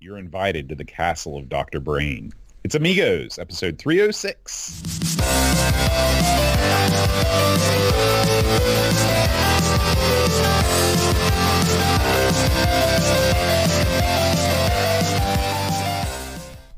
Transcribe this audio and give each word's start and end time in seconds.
you're 0.00 0.18
invited 0.18 0.68
to 0.68 0.76
the 0.76 0.84
castle 0.84 1.36
of 1.36 1.48
Dr. 1.48 1.80
Brain. 1.80 2.32
It's 2.62 2.76
Amigos, 2.76 3.36
episode 3.36 3.78
306. 3.78 5.16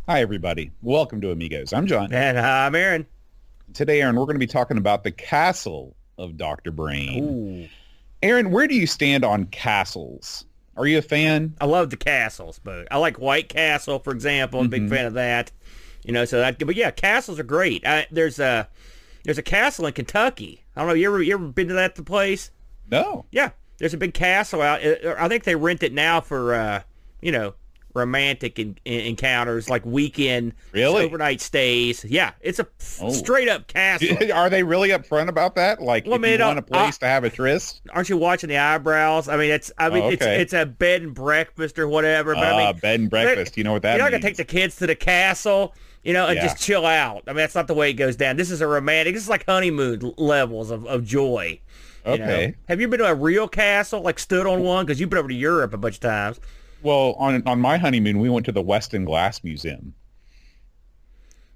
Hi, 0.09 0.21
everybody. 0.23 0.71
Welcome 0.80 1.21
to 1.21 1.30
Amigos. 1.30 1.75
I'm 1.75 1.87
John. 1.87 2.12
And 2.14 2.39
I'm 2.39 2.75
Aaron. 2.75 3.07
Today, 3.75 4.00
Aaron, 4.00 4.16
we're 4.16 4.25
going 4.25 4.37
to 4.37 4.41
be 4.41 4.46
talking 4.46 4.79
about 4.79 5.05
the 5.05 5.12
castle 5.12 5.95
of 6.16 6.39
Dr. 6.39 6.71
Brain. 6.71 7.25
Ooh. 7.25 7.68
Aaron, 8.23 8.50
where 8.50 8.66
do 8.66 8.75
you 8.75 8.87
stand 8.87 9.25
on 9.25 9.45
castles? 9.46 10.46
Are 10.80 10.86
you 10.86 10.96
a 10.96 11.02
fan? 11.02 11.56
I 11.60 11.66
love 11.66 11.90
the 11.90 11.98
castles, 11.98 12.58
but 12.58 12.88
I 12.90 12.96
like 12.96 13.18
White 13.18 13.50
Castle, 13.50 13.98
for 13.98 14.14
example. 14.14 14.60
I'm 14.60 14.66
a 14.66 14.70
big 14.70 14.88
fan 14.88 15.05
of 15.05 15.12
that. 15.12 15.52
You 16.02 16.14
know, 16.14 16.24
so 16.24 16.38
that. 16.38 16.59
But 16.59 16.74
yeah, 16.74 16.91
castles 16.91 17.38
are 17.38 17.42
great. 17.45 17.86
I, 17.86 18.06
there's 18.10 18.38
a 18.38 18.66
there's 19.24 19.36
a 19.36 19.42
castle 19.42 19.84
in 19.84 19.92
Kentucky. 19.92 20.64
I 20.74 20.80
don't 20.80 20.88
know. 20.88 20.95
You 20.95 21.08
ever 21.08 21.22
you 21.22 21.34
ever 21.34 21.48
been 21.48 21.69
to 21.69 21.74
that 21.74 22.02
place? 22.06 22.50
No. 22.91 23.27
Yeah, 23.30 23.50
there's 23.77 23.92
a 23.92 23.98
big 23.98 24.14
castle 24.14 24.62
out. 24.62 24.82
uh, 24.82 25.16
I 25.19 25.28
think 25.28 25.45
they 25.45 25.55
rent 25.55 25.82
it 25.82 25.92
now 25.92 26.22
for 26.22 26.55
uh, 26.55 26.83
you 27.20 27.30
know 27.30 27.52
romantic 27.94 28.58
en- 28.58 28.76
en- 28.86 29.00
encounters 29.06 29.68
like 29.70 29.84
weekend 29.84 30.54
Really? 30.72 31.04
overnight 31.04 31.40
stays. 31.40 32.04
Yeah, 32.04 32.32
it's 32.40 32.58
a 32.58 32.66
Oh. 33.00 33.10
straight 33.10 33.48
up 33.48 33.66
castle. 33.66 34.16
Are 34.34 34.48
they 34.50 34.62
really 34.62 34.90
upfront 34.90 35.28
about 35.28 35.54
that? 35.56 35.80
Like, 35.82 36.06
Well, 36.06 36.14
if 36.16 36.20
man, 36.20 36.38
you 36.38 36.44
want 36.44 36.58
uh, 36.58 36.62
a 36.62 36.64
place 36.64 36.98
to 36.98 37.06
have 37.06 37.24
a 37.24 37.30
tryst? 37.30 37.80
Aren't 37.92 38.08
you 38.08 38.16
watching 38.16 38.48
the 38.48 38.58
eyebrows? 38.58 39.28
I 39.28 39.36
mean, 39.36 39.50
it's 39.50 39.70
I 39.78 39.88
mean 39.90 40.02
Oh, 40.04 40.08
it's 40.10 40.22
okay. 40.22 40.40
it's 40.40 40.52
a 40.52 40.66
bed 40.66 41.02
and 41.02 41.14
breakfast 41.14 41.78
or 41.78 41.88
whatever. 41.88 42.34
But 42.34 42.44
I 42.44 42.56
mean, 42.56 42.66
Uh, 42.68 42.72
bed 42.74 43.00
and 43.00 43.10
breakfast. 43.10 43.56
You 43.56 43.64
know 43.64 43.72
what 43.72 43.82
that 43.82 43.94
You're 43.96 44.04
not 44.04 44.10
gonna 44.10 44.22
take 44.22 44.36
the 44.36 44.44
kids 44.44 44.77
to 44.77 44.86
the 44.86 44.94
castle, 44.96 45.75
you 46.02 46.12
know, 46.12 46.27
and 46.27 46.36
Yeah. 46.36 46.42
just 46.42 46.62
chill 46.62 46.86
out. 46.86 47.22
I 47.27 47.30
mean, 47.30 47.38
that's 47.38 47.54
not 47.54 47.66
the 47.66 47.75
way 47.75 47.91
it 47.91 47.94
goes 47.94 48.16
down. 48.16 48.36
This 48.36 48.50
is 48.50 48.60
a 48.60 48.66
romantic. 48.66 49.14
This 49.14 49.22
is 49.25 49.28
like 49.28 49.44
honeymoon 49.47 50.14
levels 50.16 50.70
of, 50.70 50.86
of 50.86 51.04
joy. 51.04 51.60
you 52.06 52.16
know. 52.16 52.25
Okay. 52.25 52.54
Have 52.66 52.80
you 52.80 52.88
been 52.88 53.00
to 53.00 53.04
a 53.06 53.14
real 53.14 53.47
castle? 53.47 54.00
Like 54.00 54.19
stood 54.19 54.47
on 54.47 54.62
one? 54.62 54.86
Because 54.86 54.98
you've 55.00 55.10
been 55.10 55.19
over 55.19 55.28
to 55.28 55.34
Europe 55.34 55.75
a 55.75 55.77
bunch 55.77 55.97
of 55.97 56.00
times. 56.00 56.41
Well, 56.83 57.14
on 57.19 57.42
on 57.47 57.61
my 57.61 57.77
honeymoon, 57.77 58.19
we 58.20 58.28
went 58.31 58.47
to 58.47 58.53
the 58.53 58.62
Weston 58.62 59.05
Glass 59.05 59.42
Museum. 59.45 59.95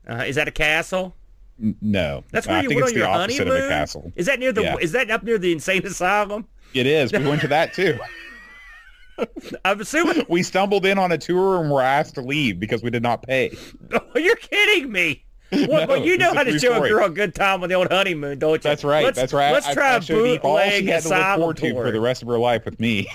Uh, 0.08 0.24
is 0.26 0.36
that 0.36 0.48
a 0.48 0.50
castle? 0.52 1.14
N- 1.62 1.76
no, 1.80 2.24
That's 2.30 2.46
where 2.46 2.56
I 2.58 2.62
you 2.62 2.68
went 2.70 2.82
on 2.82 2.88
the 2.92 2.98
your 2.98 3.06
honeymoon. 3.08 3.48
of 3.48 3.54
a 3.64 3.68
castle. 3.68 4.12
Is 4.16 4.26
that 4.26 4.38
near 4.38 4.52
the? 4.52 4.62
Yeah. 4.62 4.76
Is 4.80 4.92
that 4.92 5.10
up 5.10 5.22
near 5.22 5.38
the 5.38 5.52
insane 5.52 5.86
asylum? 5.86 6.46
It 6.74 6.86
is. 6.86 7.12
We 7.12 7.20
went 7.26 7.40
to 7.42 7.48
that 7.48 7.72
too. 7.72 7.98
I'm 9.64 9.80
assuming. 9.80 10.26
We 10.28 10.42
stumbled 10.42 10.84
in 10.84 10.98
on 10.98 11.12
a 11.12 11.18
tour 11.18 11.60
and 11.60 11.70
were 11.70 11.80
asked 11.82 12.16
to 12.16 12.20
leave 12.20 12.58
because 12.58 12.82
we 12.82 12.90
did 12.90 13.02
not 13.02 13.22
pay. 13.22 13.56
You're 14.16 14.34
kidding 14.36 14.90
me. 14.90 15.24
Well, 15.52 15.86
No, 15.86 15.94
you 15.94 16.18
know 16.18 16.34
how 16.34 16.42
to 16.42 16.50
show 16.58 16.72
story. 16.74 16.90
a 16.90 16.92
girl 16.92 17.06
a 17.06 17.10
good 17.10 17.32
time 17.34 17.62
on 17.62 17.68
the 17.68 17.76
old 17.76 17.92
honeymoon, 17.92 18.40
don't 18.40 18.54
you? 18.54 18.58
That's 18.58 18.82
right. 18.82 19.04
Let's, 19.04 19.16
that's 19.16 19.32
right. 19.32 19.52
Let's 19.52 19.68
I- 19.68 19.74
try 19.74 19.92
I 19.92 19.96
a 19.98 20.02
showed 20.02 20.26
Eve 20.26 20.40
all 20.42 20.58
she 20.58 20.64
bootleg 20.64 20.84
to 20.86 20.90
look 20.90 20.98
asylum 20.98 21.38
forward 21.40 21.56
to 21.58 21.72
tour. 21.72 21.84
for 21.84 21.90
the 21.92 22.00
rest 22.00 22.22
of 22.22 22.28
her 22.28 22.38
life 22.40 22.64
with 22.64 22.80
me. 22.80 23.06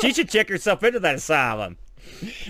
She 0.00 0.12
should 0.12 0.28
check 0.28 0.48
herself 0.48 0.82
into 0.84 1.00
that 1.00 1.14
asylum. 1.14 1.76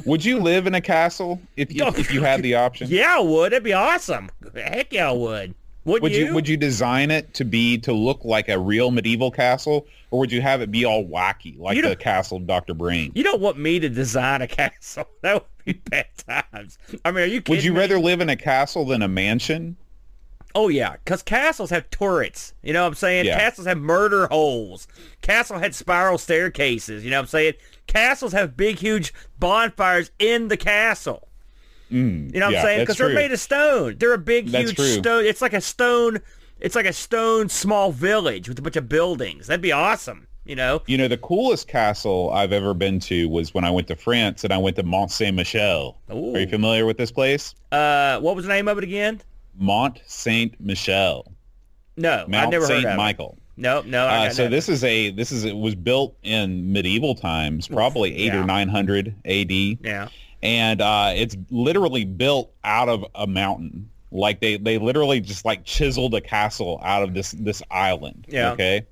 Would 0.05 0.25
you 0.25 0.41
live 0.41 0.67
in 0.67 0.75
a 0.75 0.81
castle 0.81 1.41
if 1.57 1.73
you, 1.73 1.87
if 1.87 2.13
you 2.13 2.23
had 2.23 2.43
the 2.43 2.55
option? 2.57 2.89
Yeah, 2.91 3.17
I 3.19 3.21
would. 3.21 3.53
It'd 3.53 3.63
be 3.63 3.73
awesome. 3.73 4.31
Heck 4.55 4.93
yeah, 4.93 5.09
I 5.11 5.13
would. 5.13 5.55
Wouldn't 5.85 6.03
Would 6.03 6.13
you? 6.13 6.27
you? 6.27 6.35
would 6.35 6.49
you 6.49 6.57
design 6.57 7.11
it 7.11 7.35
to 7.35 7.45
be 7.45 7.77
to 7.79 7.93
look 7.93 8.25
like 8.25 8.49
a 8.49 8.59
real 8.59 8.91
medieval 8.91 9.31
castle, 9.31 9.87
or 10.11 10.19
would 10.21 10.33
you 10.33 10.41
have 10.41 10.63
it 10.63 10.71
be 10.71 10.87
all 10.87 11.05
wacky 11.05 11.59
like 11.59 11.81
the 11.83 11.95
castle 11.95 12.39
of 12.39 12.47
Doctor 12.47 12.73
Brain? 12.73 13.13
You 13.15 13.23
don't 13.23 13.41
want 13.43 13.59
me 13.59 13.79
to 13.81 13.91
design 13.91 14.41
a 14.41 14.47
castle. 14.49 15.07
That 15.21 15.35
would 15.35 15.65
be 15.67 15.73
bad 15.91 16.07
times. 16.53 16.79
I 17.05 17.11
mean, 17.11 17.25
are 17.25 17.27
you 17.27 17.43
kidding 17.43 17.57
Would 17.59 17.65
you 17.65 17.75
me? 17.75 17.81
rather 17.81 17.99
live 17.99 18.23
in 18.23 18.31
a 18.31 18.37
castle 18.37 18.87
than 18.87 19.03
a 19.03 19.09
mansion? 19.09 19.77
Oh 20.55 20.69
yeah, 20.69 20.93
because 21.05 21.23
castles 21.23 21.71
have 21.71 21.91
turrets. 21.91 22.55
You 22.63 22.73
know 22.73 22.83
what 22.83 22.89
I'm 22.89 22.95
saying? 22.95 23.27
Yeah. 23.27 23.39
Castles 23.39 23.67
have 23.67 23.79
murder 23.79 24.27
holes. 24.29 24.87
Castle 25.21 25.59
had 25.59 25.75
spiral 25.75 26.17
staircases. 26.19 27.05
You 27.05 27.11
know 27.11 27.17
what 27.19 27.23
I'm 27.23 27.29
saying? 27.29 27.55
Castles 27.89 28.33
have 28.33 28.57
big, 28.57 28.79
huge 28.79 29.13
bonfires 29.39 30.11
in 30.19 30.49
the 30.49 30.57
castle. 30.57 31.29
Mm, 31.91 32.33
You 32.33 32.41
know 32.41 32.47
what 32.47 32.53
yeah, 32.53 32.59
I'm 32.61 32.65
saying? 32.65 32.81
Because 32.81 32.99
they're 32.99 33.09
made 33.15 33.33
of 33.33 33.41
stone. 33.41 33.97
They're 33.99 34.15
a 34.15 34.19
big, 34.19 34.49
That's 34.49 34.71
huge 34.71 34.77
true. 34.77 34.87
stone. 34.87 35.25
It's 35.25 35.43
like 35.43 35.53
a 35.53 35.61
stone. 35.61 36.21
It's 36.61 36.75
like 36.75 36.87
a 36.87 36.93
stone 36.93 37.49
small 37.49 37.93
village 37.93 38.49
with 38.49 38.59
a 38.59 38.63
bunch 38.63 38.77
of 38.77 38.89
buildings. 38.89 39.49
That'd 39.49 39.61
be 39.61 39.73
awesome. 39.73 40.27
You 40.45 40.57
know? 40.57 40.83
You 40.87 40.99
know, 40.99 41.09
the 41.09 41.17
coolest 41.19 41.69
castle 41.69 42.31
I've 42.33 42.53
ever 42.53 42.75
been 42.75 43.01
to 43.01 43.29
was 43.29 43.55
when 43.55 43.65
I 43.65 43.71
went 43.71 43.89
to 43.89 43.97
France 43.97 44.45
and 44.45 44.53
I 44.53 44.59
went 44.59 44.77
to 44.77 44.83
Mont 44.83 45.11
Saint 45.11 45.35
Michel. 45.37 45.99
Ooh. 46.13 46.35
Are 46.35 46.41
you 46.41 46.47
familiar 46.47 46.87
with 46.87 46.97
this 46.97 47.11
place? 47.11 47.55
Uh, 47.73 48.21
what 48.21 48.37
was 48.37 48.45
the 48.47 48.53
name 48.53 48.69
of 48.69 48.79
it 48.79 48.85
again? 48.85 49.21
Mont 49.59 50.01
Saint 50.07 50.59
Michel, 50.61 51.33
No, 51.97 52.25
I 52.25 52.27
Mount 52.27 52.51
never 52.51 52.67
Saint 52.67 52.85
heard 52.85 52.93
of 52.93 52.97
Michael. 52.97 53.37
it. 53.39 53.43
No, 53.57 53.83
no. 53.83 54.07
I 54.07 54.27
Uh, 54.27 54.31
so 54.31 54.49
this 54.49 54.69
is 54.69 54.83
a 54.83 55.11
this 55.11 55.31
is 55.31 55.45
it 55.45 55.57
was 55.57 55.75
built 55.77 56.17
in 56.25 56.73
medieval 56.73 57.15
times, 57.15 57.69
probably 57.69 58.15
eight 58.17 58.33
yeah. 58.33 58.43
or 58.43 58.45
nine 58.45 58.69
hundred 58.69 59.15
A.D. 59.25 59.79
Yeah. 59.83 60.09
and 60.43 60.81
uh, 60.81 61.13
it's 61.15 61.37
literally 61.51 62.05
built 62.05 62.51
out 62.65 62.89
of 62.89 63.05
a 63.15 63.27
mountain. 63.29 63.89
Like 64.11 64.41
they 64.41 64.57
they 64.57 64.79
literally 64.79 65.21
just 65.21 65.45
like 65.45 65.65
chiseled 65.65 66.15
a 66.15 66.21
castle 66.21 66.81
out 66.83 67.03
of 67.05 67.15
this 67.15 67.31
this 67.39 67.63
island. 67.71 68.27
Yeah. 68.29 68.51
Okay. 68.53 68.87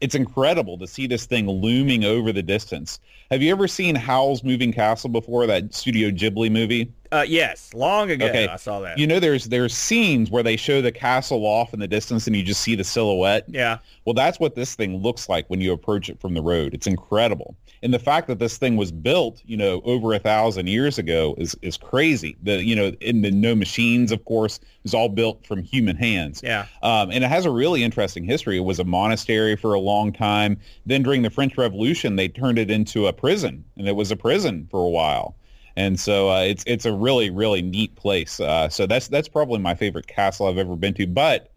It's 0.00 0.14
incredible 0.14 0.78
to 0.78 0.86
see 0.86 1.06
this 1.06 1.26
thing 1.26 1.46
looming 1.48 2.04
over 2.04 2.32
the 2.32 2.42
distance. 2.42 2.98
Have 3.30 3.42
you 3.42 3.52
ever 3.52 3.68
seen 3.68 3.94
Howl's 3.94 4.42
Moving 4.42 4.72
Castle 4.72 5.08
before? 5.08 5.46
That 5.46 5.72
Studio 5.72 6.10
Ghibli 6.10 6.50
movie. 6.50 6.92
Uh, 7.12 7.24
yes, 7.26 7.74
long 7.74 8.08
ago 8.10 8.26
Okay. 8.26 8.46
I 8.46 8.56
saw 8.56 8.80
that. 8.80 8.96
You 8.98 9.06
know, 9.06 9.18
there's 9.18 9.46
there's 9.46 9.74
scenes 9.74 10.30
where 10.30 10.42
they 10.44 10.56
show 10.56 10.80
the 10.80 10.92
castle 10.92 11.44
off 11.44 11.72
in 11.74 11.80
the 11.80 11.88
distance, 11.88 12.26
and 12.26 12.34
you 12.36 12.42
just 12.42 12.60
see 12.60 12.74
the 12.74 12.84
silhouette. 12.84 13.44
yeah. 13.48 13.78
Well, 14.04 14.14
that's 14.14 14.40
what 14.40 14.54
this 14.56 14.74
thing 14.74 14.96
looks 14.96 15.28
like 15.28 15.48
when 15.48 15.60
you 15.60 15.72
approach 15.72 16.08
it 16.08 16.20
from 16.20 16.34
the 16.34 16.42
road. 16.42 16.74
It's 16.74 16.86
incredible. 16.86 17.56
And 17.82 17.94
the 17.94 17.98
fact 17.98 18.26
that 18.28 18.38
this 18.38 18.58
thing 18.58 18.76
was 18.76 18.92
built, 18.92 19.40
you 19.44 19.56
know, 19.56 19.80
over 19.84 20.12
a 20.12 20.18
thousand 20.18 20.68
years 20.68 20.98
ago 20.98 21.34
is, 21.38 21.56
is 21.62 21.76
crazy. 21.76 22.36
The, 22.42 22.62
you 22.62 22.76
know, 22.76 22.92
in 23.00 23.22
the 23.22 23.30
no 23.30 23.54
machines, 23.54 24.12
of 24.12 24.24
course, 24.24 24.58
it 24.58 24.64
was 24.82 24.94
all 24.94 25.08
built 25.08 25.46
from 25.46 25.62
human 25.62 25.96
hands. 25.96 26.42
Yeah. 26.42 26.66
Um, 26.82 27.10
and 27.10 27.24
it 27.24 27.28
has 27.28 27.46
a 27.46 27.50
really 27.50 27.82
interesting 27.82 28.24
history. 28.24 28.56
It 28.58 28.64
was 28.64 28.78
a 28.80 28.84
monastery 28.84 29.56
for 29.56 29.72
a 29.74 29.80
long 29.80 30.12
time. 30.12 30.58
Then 30.86 31.02
during 31.02 31.22
the 31.22 31.30
French 31.30 31.56
Revolution, 31.56 32.16
they 32.16 32.28
turned 32.28 32.58
it 32.58 32.70
into 32.70 33.06
a 33.06 33.12
prison, 33.20 33.64
and 33.76 33.86
it 33.86 33.94
was 33.96 34.10
a 34.10 34.16
prison 34.16 34.66
for 34.70 34.84
a 34.84 34.88
while. 34.88 35.36
And 35.76 35.98
so 36.00 36.30
uh, 36.30 36.40
it's 36.40 36.64
it's 36.66 36.84
a 36.84 36.92
really 36.92 37.30
really 37.30 37.62
neat 37.62 37.94
place. 37.96 38.40
Uh, 38.40 38.68
so 38.68 38.86
that's 38.86 39.08
that's 39.08 39.28
probably 39.28 39.58
my 39.58 39.74
favorite 39.74 40.06
castle 40.06 40.46
I've 40.48 40.58
ever 40.58 40.74
been 40.76 40.94
to. 40.94 41.06
But 41.06 41.52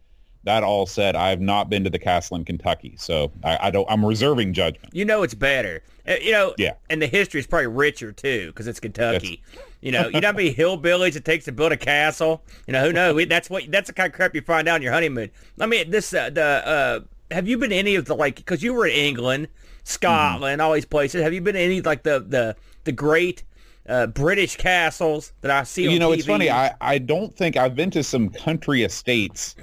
that 0.45 0.61
all 0.61 0.85
said, 0.85 1.15
I 1.15 1.29
have 1.29 1.39
not 1.39 1.69
been 1.69 1.83
to 1.85 1.89
the 1.89 1.97
castle 1.99 2.35
in 2.37 2.43
Kentucky, 2.45 2.95
so 2.97 3.31
I, 3.43 3.57
I 3.67 3.71
don't. 3.71 3.89
I'm 3.89 4.05
reserving 4.05 4.53
judgment. 4.53 4.93
You 4.93 5.05
know 5.05 5.23
it's 5.23 5.33
better. 5.33 5.81
Uh, 6.07 6.15
you 6.21 6.33
know, 6.33 6.53
Yeah. 6.57 6.73
and 6.89 7.01
the 7.01 7.07
history 7.07 7.39
is 7.39 7.47
probably 7.47 7.67
richer 7.67 8.11
too 8.11 8.47
because 8.47 8.67
it's 8.67 8.79
Kentucky. 8.81 9.41
You 9.81 9.91
know, 9.91 10.09
you 10.09 10.19
know 10.19 10.27
how 10.27 10.33
many 10.33 10.53
hillbillies 10.61 11.15
it 11.15 11.23
takes 11.25 11.45
to 11.45 11.51
build 11.53 11.71
a 11.71 11.77
castle. 11.77 12.43
You 12.67 12.73
know, 12.73 12.83
who 12.85 12.91
knows? 12.93 13.25
That's 13.27 13.49
what 13.49 13.63
that's 13.71 13.87
the 13.87 13.93
kind 13.93 14.07
of 14.07 14.13
crap 14.13 14.35
you 14.35 14.41
find 14.41 14.67
out 14.67 14.75
on 14.75 14.81
your 14.81 14.91
honeymoon. 14.93 15.31
I 15.59 15.65
mean, 15.65 15.89
this 15.89 16.13
uh, 16.13 16.29
the 16.29 16.43
uh, 16.43 16.99
have 17.33 17.47
you 17.47 17.57
been 17.57 17.71
any 17.71 17.95
of 17.95 18.05
the 18.05 18.15
like 18.15 18.35
because 18.35 18.61
you 18.61 18.73
were 18.73 18.85
in 18.85 18.93
England, 18.95 19.47
Scotland, 19.83 20.61
all 20.61 20.73
these 20.73 20.85
places. 20.85 21.23
Have 21.23 21.33
you 21.33 21.41
been 21.41 21.55
to 21.55 21.59
any 21.59 21.81
like 21.81 22.03
the 22.03 22.19
the 22.19 22.55
the 22.83 22.91
great 22.91 23.43
uh, 23.87 24.07
British 24.07 24.55
castles 24.55 25.33
that 25.41 25.51
I 25.51 25.63
see? 25.63 25.89
You 25.89 25.99
know, 25.99 26.11
it's 26.11 26.25
funny. 26.25 26.49
I, 26.49 26.73
I 26.81 26.97
don't 26.97 27.35
think 27.35 27.57
I've 27.57 27.75
been 27.75 27.91
to 27.91 28.03
some 28.03 28.29
country 28.29 28.83
estates. 28.83 29.55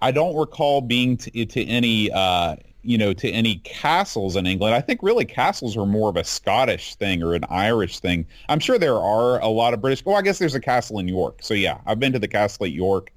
I 0.00 0.10
don't 0.10 0.36
recall 0.36 0.80
being 0.80 1.16
to, 1.18 1.46
to 1.46 1.64
any, 1.64 2.10
uh, 2.12 2.56
you 2.82 2.98
know, 2.98 3.12
to 3.14 3.30
any 3.30 3.56
castles 3.64 4.36
in 4.36 4.46
England. 4.46 4.74
I 4.74 4.80
think 4.80 5.02
really 5.02 5.24
castles 5.24 5.76
are 5.76 5.86
more 5.86 6.10
of 6.10 6.16
a 6.16 6.24
Scottish 6.24 6.94
thing 6.96 7.22
or 7.22 7.34
an 7.34 7.44
Irish 7.48 8.00
thing. 8.00 8.26
I'm 8.48 8.60
sure 8.60 8.78
there 8.78 8.98
are 8.98 9.40
a 9.40 9.48
lot 9.48 9.74
of 9.74 9.80
British. 9.80 10.04
Well, 10.04 10.16
I 10.16 10.22
guess 10.22 10.38
there's 10.38 10.54
a 10.54 10.60
castle 10.60 10.98
in 10.98 11.08
York. 11.08 11.38
So 11.40 11.54
yeah, 11.54 11.78
I've 11.86 11.98
been 11.98 12.12
to 12.12 12.18
the 12.18 12.28
castle 12.28 12.66
at 12.66 12.72
York. 12.72 13.10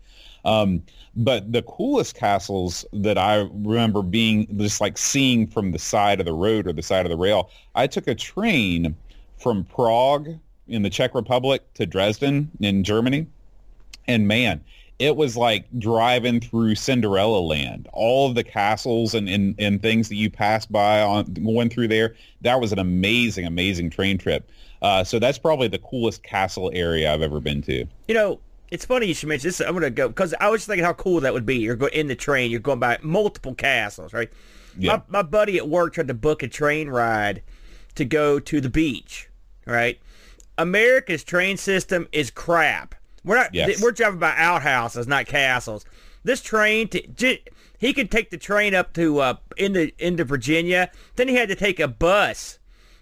Um, 0.46 0.84
but 1.16 1.52
the 1.52 1.62
coolest 1.64 2.16
castles 2.16 2.86
that 2.94 3.18
I 3.18 3.48
remember 3.52 4.02
being 4.02 4.48
just 4.58 4.80
like 4.80 4.98
seeing 4.98 5.48
from 5.48 5.72
the 5.72 5.80
side 5.80 6.20
of 6.20 6.26
the 6.26 6.34
road 6.34 6.68
or 6.68 6.74
the 6.74 6.84
side 6.84 7.06
of 7.06 7.10
the 7.10 7.18
rail, 7.18 7.50
I 7.76 7.88
took 7.88 8.08
a 8.08 8.16
train 8.16 8.96
from 9.38 9.66
Prague 9.66 10.30
in 10.68 10.84
the 10.84 10.90
Czech 10.90 11.16
Republic 11.16 11.62
to 11.74 11.86
Dresden 11.86 12.50
in 12.62 12.84
Germany. 12.84 13.28
And 14.08 14.28
man, 14.28 14.62
it 15.00 15.16
was 15.16 15.38
like 15.38 15.66
driving 15.80 16.42
through 16.42 16.76
Cinderella 16.76 17.40
land. 17.40 17.88
All 17.94 18.28
of 18.28 18.36
the 18.36 18.44
castles 18.44 19.14
and, 19.14 19.30
and, 19.30 19.56
and 19.58 19.82
things 19.82 20.10
that 20.10 20.16
you 20.16 20.30
pass 20.30 20.66
by 20.66 21.02
on 21.02 21.26
going 21.34 21.70
through 21.70 21.88
there, 21.88 22.16
that 22.42 22.60
was 22.60 22.74
an 22.74 22.80
amazing, 22.80 23.46
amazing 23.46 23.90
train 23.90 24.18
trip. 24.18 24.50
Uh, 24.82 25.04
so 25.04 25.18
that's 25.20 25.38
probably 25.38 25.68
the 25.68 25.80
coolest 25.80 26.24
castle 26.24 26.70
area 26.74 27.14
I've 27.14 27.22
ever 27.22 27.40
been 27.40 27.62
to. 27.64 27.86
You 28.08 28.14
know, 28.14 28.40
it's 28.72 28.86
funny 28.86 29.08
you 29.08 29.14
should 29.14 29.30
mention 29.30 29.48
this. 29.48 29.60
I'm 29.60 29.74
gonna 29.74 29.90
go 29.90 30.08
because 30.08 30.34
I 30.40 30.50
was 30.50 30.66
thinking 30.66 30.86
how 30.86 30.94
cool 30.94 31.22
that 31.22 31.34
would 31.34 31.46
be. 31.46 31.58
You're 31.58 31.76
going 31.76 31.94
in 31.94 32.08
the 32.08 32.16
train. 32.16 32.52
You're 32.52 32.60
going 32.60 32.80
by 32.80 32.98
multiple 33.02 33.56
castles, 33.56 34.14
right? 34.14 34.32
Yeah. 34.78 34.98
My, 35.10 35.22
my 35.22 35.22
buddy 35.24 35.58
at 35.58 35.68
work 35.68 35.94
tried 35.94 36.08
to 36.08 36.14
book 36.14 36.44
a 36.44 36.48
train 36.48 36.90
ride 36.90 37.42
to 37.96 38.06
go 38.06 38.40
to 38.40 38.62
the 38.62 38.70
beach, 38.70 39.30
right? 39.66 40.00
America's 40.58 41.24
train 41.24 41.58
system 41.58 42.08
is 42.12 42.30
crap. 42.30 42.96
We're 43.24 43.38
not. 43.38 43.54
Yes. 43.54 43.82
We're 43.82 43.92
driving 43.92 44.20
by 44.20 44.36
outhouses, 44.38 45.08
not 45.08 45.26
castles. 45.26 45.86
This 46.24 46.42
train, 46.42 46.90
to, 46.90 47.06
j- 47.08 47.44
he 47.78 47.94
could 47.94 48.12
take 48.12 48.30
the 48.30 48.38
train 48.38 48.76
up 48.76 48.94
to 48.94 49.20
uh, 49.20 49.36
into 49.58 49.92
into 49.98 50.24
Virginia. 50.24 50.92
Then 51.16 51.28
he 51.28 51.36
had 51.36 51.50
to 51.50 51.56
take 51.56 51.80
a 51.80 51.88
bus 51.88 52.59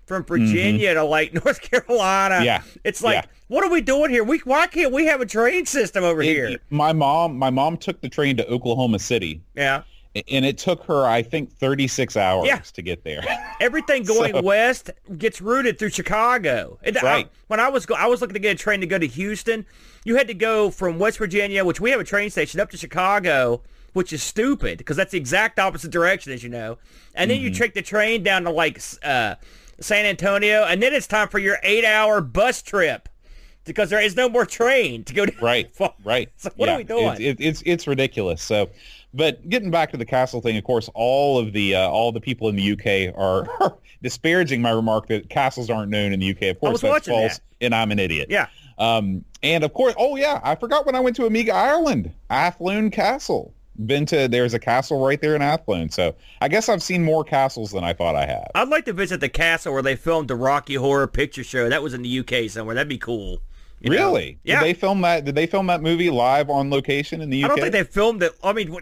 from 0.08 0.24
Virginia 0.24 0.94
to 0.96 1.04
like 1.04 1.34
North 1.46 1.62
Carolina. 1.62 2.36
Mm-hmm. 2.36 2.44
Yeah. 2.46 2.62
it's 2.84 3.04
like, 3.04 3.16
Yeah. 3.26 3.30
what 3.50 3.64
are 3.64 3.70
we 3.70 3.82
doing 3.82 4.10
here? 4.10 4.24
We 4.24 4.40
why 4.40 4.66
can't 4.68 4.92
we 4.94 5.06
have 5.06 5.22
a 5.22 5.26
train 5.26 5.66
system 5.68 6.04
over 6.04 6.22
It- 6.22 6.26
here? 6.28 6.58
my 6.70 6.94
mom, 6.94 7.38
my 7.38 7.50
mom 7.52 7.78
took 7.78 8.02
the 8.02 8.10
train 8.10 8.38
to 8.38 8.48
Oklahoma 8.50 9.00
City, 9.00 9.42
yeah, 9.54 9.84
and 10.32 10.46
it 10.46 10.58
took 10.58 10.84
her, 10.86 11.06
I 11.06 11.22
think, 11.22 11.52
36 11.52 12.16
hours 12.18 12.48
Yeah. 12.48 12.58
to 12.60 12.82
get 12.82 13.04
there. 13.04 13.22
everything 13.60 14.04
going 14.04 14.34
So- 14.34 14.42
west 14.42 14.90
gets 15.18 15.42
routed 15.42 15.78
through 15.78 15.90
Chicago. 15.90 16.80
And 16.84 16.98
I- 16.98 17.02
Right. 17.04 17.30
when 17.48 17.60
I 17.60 17.68
was 17.70 17.86
go, 17.86 17.94
I 17.96 18.08
was 18.08 18.22
looking 18.22 18.34
to 18.36 18.40
get 18.40 18.56
a 18.56 18.58
train 18.58 18.80
to 18.80 18.88
go 18.88 18.98
to 18.98 19.08
Houston. 19.08 19.66
You 20.06 20.16
had 20.16 20.28
to 20.28 20.34
go 20.34 20.72
from 20.72 21.00
West 21.00 21.18
Virginia, 21.18 21.66
which 21.66 21.82
we 21.82 21.92
have 21.92 22.00
a 22.00 22.06
train 22.06 22.30
station, 22.30 22.62
up 22.62 22.72
to 22.72 22.78
Chicago, 22.78 23.62
which 23.92 24.14
is 24.14 24.24
stupid 24.24 24.78
because 24.78 24.96
that's 24.96 25.12
the 25.12 25.18
exact 25.18 25.60
opposite 25.60 25.92
direction, 25.92 26.32
as 26.32 26.44
you 26.44 26.50
know. 26.50 26.78
And 27.14 27.30
then 27.30 27.42
you 27.42 27.50
Mm-hmm. 27.50 27.62
take 27.62 27.74
the 27.74 27.82
train 27.82 28.24
down 28.24 28.44
to 28.44 28.52
like 28.52 28.80
uh, 29.04 29.36
San 29.80 30.06
Antonio, 30.06 30.64
and 30.64 30.82
then 30.82 30.94
it's 30.94 31.08
time 31.08 31.28
for 31.28 31.40
your 31.40 31.58
eight-hour 31.64 32.22
bus 32.22 32.62
trip 32.62 33.10
because 33.68 33.90
there 33.90 34.02
is 34.02 34.16
no 34.16 34.28
more 34.30 34.46
train 34.46 35.04
to 35.04 35.14
go 35.14 35.26
to. 35.26 35.34
right, 35.42 35.70
right. 36.04 36.30
So 36.38 36.50
what 36.56 36.70
are 36.70 36.78
we 36.78 36.84
doing? 36.84 37.10
It's, 37.10 37.20
it, 37.20 37.38
it's 37.40 37.64
it's 37.66 37.88
ridiculous. 37.88 38.42
So, 38.42 38.70
but 39.14 39.48
getting 39.50 39.70
back 39.70 39.92
to 39.92 39.98
the 39.98 40.06
castle 40.06 40.42
thing, 40.42 40.58
of 40.58 40.64
course, 40.64 40.90
all 40.96 41.38
of 41.38 41.54
the 41.54 41.76
uh, 41.76 41.90
all 41.90 42.12
the 42.12 42.22
people 42.22 42.50
in 42.50 42.56
the 42.56 42.72
UK 42.72 43.16
are 43.16 43.78
disparaging 44.02 44.62
my 44.62 44.72
remark 44.72 45.08
that 45.08 45.30
castles 45.30 45.70
aren't 45.70 45.92
known 45.92 46.14
in 46.14 46.20
the 46.20 46.32
UK. 46.32 46.44
Of 46.44 46.60
course, 46.60 46.82
that's 46.82 47.08
false, 47.08 47.38
that. 47.38 47.42
and 47.62 47.76
I'm 47.76 47.92
an 47.92 48.00
idiot. 48.00 48.28
Yeah. 48.30 48.48
Um, 48.80 49.26
and 49.44 49.64
of 49.64 49.74
course, 49.74 49.94
oh 49.98 50.16
yeah, 50.16 50.40
I 50.44 50.56
forgot 50.56 50.86
when 50.86 50.96
I 50.96 51.00
went 51.00 51.16
to 51.18 51.26
Amiga 51.26 51.54
Ireland, 51.54 52.12
Athlone 52.30 52.90
Castle. 52.90 53.54
Been 53.86 54.06
to 54.08 54.28
there's 54.28 54.54
a 54.56 54.60
castle 54.60 55.06
right 55.06 55.22
there 55.22 55.36
in 55.36 55.42
Athlone. 55.42 55.90
So 55.90 56.16
I 56.42 56.48
guess 56.48 56.68
I've 56.68 56.82
seen 56.82 57.04
more 57.04 57.24
castles 57.24 57.72
than 57.72 57.84
I 57.84 57.94
thought 57.94 58.16
I 58.16 58.26
had. 58.26 58.48
I'd 58.56 58.70
like 58.70 58.86
to 58.86 58.94
visit 58.94 59.20
the 59.20 59.30
castle 59.30 59.74
where 59.74 59.84
they 59.84 59.96
filmed 59.96 60.30
the 60.30 60.36
Rocky 60.36 60.74
Horror 60.76 61.08
Picture 61.08 61.44
Show. 61.44 61.70
That 61.70 61.84
was 61.84 61.94
in 61.94 62.02
the 62.02 62.20
UK 62.20 62.50
somewhere. 62.50 62.74
That'd 62.74 62.90
be 62.90 62.98
cool. 62.98 63.40
you 63.80 63.92
know? 63.92 63.98
Really? 63.98 64.40
Yeah. 64.44 64.62
Did 64.62 64.66
they 64.66 64.74
film 64.74 65.02
that? 65.02 65.26
Did 65.26 65.36
they 65.36 65.46
film 65.46 65.68
that 65.68 65.82
movie 65.84 66.10
live 66.10 66.50
on 66.50 66.72
location 66.72 67.22
in 67.22 67.30
the 67.30 67.44
UK? 67.44 67.46
I 67.46 67.48
don't 67.56 67.62
think 67.62 67.74
they 67.74 67.84
filmed 67.84 68.24
it. 68.24 68.36
I 68.44 68.54
mean, 68.54 68.76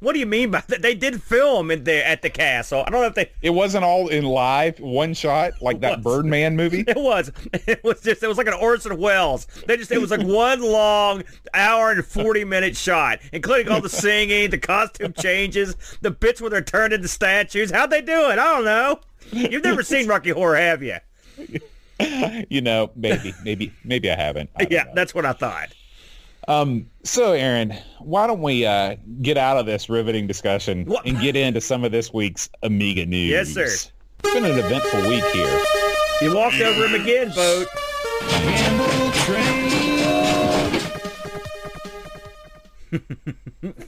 what, 0.00 0.12
do 0.12 0.18
you 0.18 0.26
mean 0.26 0.50
by 0.50 0.62
that? 0.68 0.82
They 0.82 0.94
did 0.94 1.22
film 1.22 1.70
in 1.70 1.84
there 1.84 2.04
at 2.04 2.22
the 2.22 2.30
castle. 2.30 2.84
I 2.86 2.90
don't 2.90 3.00
know 3.00 3.06
if 3.08 3.14
they. 3.14 3.30
It 3.42 3.50
wasn't 3.50 3.84
all 3.84 4.08
in 4.08 4.24
live, 4.24 4.78
one 4.80 5.14
shot, 5.14 5.60
like 5.60 5.80
that 5.80 5.98
was. 5.98 6.04
Birdman 6.04 6.56
movie. 6.56 6.84
It 6.88 6.96
was. 6.96 7.30
It 7.52 7.82
was 7.84 8.00
just. 8.00 8.22
It 8.22 8.28
was 8.28 8.38
like 8.38 8.46
an 8.46 8.54
Orson 8.54 8.96
Welles. 8.98 9.46
They 9.66 9.76
just. 9.76 9.90
It 9.90 10.00
was 10.00 10.10
like 10.10 10.26
one 10.26 10.60
long 10.62 11.24
hour 11.54 11.90
and 11.90 12.04
forty 12.04 12.44
minute 12.44 12.76
shot, 12.76 13.18
including 13.32 13.70
all 13.72 13.80
the 13.80 13.88
singing, 13.88 14.50
the 14.50 14.58
costume 14.58 15.12
changes, 15.12 15.74
the 16.00 16.10
bits 16.10 16.40
where 16.40 16.50
they're 16.50 16.62
turned 16.62 16.92
into 16.92 17.08
statues. 17.08 17.70
How'd 17.70 17.90
they 17.90 18.00
do 18.02 18.30
it? 18.30 18.38
I 18.38 18.54
don't 18.54 18.64
know. 18.64 19.00
You've 19.32 19.64
never 19.64 19.82
seen 19.82 20.06
Rocky 20.06 20.30
Horror, 20.30 20.56
have 20.56 20.82
you? 20.82 20.96
you 22.48 22.60
know, 22.60 22.90
maybe, 22.96 23.34
maybe, 23.44 23.72
maybe 23.84 24.10
I 24.10 24.16
haven't. 24.16 24.50
I 24.56 24.66
Yeah, 24.70 24.84
know. 24.84 24.92
that's 24.94 25.14
what 25.14 25.26
I 25.26 25.32
thought. 25.32 25.68
Um. 26.48 26.88
So, 27.04 27.32
Aaron, 27.32 27.74
why 28.00 28.26
don't 28.26 28.42
we 28.42 28.64
uh, 28.66 28.96
get 29.22 29.36
out 29.36 29.58
of 29.58 29.66
this 29.66 29.88
riveting 29.88 30.26
discussion 30.26 30.84
What? 30.86 31.06
and 31.06 31.20
get 31.20 31.36
into 31.36 31.60
some 31.60 31.84
of 31.84 31.92
this 31.92 32.12
week's 32.12 32.48
Amiga 32.62 33.06
news? 33.06 33.30
Yes, 33.30 33.48
sir. 33.50 33.64
It's 33.64 33.92
been 34.34 34.44
an 34.44 34.58
eventful 34.58 35.02
week 35.08 35.24
here. 35.26 35.62
You 36.22 36.34
walked 36.34 36.60
over 36.60 36.86
him 36.86 37.00
again, 37.00 37.30
boat. 37.34 37.66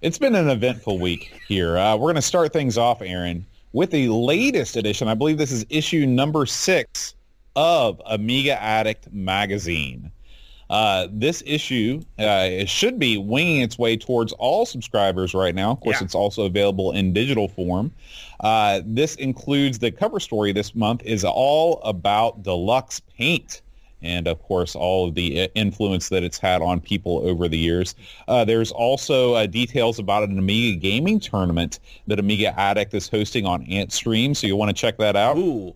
It's 0.00 0.16
been 0.16 0.36
an 0.36 0.48
eventful 0.48 1.00
week 1.00 1.32
here. 1.48 1.76
Uh, 1.76 1.96
we're 1.96 2.04
going 2.06 2.14
to 2.14 2.22
start 2.22 2.52
things 2.52 2.78
off, 2.78 3.02
Aaron, 3.02 3.44
with 3.72 3.90
the 3.90 4.08
latest 4.08 4.76
edition. 4.76 5.08
I 5.08 5.14
believe 5.14 5.38
this 5.38 5.50
is 5.50 5.66
issue 5.70 6.06
number 6.06 6.46
six 6.46 7.16
of 7.56 8.00
Amiga 8.06 8.62
Addict 8.62 9.12
magazine. 9.12 10.12
Uh, 10.70 11.08
this 11.10 11.42
issue 11.46 12.00
uh, 12.18 12.46
it 12.50 12.68
should 12.68 12.98
be 12.98 13.16
winging 13.16 13.62
its 13.62 13.78
way 13.78 13.96
towards 13.96 14.32
all 14.34 14.66
subscribers 14.66 15.32
right 15.34 15.54
now. 15.54 15.70
Of 15.70 15.80
course, 15.80 15.96
Yeah. 16.00 16.04
it's 16.04 16.14
also 16.14 16.44
available 16.44 16.92
in 16.92 17.12
digital 17.12 17.48
form. 17.48 17.92
Uh, 18.40 18.82
this 18.84 19.14
includes 19.16 19.78
the 19.78 19.90
cover 19.90 20.20
story 20.20 20.52
this 20.52 20.74
month 20.74 21.02
is 21.04 21.24
all 21.24 21.80
about 21.84 22.42
deluxe 22.42 23.00
paint 23.00 23.62
and 24.00 24.28
of 24.28 24.40
course 24.42 24.76
all 24.76 25.08
of 25.08 25.14
the 25.14 25.42
uh, 25.42 25.48
influence 25.54 26.08
that 26.08 26.22
it's 26.22 26.38
had 26.38 26.62
on 26.62 26.80
people 26.80 27.18
over 27.26 27.48
the 27.48 27.58
years. 27.58 27.94
Uh, 28.28 28.44
there's 28.44 28.70
also 28.70 29.34
uh, 29.34 29.46
details 29.46 29.98
about 29.98 30.22
an 30.28 30.38
Amiga 30.38 30.78
gaming 30.78 31.18
tournament 31.18 31.80
that 32.06 32.20
Amiga 32.20 32.58
Addict 32.60 32.94
is 32.94 33.08
hosting 33.08 33.44
on 33.44 33.64
AntStream, 33.66 34.36
so 34.36 34.46
you'll 34.46 34.58
want 34.58 34.68
to 34.68 34.80
check 34.80 34.98
that 34.98 35.16
out. 35.16 35.36
Ooh. 35.36 35.74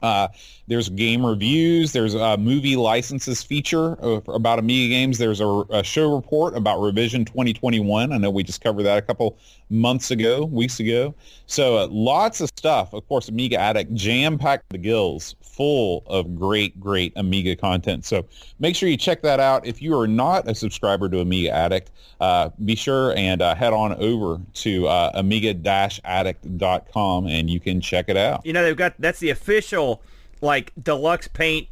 Uh, 0.00 0.28
there's 0.68 0.88
game 0.90 1.24
reviews. 1.24 1.92
There's 1.92 2.12
a 2.14 2.36
movie 2.36 2.76
licenses 2.76 3.42
feature 3.42 3.94
about 4.28 4.58
Amiga 4.58 4.94
games. 4.94 5.16
There's 5.16 5.40
a, 5.40 5.64
a 5.70 5.82
show 5.82 6.14
report 6.14 6.54
about 6.54 6.78
Revision 6.80 7.24
2021. 7.24 8.12
I 8.12 8.18
know 8.18 8.30
we 8.30 8.42
just 8.42 8.60
covered 8.60 8.82
that 8.82 8.98
a 8.98 9.02
couple 9.02 9.38
months 9.70 10.10
ago, 10.10 10.44
weeks 10.44 10.78
ago. 10.78 11.14
So 11.46 11.78
uh, 11.78 11.86
lots 11.90 12.42
of 12.42 12.50
stuff. 12.50 12.92
Of 12.92 13.08
course, 13.08 13.30
Amiga 13.30 13.58
Addict 13.58 13.94
jam-packed 13.94 14.68
the 14.68 14.76
gills, 14.76 15.36
full 15.40 16.02
of 16.06 16.38
great, 16.38 16.78
great 16.78 17.14
Amiga 17.16 17.56
content. 17.56 18.04
So 18.04 18.26
make 18.58 18.76
sure 18.76 18.90
you 18.90 18.98
check 18.98 19.22
that 19.22 19.40
out. 19.40 19.66
If 19.66 19.80
you 19.80 19.98
are 19.98 20.06
not 20.06 20.50
a 20.50 20.54
subscriber 20.54 21.08
to 21.08 21.20
Amiga 21.20 21.50
Addict, 21.50 21.90
uh, 22.20 22.50
be 22.62 22.74
sure 22.74 23.16
and 23.16 23.40
uh, 23.40 23.54
head 23.54 23.72
on 23.72 23.94
over 23.94 24.38
to 24.52 24.86
uh, 24.86 25.12
amiga-addict.com 25.14 27.26
and 27.26 27.48
you 27.48 27.58
can 27.58 27.80
check 27.80 28.04
it 28.08 28.18
out. 28.18 28.44
You 28.44 28.52
know 28.52 28.62
they've 28.62 28.76
got 28.76 28.92
that's 28.98 29.20
the 29.20 29.30
official 29.30 30.02
like 30.42 30.72
deluxe 30.80 31.28
paint 31.28 31.68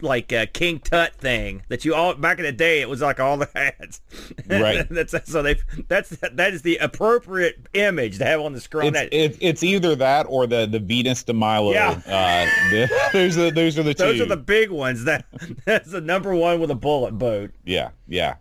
like 0.00 0.32
uh, 0.32 0.46
King 0.52 0.78
Tut 0.78 1.14
thing 1.14 1.62
that 1.68 1.84
you 1.84 1.94
all 1.94 2.14
back 2.14 2.38
in 2.38 2.44
the 2.44 2.52
day 2.52 2.80
it 2.80 2.88
was 2.88 3.00
like 3.00 3.20
all 3.20 3.36
the 3.36 3.48
ads. 3.58 4.00
Right. 4.46 4.86
that's 4.90 5.14
so 5.30 5.42
they 5.42 5.56
that's 5.88 6.10
that 6.10 6.54
is 6.54 6.62
the 6.62 6.76
appropriate 6.76 7.66
image 7.74 8.18
to 8.18 8.24
have 8.24 8.40
on 8.40 8.52
the 8.52 8.60
screen. 8.60 8.94
It's, 8.94 9.38
it's 9.40 9.62
either 9.62 9.94
that 9.96 10.26
or 10.28 10.46
the 10.46 10.66
the 10.66 10.78
Venus 10.78 11.22
de 11.22 11.32
Milo. 11.32 11.72
Yeah. 11.72 12.00
Uh, 12.06 12.46
the, 12.70 13.08
those 13.12 13.38
are 13.38 13.50
those 13.50 13.78
are 13.78 13.82
the 13.82 13.94
two. 13.94 14.04
those 14.04 14.20
are 14.20 14.26
the 14.26 14.36
big 14.36 14.70
ones. 14.70 15.04
That 15.04 15.26
that's 15.64 15.90
the 15.90 16.00
number 16.00 16.34
one 16.34 16.60
with 16.60 16.70
a 16.70 16.76
bullet 16.76 17.12
boat. 17.12 17.50
yeah 17.64 17.90
yeah. 18.08 18.36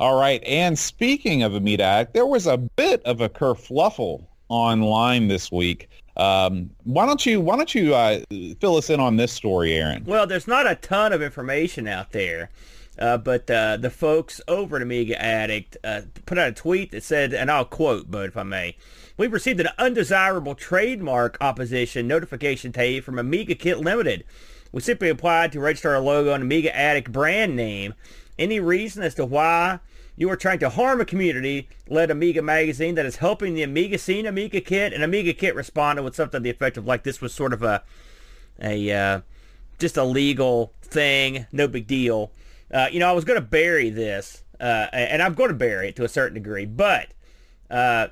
All 0.00 0.18
right. 0.18 0.42
And 0.44 0.78
speaking 0.78 1.42
of 1.42 1.54
Amiga 1.54 1.82
Addict, 1.82 2.14
there 2.14 2.26
was 2.26 2.46
a 2.46 2.56
bit 2.56 3.02
of 3.02 3.20
a 3.20 3.28
kerfluffle 3.28 4.24
online 4.48 5.26
this 5.26 5.50
week. 5.50 5.88
Um, 6.18 6.70
why 6.82 7.06
don't 7.06 7.24
you 7.24 7.40
why 7.40 7.56
don't 7.56 7.74
you 7.74 7.94
uh, 7.94 8.20
fill 8.60 8.76
us 8.76 8.90
in 8.90 8.98
on 8.98 9.16
this 9.16 9.32
story, 9.32 9.74
Aaron? 9.74 10.04
Well, 10.04 10.26
there's 10.26 10.48
not 10.48 10.70
a 10.70 10.74
ton 10.74 11.12
of 11.12 11.22
information 11.22 11.86
out 11.86 12.10
there, 12.10 12.50
uh, 12.98 13.18
but 13.18 13.48
uh, 13.48 13.76
the 13.76 13.90
folks 13.90 14.40
over 14.48 14.76
at 14.76 14.82
Amiga 14.82 15.20
Addict 15.22 15.76
uh, 15.84 16.02
put 16.26 16.36
out 16.36 16.48
a 16.48 16.52
tweet 16.52 16.90
that 16.90 17.04
said, 17.04 17.32
and 17.32 17.50
I'll 17.50 17.64
quote, 17.64 18.10
but 18.10 18.26
if 18.26 18.36
I 18.36 18.42
may, 18.42 18.76
we've 19.16 19.32
received 19.32 19.60
an 19.60 19.68
undesirable 19.78 20.56
trademark 20.56 21.38
opposition 21.40 22.08
notification 22.08 22.72
today 22.72 23.00
from 23.00 23.18
Amiga 23.18 23.54
Kit 23.54 23.78
Limited. 23.78 24.24
We 24.72 24.80
simply 24.80 25.08
applied 25.08 25.52
to 25.52 25.60
register 25.60 25.94
our 25.94 26.00
logo 26.00 26.32
on 26.32 26.42
Amiga 26.42 26.76
Addict 26.76 27.12
brand 27.12 27.54
name. 27.54 27.94
Any 28.38 28.58
reason 28.60 29.02
as 29.04 29.14
to 29.14 29.24
why 29.24 29.78
you 30.18 30.28
are 30.28 30.36
trying 30.36 30.58
to 30.58 30.68
harm 30.68 31.00
a 31.00 31.04
community-led 31.04 32.10
Amiga 32.10 32.42
magazine 32.42 32.96
that 32.96 33.06
is 33.06 33.16
helping 33.16 33.54
the 33.54 33.62
Amiga 33.62 33.96
scene, 33.96 34.26
Amiga 34.26 34.60
Kit, 34.60 34.92
and 34.92 35.04
Amiga 35.04 35.32
Kit 35.32 35.54
responded 35.54 36.02
with 36.02 36.16
something 36.16 36.40
to 36.40 36.42
the 36.42 36.50
effect 36.50 36.76
of 36.76 36.84
like 36.84 37.04
this 37.04 37.20
was 37.20 37.32
sort 37.32 37.52
of 37.52 37.62
a 37.62 37.84
a 38.60 38.90
uh, 38.90 39.20
just 39.78 39.96
a 39.96 40.02
legal 40.02 40.72
thing, 40.82 41.46
no 41.52 41.68
big 41.68 41.86
deal. 41.86 42.32
Uh, 42.74 42.88
you 42.90 42.98
know, 42.98 43.08
I 43.08 43.12
was 43.12 43.24
going 43.24 43.40
to 43.40 43.46
bury 43.46 43.90
this, 43.90 44.42
uh, 44.58 44.88
and 44.92 45.22
I'm 45.22 45.34
going 45.34 45.50
to 45.50 45.54
bury 45.54 45.90
it 45.90 45.96
to 45.96 46.04
a 46.04 46.08
certain 46.08 46.34
degree, 46.34 46.66
but 46.66 47.14
uh, 47.70 48.08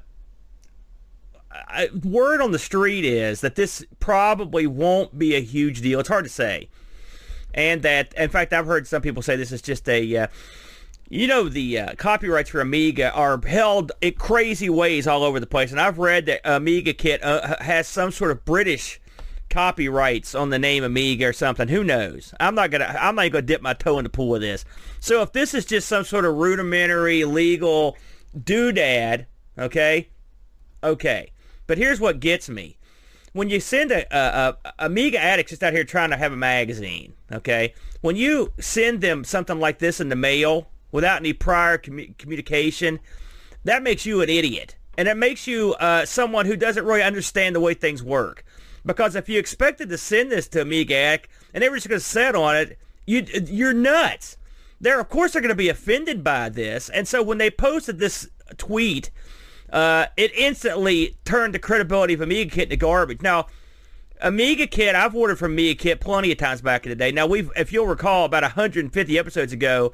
I, 1.50 1.88
word 2.04 2.40
on 2.40 2.52
the 2.52 2.58
street 2.60 3.04
is 3.04 3.40
that 3.40 3.56
this 3.56 3.84
probably 3.98 4.68
won't 4.68 5.18
be 5.18 5.34
a 5.34 5.40
huge 5.40 5.80
deal. 5.80 5.98
It's 5.98 6.08
hard 6.08 6.24
to 6.24 6.30
say, 6.30 6.68
and 7.52 7.82
that 7.82 8.14
in 8.14 8.30
fact 8.30 8.52
I've 8.52 8.66
heard 8.66 8.86
some 8.86 9.02
people 9.02 9.22
say 9.22 9.34
this 9.34 9.50
is 9.50 9.60
just 9.60 9.88
a 9.88 10.16
uh, 10.16 10.26
you 11.08 11.26
know 11.26 11.48
the 11.48 11.78
uh, 11.78 11.94
copyrights 11.96 12.50
for 12.50 12.60
Amiga 12.60 13.12
are 13.12 13.40
held 13.46 13.92
in 14.00 14.14
crazy 14.14 14.68
ways 14.68 15.06
all 15.06 15.22
over 15.22 15.38
the 15.40 15.46
place, 15.46 15.70
and 15.70 15.80
I've 15.80 15.98
read 15.98 16.26
that 16.26 16.40
Amiga 16.44 16.92
Kit 16.92 17.22
uh, 17.22 17.56
has 17.62 17.86
some 17.86 18.10
sort 18.10 18.30
of 18.30 18.44
British 18.44 19.00
copyrights 19.48 20.34
on 20.34 20.50
the 20.50 20.58
name 20.58 20.82
Amiga 20.82 21.26
or 21.26 21.32
something. 21.32 21.68
Who 21.68 21.84
knows? 21.84 22.34
I'm 22.40 22.54
not 22.56 22.70
gonna 22.72 22.96
I'm 23.00 23.14
not 23.14 23.30
gonna 23.30 23.42
dip 23.42 23.62
my 23.62 23.74
toe 23.74 23.98
in 23.98 24.02
the 24.04 24.10
pool 24.10 24.34
of 24.34 24.40
this. 24.40 24.64
So 24.98 25.22
if 25.22 25.32
this 25.32 25.54
is 25.54 25.64
just 25.64 25.86
some 25.88 26.04
sort 26.04 26.24
of 26.24 26.34
rudimentary 26.34 27.24
legal 27.24 27.96
doodad, 28.36 29.26
okay, 29.56 30.08
okay. 30.82 31.30
But 31.68 31.78
here's 31.78 32.00
what 32.00 32.18
gets 32.20 32.48
me. 32.48 32.76
when 33.36 33.50
you 33.50 33.60
send 33.60 33.92
a, 33.92 34.06
a, 34.16 34.56
a 34.64 34.72
Amiga 34.86 35.18
addict 35.22 35.50
just 35.50 35.62
out 35.62 35.74
here 35.74 35.84
trying 35.84 36.10
to 36.10 36.16
have 36.16 36.32
a 36.32 36.36
magazine, 36.36 37.12
okay? 37.30 37.74
When 38.00 38.16
you 38.16 38.52
send 38.58 39.02
them 39.02 39.24
something 39.24 39.60
like 39.60 39.78
this 39.78 40.00
in 40.00 40.08
the 40.08 40.16
mail 40.16 40.68
without 40.92 41.20
any 41.20 41.32
prior 41.32 41.78
commu- 41.78 42.16
communication, 42.18 43.00
that 43.64 43.82
makes 43.82 44.06
you 44.06 44.20
an 44.20 44.28
idiot. 44.28 44.76
And 44.98 45.08
it 45.08 45.16
makes 45.16 45.46
you 45.46 45.74
uh, 45.74 46.06
someone 46.06 46.46
who 46.46 46.56
doesn't 46.56 46.84
really 46.84 47.02
understand 47.02 47.54
the 47.54 47.60
way 47.60 47.74
things 47.74 48.02
work. 48.02 48.44
Because 48.84 49.14
if 49.14 49.28
you 49.28 49.38
expected 49.38 49.88
to 49.88 49.98
send 49.98 50.30
this 50.30 50.48
to 50.48 50.62
Amiga 50.62 50.94
addict 50.94 51.28
and 51.52 51.62
they 51.62 51.68
were 51.68 51.76
just 51.76 51.88
going 51.88 52.00
to 52.00 52.04
sit 52.04 52.34
on 52.34 52.56
it, 52.56 52.78
you, 53.04 53.26
you're 53.46 53.74
nuts. 53.74 54.36
They're, 54.80 55.00
of 55.00 55.08
course, 55.08 55.32
they're 55.32 55.42
going 55.42 55.48
to 55.50 55.54
be 55.54 55.68
offended 55.68 56.22
by 56.22 56.48
this. 56.48 56.88
And 56.88 57.06
so 57.08 57.22
when 57.22 57.38
they 57.38 57.50
posted 57.50 57.98
this 57.98 58.28
tweet 58.56 59.10
uh, 59.72 60.06
it 60.16 60.32
instantly 60.34 61.16
turned 61.24 61.54
the 61.54 61.58
credibility 61.58 62.14
of 62.14 62.20
Amiga 62.20 62.50
Kit 62.50 62.64
into 62.64 62.76
garbage. 62.76 63.22
Now, 63.22 63.46
Amiga 64.20 64.66
Kit, 64.66 64.94
I've 64.94 65.14
ordered 65.14 65.38
from 65.38 65.52
Amiga 65.52 65.82
Kit 65.82 66.00
plenty 66.00 66.32
of 66.32 66.38
times 66.38 66.62
back 66.62 66.86
in 66.86 66.90
the 66.90 66.96
day. 66.96 67.12
Now, 67.12 67.26
we've, 67.26 67.50
if 67.56 67.72
you'll 67.72 67.86
recall, 67.86 68.24
about 68.24 68.42
150 68.42 69.18
episodes 69.18 69.52
ago, 69.52 69.92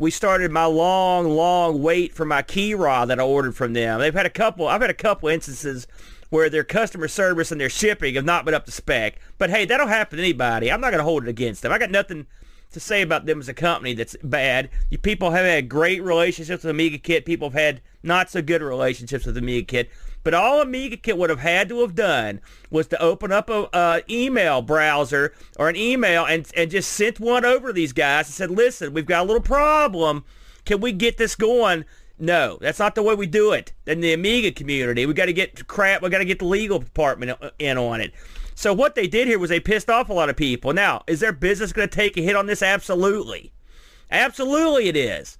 we 0.00 0.10
started 0.10 0.50
my 0.50 0.64
long, 0.64 1.28
long 1.28 1.82
wait 1.82 2.14
for 2.14 2.24
my 2.24 2.42
Keyrah 2.42 3.06
that 3.06 3.20
I 3.20 3.22
ordered 3.22 3.54
from 3.54 3.74
them. 3.74 4.00
They've 4.00 4.14
had 4.14 4.24
a 4.24 4.30
couple. 4.30 4.66
I've 4.66 4.80
had 4.80 4.88
a 4.88 4.94
couple 4.94 5.28
instances 5.28 5.86
where 6.30 6.48
their 6.48 6.64
customer 6.64 7.06
service 7.06 7.52
and 7.52 7.60
their 7.60 7.68
shipping 7.68 8.14
have 8.14 8.24
not 8.24 8.46
been 8.46 8.54
up 8.54 8.64
to 8.64 8.72
spec. 8.72 9.20
But 9.36 9.50
hey, 9.50 9.66
that'll 9.66 9.88
happen 9.88 10.16
to 10.16 10.22
anybody. 10.22 10.72
I'm 10.72 10.80
not 10.80 10.90
going 10.90 11.00
to 11.00 11.04
hold 11.04 11.24
it 11.24 11.28
against 11.28 11.60
them. 11.60 11.70
I 11.70 11.76
got 11.76 11.90
nothing 11.90 12.26
to 12.72 12.80
say 12.80 13.02
about 13.02 13.26
them 13.26 13.40
as 13.40 13.50
a 13.50 13.54
company 13.54 13.92
that's 13.92 14.16
bad. 14.22 14.70
You 14.88 14.96
people 14.96 15.32
have 15.32 15.44
had 15.44 15.68
great 15.68 16.02
relationships 16.02 16.64
with 16.64 16.70
Amiga 16.70 16.96
Kit. 16.96 17.26
People 17.26 17.50
have 17.50 17.60
had 17.60 17.82
not 18.02 18.30
so 18.30 18.40
good 18.40 18.62
relationships 18.62 19.26
with 19.26 19.36
Amiga 19.36 19.66
Kit. 19.66 19.90
But 20.22 20.34
all 20.34 20.60
Amiga 20.60 20.96
Kit 20.96 21.16
would 21.16 21.30
have 21.30 21.40
had 21.40 21.68
to 21.70 21.80
have 21.80 21.94
done 21.94 22.40
was 22.70 22.86
to 22.88 23.00
open 23.02 23.32
up 23.32 23.48
a, 23.48 24.02
email 24.08 24.62
browser 24.62 25.32
or 25.58 25.68
an 25.68 25.76
email 25.76 26.26
and, 26.26 26.50
and 26.56 26.70
just 26.70 26.92
sent 26.92 27.18
one 27.18 27.44
over 27.44 27.68
to 27.68 27.72
these 27.72 27.92
guys 27.92 28.26
and 28.26 28.34
said, 28.34 28.50
listen, 28.50 28.92
we've 28.92 29.06
got 29.06 29.22
a 29.22 29.26
little 29.26 29.42
problem. 29.42 30.24
Can 30.64 30.80
we 30.80 30.92
get 30.92 31.16
this 31.16 31.34
going? 31.34 31.84
No, 32.18 32.58
that's 32.60 32.78
not 32.78 32.94
the 32.94 33.02
way 33.02 33.14
we 33.14 33.26
do 33.26 33.52
it 33.52 33.72
in 33.86 34.00
the 34.00 34.12
Amiga 34.12 34.52
community. 34.52 35.06
We 35.06 35.14
got 35.14 35.26
to 35.26 35.32
get 35.32 35.66
crap. 35.66 36.02
We 36.02 36.10
got 36.10 36.18
to 36.18 36.26
get 36.26 36.38
the 36.38 36.44
legal 36.44 36.78
department 36.78 37.38
in 37.58 37.78
on 37.78 38.02
it. 38.02 38.12
So 38.54 38.74
what 38.74 38.94
they 38.94 39.06
did 39.06 39.26
here 39.26 39.38
was 39.38 39.48
they 39.48 39.58
pissed 39.58 39.88
off 39.88 40.10
a 40.10 40.12
lot 40.12 40.28
of 40.28 40.36
people. 40.36 40.74
Now, 40.74 41.02
is 41.06 41.20
their 41.20 41.32
business 41.32 41.72
going 41.72 41.88
to 41.88 41.94
take 41.94 42.18
a 42.18 42.20
hit 42.20 42.36
on 42.36 42.44
this? 42.44 42.62
Absolutely. 42.62 43.52
Absolutely 44.10 44.88
it 44.88 44.96
is. 44.96 45.38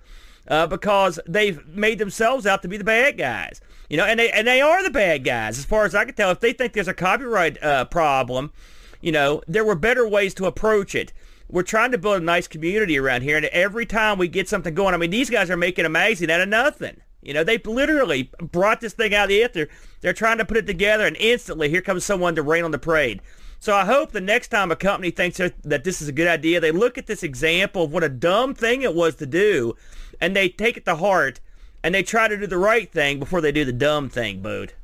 Uh, 0.48 0.66
because 0.66 1.20
they've 1.28 1.64
made 1.68 1.98
themselves 1.98 2.46
out 2.46 2.62
to 2.62 2.68
be 2.68 2.78
the 2.78 2.82
bad 2.84 3.18
guys. 3.18 3.60
You 3.90 3.96
know, 3.96 4.04
and 4.04 4.20
they 4.20 4.30
and 4.30 4.46
they 4.46 4.60
are 4.60 4.84
the 4.84 4.90
bad 4.90 5.24
guys 5.24 5.58
as 5.58 5.64
far 5.64 5.84
as 5.84 5.96
I 5.96 6.04
can 6.04 6.14
tell. 6.14 6.30
If 6.30 6.38
they 6.38 6.52
think 6.52 6.72
there's 6.72 6.86
a 6.86 6.94
copyright 6.94 7.60
uh, 7.60 7.86
problem, 7.86 8.52
you 9.00 9.10
know, 9.10 9.42
there 9.48 9.64
were 9.64 9.74
better 9.74 10.06
ways 10.06 10.32
to 10.34 10.46
approach 10.46 10.94
it. 10.94 11.12
We're 11.48 11.64
trying 11.64 11.90
to 11.90 11.98
build 11.98 12.22
a 12.22 12.24
nice 12.24 12.46
community 12.46 12.96
around 12.96 13.22
here, 13.22 13.36
and 13.36 13.46
every 13.46 13.84
time 13.84 14.16
we 14.16 14.28
get 14.28 14.48
something 14.48 14.74
going, 14.74 14.94
I 14.94 14.96
mean, 14.96 15.10
these 15.10 15.28
guys 15.28 15.50
are 15.50 15.56
making 15.56 15.86
a 15.86 15.88
magazine 15.88 16.30
out 16.30 16.40
of 16.40 16.48
nothing. 16.48 17.00
You 17.20 17.34
know, 17.34 17.42
they 17.42 17.58
literally 17.58 18.30
brought 18.38 18.80
this 18.80 18.92
thing 18.92 19.12
out 19.12 19.24
of 19.24 19.30
the 19.30 19.42
ether. 19.42 19.68
They're 20.00 20.12
trying 20.12 20.38
to 20.38 20.44
put 20.44 20.56
it 20.56 20.68
together, 20.68 21.04
and 21.04 21.16
instantly 21.16 21.68
here 21.68 21.82
comes 21.82 22.04
someone 22.04 22.36
to 22.36 22.42
rain 22.42 22.62
on 22.62 22.70
the 22.70 22.78
parade. 22.78 23.20
So 23.58 23.74
I 23.74 23.84
hope 23.84 24.12
the 24.12 24.20
next 24.20 24.48
time 24.48 24.70
a 24.70 24.76
company 24.76 25.10
thinks 25.10 25.38
that 25.38 25.82
this 25.82 26.00
is 26.00 26.06
a 26.06 26.12
good 26.12 26.28
idea, 26.28 26.60
they 26.60 26.70
look 26.70 26.96
at 26.96 27.08
this 27.08 27.24
example 27.24 27.82
of 27.82 27.92
what 27.92 28.04
a 28.04 28.08
dumb 28.08 28.54
thing 28.54 28.82
it 28.82 28.94
was 28.94 29.16
to 29.16 29.26
do, 29.26 29.74
and 30.20 30.36
they 30.36 30.48
take 30.48 30.76
it 30.76 30.84
to 30.84 30.94
heart, 30.94 31.40
and 31.82 31.94
they 31.94 32.02
try 32.02 32.28
to 32.28 32.36
do 32.36 32.46
the 32.46 32.58
right 32.58 32.90
thing 32.90 33.18
before 33.18 33.40
they 33.40 33.52
do 33.52 33.64
the 33.64 33.72
dumb 33.72 34.08
thing, 34.08 34.42
Boot. 34.42 34.74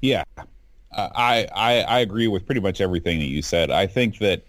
Yeah, 0.00 0.24
uh, 0.92 1.08
I, 1.14 1.48
I 1.54 1.80
I 1.80 1.98
agree 2.00 2.28
with 2.28 2.46
pretty 2.46 2.60
much 2.60 2.80
everything 2.80 3.18
that 3.18 3.26
you 3.26 3.42
said. 3.42 3.70
I 3.70 3.86
think 3.86 4.18
that 4.18 4.42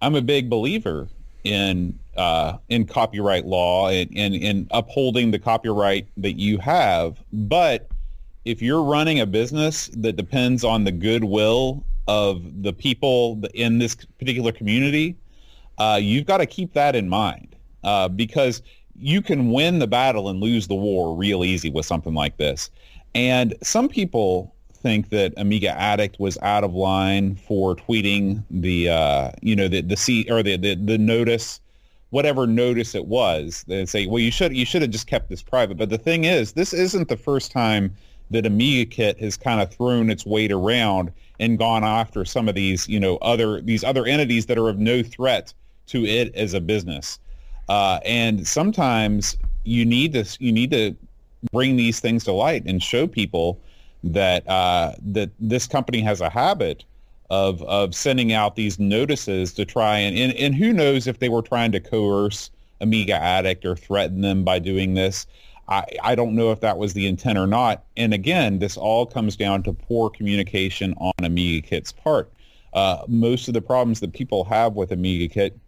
I'm 0.00 0.14
a 0.14 0.22
big 0.22 0.48
believer 0.48 1.08
in 1.44 1.98
uh, 2.16 2.58
in 2.68 2.86
copyright 2.86 3.46
law 3.46 3.88
and, 3.88 4.10
and 4.16 4.34
in 4.34 4.68
upholding 4.70 5.30
the 5.30 5.38
copyright 5.38 6.06
that 6.18 6.38
you 6.38 6.58
have. 6.58 7.18
But 7.32 7.88
if 8.44 8.60
you're 8.60 8.82
running 8.82 9.20
a 9.20 9.26
business 9.26 9.88
that 9.96 10.16
depends 10.16 10.64
on 10.64 10.84
the 10.84 10.92
goodwill 10.92 11.84
of 12.08 12.62
the 12.62 12.72
people 12.72 13.40
in 13.54 13.78
this 13.78 13.94
particular 13.94 14.52
community, 14.52 15.16
uh, 15.78 15.98
you've 16.00 16.26
got 16.26 16.38
to 16.38 16.46
keep 16.46 16.72
that 16.74 16.94
in 16.96 17.08
mind 17.08 17.54
uh, 17.84 18.08
because 18.08 18.62
you 18.96 19.22
can 19.22 19.50
win 19.50 19.78
the 19.78 19.86
battle 19.86 20.28
and 20.28 20.40
lose 20.40 20.68
the 20.68 20.74
war 20.74 21.16
real 21.16 21.44
easy 21.44 21.70
with 21.70 21.86
something 21.86 22.14
like 22.14 22.36
this. 22.36 22.70
And 23.14 23.54
some 23.62 23.88
people 23.88 24.54
think 24.72 25.10
that 25.10 25.32
Amiga 25.36 25.70
Addict 25.70 26.18
was 26.18 26.36
out 26.42 26.64
of 26.64 26.74
line 26.74 27.36
for 27.36 27.76
tweeting 27.76 28.42
the 28.50 28.88
uh, 28.88 29.30
you 29.40 29.54
know 29.54 29.68
the 29.68 29.80
the 29.80 29.96
C 29.96 30.26
or 30.30 30.42
the, 30.42 30.56
the 30.56 30.74
the 30.74 30.98
notice 30.98 31.60
whatever 32.10 32.46
notice 32.46 32.94
it 32.94 33.06
was. 33.06 33.64
They 33.66 33.86
say, 33.86 34.06
well, 34.06 34.18
you 34.18 34.30
should 34.30 34.54
you 34.54 34.66
should 34.66 34.82
have 34.82 34.90
just 34.90 35.06
kept 35.06 35.28
this 35.28 35.42
private. 35.42 35.78
But 35.78 35.90
the 35.90 35.98
thing 35.98 36.24
is, 36.24 36.52
this 36.52 36.72
isn't 36.72 37.08
the 37.08 37.16
first 37.16 37.50
time 37.50 37.96
that 38.30 38.46
Amiga 38.46 38.88
Kit 38.88 39.18
has 39.18 39.36
kind 39.36 39.60
of 39.60 39.72
thrown 39.72 40.10
its 40.10 40.24
weight 40.24 40.52
around 40.52 41.12
and 41.40 41.58
gone 41.58 41.84
after 41.84 42.24
some 42.24 42.48
of 42.48 42.54
these, 42.54 42.88
you 42.88 43.00
know, 43.00 43.16
other 43.16 43.60
these 43.60 43.82
other 43.82 44.06
entities 44.06 44.46
that 44.46 44.58
are 44.58 44.68
of 44.68 44.78
no 44.78 45.02
threat 45.02 45.52
to 45.86 46.04
it 46.04 46.34
as 46.34 46.54
a 46.54 46.60
business. 46.60 47.18
Uh, 47.68 48.00
and 48.04 48.46
sometimes 48.46 49.36
you 49.64 49.84
need 49.84 50.12
this, 50.12 50.36
you 50.40 50.52
need 50.52 50.70
to 50.70 50.94
bring 51.52 51.76
these 51.76 52.00
things 52.00 52.24
to 52.24 52.32
light 52.32 52.64
and 52.66 52.82
show 52.82 53.06
people 53.06 53.60
that 54.04 54.48
uh, 54.48 54.92
that 55.00 55.30
this 55.38 55.66
company 55.66 56.00
has 56.00 56.20
a 56.20 56.30
habit 56.30 56.84
of 57.30 57.62
of 57.62 57.94
sending 57.94 58.32
out 58.32 58.56
these 58.56 58.78
notices 58.78 59.52
to 59.54 59.64
try 59.64 59.98
and, 59.98 60.16
and 60.18 60.32
and 60.34 60.54
who 60.54 60.72
knows 60.72 61.06
if 61.06 61.18
they 61.18 61.28
were 61.28 61.42
trying 61.42 61.72
to 61.72 61.80
coerce 61.80 62.50
Amiga 62.80 63.14
Addict 63.14 63.64
or 63.64 63.76
threaten 63.76 64.20
them 64.20 64.44
by 64.44 64.58
doing 64.58 64.94
this. 64.94 65.26
I, 65.68 65.86
I 66.02 66.14
don't 66.16 66.34
know 66.34 66.50
if 66.50 66.60
that 66.60 66.76
was 66.76 66.92
the 66.92 67.06
intent 67.06 67.38
or 67.38 67.46
not. 67.46 67.84
And 67.96 68.12
again, 68.12 68.58
this 68.58 68.76
all 68.76 69.06
comes 69.06 69.36
down 69.36 69.62
to 69.62 69.72
poor 69.72 70.10
communication 70.10 70.92
on 70.98 71.12
Amiga 71.22 71.66
Kit's 71.66 71.92
part. 71.92 72.30
Uh, 72.72 73.04
most 73.06 73.48
of 73.48 73.54
the 73.54 73.62
problems 73.62 74.00
that 74.00 74.12
people 74.12 74.44
have 74.44 74.74
with 74.74 74.90
Amiga 74.90 75.32
Kit 75.32 75.58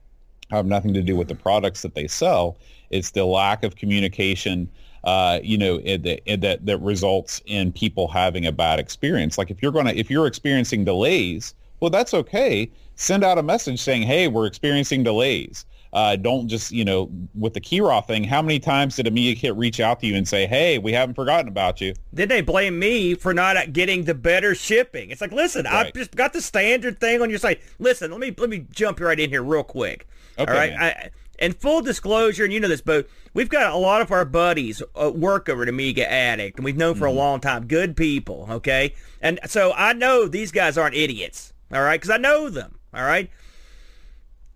have 0.55 0.67
nothing 0.67 0.95
to 0.95 1.03
do 1.03 1.17
with 1.17 1.29
the 1.29 1.35
products 1.35 1.83
that 1.83 1.95
they 1.95 2.07
sell. 2.07 2.57
It's 2.91 3.11
the 3.11 3.25
lack 3.25 3.65
of 3.65 3.77
communication 3.77 4.69
uh, 5.05 5.39
you 5.43 5.59
know, 5.59 5.81
it, 5.85 6.23
it, 6.25 6.41
that 6.41 6.65
that 6.65 6.79
results 6.79 7.43
in 7.45 7.71
people 7.73 8.09
having 8.09 8.47
a 8.47 8.53
bad 8.53 8.79
experience. 8.79 9.37
Like 9.37 9.51
if 9.51 9.63
you're 9.63 9.73
gonna 9.73 9.93
if 9.93 10.11
you're 10.11 10.27
experiencing 10.27 10.85
delays, 10.85 11.55
well, 11.81 11.91
that's 11.91 12.15
okay. 12.15 12.71
Send 12.97 13.23
out 13.23 13.37
a 13.37 13.43
message 13.43 13.81
saying, 13.83 14.03
"Hey, 14.03 14.29
we're 14.29 14.47
experiencing 14.47 15.05
delays." 15.05 15.67
Uh, 15.93 16.17
don't 16.17 16.49
just, 16.49 16.73
you 16.73 16.85
know, 16.85 17.09
with 17.37 17.55
the 17.55 17.61
Keyrah 17.61 18.05
thing, 18.05 18.25
how 18.25 18.43
many 18.43 18.59
times 18.59 18.97
did 18.97 19.07
Amiga 19.07 19.41
Kit 19.41 19.55
reach 19.55 19.79
out 19.79 20.01
to 20.01 20.09
you 20.09 20.17
and 20.17 20.27
say, 20.27 20.45
hey, 20.45 20.77
we 20.77 20.93
haven't 20.93 21.15
forgotten 21.15 21.47
about 21.47 21.81
you? 21.81 21.95
Then 22.13 22.27
they 22.27 22.41
blame 22.41 22.81
me 22.81 23.15
for 23.15 23.33
not 23.33 23.73
getting 23.73 24.03
the 24.03 24.13
better 24.13 24.57
shipping. 24.57 25.11
It's 25.11 25.21
like, 25.21 25.31
listen, 25.31 25.67
right. 25.67 25.87
I've 25.87 25.93
just 25.93 26.17
got 26.17 26.33
the 26.33 26.43
standard 26.43 26.99
thing 26.99 27.23
on 27.23 27.31
your 27.31 27.39
site. 27.39 27.61
Listen, 27.79 28.11
let 28.11 28.19
me 28.19 28.35
let 28.37 28.51
me 28.51 28.67
jump 28.73 28.99
right 28.99 29.21
in 29.21 29.31
here 29.31 29.45
real 29.45 29.63
quick. 29.63 30.09
Okay, 30.39 30.51
all 30.51 30.59
right. 30.59 30.73
I, 30.73 31.11
and 31.39 31.57
full 31.57 31.83
disclosure, 31.83 32.45
and 32.45 32.53
you 32.53 32.61
know 32.61 32.69
this, 32.69 32.81
but 32.81 33.09
we've 33.33 33.49
got 33.49 33.73
a 33.73 33.77
lot 33.77 34.01
of 34.01 34.13
our 34.13 34.25
buddies 34.25 34.83
uh, 34.95 35.11
work 35.11 35.49
over 35.49 35.63
at 35.63 35.69
Amiga 35.69 36.11
Addict, 36.11 36.59
and 36.59 36.65
we've 36.65 36.77
known 36.77 36.95
for 36.95 37.07
mm-hmm. 37.07 37.17
a 37.17 37.21
long 37.21 37.41
time. 37.41 37.67
Good 37.67 37.97
people, 37.97 38.47
okay? 38.51 38.95
And 39.21 39.41
so 39.47 39.73
I 39.73 39.93
know 39.93 40.29
these 40.29 40.53
guys 40.53 40.79
aren't 40.79 40.95
idiots, 40.95 41.53
all 41.73 41.83
right? 41.83 42.01
Because 42.01 42.11
I 42.11 42.19
know 42.19 42.49
them, 42.51 42.79
all 42.93 43.05
right? 43.05 43.31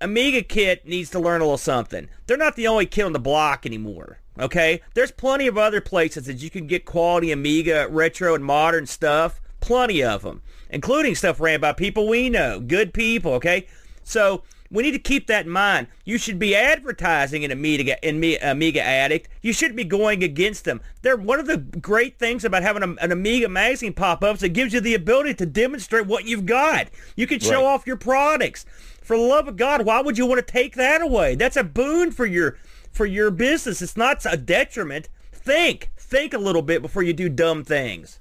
Amiga 0.01 0.43
Kit 0.43 0.87
needs 0.87 1.11
to 1.11 1.19
learn 1.19 1.41
a 1.41 1.45
little 1.45 1.59
something. 1.59 2.09
They're 2.27 2.37
not 2.37 2.55
the 2.55 2.69
only 2.69 2.87
kid 2.87 3.03
on 3.03 3.13
the 3.13 3.19
block 3.19 3.67
anymore, 3.67 4.21
okay? 4.39 4.81
There's 4.95 5.11
plenty 5.11 5.49
of 5.49 5.59
other 5.59 5.81
places 5.81 6.27
that 6.27 6.43
you 6.43 6.51
can 6.51 6.69
get 6.69 6.85
quality 6.85 7.33
Amiga 7.33 7.89
retro 7.91 8.35
and 8.35 8.45
modern 8.45 8.87
stuff. 8.87 9.41
Plenty 9.61 10.05
of 10.05 10.23
them, 10.23 10.43
including 10.71 11.17
stuff 11.17 11.41
ran 11.41 11.61
by 11.61 11.73
people 11.73 12.07
we 12.07 12.31
know, 12.31 12.61
good 12.61 12.95
people, 12.95 13.33
okay? 13.33 13.67
So 14.05 14.45
we 14.71 14.83
need 14.83 14.93
to 14.93 14.99
keep 14.99 15.27
that 15.29 15.47
in 15.47 15.53
mind. 15.53 15.87
You 16.05 16.19
should 16.19 16.39
be 16.39 16.55
advertising 16.55 17.45
an 17.45 17.51
Amiga, 17.51 17.97
in 18.07 18.23
Amiga 18.43 18.83
Addict. 18.83 19.29
You 19.41 19.53
shouldn't 19.53 19.77
be 19.77 19.85
going 19.85 20.23
against 20.23 20.65
them. 20.65 20.81
They're 21.03 21.17
one 21.17 21.41
of 21.41 21.47
the 21.47 21.57
great 21.57 22.19
things 22.19 22.45
about 22.45 22.63
having 22.63 22.83
a, 22.83 22.95
an 23.03 23.13
Amiga 23.13 23.49
magazine 23.49 23.95
pop 23.95 24.23
up 24.23 24.37
is 24.37 24.43
it 24.43 24.51
gives 24.51 24.75
you 24.75 24.81
the 24.81 24.95
ability 24.95 25.35
to 25.35 25.47
demonstrate 25.47 26.07
what 26.07 26.27
you've 26.27 26.47
got. 26.47 26.89
You 27.17 27.27
can 27.27 27.41
show 27.41 27.63
right. 27.63 27.73
off 27.73 27.87
your 27.87 27.97
products. 27.97 28.67
For 29.03 29.17
the 29.17 29.23
love 29.23 29.49
of 29.49 29.57
God, 29.57 29.87
why 29.87 30.03
would 30.03 30.19
you 30.19 30.27
want 30.27 30.47
to 30.47 30.53
take 30.53 30.75
that 30.75 31.01
away? 31.01 31.35
That's 31.35 31.57
a 31.57 31.65
boon 31.65 32.11
for 32.11 32.27
your 32.27 32.59
for 32.93 33.07
your 33.07 33.31
business. 33.31 33.81
It's 33.81 33.97
not 33.97 34.27
a 34.31 34.37
detriment. 34.37 35.09
Think, 35.33 35.91
think 35.97 36.35
a 36.35 36.39
little 36.39 36.63
bit 36.63 36.83
before 36.83 37.03
you 37.03 37.15
do 37.15 37.31
dumb 37.31 37.65
things. 37.65 38.21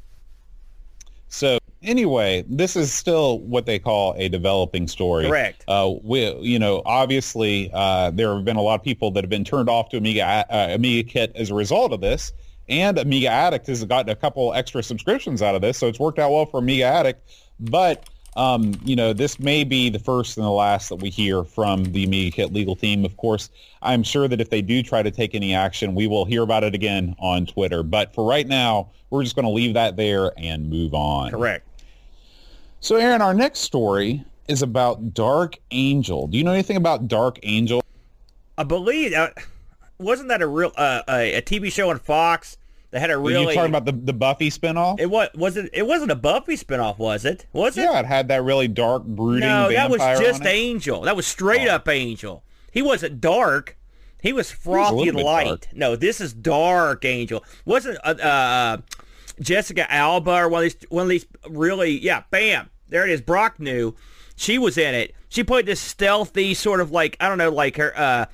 So 1.29 1.59
anyway, 1.83 2.45
this 2.47 2.75
is 2.75 2.93
still 2.93 3.39
what 3.39 3.65
they 3.65 3.79
call 3.79 4.13
a 4.17 4.29
developing 4.29 4.87
story. 4.87 5.27
Correct. 5.27 5.63
Uh, 5.67 5.93
we, 6.03 6.33
you 6.37 6.59
know, 6.59 6.81
obviously, 6.85 7.69
uh, 7.73 8.11
there 8.11 8.33
have 8.33 8.45
been 8.45 8.55
a 8.55 8.61
lot 8.61 8.79
of 8.79 8.83
people 8.83 9.11
that 9.11 9.23
have 9.23 9.29
been 9.29 9.43
turned 9.43 9.69
off 9.69 9.89
to 9.89 9.97
Amiga 9.97 10.23
uh, 10.49 10.67
Amiga 10.71 11.09
Kit 11.09 11.31
as 11.35 11.49
a 11.49 11.55
result 11.55 11.93
of 11.93 12.01
this, 12.01 12.31
and 12.69 12.97
Amiga 12.97 13.29
Addict 13.29 13.67
has 13.67 13.83
gotten 13.85 14.09
a 14.09 14.15
couple 14.15 14.53
extra 14.53 14.83
subscriptions 14.83 15.41
out 15.41 15.55
of 15.55 15.61
this, 15.61 15.77
so 15.77 15.87
it's 15.87 15.99
worked 15.99 16.19
out 16.19 16.31
well 16.31 16.45
for 16.45 16.59
Amiga 16.59 16.85
Addict. 16.85 17.27
But 17.59 18.09
um, 18.37 18.79
you 18.85 18.95
know, 18.95 19.13
this 19.13 19.39
may 19.39 19.63
be 19.63 19.89
the 19.89 19.99
first 19.99 20.37
and 20.37 20.45
the 20.45 20.51
last 20.51 20.89
that 20.89 20.97
we 20.97 21.09
hear 21.09 21.43
from 21.43 21.83
the 21.85 22.03
Amiga 22.03 22.35
Kit 22.35 22.53
legal 22.53 22.75
team. 22.75 23.03
Of 23.03 23.17
course, 23.17 23.49
I'm 23.81 24.03
sure 24.03 24.27
that 24.27 24.39
if 24.39 24.51
they 24.51 24.61
do 24.61 24.83
try 24.83 25.01
to 25.01 25.09
take 25.09 25.33
any 25.33 25.55
action, 25.55 25.95
we 25.95 26.05
will 26.05 26.23
hear 26.23 26.43
about 26.43 26.63
it 26.63 26.75
again 26.75 27.15
on 27.17 27.47
Twitter. 27.47 27.81
But 27.81 28.13
for 28.13 28.29
right 28.29 28.47
now, 28.47 28.91
we're 29.09 29.23
just 29.23 29.35
going 29.35 29.45
to 29.45 29.51
leave 29.51 29.73
that 29.73 29.95
there 29.97 30.31
and 30.37 30.69
move 30.69 30.93
on. 30.93 31.31
Correct. 31.31 31.67
So, 32.79 32.95
Aaron, 32.97 33.23
our 33.23 33.33
next 33.33 33.59
story 33.59 34.23
is 34.47 34.61
about 34.61 35.15
Dark 35.15 35.57
Angel. 35.71 36.27
Do 36.27 36.37
you 36.37 36.43
know 36.43 36.53
anything 36.53 36.77
about 36.77 37.07
Dark 37.07 37.39
Angel? 37.41 37.83
I 38.55 38.63
believe 38.63 39.13
uh, 39.13 39.29
wasn't 39.97 40.29
that 40.29 40.43
a 40.43 40.47
real 40.47 40.71
uh, 40.77 41.01
a, 41.09 41.37
a 41.37 41.41
TV 41.41 41.71
show 41.71 41.89
on 41.89 41.97
Fox 41.97 42.56
that 42.91 42.99
had 42.99 43.11
a 43.11 43.17
really. 43.17 43.45
Are 43.45 43.49
you 43.49 43.55
talking 43.55 43.69
about 43.71 43.85
the 43.85 43.91
the 43.91 44.13
Buffy 44.13 44.49
spinoff? 44.49 44.99
It 44.99 45.09
was 45.09 45.29
was 45.35 45.57
it? 45.57 45.69
It 45.73 45.85
wasn't 45.87 46.11
a 46.11 46.15
Buffy 46.15 46.55
spinoff, 46.55 46.97
was 46.97 47.25
it? 47.25 47.45
Was 47.53 47.77
it? 47.77 47.81
Yeah, 47.81 47.99
it 47.99 48.05
had 48.05 48.27
that 48.29 48.43
really 48.43 48.67
dark, 48.67 49.03
brooding. 49.05 49.47
No, 49.47 49.69
that 49.71 49.89
was 49.89 49.99
just. 50.19 50.45
Angel. 50.45 51.01
That 51.01 51.15
was 51.15 51.27
straight 51.27 51.67
Oh. 51.67 51.75
up 51.75 51.87
Angel. 51.89 52.43
He 52.71 52.81
wasn't 52.81 53.19
dark. 53.19 53.77
He 54.21 54.33
was 54.33 54.51
frothy 54.51 55.11
light. 55.11 55.45
dark. 55.47 55.67
No, 55.73 55.95
this 55.95 56.21
is 56.21 56.33
dark 56.33 57.03
Angel. 57.05 57.43
Wasn't 57.65 57.97
uh, 58.03 58.09
uh, 58.09 58.77
Jessica 59.39 59.91
Alba 59.91 60.31
or 60.31 60.49
one 60.49 60.63
of 60.65 60.71
these 60.73 60.89
one 60.89 61.03
of 61.03 61.09
these 61.09 61.25
really? 61.49 61.97
Yeah, 61.99 62.23
bam. 62.31 62.69
There 62.89 63.03
it 63.03 63.11
is. 63.11 63.21
Brock 63.21 63.59
knew. 63.59 63.95
She 64.35 64.57
was 64.57 64.77
in 64.77 64.93
it. 64.93 65.13
She 65.29 65.43
played 65.43 65.65
this 65.65 65.79
stealthy 65.81 66.53
sort 66.53 66.79
of 66.79 66.91
like 66.91 67.17
I 67.19 67.27
don't 67.27 67.37
know, 67.37 67.49
like 67.51 67.75
her. 67.77 67.91
Uh, 67.97 68.25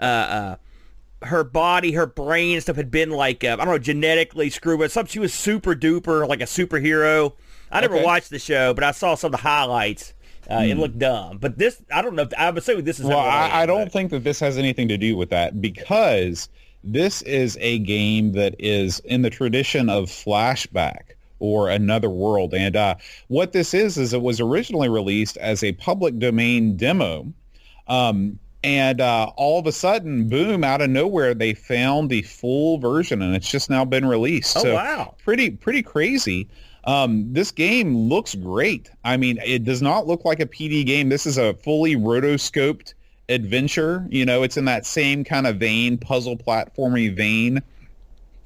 uh, 0.00 0.04
uh, 0.04 0.56
her 1.24 1.44
body, 1.44 1.92
her 1.92 2.06
brain 2.06 2.54
and 2.54 2.62
stuff 2.62 2.76
had 2.76 2.90
been 2.90 3.10
like, 3.10 3.44
uh, 3.44 3.56
I 3.60 3.64
don't 3.64 3.66
know, 3.68 3.78
genetically 3.78 4.50
screwed, 4.50 4.78
but 4.80 4.90
some, 4.90 5.06
she 5.06 5.18
was 5.18 5.32
super 5.32 5.74
duper, 5.74 6.26
like 6.28 6.40
a 6.40 6.44
superhero. 6.44 7.32
I 7.70 7.80
never 7.80 7.96
Okay. 7.96 8.04
watched 8.04 8.30
the 8.30 8.38
show, 8.38 8.74
but 8.74 8.84
I 8.84 8.90
saw 8.92 9.14
some 9.14 9.28
of 9.28 9.32
the 9.32 9.38
highlights. 9.48 10.12
Uh, 10.50 10.64
It 10.66 10.76
looked 10.76 10.98
dumb. 10.98 11.38
But 11.38 11.56
this, 11.58 11.80
I 11.92 12.02
don't 12.02 12.14
know. 12.16 12.22
If, 12.22 12.32
I'm 12.36 12.56
assuming 12.56 12.84
this 12.84 12.98
is 13.00 13.06
Well, 13.06 13.18
I, 13.18 13.62
I 13.62 13.66
don't 13.66 13.84
but- 13.84 13.92
think 13.92 14.10
that 14.10 14.24
this 14.24 14.40
has 14.40 14.58
anything 14.58 14.88
to 14.88 14.98
do 14.98 15.16
with 15.16 15.30
that 15.30 15.60
because 15.60 16.48
this 16.84 17.22
is 17.22 17.56
a 17.60 17.78
game 17.78 18.32
that 18.32 18.56
is 18.58 18.98
in 19.00 19.22
the 19.22 19.30
tradition 19.30 19.88
of 19.88 20.06
flashback 20.10 21.12
or 21.38 21.68
another 21.70 22.10
world. 22.10 22.54
And 22.54 22.76
uh, 22.76 22.96
what 23.28 23.52
this 23.52 23.72
is, 23.72 23.96
is 23.98 24.12
it 24.12 24.20
was 24.22 24.40
originally 24.40 24.88
released 24.88 25.36
as 25.38 25.62
a 25.62 25.72
public 25.72 26.18
domain 26.18 26.76
demo. 26.76 27.32
Um, 27.88 28.38
and 28.64 29.00
uh, 29.00 29.30
all 29.36 29.58
of 29.58 29.66
a 29.66 29.72
sudden, 29.72 30.28
boom, 30.28 30.62
out 30.62 30.80
of 30.80 30.90
nowhere, 30.90 31.34
they 31.34 31.54
found 31.54 32.10
the 32.10 32.22
full 32.22 32.78
version 32.78 33.20
and 33.20 33.34
it's 33.34 33.50
just 33.50 33.68
now 33.68 33.84
been 33.84 34.06
released. 34.06 34.56
Oh, 34.56 34.62
so 34.62 34.74
wow. 34.74 35.14
pretty, 35.24 35.50
pretty 35.50 35.82
crazy. 35.82 36.48
Um, 36.84 37.32
this 37.32 37.50
game 37.50 37.96
looks 37.96 38.34
great. 38.34 38.90
I 39.04 39.16
mean, 39.16 39.38
it 39.44 39.64
does 39.64 39.82
not 39.82 40.06
look 40.06 40.24
like 40.24 40.40
a 40.40 40.46
PD 40.46 40.86
game. 40.86 41.08
This 41.08 41.26
is 41.26 41.38
a 41.38 41.54
fully 41.54 41.96
rotoscoped 41.96 42.94
adventure. 43.28 44.06
You 44.10 44.24
know, 44.24 44.42
it's 44.42 44.56
in 44.56 44.64
that 44.66 44.86
same 44.86 45.24
kind 45.24 45.46
of 45.46 45.56
vein, 45.56 45.98
puzzle 45.98 46.36
platformy 46.36 47.14
vein. 47.14 47.62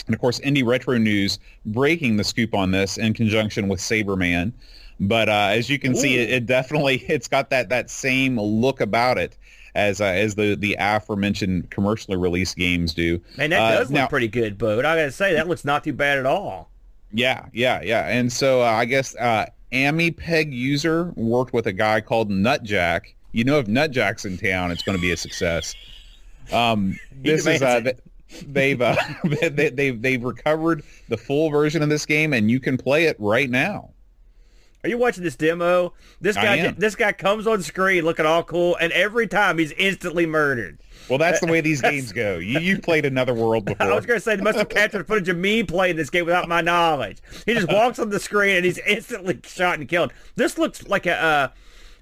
And 0.07 0.15
of 0.15 0.21
course, 0.21 0.39
Indie 0.41 0.67
Retro 0.67 0.97
News 0.99 1.39
breaking 1.67 2.17
the 2.17 2.25
scoop 2.25 2.55
on 2.55 2.71
this 2.71 2.97
in 2.97 3.13
conjunction 3.13 3.69
with 3.69 3.81
Saberman. 3.81 4.53
But 4.99 5.29
uh, 5.29 5.49
as 5.51 5.69
you 5.69 5.79
can 5.79 5.95
see, 5.95 6.17
it, 6.17 6.31
it 6.31 6.47
definitely 6.47 6.97
it's 7.09 7.29
got 7.29 7.51
that 7.51 7.69
that 7.69 7.91
same 7.91 8.41
look 8.41 8.81
about 8.81 9.19
it 9.19 9.37
as 9.77 10.01
uh, 10.01 10.05
as 10.07 10.35
the 10.35 10.57
the 10.57 10.77
aforementioned 10.81 11.71
commercially 11.71 12.17
released 12.17 12.57
games 12.57 12.93
do. 12.95 13.21
And 13.39 13.53
that 13.53 13.61
Uh, 13.61 13.79
does 13.79 13.91
look 13.91 13.95
now- 13.95 14.07
pretty 14.09 14.29
good, 14.29 14.59
but 14.59 14.85
I 14.85 14.97
gotta 14.97 15.13
say 15.13 15.35
that 15.35 15.47
looks 15.49 15.65
not 15.65 15.85
too 15.85 15.93
bad 15.93 16.19
at 16.19 16.27
all. 16.27 16.71
Yeah, 17.13 17.47
yeah, 17.53 17.81
yeah. 17.83 18.09
And 18.09 18.33
so 18.33 18.63
uh, 18.63 18.67
I 18.67 18.85
guess 18.85 19.15
uh, 19.17 19.47
Amy 19.73 20.11
Peg 20.11 20.53
user 20.53 21.13
worked 21.15 21.53
with 21.53 21.67
a 21.67 21.73
guy 21.73 22.01
called 22.01 22.31
Nutjack. 22.31 23.13
You 23.33 23.45
know, 23.45 23.59
if 23.59 23.67
Nutjack's 23.67 24.25
in 24.25 24.39
town, 24.39 24.71
it's 24.73 24.83
going 24.83 24.97
to 24.99 25.03
be 25.03 25.13
a 25.13 25.17
success. 25.17 25.75
Um, 26.53 26.99
this 27.23 27.47
is 27.47 27.63
uh, 27.63 27.93
they've 28.47 28.81
uh, 28.81 28.97
they, 29.25 29.69
they've 29.71 30.01
they've 30.03 30.23
recovered 30.25 30.83
the 31.09 31.17
full 31.17 31.51
version 31.51 31.83
of 31.83 31.89
this 31.89 32.07
game, 32.07 32.33
and 32.33 32.51
you 32.51 32.61
can 32.61 32.77
play 32.77 33.05
it 33.05 33.17
right 33.19 33.51
now. 33.51 33.91
Are 34.87 34.89
you 34.89 34.99
watching 34.99 35.25
this 35.25 35.35
demo? 35.35 35.95
This 36.21 36.37
guy, 36.37 36.71
this 36.71 36.95
guy 36.95 37.11
comes 37.11 37.49
on 37.49 37.61
screen 37.61 38.05
looking 38.05 38.25
all 38.25 38.45
cool, 38.45 38.77
and 38.77 38.93
every 38.93 39.27
time 39.27 39.59
he's 39.59 39.73
instantly 39.73 40.27
murdered. 40.27 40.79
Well, 41.09 41.19
that's 41.19 41.41
the 41.41 41.49
way 41.49 41.61
these 41.61 41.81
games 41.83 42.13
go. 42.13 42.39
You 42.39 42.61
you've 42.61 42.83
played 42.83 43.05
Another 43.05 43.35
World 43.35 43.65
before. 43.65 43.85
I 43.85 43.93
was 43.97 44.07
going 44.07 44.19
to 44.19 44.21
say 44.21 44.37
they 44.37 44.45
must 44.45 44.59
have 44.59 44.69
captured 44.69 45.09
footage 45.09 45.29
of 45.29 45.39
me 45.39 45.65
playing 45.65 45.97
this 45.97 46.09
game 46.09 46.25
without 46.25 46.49
my 46.49 46.61
knowledge. 46.61 47.19
He 47.47 47.55
just 47.55 47.67
walks 47.73 47.99
on 47.99 48.11
the 48.11 48.21
screen 48.21 48.55
and 48.55 48.65
he's 48.65 48.79
instantly 48.79 49.41
shot 49.45 49.81
and 49.81 49.89
killed. 49.89 50.13
This 50.37 50.57
looks 50.57 50.87
like 50.87 51.07
a 51.07 51.21
uh, 51.21 51.49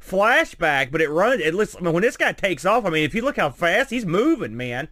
flashback, 0.07 0.93
but 0.93 1.01
it 1.01 1.09
runs. 1.09 1.41
It 1.41 1.55
looks. 1.55 1.75
I 1.75 1.81
mean, 1.81 1.95
when 1.95 2.03
this 2.03 2.19
guy 2.19 2.33
takes 2.33 2.67
off, 2.67 2.85
I 2.85 2.91
mean, 2.91 3.05
if 3.05 3.15
you 3.15 3.23
look 3.23 3.37
how 3.37 3.49
fast 3.49 3.89
he's 3.89 4.05
moving, 4.05 4.59
man, 4.59 4.89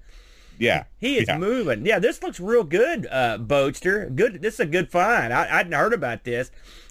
yeah, 0.58 0.84
he 0.98 1.18
is 1.18 1.28
yeah. 1.28 1.36
moving. 1.36 1.84
Yeah, 1.84 1.98
this 1.98 2.22
looks 2.22 2.40
real 2.40 2.64
good, 2.64 3.06
uh, 3.10 3.36
Boatster. 3.38 4.14
Good. 4.14 4.40
This 4.40 4.54
is 4.54 4.60
a 4.60 4.66
good 4.66 4.90
find. 4.90 5.32
I, 5.32 5.42
I 5.42 5.58
hadn't 5.58 5.72
heard 5.72 5.92
about 5.92 6.24
this. 6.24 6.50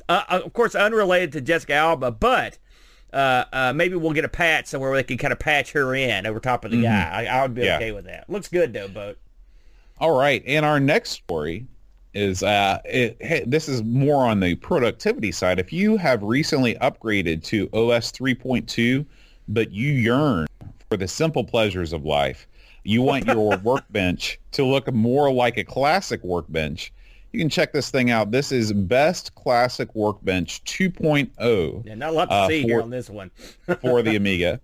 Uh, 0.09 0.23
of 0.29 0.53
course, 0.53 0.75
unrelated 0.75 1.31
to 1.33 1.41
Jessica 1.41 1.73
Alba, 1.73 2.11
but. 2.11 2.57
Uh, 3.13 3.43
uh, 3.51 3.73
maybe 3.73 3.93
we'll 3.97 4.13
get 4.13 4.23
a 4.23 4.29
patch 4.29 4.67
somewhere 4.67 4.89
where 4.89 4.97
they 4.99 5.03
can 5.03 5.17
kind 5.17 5.33
of 5.33 5.37
patch 5.39 5.73
her 5.73 5.93
in 5.93 6.25
over 6.25 6.39
top 6.39 6.63
of 6.63 6.71
the 6.71 6.81
guy. 6.81 7.09
I, 7.11 7.25
I 7.25 7.41
would 7.41 7.53
be 7.53 7.59
Mm-hmm. 7.59 7.65
Yeah. 7.67 7.75
okay 7.75 7.91
with 7.91 8.05
that. 8.05 8.29
Looks 8.29 8.47
good 8.47 8.71
though, 8.71 8.87
Boat. 8.87 9.17
All 9.99 10.17
right, 10.17 10.41
and 10.47 10.65
our 10.65 10.79
next 10.79 11.09
story 11.09 11.67
is 12.13 12.41
uh, 12.41 12.79
it, 12.85 13.17
hey, 13.19 13.43
this 13.45 13.67
is 13.67 13.83
more 13.83 14.25
on 14.25 14.39
the 14.39 14.55
productivity 14.55 15.33
side. 15.33 15.59
If 15.59 15.73
you 15.73 15.97
have 15.97 16.23
recently 16.23 16.75
upgraded 16.75 17.43
to 17.47 17.67
OS 17.73 18.13
3.2, 18.13 19.05
but 19.49 19.71
you 19.71 19.91
yearn 19.91 20.47
for 20.89 20.95
the 20.95 21.07
simple 21.09 21.43
pleasures 21.43 21.91
of 21.91 22.05
life, 22.05 22.47
you 22.85 23.01
want 23.01 23.25
your 23.25 23.57
workbench 23.63 24.39
to 24.53 24.65
look 24.65 24.89
more 24.93 25.29
like 25.33 25.57
a 25.57 25.65
classic 25.65 26.23
workbench. 26.23 26.93
You 27.31 27.39
can 27.39 27.49
check 27.49 27.71
this 27.71 27.89
thing 27.89 28.09
out. 28.11 28.31
This 28.31 28.51
is 28.51 28.73
Best 28.73 29.33
Classic 29.35 29.93
Workbench 29.95 30.63
2.0 30.65 31.85
Yeah, 31.85 31.95
not 31.95 32.09
a 32.09 32.11
lot 32.13 32.25
to 32.29 32.33
Uh, 32.35 32.47
see 32.47 32.63
here 32.63 32.79
for- 32.79 32.83
on 32.83 32.89
this 32.89 33.09
one. 33.09 33.31
for 33.81 34.01
the 34.01 34.15
Amiga. 34.15 34.59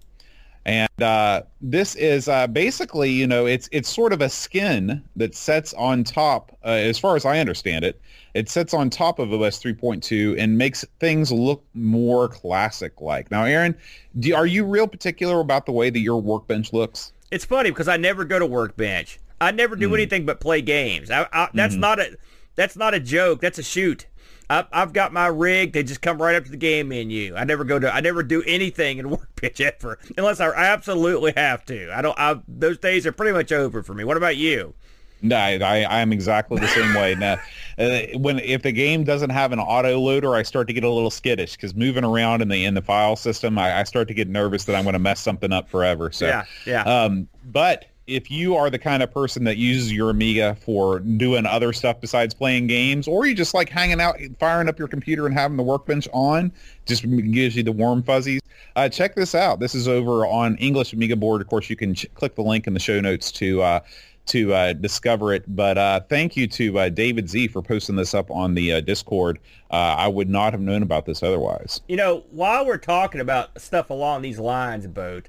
And 0.65 1.01
uh, 1.01 1.43
this 1.61 1.95
is 1.95 2.27
uh, 2.27 2.45
basically, 2.47 3.09
you 3.09 3.25
know, 3.25 3.45
it's 3.45 3.69
it's 3.71 3.87
sort 3.87 4.11
of 4.11 4.19
a 4.21 4.27
skin 4.27 5.01
that 5.15 5.33
sets 5.33 5.73
on 5.75 6.03
top, 6.03 6.51
uh, 6.65 6.67
as 6.71 6.99
far 6.99 7.15
as 7.15 7.23
I 7.23 7.39
understand 7.39 7.85
it, 7.85 8.01
it 8.33 8.49
sets 8.49 8.73
on 8.73 8.89
top 8.89 9.19
of 9.19 9.31
OS 9.31 9.63
3.2 9.63 10.37
and 10.37 10.57
makes 10.57 10.83
things 10.99 11.31
look 11.31 11.63
more 11.73 12.27
classic-like. 12.27 13.31
Now, 13.31 13.45
Aaron, 13.45 13.77
do, 14.19 14.35
are 14.35 14.45
you 14.45 14.65
real 14.65 14.87
particular 14.89 15.39
about 15.39 15.65
the 15.67 15.71
way 15.71 15.89
that 15.89 15.99
your 15.99 16.19
workbench 16.21 16.73
looks? 16.73 17.13
It's 17.31 17.45
funny 17.45 17.71
because 17.71 17.87
I 17.87 17.95
never 17.95 18.25
go 18.25 18.37
to 18.37 18.45
workbench. 18.45 19.19
I 19.39 19.51
never 19.51 19.77
do 19.77 19.93
anything 19.95 20.25
but 20.25 20.41
play 20.41 20.61
games. 20.61 21.09
I, 21.09 21.27
I, 21.31 21.47
that's 21.53 21.75
Mm-hmm. 21.75 21.79
not 21.79 21.99
a 22.01 22.17
that's 22.57 22.75
not 22.75 22.93
a 22.93 22.99
joke. 22.99 23.39
That's 23.39 23.59
a 23.59 23.63
shoot. 23.63 24.07
I, 24.49 24.65
I've 24.71 24.91
got 24.91 25.13
my 25.13 25.27
rig. 25.27 25.73
They 25.73 25.83
just 25.83 26.01
come 26.01 26.21
right 26.21 26.35
up 26.35 26.45
to 26.45 26.51
the 26.51 26.57
game 26.57 26.89
menu. 26.89 27.35
I 27.35 27.43
never 27.43 27.63
go 27.63 27.79
to. 27.79 27.93
I 27.93 28.01
never 28.01 28.23
do 28.23 28.43
anything 28.43 28.97
in 28.97 29.09
workbench 29.11 29.61
ever 29.61 29.99
unless 30.17 30.41
I 30.41 30.53
absolutely 30.53 31.33
have 31.37 31.63
to. 31.65 31.95
I 31.95 32.01
don't. 32.01 32.17
I, 32.19 32.41
those 32.47 32.77
days 32.77 33.05
are 33.05 33.13
pretty 33.13 33.31
much 33.31 33.53
over 33.53 33.83
for 33.83 33.93
me. 33.93 34.03
What 34.03 34.17
about 34.17 34.35
you? 34.35 34.73
No, 35.21 35.35
I, 35.35 35.81
I 35.81 35.99
am 35.99 36.13
exactly 36.13 36.59
the 36.59 36.67
same 36.67 36.93
way. 36.93 37.15
Now, 37.15 37.33
uh, 37.77 38.01
when 38.17 38.39
if 38.39 38.61
the 38.61 38.71
game 38.71 39.03
doesn't 39.03 39.31
have 39.31 39.51
an 39.51 39.59
auto 39.59 39.99
loader, 39.99 40.35
I 40.35 40.43
start 40.43 40.67
to 40.67 40.73
get 40.73 40.83
a 40.83 40.89
little 40.89 41.09
skittish 41.09 41.55
because 41.55 41.75
moving 41.75 42.03
around 42.03 42.41
in 42.41 42.49
the 42.49 42.65
in 42.65 42.73
the 42.73 42.81
file 42.81 43.15
system, 43.15 43.57
I, 43.57 43.79
I 43.79 43.83
start 43.83 44.07
to 44.09 44.13
get 44.13 44.27
nervous 44.27 44.65
that 44.65 44.75
I'm 44.75 44.83
going 44.83 44.93
to 44.93 44.99
mess 44.99 45.19
something 45.19 45.51
up 45.51 45.69
forever. 45.69 46.11
So, 46.11 46.27
Yeah, 46.27 46.45
yeah. 46.65 46.83
Um, 46.83 47.27
but 47.45 47.85
if 48.07 48.31
you 48.31 48.55
are 48.55 48.69
the 48.69 48.79
kind 48.79 49.03
of 49.03 49.11
person 49.13 49.43
that 49.43 49.57
uses 49.57 49.91
your 49.91 50.09
Amiga 50.09 50.55
for 50.55 50.99
doing 50.99 51.45
other 51.45 51.73
stuff 51.73 51.99
besides 51.99 52.33
playing 52.33 52.67
games, 52.67 53.07
or 53.07 53.25
you 53.25 53.35
just 53.35 53.53
like 53.53 53.69
hanging 53.69 53.99
out, 53.99 54.17
firing 54.39 54.69
up 54.69 54.79
your 54.79 54.87
computer 54.87 55.25
and 55.25 55.35
having 55.35 55.57
the 55.57 55.63
workbench 55.63 56.07
on, 56.13 56.51
just 56.85 57.03
gives 57.31 57.55
you 57.55 57.63
the 57.63 57.71
warm 57.71 58.01
fuzzies. 58.01 58.41
Uh, 58.77 58.87
check 58.87 59.15
this 59.15 59.35
out. 59.35 59.59
This 59.59 59.75
is 59.75 59.87
over 59.87 60.25
on 60.25 60.55
English 60.57 60.93
Amiga 60.93 61.15
board. 61.15 61.41
Of 61.41 61.47
course, 61.47 61.69
you 61.69 61.75
can 61.75 61.95
ch- 61.95 62.07
click 62.13 62.35
the 62.35 62.43
link 62.43 62.65
in 62.65 62.73
the 62.73 62.79
show 62.79 62.99
notes 63.01 63.31
to 63.33 63.61
uh, 63.61 63.79
to 64.27 64.53
uh, 64.53 64.73
discover 64.73 65.33
it. 65.33 65.43
But 65.55 65.77
uh, 65.77 66.01
thank 66.07 66.37
you 66.37 66.47
to 66.47 66.79
uh, 66.79 66.89
David 66.89 67.29
Z 67.29 67.47
for 67.49 67.61
posting 67.61 67.95
this 67.95 68.13
up 68.13 68.29
on 68.29 68.53
the 68.53 68.73
uh, 68.73 68.81
Discord. 68.81 69.39
Uh, 69.71 69.95
I 69.97 70.07
would 70.07 70.29
not 70.29 70.53
have 70.53 70.61
known 70.61 70.83
about 70.83 71.05
this 71.05 71.23
otherwise. 71.23 71.81
You 71.87 71.97
know, 71.97 72.23
while 72.31 72.65
we're 72.65 72.77
talking 72.77 73.19
about 73.19 73.59
stuff 73.59 73.89
along 73.89 74.21
these 74.21 74.39
lines, 74.39 74.85
boat, 74.87 75.27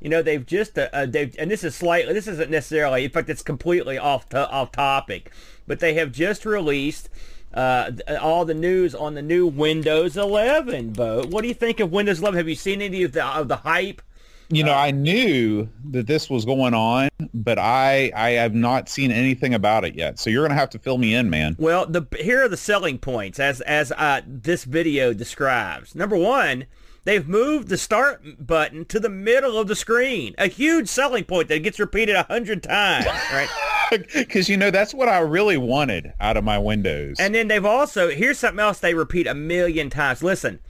you 0.00 0.08
know, 0.08 0.22
they've 0.22 0.44
just 0.44 0.78
uh, 0.78 0.88
uh, 0.92 1.06
they've 1.06 1.34
and 1.38 1.50
this 1.50 1.64
is 1.64 1.74
slightly 1.74 2.12
this 2.12 2.28
isn't 2.28 2.50
necessarily 2.50 3.04
in 3.04 3.10
fact 3.10 3.28
it's 3.28 3.42
completely 3.42 3.98
off 3.98 4.28
to, 4.30 4.48
off 4.48 4.72
topic, 4.72 5.32
but 5.66 5.80
they 5.80 5.94
have 5.94 6.12
just 6.12 6.44
released 6.44 7.08
uh, 7.54 7.90
th- 7.90 8.18
all 8.20 8.44
the 8.44 8.54
news 8.54 8.94
on 8.94 9.14
the 9.14 9.22
new 9.22 9.46
Windows 9.46 10.16
11 10.16 10.92
boat. 10.92 11.26
What 11.26 11.42
do 11.42 11.48
you 11.48 11.54
think 11.54 11.80
of 11.80 11.90
Windows 11.90 12.20
11? 12.20 12.36
Have 12.36 12.48
you 12.48 12.54
seen 12.54 12.82
any 12.82 13.02
of 13.02 13.12
the 13.12 13.24
of 13.24 13.48
the 13.48 13.56
hype 13.56 14.02
You 14.50 14.64
know, 14.64 14.72
I 14.72 14.92
knew 14.92 15.68
that 15.90 16.06
this 16.06 16.30
was 16.30 16.44
going 16.44 16.74
on, 16.74 17.08
but 17.34 17.58
I 17.58 18.12
I 18.14 18.30
have 18.30 18.54
not 18.54 18.88
seen 18.88 19.10
anything 19.10 19.52
about 19.52 19.84
it 19.84 19.94
yet. 19.94 20.18
So 20.18 20.30
you're 20.30 20.42
going 20.42 20.56
to 20.56 20.60
have 20.60 20.70
to 20.70 20.78
fill 20.78 20.98
me 20.98 21.14
in, 21.14 21.28
man. 21.28 21.56
Well, 21.58 21.86
the 21.86 22.06
here 22.18 22.44
are 22.44 22.48
the 22.48 22.56
selling 22.56 22.98
points 22.98 23.40
as 23.40 23.60
as 23.62 23.90
uh, 23.92 24.20
this 24.26 24.64
video 24.64 25.12
describes. 25.12 25.94
Number 25.94 26.16
one, 26.16 26.66
they've 27.08 27.26
moved 27.26 27.68
the 27.68 27.78
start 27.78 28.22
button 28.46 28.84
to 28.84 29.00
the 29.00 29.08
middle 29.08 29.58
of 29.58 29.66
the 29.66 29.74
screen. 29.74 30.34
A 30.36 30.46
huge 30.46 30.88
selling 30.88 31.24
point 31.24 31.48
that 31.48 31.62
gets 31.62 31.80
repeated 31.80 32.14
a 32.14 32.24
hundred 32.24 32.62
times, 32.62 33.06
right? 33.32 33.48
Because 34.12 34.50
you 34.50 34.58
know 34.58 34.70
that's 34.70 34.92
what 34.92 35.08
I 35.08 35.20
really 35.20 35.56
wanted 35.56 36.12
out 36.20 36.36
of 36.36 36.44
my 36.44 36.58
Windows. 36.58 37.16
And 37.18 37.34
then 37.34 37.48
they've 37.48 37.64
also 37.64 38.10
here's 38.10 38.38
something 38.38 38.60
else 38.60 38.80
they 38.80 38.92
repeat 38.92 39.26
a 39.26 39.32
million 39.32 39.88
times. 39.88 40.22
Listen, 40.22 40.60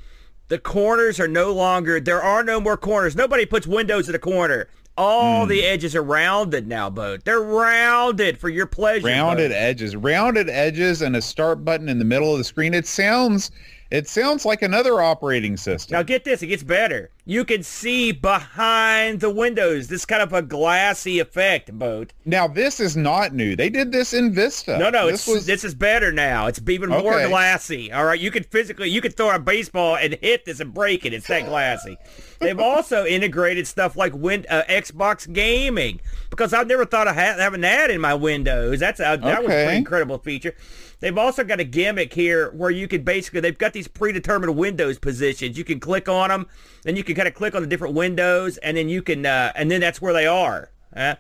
the 0.46 0.58
corners 0.60 1.18
are 1.18 1.26
no 1.26 1.52
longer, 1.52 1.98
there 1.98 2.22
are 2.22 2.44
no 2.44 2.60
more 2.60 2.76
corners. 2.76 3.16
Nobody 3.16 3.44
puts 3.44 3.66
windows 3.66 4.08
in 4.08 4.14
a 4.14 4.20
corner. 4.20 4.68
All 4.96 5.46
mm. 5.46 5.48
the 5.48 5.64
edges 5.64 5.96
are 5.96 6.02
rounded 6.02 6.68
now, 6.68 6.90
Boat. 6.90 7.24
They're 7.24 7.40
rounded 7.40 8.38
for 8.38 8.48
your 8.48 8.66
pleasure. 8.66 9.08
Rounded 9.08 9.50
Boat. 9.50 9.56
edges. 9.56 9.96
Rounded 9.96 10.48
edges 10.48 11.02
and 11.02 11.16
a 11.16 11.22
start 11.22 11.64
button 11.64 11.88
in 11.88 11.98
the 11.98 12.04
middle 12.04 12.30
of 12.30 12.38
the 12.38 12.44
screen. 12.44 12.72
It 12.72 12.86
sounds 12.86 13.50
it 13.90 14.08
sounds 14.08 14.44
like 14.44 14.62
another 14.62 15.00
operating 15.00 15.56
system. 15.56 15.94
Now 15.96 16.02
get 16.02 16.24
this, 16.24 16.42
it 16.42 16.48
gets 16.48 16.62
better. 16.62 17.10
You 17.28 17.44
can 17.44 17.62
see 17.62 18.10
behind 18.10 19.20
the 19.20 19.28
windows. 19.28 19.88
This 19.88 20.06
kind 20.06 20.22
of 20.22 20.32
a 20.32 20.40
glassy 20.40 21.18
effect, 21.18 21.70
boat. 21.78 22.14
Now 22.24 22.48
this 22.48 22.80
is 22.80 22.96
not 22.96 23.34
new. 23.34 23.54
They 23.54 23.68
did 23.68 23.92
this 23.92 24.14
in 24.14 24.32
Vista. 24.32 24.78
No, 24.78 24.88
no, 24.88 25.10
this, 25.10 25.26
was... 25.26 25.44
this 25.44 25.62
is 25.62 25.74
better 25.74 26.10
now. 26.10 26.46
It's 26.46 26.58
even 26.66 26.90
okay. 26.90 27.02
more 27.02 27.28
glassy. 27.28 27.92
All 27.92 28.06
right, 28.06 28.18
you 28.18 28.30
can 28.30 28.44
physically, 28.44 28.88
you 28.88 29.02
can 29.02 29.12
throw 29.12 29.28
a 29.34 29.38
baseball 29.38 29.96
and 29.96 30.14
hit 30.22 30.46
this 30.46 30.60
and 30.60 30.72
break 30.72 31.04
it. 31.04 31.12
It's 31.12 31.26
that 31.26 31.44
glassy. 31.44 31.98
They've 32.38 32.58
also 32.58 33.04
integrated 33.04 33.66
stuff 33.66 33.94
like 33.94 34.14
win, 34.14 34.46
uh, 34.48 34.62
Xbox 34.66 35.30
gaming 35.30 36.00
because 36.30 36.54
I've 36.54 36.66
never 36.66 36.86
thought 36.86 37.08
of 37.08 37.14
ha- 37.14 37.36
having 37.36 37.60
that 37.60 37.90
in 37.90 38.00
my 38.00 38.14
Windows. 38.14 38.80
That's 38.80 39.00
a, 39.00 39.02
that 39.02 39.22
okay. 39.22 39.36
was 39.42 39.52
a 39.52 39.64
pretty 39.64 39.76
incredible 39.76 40.16
feature. 40.16 40.54
They've 41.00 41.16
also 41.16 41.44
got 41.44 41.60
a 41.60 41.64
gimmick 41.64 42.12
here 42.12 42.50
where 42.50 42.70
you 42.70 42.88
can 42.88 43.02
basically, 43.02 43.40
they've 43.40 43.56
got 43.56 43.72
these 43.72 43.86
predetermined 43.86 44.56
Windows 44.56 44.98
positions. 44.98 45.56
You 45.56 45.62
can 45.62 45.78
click 45.78 46.08
on 46.08 46.28
them, 46.28 46.46
and 46.84 46.96
you 46.96 47.04
can 47.04 47.14
kind 47.18 47.28
of 47.28 47.34
click 47.34 47.54
on 47.54 47.62
the 47.62 47.68
different 47.68 47.94
windows, 47.94 48.56
and 48.58 48.76
then 48.76 48.88
you 48.88 49.02
can, 49.02 49.26
uh, 49.26 49.52
and 49.54 49.70
then 49.70 49.80
that's 49.80 50.00
where 50.00 50.12
they 50.12 50.26
are. 50.26 50.70
Uh, 50.94 51.16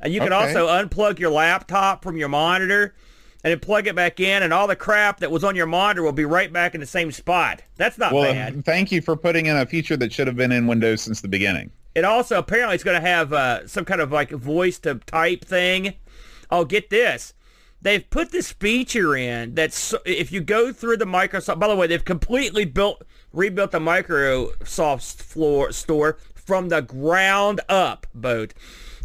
and 0.00 0.12
you 0.12 0.20
can 0.20 0.32
okay. 0.32 0.48
also 0.48 0.66
unplug 0.66 1.18
your 1.18 1.30
laptop 1.30 2.02
from 2.02 2.16
your 2.16 2.28
monitor 2.28 2.94
and 3.44 3.50
then 3.50 3.60
plug 3.60 3.86
it 3.86 3.94
back 3.94 4.18
in, 4.18 4.42
and 4.42 4.52
all 4.52 4.66
the 4.66 4.76
crap 4.76 5.20
that 5.20 5.30
was 5.30 5.44
on 5.44 5.54
your 5.54 5.66
monitor 5.66 6.02
will 6.02 6.12
be 6.12 6.24
right 6.24 6.52
back 6.52 6.74
in 6.74 6.80
the 6.80 6.86
same 6.86 7.12
spot. 7.12 7.62
That's 7.76 7.98
not 7.98 8.12
well, 8.12 8.32
bad. 8.32 8.64
Thank 8.64 8.90
you 8.90 9.02
for 9.02 9.16
putting 9.16 9.46
in 9.46 9.56
a 9.56 9.66
feature 9.66 9.96
that 9.96 10.12
should 10.12 10.26
have 10.26 10.36
been 10.36 10.52
in 10.52 10.66
Windows 10.66 11.02
since 11.02 11.20
the 11.20 11.28
beginning. 11.28 11.70
It 11.94 12.04
also 12.04 12.38
apparently 12.38 12.74
it's 12.74 12.84
going 12.84 13.00
to 13.00 13.06
have 13.06 13.32
uh, 13.32 13.66
some 13.66 13.84
kind 13.84 14.00
of 14.00 14.10
like 14.10 14.30
voice 14.30 14.78
to 14.80 14.94
type 14.94 15.44
thing. 15.44 15.94
Oh, 16.50 16.64
get 16.64 16.90
this 16.90 17.34
they've 17.82 18.08
put 18.08 18.30
this 18.30 18.52
feature 18.52 19.14
in 19.16 19.54
that 19.56 19.92
if 20.06 20.32
you 20.32 20.40
go 20.40 20.72
through 20.72 20.96
the 20.96 21.04
Microsoft, 21.04 21.58
by 21.58 21.68
the 21.68 21.76
way, 21.76 21.86
they've 21.86 22.04
completely 22.04 22.64
built, 22.64 23.02
rebuilt 23.32 23.70
the 23.70 23.78
Microsoft 23.78 25.22
floor 25.22 25.72
store 25.72 26.18
from 26.34 26.68
the 26.68 26.82
ground 26.82 27.60
up, 27.68 28.06
boat, 28.14 28.54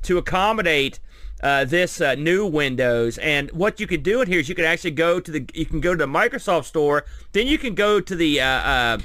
to 0.04 0.18
accommodate 0.18 1.00
uh, 1.42 1.66
this 1.66 2.02
uh, 2.02 2.16
new 2.16 2.46
Windows. 2.46 3.18
And 3.20 3.52
what 3.52 3.80
you 3.80 3.88
can 3.88 4.02
do 4.02 4.22
in 4.22 4.28
here 4.28 4.40
is 4.40 4.50
you 4.50 4.56
can 4.56 4.66
actually 4.66 4.92
go 4.92 5.20
to 5.20 5.32
the, 5.32 5.50
you 5.54 5.66
can 5.66 5.82
go 5.82 5.94
to 5.94 5.98
the 5.98 6.12
Microsoft 6.12 6.66
store, 6.66 7.06
then 7.32 7.48
you 7.48 7.58
can 7.58 7.76
go 7.76 8.00
to 8.00 8.16
the, 8.16 8.42
uh, 8.42 8.46
uh 8.46 8.98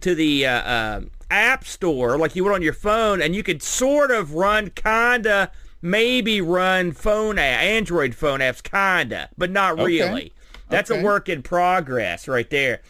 to 0.00 0.14
the 0.14 0.46
uh, 0.46 0.50
uh, 0.50 1.00
App 1.30 1.64
Store 1.64 2.18
like 2.18 2.36
you 2.36 2.44
would 2.44 2.52
on 2.52 2.62
your 2.62 2.72
phone, 2.72 3.20
and 3.20 3.34
you 3.34 3.42
could 3.42 3.62
sort 3.62 4.10
of 4.10 4.34
run 4.34 4.70
kinda 4.70 5.50
maybe 5.82 6.40
run 6.40 6.92
phone 6.92 7.38
Android 7.38 8.14
phone 8.14 8.40
apps, 8.40 8.62
kinda, 8.62 9.28
but 9.36 9.50
not 9.50 9.76
really. 9.76 10.02
Okay. 10.02 10.30
That's 10.68 10.90
okay. 10.90 11.00
a 11.00 11.04
work 11.04 11.28
in 11.28 11.42
progress 11.42 12.26
right 12.26 12.48
there. 12.48 12.80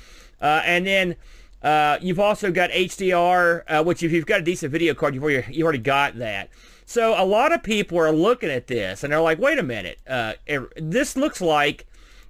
Uh, 0.40 0.62
and 0.64 0.86
then 0.86 1.16
uh, 1.64 1.98
you've 2.02 2.20
also 2.20 2.52
got 2.52 2.70
HDR, 2.70 3.62
uh, 3.66 3.82
which 3.82 4.02
if 4.02 4.12
you've 4.12 4.26
got 4.26 4.40
a 4.40 4.42
decent 4.42 4.70
video 4.70 4.92
card, 4.92 5.14
you've 5.14 5.24
already, 5.24 5.52
you 5.52 5.64
already 5.64 5.78
got 5.78 6.18
that. 6.18 6.50
So 6.84 7.20
a 7.20 7.24
lot 7.24 7.52
of 7.52 7.62
people 7.62 7.98
are 7.98 8.12
looking 8.12 8.50
at 8.50 8.66
this 8.66 9.02
and 9.02 9.10
they're 9.10 9.20
like, 9.22 9.38
wait 9.38 9.58
a 9.58 9.62
minute, 9.62 9.98
uh, 10.06 10.34
this 10.76 11.16
looks 11.16 11.40
like 11.40 11.86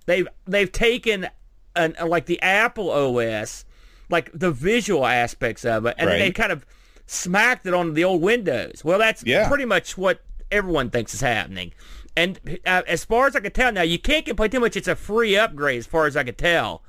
they've 0.06 0.28
they've 0.46 0.70
taken 0.70 1.26
an, 1.74 1.96
like 2.06 2.26
the 2.26 2.40
Apple 2.42 2.90
OS, 2.90 3.64
like 4.08 4.30
the 4.32 4.52
visual 4.52 5.04
aspects 5.04 5.64
of 5.64 5.84
it, 5.86 5.96
and 5.98 6.08
right. 6.08 6.18
they 6.18 6.30
kind 6.30 6.52
of 6.52 6.64
smacked 7.06 7.66
it 7.66 7.74
on 7.74 7.94
the 7.94 8.04
old 8.04 8.22
Windows. 8.22 8.84
Well, 8.84 9.00
that's 9.00 9.24
yeah. 9.26 9.48
pretty 9.48 9.64
much 9.64 9.98
what 9.98 10.22
everyone 10.52 10.90
thinks 10.90 11.12
is 11.12 11.20
happening. 11.20 11.72
And 12.16 12.38
uh, 12.64 12.82
as 12.86 13.04
far 13.04 13.26
as 13.26 13.34
I 13.34 13.40
can 13.40 13.50
tell 13.50 13.72
now, 13.72 13.82
you 13.82 13.98
can't 13.98 14.24
complain 14.24 14.50
too 14.50 14.60
much. 14.60 14.76
It's 14.76 14.86
a 14.86 14.94
free 14.94 15.36
upgrade 15.36 15.80
as 15.80 15.86
far 15.86 16.06
as 16.06 16.16
I 16.16 16.22
can 16.22 16.36
tell. 16.36 16.82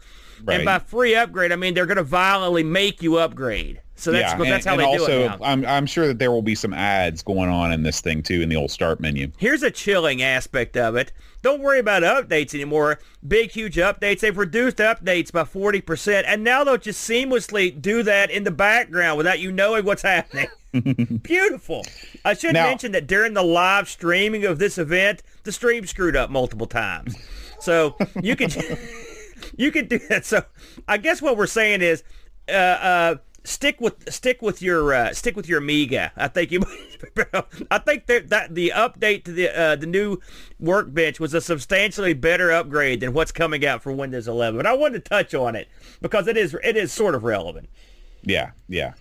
Right. 0.45 0.57
And 0.57 0.65
by 0.65 0.79
free 0.79 1.15
upgrade, 1.15 1.51
I 1.51 1.55
mean 1.55 1.73
they're 1.73 1.85
going 1.85 1.97
to 1.97 2.03
violently 2.03 2.63
make 2.63 3.01
you 3.01 3.17
upgrade. 3.17 3.81
So 3.97 4.11
that's 4.11 4.37
yeah, 4.37 4.49
that's 4.49 4.65
how 4.65 4.75
they 4.75 4.83
also, 4.83 5.07
do 5.07 5.21
it 5.21 5.27
now. 5.27 5.37
I'm 5.41 5.65
I'm 5.65 5.85
sure 5.85 6.07
that 6.07 6.19
there 6.19 6.31
will 6.31 6.41
be 6.41 6.55
some 6.55 6.73
ads 6.73 7.23
going 7.23 7.49
on 7.49 7.71
in 7.71 7.83
this 7.83 8.01
thing 8.01 8.21
too 8.21 8.41
in 8.41 8.49
the 8.49 8.55
old 8.55 8.69
start 8.69 8.99
menu. 8.99 9.31
Here's 9.37 9.63
a 9.63 9.71
chilling 9.71 10.21
aspect 10.21 10.75
of 10.75 10.95
it. 10.95 11.13
Don't 11.41 11.61
worry 11.61 11.79
about 11.79 12.03
updates 12.03 12.53
anymore. 12.53 12.99
Big 13.25 13.51
huge 13.51 13.75
updates. 13.75 14.19
They've 14.19 14.35
reduced 14.35 14.77
updates 14.77 15.31
by 15.31 15.43
40%, 15.43 16.23
and 16.25 16.43
now 16.43 16.63
they'll 16.63 16.77
just 16.77 17.07
seamlessly 17.07 17.79
do 17.79 18.01
that 18.01 18.31
in 18.31 18.45
the 18.45 18.51
background 18.51 19.19
without 19.19 19.39
you 19.39 19.51
knowing 19.51 19.85
what's 19.85 20.01
happening. 20.01 20.47
Beautiful. 21.21 21.85
I 22.25 22.33
should 22.33 22.53
now, 22.53 22.65
mention 22.65 22.93
that 22.93 23.05
during 23.05 23.35
the 23.35 23.43
live 23.43 23.87
streaming 23.87 24.43
of 24.43 24.57
this 24.57 24.79
event, 24.79 25.21
the 25.43 25.51
stream 25.51 25.85
screwed 25.85 26.15
up 26.15 26.31
multiple 26.31 26.65
times. 26.65 27.15
So 27.59 27.95
you 28.21 28.35
can 28.35 28.49
you 29.57 29.71
can 29.71 29.87
do 29.87 29.99
that. 30.09 30.25
So 30.25 30.43
I 30.87 30.97
guess 30.97 31.21
what 31.21 31.37
we're 31.37 31.47
saying 31.47 31.81
is 31.81 32.03
uh, 32.49 32.51
uh, 32.51 33.15
stick 33.43 33.79
with 33.79 34.11
stick 34.11 34.41
with 34.41 34.61
your 34.61 34.93
uh, 34.93 35.13
stick 35.13 35.35
with 35.35 35.47
your 35.47 35.59
Amiga. 35.59 36.11
I 36.15 36.27
think 36.27 36.51
you. 36.51 36.61
I 37.71 37.77
think 37.77 38.07
that, 38.07 38.29
that 38.29 38.55
the 38.55 38.73
update 38.75 39.23
to 39.25 39.31
the 39.31 39.57
uh, 39.57 39.75
the 39.75 39.85
new 39.85 40.19
workbench 40.59 41.19
was 41.19 41.33
a 41.33 41.41
substantially 41.41 42.13
better 42.13 42.51
upgrade 42.51 42.99
than 42.99 43.13
what's 43.13 43.31
coming 43.31 43.65
out 43.65 43.83
for 43.83 43.91
Windows 43.91 44.27
11. 44.27 44.57
But 44.57 44.65
I 44.65 44.73
wanted 44.73 45.05
to 45.05 45.09
touch 45.09 45.33
on 45.33 45.55
it 45.55 45.67
because 46.01 46.27
it 46.27 46.37
is 46.37 46.55
it 46.63 46.75
is 46.75 46.91
sort 46.91 47.15
of 47.15 47.23
relevant. 47.23 47.69
Yeah, 48.23 48.51
yeah. 48.67 48.93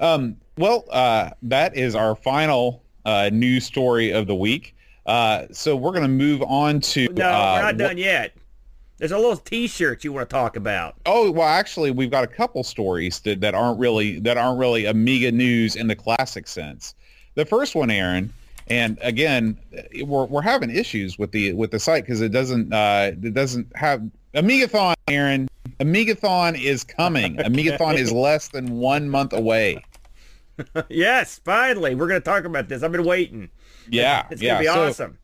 Um, 0.00 0.36
well, 0.56 0.84
uh, 0.90 1.30
that 1.42 1.76
is 1.76 1.94
our 1.94 2.16
final 2.16 2.82
uh, 3.04 3.30
news 3.32 3.64
story 3.66 4.10
of 4.10 4.26
the 4.26 4.34
week. 4.34 4.74
Uh, 5.06 5.46
so 5.52 5.76
we're 5.76 5.90
going 5.90 6.02
to 6.02 6.08
move 6.08 6.42
on 6.42 6.80
to. 6.80 7.08
No, 7.12 7.24
we're 7.24 7.62
not 7.62 7.76
done 7.76 7.98
yet. 7.98 8.34
There's 9.04 9.12
a 9.12 9.18
little 9.18 9.36
T-shirt 9.36 10.02
you 10.02 10.14
want 10.14 10.30
to 10.30 10.32
talk 10.32 10.56
about. 10.56 10.94
Oh 11.04 11.30
well, 11.30 11.46
actually, 11.46 11.90
we've 11.90 12.10
got 12.10 12.24
a 12.24 12.26
couple 12.26 12.64
stories 12.64 13.20
that, 13.20 13.42
that 13.42 13.54
aren't 13.54 13.78
really 13.78 14.18
that 14.20 14.38
aren't 14.38 14.58
really 14.58 14.86
Amiga 14.86 15.30
news 15.30 15.76
in 15.76 15.88
the 15.88 15.94
classic 15.94 16.48
sense. 16.48 16.94
The 17.34 17.44
first 17.44 17.74
one, 17.74 17.90
Aaron, 17.90 18.32
and 18.68 18.96
again, 19.02 19.58
we're, 20.06 20.24
we're 20.24 20.40
having 20.40 20.70
issues 20.70 21.18
with 21.18 21.32
the 21.32 21.52
with 21.52 21.70
the 21.70 21.78
site 21.78 22.04
because 22.04 22.22
it 22.22 22.30
doesn't 22.30 22.72
uh, 22.72 23.10
it 23.22 23.34
doesn't 23.34 23.76
have 23.76 24.02
Amigathon, 24.32 24.94
Aaron. 25.08 25.50
Amigathon 25.80 26.58
is 26.58 26.82
coming. 26.82 27.38
okay. 27.38 27.48
Amigathon 27.50 27.98
is 27.98 28.10
less 28.10 28.48
than 28.48 28.78
one 28.78 29.10
month 29.10 29.34
away. 29.34 29.84
yes, 30.88 31.42
finally, 31.44 31.94
we're 31.94 32.08
going 32.08 32.22
to 32.22 32.24
talk 32.24 32.44
about 32.44 32.70
this. 32.70 32.82
I've 32.82 32.92
been 32.92 33.04
waiting. 33.04 33.50
Yeah, 33.86 34.26
it's 34.30 34.40
going 34.40 34.54
to 34.54 34.60
be 34.60 34.66
so, 34.66 34.88
awesome 34.88 35.18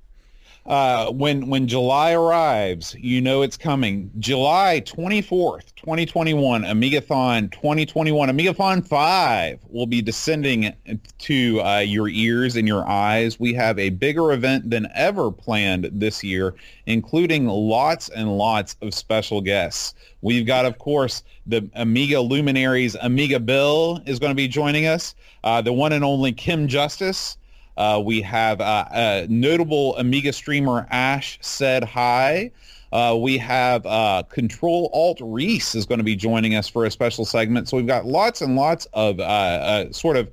uh, 0.66 1.10
when 1.10 1.48
when 1.48 1.66
July 1.66 2.12
arrives, 2.12 2.94
you 2.98 3.20
know 3.20 3.42
it's 3.42 3.56
coming. 3.56 4.10
July 4.18 4.82
24th, 4.84 5.74
2021, 5.76 6.62
Amigathon 6.62 7.50
2021, 7.50 8.28
Amigathon 8.28 8.86
5 8.86 9.60
will 9.68 9.86
be 9.86 10.02
descending 10.02 10.72
to 11.18 11.62
uh, 11.62 11.78
your 11.78 12.08
ears 12.08 12.56
and 12.56 12.68
your 12.68 12.86
eyes. 12.86 13.40
We 13.40 13.54
have 13.54 13.78
a 13.78 13.90
bigger 13.90 14.32
event 14.32 14.68
than 14.68 14.88
ever 14.94 15.32
planned 15.32 15.88
this 15.92 16.22
year, 16.22 16.54
including 16.86 17.46
lots 17.46 18.10
and 18.10 18.36
lots 18.36 18.76
of 18.82 18.92
special 18.92 19.40
guests. 19.40 19.94
We've 20.20 20.46
got, 20.46 20.66
of 20.66 20.78
course, 20.78 21.22
the 21.46 21.68
Amiga 21.74 22.20
luminaries. 22.20 22.96
Amiga 23.00 23.40
Bill 23.40 24.02
is 24.04 24.18
going 24.18 24.30
to 24.30 24.36
be 24.36 24.48
joining 24.48 24.86
us. 24.86 25.14
Uh, 25.42 25.62
the 25.62 25.72
one 25.72 25.92
and 25.92 26.04
only 26.04 26.32
Kim 26.32 26.68
Justice 26.68 27.38
uh, 27.76 28.00
we 28.04 28.20
have 28.22 28.60
uh, 28.60 29.26
notable 29.28 29.96
Amiga 29.96 30.32
streamer 30.32 30.86
Ash 30.90 31.38
said 31.40 31.84
hi. 31.84 32.50
Uh, 32.92 33.16
we 33.16 33.38
have 33.38 33.86
uh, 33.86 34.22
Control 34.28 34.90
Alt 34.92 35.18
Rees 35.22 35.76
is 35.76 35.86
going 35.86 35.98
to 35.98 36.04
be 36.04 36.16
joining 36.16 36.56
us 36.56 36.68
for 36.68 36.84
a 36.84 36.90
special 36.90 37.24
segment. 37.24 37.68
So 37.68 37.76
we've 37.76 37.86
got 37.86 38.04
lots 38.04 38.40
and 38.42 38.56
lots 38.56 38.88
of 38.94 39.20
uh, 39.20 39.22
uh, 39.22 39.92
sort 39.92 40.16
of 40.16 40.28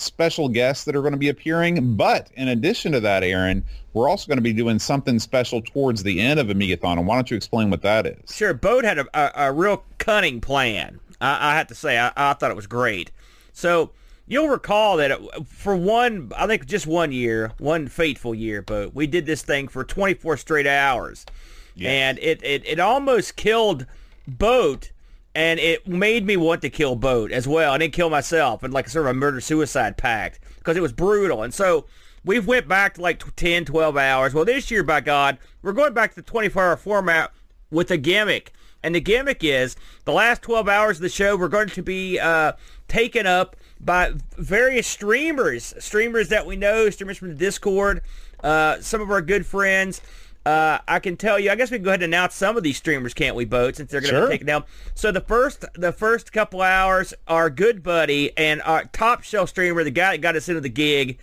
special 0.00 0.48
guests 0.48 0.84
that 0.84 0.96
are 0.96 1.02
going 1.02 1.12
to 1.12 1.18
be 1.18 1.28
appearing. 1.28 1.94
But 1.94 2.30
in 2.34 2.48
addition 2.48 2.92
to 2.92 3.00
that, 3.00 3.22
Aaron, 3.22 3.62
we're 3.92 4.08
also 4.08 4.26
going 4.26 4.38
to 4.38 4.42
be 4.42 4.54
doing 4.54 4.78
something 4.78 5.18
special 5.18 5.60
towards 5.60 6.02
the 6.02 6.18
end 6.20 6.40
of 6.40 6.46
Amigathon. 6.46 6.96
And 6.96 7.06
why 7.06 7.16
don't 7.16 7.30
you 7.30 7.36
explain 7.36 7.68
what 7.68 7.82
that 7.82 8.06
is? 8.06 8.34
Sure. 8.34 8.54
Boat 8.54 8.84
had 8.84 8.98
a, 8.98 9.06
a, 9.12 9.48
a 9.48 9.52
real 9.52 9.84
cunning 9.98 10.40
plan. 10.40 10.98
I, 11.20 11.52
I 11.52 11.56
have 11.56 11.66
to 11.66 11.74
say, 11.74 11.98
I, 11.98 12.10
I 12.16 12.32
thought 12.32 12.50
it 12.50 12.56
was 12.56 12.66
great. 12.66 13.10
So 13.52 13.90
You'll 14.32 14.48
recall 14.48 14.96
that 14.96 15.10
it, 15.10 15.46
for 15.46 15.76
one, 15.76 16.32
I 16.34 16.46
think 16.46 16.64
just 16.64 16.86
one 16.86 17.12
year, 17.12 17.52
one 17.58 17.86
fateful 17.86 18.34
year, 18.34 18.62
but 18.62 18.94
we 18.94 19.06
did 19.06 19.26
this 19.26 19.42
thing 19.42 19.68
for 19.68 19.84
24 19.84 20.38
straight 20.38 20.66
hours. 20.66 21.26
Yes. 21.74 21.90
And 21.90 22.18
it, 22.18 22.42
it, 22.42 22.66
it 22.66 22.80
almost 22.80 23.36
killed 23.36 23.84
Boat, 24.26 24.90
and 25.34 25.60
it 25.60 25.86
made 25.86 26.24
me 26.24 26.38
want 26.38 26.62
to 26.62 26.70
kill 26.70 26.96
Boat 26.96 27.30
as 27.30 27.46
well. 27.46 27.74
I 27.74 27.76
didn't 27.76 27.92
kill 27.92 28.08
myself, 28.08 28.62
and 28.62 28.72
like 28.72 28.88
sort 28.88 29.04
of 29.04 29.10
a 29.10 29.18
murder-suicide 29.18 29.98
pact, 29.98 30.40
because 30.56 30.78
it 30.78 30.82
was 30.82 30.94
brutal. 30.94 31.42
And 31.42 31.52
so 31.52 31.84
we've 32.24 32.46
went 32.46 32.66
back 32.66 32.94
to 32.94 33.02
like 33.02 33.36
10, 33.36 33.66
12 33.66 33.98
hours. 33.98 34.32
Well, 34.32 34.46
this 34.46 34.70
year, 34.70 34.82
by 34.82 35.02
God, 35.02 35.36
we're 35.60 35.74
going 35.74 35.92
back 35.92 36.14
to 36.14 36.22
the 36.22 36.32
24-hour 36.32 36.78
format 36.78 37.34
with 37.70 37.90
a 37.90 37.98
gimmick. 37.98 38.54
And 38.82 38.94
the 38.94 39.00
gimmick 39.02 39.44
is 39.44 39.76
the 40.06 40.12
last 40.14 40.40
12 40.40 40.70
hours 40.70 40.96
of 40.96 41.02
the 41.02 41.10
show, 41.10 41.36
we're 41.36 41.48
going 41.48 41.68
to 41.68 41.82
be 41.82 42.18
uh, 42.18 42.52
taken 42.88 43.26
up 43.26 43.56
by 43.82 44.12
various 44.36 44.86
streamers, 44.86 45.74
streamers 45.78 46.28
that 46.28 46.46
we 46.46 46.56
know, 46.56 46.88
streamers 46.90 47.18
from 47.18 47.28
the 47.28 47.34
Discord, 47.34 48.02
uh, 48.42 48.80
some 48.80 49.00
of 49.00 49.10
our 49.10 49.22
good 49.22 49.44
friends. 49.44 50.00
Uh, 50.44 50.78
I 50.88 50.98
can 50.98 51.16
tell 51.16 51.38
you, 51.38 51.50
I 51.50 51.54
guess 51.54 51.70
we 51.70 51.78
can 51.78 51.84
go 51.84 51.90
ahead 51.90 52.02
and 52.02 52.12
announce 52.12 52.34
some 52.34 52.56
of 52.56 52.64
these 52.64 52.76
streamers, 52.76 53.14
can't 53.14 53.36
we, 53.36 53.44
Boat, 53.44 53.76
since 53.76 53.90
they're 53.90 54.00
going 54.00 54.14
to 54.14 54.20
sure. 54.20 54.28
take 54.28 54.40
it 54.40 54.46
down. 54.46 54.64
So 54.94 55.12
the 55.12 55.20
first, 55.20 55.64
the 55.74 55.92
first 55.92 56.32
couple 56.32 56.62
hours, 56.62 57.14
our 57.28 57.48
good 57.48 57.82
buddy 57.82 58.36
and 58.36 58.60
our 58.62 58.84
top 58.86 59.22
shelf 59.22 59.50
streamer, 59.50 59.84
the 59.84 59.92
guy 59.92 60.12
that 60.12 60.18
got 60.20 60.34
us 60.34 60.48
into 60.48 60.60
the 60.60 60.68
gig, 60.68 61.18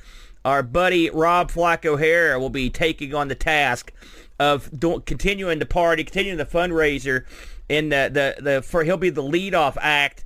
our 0.45 0.63
buddy 0.63 1.09
Rob 1.09 1.51
Flack 1.51 1.85
O'Hara 1.85 2.39
will 2.39 2.49
be 2.49 2.69
taking 2.69 3.13
on 3.13 3.27
the 3.27 3.35
task 3.35 3.91
of 4.39 4.69
do- 4.79 5.03
continuing 5.05 5.59
the 5.59 5.65
party, 5.65 6.05
continuing 6.05 6.37
the 6.37 6.45
fundraiser, 6.45 7.25
in 7.67 7.89
the 7.89 8.09
the 8.11 8.41
the 8.41 8.61
for 8.61 8.83
he'll 8.83 8.97
be 8.97 9.09
the 9.09 9.21
lead 9.21 9.53
off 9.53 9.77
act. 9.81 10.25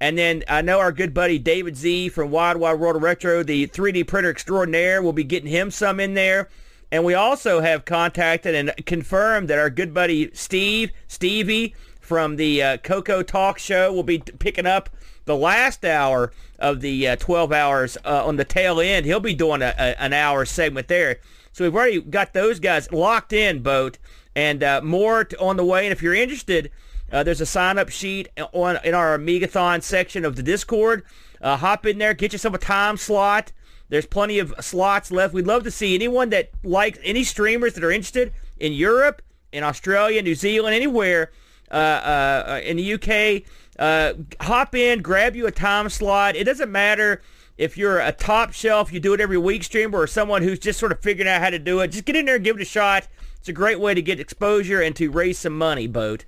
And 0.00 0.18
then 0.18 0.44
I 0.48 0.60
know 0.62 0.78
our 0.78 0.92
good 0.92 1.14
buddy 1.14 1.38
David 1.38 1.76
Z 1.76 2.10
from 2.10 2.30
Wide 2.30 2.58
Wide 2.58 2.78
World 2.78 2.96
of 2.96 3.02
Retro, 3.02 3.42
the 3.42 3.66
3D 3.66 4.06
printer 4.06 4.30
extraordinaire, 4.30 5.02
will 5.02 5.12
be 5.12 5.24
getting 5.24 5.50
him 5.50 5.70
some 5.70 6.00
in 6.00 6.14
there. 6.14 6.48
And 6.92 7.04
we 7.04 7.14
also 7.14 7.60
have 7.60 7.84
contacted 7.84 8.54
and 8.54 8.72
confirmed 8.84 9.48
that 9.48 9.58
our 9.58 9.70
good 9.70 9.92
buddy 9.92 10.30
Steve, 10.34 10.92
Stevie 11.08 11.74
from 12.00 12.36
the 12.36 12.62
uh, 12.62 12.76
Coco 12.78 13.22
Talk 13.22 13.58
Show 13.58 13.92
will 13.92 14.04
be 14.04 14.18
picking 14.18 14.66
up 14.66 14.90
the 15.24 15.36
last 15.36 15.84
hour 15.84 16.32
of 16.58 16.80
the 16.80 17.08
uh, 17.08 17.16
12 17.16 17.52
hours 17.52 17.98
uh, 18.04 18.24
on 18.24 18.36
the 18.36 18.44
tail 18.44 18.80
end. 18.80 19.06
He'll 19.06 19.18
be 19.18 19.34
doing 19.34 19.62
a, 19.62 19.74
a, 19.76 20.00
an 20.00 20.12
hour 20.12 20.44
segment 20.44 20.88
there. 20.88 21.18
So 21.52 21.64
we've 21.64 21.74
already 21.74 22.00
got 22.00 22.32
those 22.32 22.60
guys 22.60 22.92
locked 22.92 23.32
in, 23.32 23.62
Boat, 23.62 23.98
and 24.36 24.62
uh, 24.62 24.82
more 24.82 25.24
to, 25.24 25.40
on 25.40 25.56
the 25.56 25.64
way. 25.64 25.86
And 25.86 25.92
if 25.92 26.02
you're 26.02 26.14
interested, 26.14 26.70
uh, 27.12 27.22
there's 27.22 27.40
a 27.40 27.46
sign-up 27.46 27.88
sheet 27.88 28.28
on 28.52 28.78
in 28.84 28.94
our 28.94 29.18
Amigathon 29.18 29.82
section 29.82 30.24
of 30.24 30.36
the 30.36 30.42
Discord. 30.42 31.04
Uh, 31.40 31.56
hop 31.56 31.86
in 31.86 31.98
there, 31.98 32.14
get 32.14 32.32
yourself 32.32 32.54
a 32.54 32.58
time 32.58 32.96
slot. 32.96 33.52
There's 33.88 34.06
plenty 34.06 34.38
of 34.38 34.52
slots 34.60 35.10
left. 35.10 35.32
We'd 35.32 35.46
love 35.46 35.62
to 35.64 35.70
see 35.70 35.94
anyone 35.94 36.30
that 36.30 36.50
likes 36.64 36.98
any 37.04 37.22
streamers 37.22 37.74
that 37.74 37.84
are 37.84 37.92
interested 37.92 38.32
in 38.58 38.72
Europe, 38.72 39.22
in 39.52 39.62
Australia, 39.62 40.22
New 40.22 40.34
Zealand, 40.34 40.74
anywhere 40.74 41.30
uh, 41.70 41.74
uh, 41.74 42.60
in 42.64 42.76
the 42.78 42.94
UK. 42.94 43.42
Uh, 43.78 44.14
hop 44.40 44.74
in, 44.74 45.02
grab 45.02 45.36
you 45.36 45.46
a 45.46 45.52
time 45.52 45.88
slot. 45.88 46.34
It 46.34 46.44
doesn't 46.44 46.72
matter 46.72 47.22
if 47.56 47.78
you're 47.78 48.00
a 48.00 48.12
top 48.12 48.52
shelf, 48.52 48.92
you 48.92 49.00
do 49.00 49.14
it 49.14 49.20
every 49.20 49.38
week 49.38 49.64
streamer, 49.64 50.00
or 50.00 50.06
someone 50.06 50.42
who's 50.42 50.58
just 50.58 50.78
sort 50.78 50.92
of 50.92 51.00
figuring 51.00 51.28
out 51.28 51.40
how 51.40 51.50
to 51.50 51.58
do 51.58 51.80
it, 51.80 51.88
just 51.88 52.04
get 52.04 52.16
in 52.16 52.26
there 52.26 52.36
and 52.36 52.44
give 52.44 52.56
it 52.56 52.62
a 52.62 52.66
shot. 52.66 53.08
It's 53.38 53.48
a 53.48 53.52
great 53.52 53.80
way 53.80 53.94
to 53.94 54.02
get 54.02 54.20
exposure 54.20 54.82
and 54.82 54.94
to 54.96 55.10
raise 55.10 55.38
some 55.38 55.56
money, 55.56 55.86
Boat. 55.86 56.24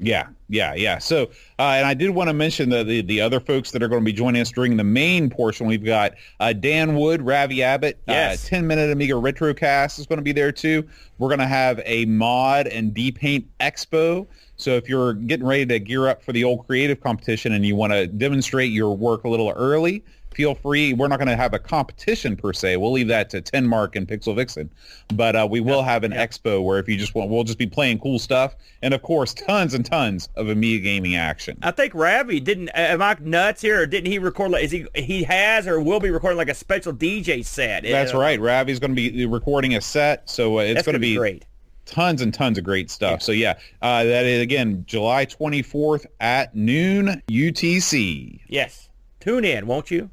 Yeah, 0.00 0.28
yeah, 0.48 0.74
yeah. 0.74 0.98
So, 0.98 1.24
uh, 1.58 1.74
and 1.76 1.86
I 1.86 1.94
did 1.94 2.10
want 2.10 2.28
to 2.28 2.34
mention 2.34 2.68
the, 2.68 2.84
the, 2.84 3.02
the 3.02 3.20
other 3.20 3.40
folks 3.40 3.72
that 3.72 3.82
are 3.82 3.88
going 3.88 4.00
to 4.00 4.04
be 4.04 4.12
joining 4.12 4.40
us 4.40 4.50
during 4.50 4.76
the 4.76 4.84
main 4.84 5.28
portion. 5.28 5.66
We've 5.66 5.84
got 5.84 6.14
uh, 6.38 6.52
Dan 6.52 6.94
Wood, 6.94 7.22
Ravi 7.22 7.62
Abbott, 7.62 7.96
uh, 8.08 8.12
yes. 8.12 8.46
uh, 8.46 8.48
10 8.48 8.66
Minute 8.66 8.90
Amiga 8.90 9.14
Retrocast 9.14 9.98
is 9.98 10.06
going 10.06 10.18
to 10.18 10.22
be 10.22 10.32
there 10.32 10.52
too. 10.52 10.88
We're 11.18 11.28
going 11.28 11.40
to 11.40 11.46
have 11.46 11.80
a 11.84 12.04
mod 12.04 12.68
and 12.68 12.94
D-Paint 12.94 13.48
Expo. 13.58 14.26
So 14.56 14.72
if 14.72 14.88
you're 14.88 15.14
getting 15.14 15.46
ready 15.46 15.66
to 15.66 15.78
gear 15.78 16.08
up 16.08 16.22
for 16.22 16.32
the 16.32 16.44
old 16.44 16.66
creative 16.66 17.00
competition 17.00 17.52
and 17.52 17.66
you 17.66 17.74
want 17.74 17.92
to 17.92 18.06
demonstrate 18.06 18.70
your 18.70 18.96
work 18.96 19.24
a 19.24 19.28
little 19.28 19.50
early, 19.50 20.04
feel 20.38 20.54
free. 20.54 20.92
We're 20.92 21.08
not 21.08 21.18
going 21.18 21.26
to 21.26 21.36
have 21.36 21.52
a 21.52 21.58
competition 21.58 22.36
per 22.36 22.52
se. 22.52 22.76
We'll 22.76 22.92
leave 22.92 23.08
that 23.08 23.28
to 23.30 23.40
Ten 23.40 23.66
Mark 23.66 23.96
and 23.96 24.06
Pixel 24.06 24.36
Vixen, 24.36 24.70
but 25.12 25.34
uh, 25.34 25.48
we 25.50 25.58
will 25.58 25.82
have 25.82 26.04
an 26.04 26.12
yeah. 26.12 26.24
expo 26.24 26.62
where 26.62 26.78
if 26.78 26.88
you 26.88 26.96
just 26.96 27.12
want, 27.12 27.28
we'll 27.28 27.42
just 27.42 27.58
be 27.58 27.66
playing 27.66 27.98
cool 27.98 28.20
stuff, 28.20 28.54
and 28.80 28.94
of 28.94 29.02
course, 29.02 29.34
tons 29.34 29.74
and 29.74 29.84
tons 29.84 30.28
of 30.36 30.48
Amiga 30.48 30.84
gaming 30.84 31.16
action. 31.16 31.58
I 31.60 31.72
think 31.72 31.92
Ravi 31.92 32.38
didn't. 32.38 32.68
Am 32.68 33.02
I 33.02 33.16
nuts 33.20 33.62
here, 33.62 33.82
or 33.82 33.86
didn't 33.86 34.12
he 34.12 34.20
record? 34.20 34.52
Like, 34.52 34.62
is 34.62 34.70
he 34.70 34.86
he 34.94 35.24
has 35.24 35.66
or 35.66 35.80
will 35.80 35.98
be 35.98 36.10
recording 36.10 36.38
like 36.38 36.48
a 36.48 36.54
special 36.54 36.92
DJ 36.92 37.44
set? 37.44 37.82
That's 37.82 38.14
uh, 38.14 38.18
right. 38.18 38.40
Ravi's 38.40 38.78
going 38.78 38.94
to 38.94 39.10
be 39.10 39.26
recording 39.26 39.74
a 39.74 39.80
set, 39.80 40.30
so 40.30 40.60
uh, 40.60 40.62
it's 40.62 40.84
going 40.84 40.92
to 40.92 41.00
be 41.00 41.16
great 41.16 41.46
tons 41.84 42.22
and 42.22 42.32
tons 42.32 42.58
of 42.58 42.64
great 42.64 42.90
stuff. 42.92 43.12
Yeah. 43.12 43.18
So 43.18 43.32
yeah, 43.32 43.58
uh, 43.82 44.04
that 44.04 44.24
is 44.24 44.40
again 44.40 44.84
July 44.86 45.26
24th 45.26 46.06
at 46.20 46.54
noon 46.54 47.20
UTC. 47.28 48.38
Yes, 48.46 48.88
tune 49.18 49.44
in, 49.44 49.66
won't 49.66 49.90
you? 49.90 50.10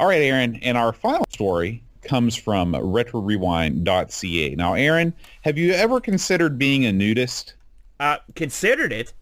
All 0.00 0.06
right, 0.06 0.22
Aaron, 0.22 0.56
and 0.62 0.78
our 0.78 0.94
final 0.94 1.26
story 1.28 1.82
comes 2.00 2.34
from 2.34 2.72
retrorewind.ca. 2.72 4.54
Now, 4.54 4.72
Aaron, 4.72 5.12
have 5.42 5.58
you 5.58 5.72
ever 5.72 6.00
considered 6.00 6.58
being 6.58 6.86
a 6.86 6.92
nudist? 6.92 7.52
Uh, 8.00 8.16
considered 8.34 8.94
it? 8.94 9.12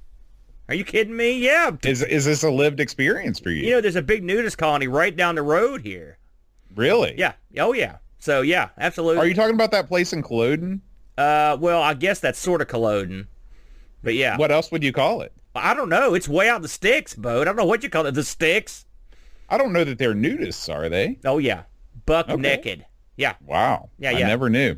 Are 0.68 0.76
you 0.76 0.84
kidding 0.84 1.16
me? 1.16 1.36
Yeah. 1.36 1.72
Is 1.82 2.02
is 2.02 2.26
this 2.26 2.44
a 2.44 2.50
lived 2.50 2.78
experience 2.78 3.40
for 3.40 3.50
you? 3.50 3.64
You 3.64 3.70
know, 3.72 3.80
there's 3.80 3.96
a 3.96 4.02
big 4.02 4.22
nudist 4.22 4.56
colony 4.56 4.86
right 4.86 5.16
down 5.16 5.34
the 5.34 5.42
road 5.42 5.80
here. 5.82 6.16
Really? 6.76 7.12
Yeah. 7.18 7.32
Oh, 7.58 7.72
yeah. 7.72 7.96
So, 8.20 8.42
yeah, 8.42 8.68
absolutely. 8.78 9.18
Are 9.18 9.26
you 9.26 9.34
talking 9.34 9.56
about 9.56 9.72
that 9.72 9.88
place 9.88 10.12
in 10.12 10.22
Culloden? 10.22 10.80
Uh, 11.16 11.56
well, 11.58 11.82
I 11.82 11.94
guess 11.94 12.20
that's 12.20 12.38
sort 12.38 12.62
of 12.62 12.68
Culloden. 12.68 13.26
But 14.04 14.14
yeah. 14.14 14.36
What 14.36 14.52
else 14.52 14.70
would 14.70 14.84
you 14.84 14.92
call 14.92 15.22
it? 15.22 15.32
I 15.56 15.74
don't 15.74 15.88
know. 15.88 16.14
It's 16.14 16.28
way 16.28 16.48
out 16.48 16.62
the 16.62 16.68
sticks, 16.68 17.14
Bo. 17.14 17.40
I 17.40 17.44
don't 17.44 17.56
know 17.56 17.64
what 17.64 17.82
you 17.82 17.90
call 17.90 18.06
it. 18.06 18.14
The 18.14 18.22
sticks. 18.22 18.84
I 19.48 19.58
don't 19.58 19.72
know 19.72 19.84
that 19.84 19.98
they're 19.98 20.14
nudists, 20.14 20.72
are 20.72 20.88
they? 20.88 21.18
Oh 21.24 21.38
yeah, 21.38 21.62
buck 22.06 22.28
okay. 22.28 22.40
naked. 22.40 22.84
Yeah. 23.16 23.34
Wow. 23.44 23.90
Yeah, 23.98 24.12
yeah. 24.12 24.26
I 24.26 24.28
never 24.28 24.48
knew. 24.48 24.76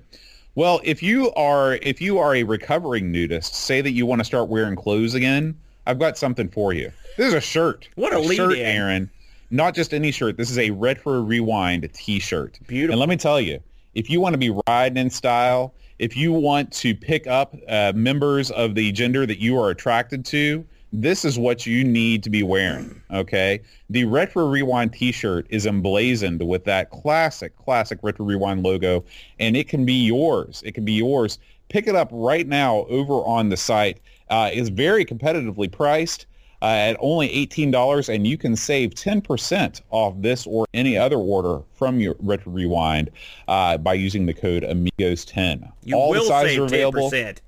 Well, 0.55 0.81
if 0.83 1.03
you 1.03 1.31
are 1.33 1.75
if 1.83 2.01
you 2.01 2.19
are 2.19 2.35
a 2.35 2.43
recovering 2.43 3.13
nudist, 3.13 3.55
say 3.55 3.81
that 3.81 3.93
you 3.93 4.07
want 4.07 4.21
to 4.21 4.25
start 4.25 4.49
wearing 4.49 4.77
clothes 4.77 5.15
again, 5.15 5.59
I've 5.87 5.99
got 5.99 6.19
something 6.19 6.49
for 6.49 6.73
you. 6.73 6.91
This 7.17 7.29
is 7.29 7.35
a 7.35 7.41
shirt. 7.41 7.89
What 7.97 8.13
a, 8.13 8.19
a 8.19 8.35
shirt, 8.35 8.55
in. 8.55 8.65
Aaron. 8.65 9.11
Not 9.51 9.75
just 9.75 9.93
any 9.93 10.11
shirt. 10.11 10.37
This 10.37 10.51
is 10.51 10.59
a 10.59 10.71
retro 10.71 11.21
rewind 11.21 11.89
T-shirt. 11.93 12.61
Beautiful. 12.69 12.93
And 12.93 13.01
let 13.01 13.09
me 13.09 13.17
tell 13.17 13.41
you, 13.41 13.61
if 13.95 14.09
you 14.09 14.21
want 14.21 14.35
to 14.35 14.39
be 14.39 14.57
riding 14.69 14.97
in 14.97 15.11
style, 15.11 15.75
if 15.99 16.17
you 16.17 16.33
want 16.33 16.73
to 16.75 16.95
pick 16.95 17.27
up 17.27 17.57
uh, 17.69 17.93
members 17.95 18.53
of 18.53 18.77
the 18.77 18.93
gender 18.93 19.27
that 19.27 19.41
you 19.41 19.59
are 19.61 19.71
attracted 19.71 20.25
to, 20.27 20.65
this 20.93 21.25
is 21.25 21.39
what 21.39 21.67
you 21.67 21.85
need 21.85 22.23
to 22.25 22.31
be 22.31 22.43
wearing. 22.43 23.01
Okay. 23.13 23.61
The 23.91 24.05
Retro 24.05 24.47
Rewind 24.47 24.93
t-shirt 24.93 25.47
is 25.51 25.67
emblazoned 25.67 26.47
with 26.47 26.65
that 26.65 26.91
classic, 26.91 27.57
classic 27.57 28.01
Retro 28.03 28.25
Rewind 28.27 28.63
logo, 28.63 29.05
and 29.39 29.57
it 29.57 29.69
can 29.69 29.85
be 29.85 30.05
yours. 30.05 30.63
It 30.65 30.73
can 30.73 30.85
be 30.85 30.93
yours. 30.93 31.39
Pick 31.69 31.87
it 31.87 31.95
up 31.95 32.09
right 32.11 32.47
now 32.47 32.85
over 32.89 33.15
on 33.25 33.49
the 33.49 33.57
site. 33.57 34.01
Uh, 34.29 34.51
it's 34.53 34.69
very 34.69 35.05
competitively 35.05 35.71
priced 35.71 36.27
uh, 36.63 36.67
at 36.67 36.97
only 37.01 37.29
$18, 37.47 38.13
and 38.13 38.27
you 38.27 38.37
can 38.37 38.57
save 38.57 38.91
10% 38.91 39.81
off 39.91 40.15
this 40.19 40.47
or 40.47 40.67
any 40.75 40.97
other 40.97 41.17
order 41.17 41.63
from 41.75 42.01
your 42.01 42.17
Retro 42.19 42.53
Rewind 42.53 43.11
uh, 43.49 43.79
by 43.79 43.95
using 43.95 44.27
the 44.27 44.35
code 44.35 44.65
Amigos10. 44.65 45.71
You 45.85 45.97
All 45.97 46.11
will 46.11 46.23
the 46.23 46.29
sizes 46.29 46.53
save 46.53 46.61
are 46.61 46.65
available. 46.65 47.11
10%. 47.11 47.39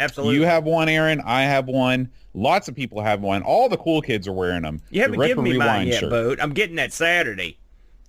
Absolutely. 0.00 0.36
You 0.36 0.42
have 0.44 0.64
one, 0.64 0.88
Aaron. 0.88 1.20
I 1.24 1.42
have 1.42 1.68
one. 1.68 2.10
Lots 2.32 2.68
of 2.68 2.74
people 2.74 3.02
have 3.02 3.20
one. 3.20 3.42
All 3.42 3.68
the 3.68 3.76
cool 3.76 4.00
kids 4.00 4.26
are 4.26 4.32
wearing 4.32 4.62
them. 4.62 4.80
You 4.90 5.02
haven't 5.02 5.20
given 5.20 5.44
me 5.44 5.58
mine 5.58 5.88
yet, 5.88 6.00
shirt. 6.00 6.10
Boat. 6.10 6.38
I'm 6.40 6.54
getting 6.54 6.76
that 6.76 6.92
Saturday. 6.92 7.58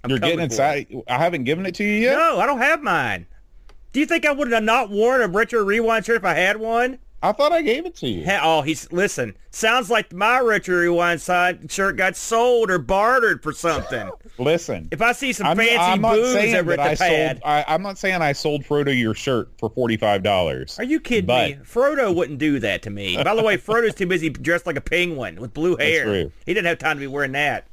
I'm 0.04 0.10
You're 0.10 0.19
getting 0.19 0.39
it. 0.39 0.60
I 0.60 1.17
haven't 1.17 1.43
given 1.43 1.65
it 1.65 1.75
to 1.75 1.84
you 1.84 1.93
yet. 1.93 2.17
No, 2.17 2.39
I 2.39 2.45
don't 2.45 2.60
have 2.60 2.82
mine. 2.82 3.27
Do 3.91 3.99
you 3.99 4.06
think 4.06 4.25
I 4.25 4.32
would 4.32 4.51
have 4.51 4.63
not 4.63 4.89
worn 4.89 5.21
a 5.21 5.27
retro 5.27 5.63
rewind 5.63 6.06
shirt 6.06 6.17
if 6.17 6.25
I 6.25 6.34
had 6.34 6.58
one? 6.58 6.97
I 7.24 7.32
thought 7.34 7.52
I 7.52 7.62
gave 7.62 7.86
it 7.86 7.96
to 7.98 8.08
you. 8.08 8.26
Oh, 8.42 8.62
he's 8.62 8.92
listen. 8.92 9.36
Sounds 9.52 9.90
like 9.92 10.12
my 10.12 10.40
retro 10.40 10.78
rewind 10.78 11.22
side 11.22 11.72
shirt 11.72 11.98
got 11.98 12.16
sold 12.16 12.72
or 12.72 12.80
bartered 12.80 13.44
for 13.44 13.54
something. 13.54 14.10
listen, 14.40 14.88
if 14.92 15.02
I 15.02 15.12
see 15.12 15.34
some 15.34 15.48
I'm, 15.48 15.58
fancy 15.58 15.76
I'm 15.76 16.02
booze 16.02 16.54
over 16.56 16.72
at 16.72 16.78
the 16.78 16.84
I 16.84 16.96
pad, 16.96 17.38
sold, 17.38 17.44
I, 17.46 17.76
am 17.76 17.84
not 17.84 17.98
saying 17.98 18.22
I 18.22 18.32
sold 18.32 18.64
Frodo 18.64 18.98
your 18.98 19.14
shirt 19.14 19.50
for 19.60 19.70
forty 19.70 19.98
five 19.98 20.24
dollars. 20.24 20.80
Are 20.80 20.84
you 20.84 21.00
kidding 21.00 21.28
but, 21.28 21.50
me? 21.50 21.56
Frodo 21.58 22.14
wouldn't 22.16 22.40
do 22.40 22.60
that 22.60 22.82
to 22.84 22.90
me. 22.90 23.22
By 23.22 23.36
the 23.36 23.44
way, 23.44 23.58
Frodo's 23.58 23.94
too 23.94 24.08
busy 24.08 24.30
dressed 24.30 24.66
like 24.66 24.78
a 24.78 24.82
penguin 24.82 25.40
with 25.40 25.54
blue 25.54 25.76
hair. 25.76 26.32
He 26.46 26.54
didn't 26.54 26.66
have 26.66 26.80
time 26.80 26.98
to 26.98 27.02
be 27.02 27.08
wearing 27.08 27.34
that. 27.34 27.68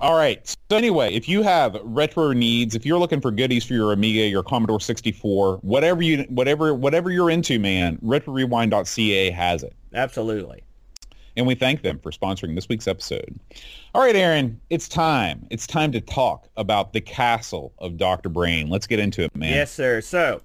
All 0.00 0.14
right. 0.14 0.46
So 0.70 0.76
anyway, 0.76 1.14
if 1.14 1.28
you 1.28 1.42
have 1.42 1.78
retro 1.82 2.32
needs, 2.32 2.74
if 2.74 2.84
you're 2.84 2.98
looking 2.98 3.20
for 3.20 3.30
goodies 3.30 3.64
for 3.64 3.72
your 3.74 3.92
Amiga, 3.92 4.26
your 4.26 4.42
Commodore 4.42 4.80
64, 4.80 5.58
whatever 5.62 6.02
you 6.02 6.24
whatever 6.28 6.74
whatever 6.74 7.10
you're 7.10 7.30
into, 7.30 7.58
man, 7.58 7.96
retrorewind.ca 8.04 9.30
has 9.30 9.62
it. 9.62 9.74
Absolutely. 9.94 10.62
and 11.38 11.46
we 11.46 11.54
thank 11.54 11.80
them 11.82 11.98
for 11.98 12.10
sponsoring 12.10 12.54
this 12.54 12.68
week's 12.68 12.86
episode. 12.86 13.38
All 13.94 14.02
right, 14.02 14.16
Aaron, 14.16 14.60
it's 14.68 14.88
time. 14.88 15.46
It's 15.50 15.66
time 15.66 15.92
to 15.92 16.00
talk 16.02 16.48
about 16.58 16.92
the 16.92 17.00
castle 17.00 17.72
of 17.78 17.96
Dr. 17.96 18.28
Brain. 18.28 18.68
Let's 18.68 18.86
get 18.86 18.98
into 18.98 19.22
it, 19.22 19.34
man. 19.34 19.52
Yes, 19.52 19.72
sir. 19.72 20.02
So, 20.02 20.42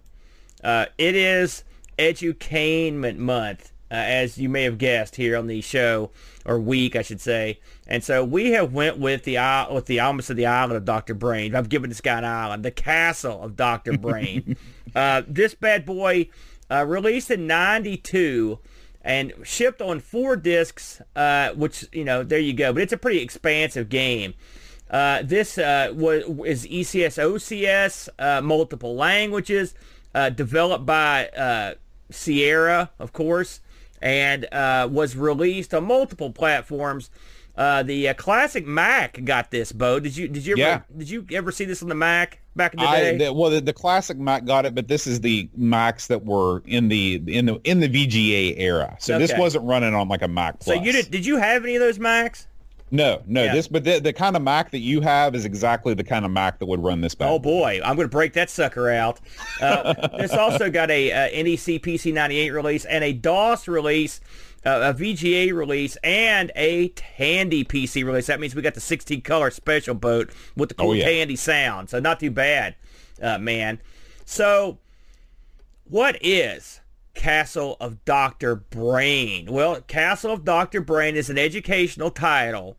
uh, 0.64 0.86
it 0.98 1.16
is 1.16 1.64
Edutainment 2.00 3.18
Month, 3.18 3.72
uh, 3.90 3.96
as 3.96 4.38
you 4.38 4.48
may 4.48 4.64
have 4.64 4.78
guessed 4.78 5.16
here 5.18 5.36
on 5.38 5.48
the 5.48 5.60
show 5.62 6.12
or 6.46 6.60
week, 6.60 6.96
I 6.96 7.02
should 7.02 7.20
say. 7.22 7.60
And 7.92 8.06
so 8.06 8.24
we 8.24 8.52
have 8.52 8.72
went 8.72 9.00
with 9.00 9.26
the 9.26 9.36
with 9.70 9.88
the 9.88 10.00
almost 10.00 10.30
of 10.30 10.38
the 10.38 10.46
island 10.46 10.78
of 10.78 10.86
Dr. 10.86 11.14
Brain. 11.14 11.54
I've 11.54 11.68
given 11.68 11.90
this 11.90 12.00
guy 12.00 12.20
an 12.20 12.24
island, 12.24 12.64
the 12.64 12.72
castle 12.72 13.44
of 13.44 13.58
Dr. 13.58 13.98
Brain. 13.98 14.56
uh, 14.96 15.24
this 15.28 15.56
bad 15.56 15.86
boy 15.86 16.30
uh, 16.72 16.86
released 16.86 17.30
in 17.30 17.48
'92 17.48 18.60
and 19.02 19.34
shipped 19.44 19.82
on 19.82 20.00
four 20.00 20.38
discs, 20.38 21.02
uh, 21.18 21.50
which 21.50 21.84
you 21.92 22.06
know 22.06 22.24
there 22.24 22.40
you 22.40 22.54
go. 22.54 22.72
But 22.72 22.84
it's 22.84 22.94
a 22.94 22.98
pretty 22.98 23.20
expansive 23.20 23.90
game. 23.90 24.36
Uh, 24.90 25.24
this 25.24 25.58
uh, 25.58 25.92
was 25.94 26.24
is 26.46 26.66
ECS 26.68 27.22
OCS, 27.22 28.08
uh, 28.18 28.42
multiple 28.42 28.96
languages, 28.96 29.76
uh, 30.16 30.30
developed 30.30 30.86
by 30.86 31.28
uh, 31.28 31.74
Sierra, 32.10 32.90
of 33.00 33.12
course, 33.12 33.60
and 34.02 34.48
was 34.90 35.18
released 35.18 35.74
on 35.74 35.84
multiple 35.84 36.32
platforms. 36.32 37.10
Uh, 37.56 37.84
the 37.84 38.10
uh, 38.10 38.14
classic 38.14 38.66
Mac 38.66 39.24
got 39.26 39.52
this, 39.52 39.72
Bo. 39.72 40.00
Did 40.00 40.16
you 40.16 40.28
did 40.28 40.46
you 40.46 40.54
ever 40.54 40.60
Yeah. 40.62 40.82
did 40.98 41.10
you 41.10 41.26
ever 41.32 41.52
see 41.52 41.66
this 41.66 41.84
on 41.84 41.90
the 41.90 41.96
Mac 41.96 42.40
back 42.56 42.74
in 42.74 42.80
the 42.80 42.86
I, 42.86 43.00
day? 43.00 43.18
the, 43.18 43.34
well, 43.34 43.50
the, 43.52 43.60
the 43.62 43.74
classic 43.74 44.18
Mac 44.18 44.46
got 44.46 44.66
it, 44.66 44.74
but 44.74 44.88
this 44.88 45.06
is 45.06 45.20
the 45.22 45.50
Macs 45.56 46.08
that 46.08 46.26
were 46.26 46.64
in 46.66 46.88
the 46.88 47.22
in 47.28 47.46
the 47.46 47.60
in 47.64 47.82
the 47.82 47.90
VGA 47.90 48.56
era. 48.58 48.96
So 49.00 49.20
this 49.20 49.34
wasn't 49.38 49.66
running 49.66 49.94
on 49.94 50.08
like 50.08 50.22
a 50.22 50.28
Mac 50.28 50.56
so 50.64 50.74
Plus. 50.74 50.86
you 50.86 50.92
did 50.94 51.12
did 51.12 51.26
you 51.26 51.38
have 51.38 51.64
any 51.64 51.76
of 51.76 51.82
those 51.82 52.00
Macs? 52.00 52.48
No, 52.92 53.24
no. 53.26 53.44
Yeah. 53.46 53.54
This, 53.54 53.70
but 53.70 53.86
the, 53.86 54.00
the 54.00 54.12
kind 54.12 54.36
of 54.36 54.42
Mac 54.42 54.72
that 54.72 54.80
you 54.80 55.00
have 55.00 55.34
is 55.34 55.46
exactly 55.46 55.94
the 55.94 56.04
kind 56.04 56.26
of 56.26 56.32
Mac 56.32 56.60
that 56.60 56.66
would 56.66 56.84
run 56.84 57.00
this 57.00 57.16
bad. 57.16 57.30
Oh 57.32 57.40
boy, 57.40 57.80
I'm 57.84 57.96
going 57.96 58.08
to 58.08 58.12
break 58.12 58.34
that 58.34 58.50
sucker 58.50 58.90
out. 58.90 59.22
Uh, 59.62 59.94
this 60.18 60.34
also 60.34 60.70
got 60.70 60.92
a, 60.92 61.12
uh 61.12 61.44
NEC 61.44 61.82
PC98 61.82 62.54
release 62.54 62.84
and 62.84 63.04
a 63.04 63.14
DOS 63.14 63.70
release, 63.70 64.20
uh, 64.66 64.94
a 64.94 64.94
VGA 64.94 65.54
release, 65.54 65.96
and 66.04 66.52
a 66.58 66.90
Tandy 66.90 67.64
PC 67.64 68.04
release. 68.04 68.28
That 68.28 68.42
means 68.42 68.56
we 68.56 68.62
got 68.62 68.74
the 68.74 68.82
16 68.82 69.22
color 69.22 69.52
special 69.52 69.96
boat 69.96 70.32
with 70.58 70.70
the 70.70 70.76
cool 70.76 70.90
Oh, 70.90 70.94
yeah. 70.94 71.06
Tandy 71.06 71.38
sound. 71.38 71.90
So 71.90 72.02
not 72.02 72.20
too 72.20 72.32
bad, 72.32 72.76
uh, 73.22 73.38
man. 73.38 73.80
So 74.26 74.80
what 75.86 76.18
is 76.22 76.81
Castle 77.14 77.78
of 77.80 78.04
Dr. 78.06 78.56
Brain? 78.56 79.52
Well, 79.52 79.82
Castle 79.82 80.34
of 80.34 80.46
Dr. 80.46 80.82
Brain 80.82 81.16
is 81.16 81.30
an 81.30 81.38
educational 81.38 82.12
title 82.12 82.78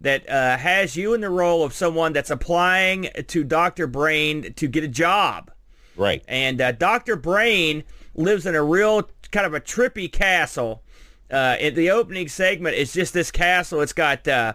that 0.00 0.28
uh, 0.28 0.56
has 0.58 0.96
you 0.96 1.14
in 1.14 1.20
the 1.20 1.30
role 1.30 1.62
of 1.64 1.72
someone 1.72 2.12
that's 2.12 2.30
applying 2.30 3.08
to 3.26 3.44
Dr. 3.44 3.86
Brain 3.86 4.52
to 4.54 4.68
get 4.68 4.84
a 4.84 4.88
job. 4.88 5.50
Right. 5.96 6.22
And 6.28 6.60
uh, 6.60 6.72
Dr. 6.72 7.16
Brain 7.16 7.84
lives 8.14 8.46
in 8.46 8.54
a 8.54 8.62
real 8.62 9.08
kind 9.30 9.46
of 9.46 9.54
a 9.54 9.60
trippy 9.60 10.10
castle. 10.10 10.82
Uh, 11.30 11.56
in 11.58 11.74
the 11.74 11.90
opening 11.90 12.28
segment 12.28 12.76
it's 12.76 12.92
just 12.92 13.14
this 13.14 13.30
castle. 13.30 13.80
It's 13.80 13.94
got, 13.94 14.28
uh, 14.28 14.54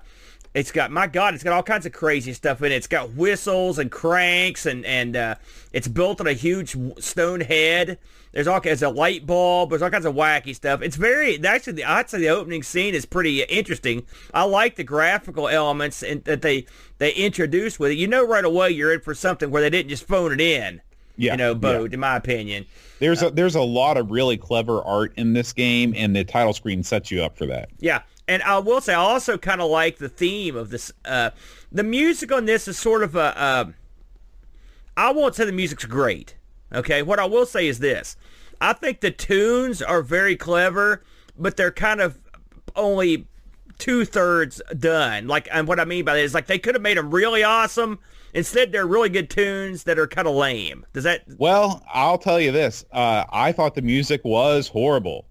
it's 0.53 0.71
got, 0.71 0.91
my 0.91 1.07
God, 1.07 1.35
it's 1.35 1.43
got 1.43 1.53
all 1.53 1.63
kinds 1.63 1.85
of 1.85 1.91
crazy 1.91 2.33
stuff 2.33 2.61
in 2.61 2.71
it. 2.71 2.75
It's 2.75 2.87
got 2.87 3.11
whistles 3.11 3.77
and 3.77 3.91
cranks, 3.91 4.65
and 4.65 4.83
and 4.85 5.15
uh, 5.15 5.35
it's 5.73 5.87
built 5.87 6.19
on 6.19 6.27
a 6.27 6.33
huge 6.33 6.75
stone 6.99 7.41
head. 7.41 7.99
There's 8.31 8.47
all 8.47 8.59
kinds 8.59 8.83
of 8.83 8.95
light 8.95 9.25
bulb. 9.25 9.69
There's 9.69 9.81
all 9.81 9.89
kinds 9.89 10.05
of 10.05 10.15
wacky 10.15 10.55
stuff. 10.55 10.81
It's 10.81 10.95
very 10.95 11.43
actually. 11.43 11.73
The, 11.73 11.85
I'd 11.85 12.09
say 12.09 12.19
the 12.19 12.29
opening 12.29 12.63
scene 12.63 12.95
is 12.95 13.05
pretty 13.05 13.43
interesting. 13.43 14.05
I 14.33 14.43
like 14.43 14.75
the 14.75 14.83
graphical 14.83 15.47
elements 15.47 16.03
in, 16.03 16.21
that 16.21 16.41
they 16.41 16.65
they 16.97 17.11
introduce 17.13 17.79
with 17.79 17.91
it. 17.91 17.97
You 17.97 18.07
know 18.07 18.25
right 18.25 18.45
away 18.45 18.71
you're 18.71 18.93
in 18.93 19.01
for 19.01 19.13
something 19.13 19.51
where 19.51 19.61
they 19.61 19.69
didn't 19.69 19.89
just 19.89 20.07
phone 20.07 20.31
it 20.31 20.41
in. 20.41 20.81
Yeah, 21.15 21.33
You 21.33 21.37
know, 21.37 21.49
yeah. 21.49 21.55
Bode, 21.55 21.93
in 21.93 21.99
my 21.99 22.15
opinion. 22.15 22.65
There's 22.99 23.21
a 23.21 23.29
there's 23.29 23.55
a 23.55 23.61
lot 23.61 23.97
of 23.97 24.09
really 24.09 24.37
clever 24.37 24.81
art 24.83 25.13
in 25.17 25.33
this 25.33 25.53
game, 25.53 25.93
and 25.95 26.15
the 26.15 26.23
title 26.23 26.53
screen 26.53 26.81
sets 26.81 27.11
you 27.11 27.21
up 27.23 27.37
for 27.37 27.45
that. 27.47 27.69
Yeah, 27.79 28.01
and 28.29 28.43
I 28.43 28.59
will 28.59 28.79
say 28.79 28.93
I 28.93 28.97
also 28.97 29.39
kind 29.39 29.59
of 29.59 29.71
like 29.71 29.97
the 29.97 30.07
theme 30.07 30.55
of 30.55 30.69
this. 30.69 30.91
Uh, 31.03 31.31
the 31.71 31.83
music 31.83 32.31
on 32.31 32.45
this 32.45 32.67
is 32.67 32.77
sort 32.77 33.01
of 33.01 33.15
a. 33.15 33.37
Uh, 33.37 33.65
I 34.95 35.11
won't 35.11 35.35
say 35.35 35.45
the 35.45 35.51
music's 35.51 35.85
great. 35.85 36.35
Okay, 36.71 37.01
what 37.01 37.17
I 37.19 37.25
will 37.25 37.47
say 37.47 37.67
is 37.67 37.79
this: 37.79 38.15
I 38.61 38.73
think 38.73 39.01
the 39.01 39.09
tunes 39.09 39.81
are 39.81 40.03
very 40.03 40.35
clever, 40.35 41.03
but 41.37 41.57
they're 41.57 41.71
kind 41.71 41.99
of 41.99 42.19
only 42.75 43.27
two 43.79 44.05
thirds 44.05 44.61
done. 44.77 45.27
Like, 45.27 45.47
and 45.51 45.67
what 45.67 45.79
I 45.79 45.85
mean 45.85 46.05
by 46.05 46.13
that 46.13 46.23
is 46.23 46.35
like 46.35 46.45
they 46.45 46.59
could 46.59 46.75
have 46.75 46.83
made 46.83 46.97
them 46.97 47.09
really 47.09 47.43
awesome. 47.43 47.97
Instead, 48.35 48.71
they're 48.71 48.85
really 48.85 49.09
good 49.09 49.31
tunes 49.31 49.85
that 49.85 49.97
are 49.97 50.05
kind 50.05 50.27
of 50.27 50.35
lame. 50.35 50.85
Does 50.93 51.03
that? 51.03 51.23
Well, 51.39 51.83
I'll 51.91 52.19
tell 52.19 52.39
you 52.39 52.51
this. 52.51 52.85
Uh, 52.91 53.23
I 53.31 53.51
thought 53.53 53.73
the 53.73 53.81
music 53.81 54.21
was 54.23 54.67
horrible. 54.67 55.25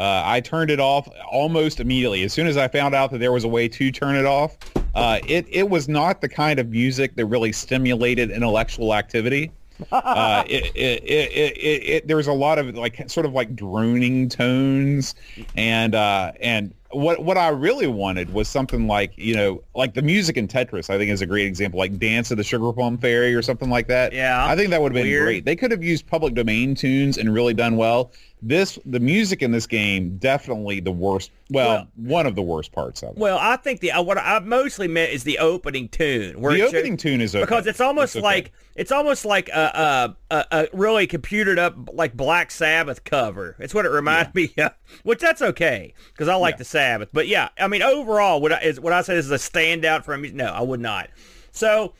Uh, 0.00 0.22
I 0.24 0.40
turned 0.40 0.70
it 0.70 0.80
off 0.80 1.06
almost 1.30 1.78
immediately. 1.78 2.22
As 2.22 2.32
soon 2.32 2.46
as 2.46 2.56
I 2.56 2.68
found 2.68 2.94
out 2.94 3.10
that 3.10 3.18
there 3.18 3.32
was 3.32 3.44
a 3.44 3.48
way 3.48 3.68
to 3.68 3.92
turn 3.92 4.16
it 4.16 4.24
off, 4.24 4.56
uh, 4.94 5.18
it, 5.28 5.44
it 5.50 5.68
was 5.68 5.90
not 5.90 6.22
the 6.22 6.28
kind 6.28 6.58
of 6.58 6.70
music 6.70 7.16
that 7.16 7.26
really 7.26 7.52
stimulated 7.52 8.30
intellectual 8.30 8.94
activity. 8.94 9.52
uh, 9.92 10.42
it, 10.46 10.74
it, 10.74 11.04
it, 11.04 11.32
it, 11.32 11.56
it, 11.58 11.88
it, 11.88 12.08
there's 12.08 12.28
a 12.28 12.32
lot 12.32 12.58
of 12.58 12.74
like 12.76 13.10
sort 13.10 13.26
of 13.26 13.34
like 13.34 13.54
droning 13.54 14.30
tones 14.30 15.14
and 15.54 15.94
uh, 15.94 16.32
and 16.40 16.72
what 16.90 17.22
what 17.22 17.38
I 17.38 17.48
really 17.48 17.86
wanted 17.86 18.32
was 18.34 18.48
something 18.48 18.86
like 18.86 19.16
you 19.16 19.34
know 19.34 19.62
like 19.74 19.94
the 19.94 20.02
music 20.02 20.36
in 20.36 20.48
Tetris 20.48 20.90
I 20.90 20.98
think 20.98 21.10
is 21.10 21.22
a 21.22 21.26
great 21.26 21.46
example 21.46 21.78
like 21.78 21.98
Dance 21.98 22.30
of 22.30 22.36
the 22.36 22.44
Sugar 22.44 22.72
Plum 22.72 22.98
Fairy 22.98 23.34
or 23.34 23.42
something 23.42 23.70
like 23.70 23.86
that. 23.88 24.12
Yeah. 24.12 24.44
I 24.44 24.56
think 24.56 24.70
that 24.70 24.82
would 24.82 24.92
have 24.92 25.02
been 25.02 25.10
Weird. 25.10 25.24
great. 25.24 25.44
They 25.44 25.56
could 25.56 25.70
have 25.70 25.84
used 25.84 26.06
public 26.06 26.34
domain 26.34 26.74
tunes 26.74 27.16
and 27.16 27.32
really 27.32 27.54
done 27.54 27.76
well. 27.76 28.12
This 28.42 28.78
the 28.86 29.00
music 29.00 29.42
in 29.42 29.50
this 29.52 29.66
game 29.66 30.16
definitely 30.16 30.80
the 30.80 30.90
worst. 30.92 31.30
Well, 31.50 31.68
Well- 31.68 31.88
one 31.96 32.26
of 32.26 32.34
the 32.34 32.42
worst 32.42 32.72
parts 32.72 33.02
of 33.02 33.10
it. 33.10 33.18
Well, 33.18 33.38
I 33.40 33.56
think 33.56 33.80
the 33.80 33.92
uh, 33.92 34.02
what 34.02 34.18
I 34.18 34.38
mostly 34.40 34.88
meant 34.88 35.12
is 35.12 35.24
the 35.24 35.38
opening 35.38 35.88
tune. 35.88 36.40
Where 36.40 36.54
the 36.54 36.62
opening 36.62 36.96
tune 36.96 37.20
is 37.20 37.34
okay. 37.34 37.44
because 37.44 37.66
it's 37.66 37.80
almost 37.80 38.16
okay. 38.16 38.22
like 38.22 38.52
it's 38.76 38.92
almost 38.92 39.24
like 39.24 39.48
a, 39.50 40.16
a, 40.30 40.46
a, 40.50 40.68
really 40.72 41.06
computered 41.06 41.58
up 41.58 41.74
like 41.92 42.16
Black 42.16 42.50
Sabbath 42.50 43.04
cover. 43.04 43.56
It's 43.58 43.74
what 43.74 43.84
it 43.84 43.90
reminds 43.90 44.34
me 44.34 44.52
of, 44.58 44.72
which 45.02 45.20
that's 45.20 45.42
okay 45.42 45.92
because 46.12 46.28
I 46.28 46.34
like 46.36 46.54
Yeah. 46.54 46.58
the 46.58 46.64
Sabbath. 46.64 47.10
But 47.12 47.28
yeah, 47.28 47.50
I 47.58 47.68
mean 47.68 47.82
overall, 47.82 48.40
would 48.40 48.52
I 48.52 48.60
is 48.60 48.80
what 48.80 48.92
I 48.92 49.02
say 49.02 49.16
is 49.16 49.30
a 49.30 49.34
standout 49.36 50.04
from 50.04 50.22
me? 50.22 50.30
No, 50.30 50.46
I 50.46 50.62
would 50.62 50.80
not. 50.80 51.10
So 51.52 51.94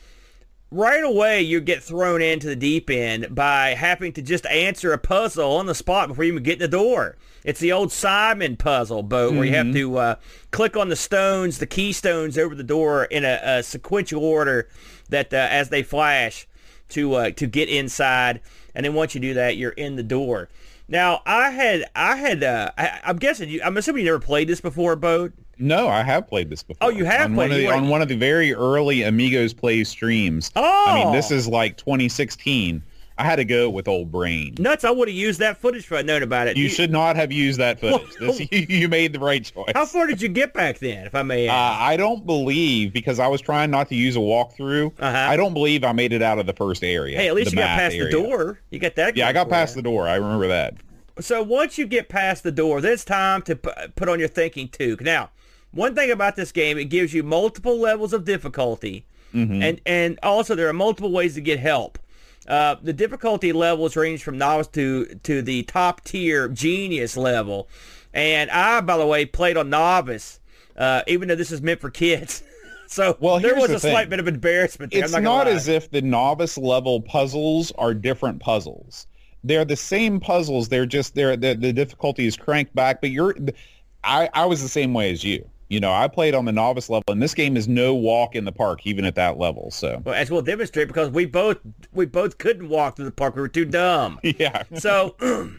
right 0.71 1.03
away 1.03 1.43
you 1.43 1.61
get 1.61 1.83
thrown 1.83 2.23
into 2.23 2.47
the 2.47 2.57
deep 2.57 2.89
end 2.91 3.35
by 3.35 3.71
having 3.71 4.13
to 4.13 4.23
just 4.23 4.47
answer 4.47 4.93
a 4.93 4.99
puzzle 4.99 5.53
on 5.53 5.67
the 5.67 5.75
spot 5.75 6.09
before 6.09 6.25
you 6.25 6.33
even 6.33 6.43
get 6.43 6.55
in 6.55 6.59
the 6.61 6.69
door. 6.69 7.17
It's 7.45 7.61
the 7.61 7.73
old 7.73 7.91
Simon 7.91 8.57
puzzle 8.57 9.03
boat 9.03 9.35
where 9.35 9.45
you 9.45 9.55
have 9.55 9.73
to 9.73 9.97
uh, 9.99 10.15
click 10.51 10.77
on 10.77 10.89
the 10.91 10.97
stones, 10.97 11.59
the 11.59 11.67
keystones 11.67 12.37
over 12.37 12.55
the 12.55 12.63
door 12.63 13.05
in 13.05 13.25
a, 13.25 13.41
a 13.43 13.63
sequential 13.63 14.23
order 14.23 14.69
that 15.09 15.33
uh, 15.33 15.49
as 15.51 15.71
they 15.71 15.83
flash 15.83 16.47
to 16.91 17.15
uh, 17.15 17.31
to 17.31 17.47
get 17.47 17.69
inside, 17.69 18.41
and 18.75 18.85
then 18.85 18.95
once 18.95 19.15
you 19.15 19.21
do 19.21 19.35
that, 19.35 19.57
you're 19.57 19.71
in 19.71 19.97
the 19.97 20.03
door. 20.03 20.49
Now 20.87 21.23
I 21.25 21.51
had 21.51 21.85
I 21.95 22.17
had 22.17 22.45
uh, 22.45 22.73
I, 22.77 23.01
I'm 23.05 23.17
guessing 23.17 23.49
you 23.49 23.63
I'm 23.65 23.77
assuming 23.77 24.05
you 24.05 24.11
never 24.11 24.23
played 24.23 24.49
this 24.49 24.61
before, 24.61 24.97
boat. 24.97 25.33
No, 25.61 25.88
I 25.88 26.03
have 26.03 26.27
played 26.27 26.51
this 26.51 26.62
before. 26.62 26.88
Oh, 26.88 26.90
you 26.90 27.05
have 27.05 27.27
on 27.27 27.35
played 27.35 27.51
one 27.51 27.59
the, 27.61 27.66
on 27.68 27.88
one 27.88 28.03
of 28.03 28.09
the 28.09 28.16
very 28.16 28.53
early 28.55 29.03
Amigos 29.03 29.53
Play 29.53 29.85
streams. 29.85 30.51
Oh, 30.57 30.85
I 30.88 30.94
mean, 31.05 31.12
this 31.12 31.31
Oh. 31.31 31.35
is 31.35 31.46
like 31.46 31.77
2016. 31.77 32.83
I 33.18 33.25
had 33.25 33.37
to 33.37 33.44
go 33.44 33.68
with 33.68 33.87
old 33.87 34.11
brain. 34.11 34.55
Nuts! 34.59 34.83
I 34.83 34.90
would 34.90 35.07
have 35.07 35.14
used 35.14 35.40
that 35.40 35.59
footage 35.59 35.85
if 35.85 35.92
I'd 35.92 36.07
known 36.07 36.23
about 36.23 36.49
it. 36.49 36.57
You 36.57 36.70
should 36.70 36.90
not 36.90 37.16
have 37.16 37.31
used 37.31 37.59
that 37.61 37.79
footage. 37.79 38.14
This, 38.18 38.40
you, 38.51 38.66
you 38.66 38.88
made 38.88 39.12
the 39.12 39.18
right 39.18 39.44
choice. 39.44 39.73
How 39.75 39.85
far 39.85 40.07
did 40.07 40.23
you 40.23 40.29
get 40.29 40.55
back 40.55 40.79
then, 40.79 41.05
if 41.07 41.14
I 41.14 41.23
may 41.23 41.46
Uh. 41.46 41.53
I 41.55 41.99
don't 41.99 42.25
believe 42.25 42.94
because 42.94 43.18
I 43.18 43.27
was 43.27 43.42
trying 43.42 43.70
not 43.70 43.90
to 43.90 43.94
use 43.94 44.16
a 44.16 44.20
walkthrough. 44.20 44.92
Uh-huh. 44.99 45.16
I 45.18 45.37
don't 45.37 45.53
believe 45.53 45.85
I 45.85 45.92
made 45.92 46.14
it 46.14 46.23
out 46.23 46.38
of 46.38 46.46
the 46.46 46.55
first 46.55 46.83
area. 46.83 47.18
hey, 47.18 47.29
at 47.29 47.35
least 47.35 47.53
you 47.53 47.59
got 47.59 47.77
past 47.79 47.94
area. 47.94 48.05
the 48.11 48.23
door. 48.23 48.61
You 48.70 48.79
got 48.79 48.94
that. 48.94 49.14
Yeah, 49.18 49.29
I 49.29 49.35
got 49.35 49.51
past 49.51 49.77
you. 49.77 49.83
the 49.83 49.90
door. 49.90 50.09
I 50.09 50.14
remember 50.14 50.49
that. 50.49 50.77
So 51.18 51.42
once 51.42 51.77
you 51.77 51.87
get 51.87 52.09
past 52.09 52.42
the 52.42 52.53
door, 52.53 52.81
then 52.81 52.92
it's 52.94 53.05
time 53.05 53.42
to 53.42 53.57
pu- 53.57 53.70
put 53.96 54.09
on 54.09 54.18
your 54.18 54.29
thinking 54.29 54.68
tube. 54.68 55.03
Now, 55.03 55.28
one 55.73 55.95
thing 55.95 56.11
about 56.11 56.37
this 56.37 56.53
game, 56.53 56.79
it 56.79 56.87
gives 56.87 57.14
you 57.14 57.23
multiple 57.23 57.79
levels 57.79 58.12
of 58.12 58.25
difficulty, 58.25 59.05
Mm-hmm. 59.35 59.62
and 59.62 59.81
and 59.87 60.18
also 60.25 60.57
there 60.57 60.68
are 60.68 60.73
multiple 60.73 61.12
ways 61.12 61.35
to 61.35 61.41
get 61.41 61.61
help. 61.61 62.01
Uh, 62.49 62.75
the 62.83 62.93
difficulty 62.93 63.53
levels 63.53 63.95
range 63.95 64.25
from 64.25 64.39
novice 64.39 64.66
to 64.68 65.07
to 65.23 65.41
the 65.41 65.62
top 65.64 66.03
tier 66.03 66.49
genius 66.49 67.16
level, 67.16 67.68
and 68.12 68.51
I, 68.51 68.81
by 68.81 68.97
the 68.97 69.07
way, 69.07 69.25
played 69.27 69.57
on 69.57 69.71
novice, 69.71 70.41
uh, 70.77 71.03
even 71.07 71.29
though 71.29 71.37
this 71.37 71.53
is 71.53 71.62
meant 71.62 71.81
for 71.81 71.91
kids. 71.91 72.43
so 72.89 73.16
Well, 73.21 73.39
there 73.39 73.55
was 73.55 73.68
the 73.68 73.77
a 73.77 73.79
slight 73.81 74.11
bit 74.11 74.18
of 74.18 74.27
embarrassment. 74.27 74.93
There. 74.93 75.05
It's 75.05 75.14
I'm 75.14 75.23
not, 75.23 75.47
not, 75.47 75.49
as 75.49 75.68
if 75.68 75.91
the 75.93 76.03
novice 76.03 76.59
level 76.59 77.01
puzzles 77.01 77.71
are 77.79 77.95
different 77.95 78.41
puzzles. 78.41 79.07
They're 79.45 79.64
the 79.64 79.77
same 79.77 80.18
puzzles. 80.18 80.68
They're 80.68 80.87
just 80.87 81.14
they're 81.14 81.37
the, 81.37 81.55
the 81.55 81.73
difficulty 81.73 82.27
is 82.27 82.37
cranked 82.37 82.75
back, 82.75 83.01
but 83.01 83.11
you're 83.11 83.37
I, 84.03 84.29
I 84.35 84.47
was 84.47 84.61
the 84.61 84.68
same 84.68 84.93
way 84.93 85.12
as 85.12 85.23
you. 85.23 85.49
You 85.71 85.79
know, 85.79 85.93
I 85.93 86.09
played 86.09 86.35
on 86.35 86.47
the 86.47 86.53
novice 86.53 86.91
level, 86.91 87.05
and 87.07 87.23
this 87.23 87.33
game 87.33 87.57
is 87.57 87.68
no 87.68 87.95
walk 87.95 88.35
in 88.35 88.45
the 88.45 88.51
park, 88.51 88.85
even 88.89 89.05
at 89.05 89.14
that 89.14 89.39
level. 89.39 89.71
So, 89.71 90.03
well, 90.05 90.16
as 90.16 90.29
we'll 90.29 90.43
demonstrate, 90.43 90.89
because 90.89 91.11
we 91.11 91.27
both 91.27 91.59
we 91.93 92.07
both 92.07 92.39
couldn't 92.39 92.68
walk 92.68 92.97
through 92.97 93.05
the 93.05 93.12
park; 93.12 93.37
we 93.37 93.41
were 93.41 93.49
too 93.49 93.64
dumb. 93.64 94.18
Yeah. 94.41 94.64
so, 94.75 95.14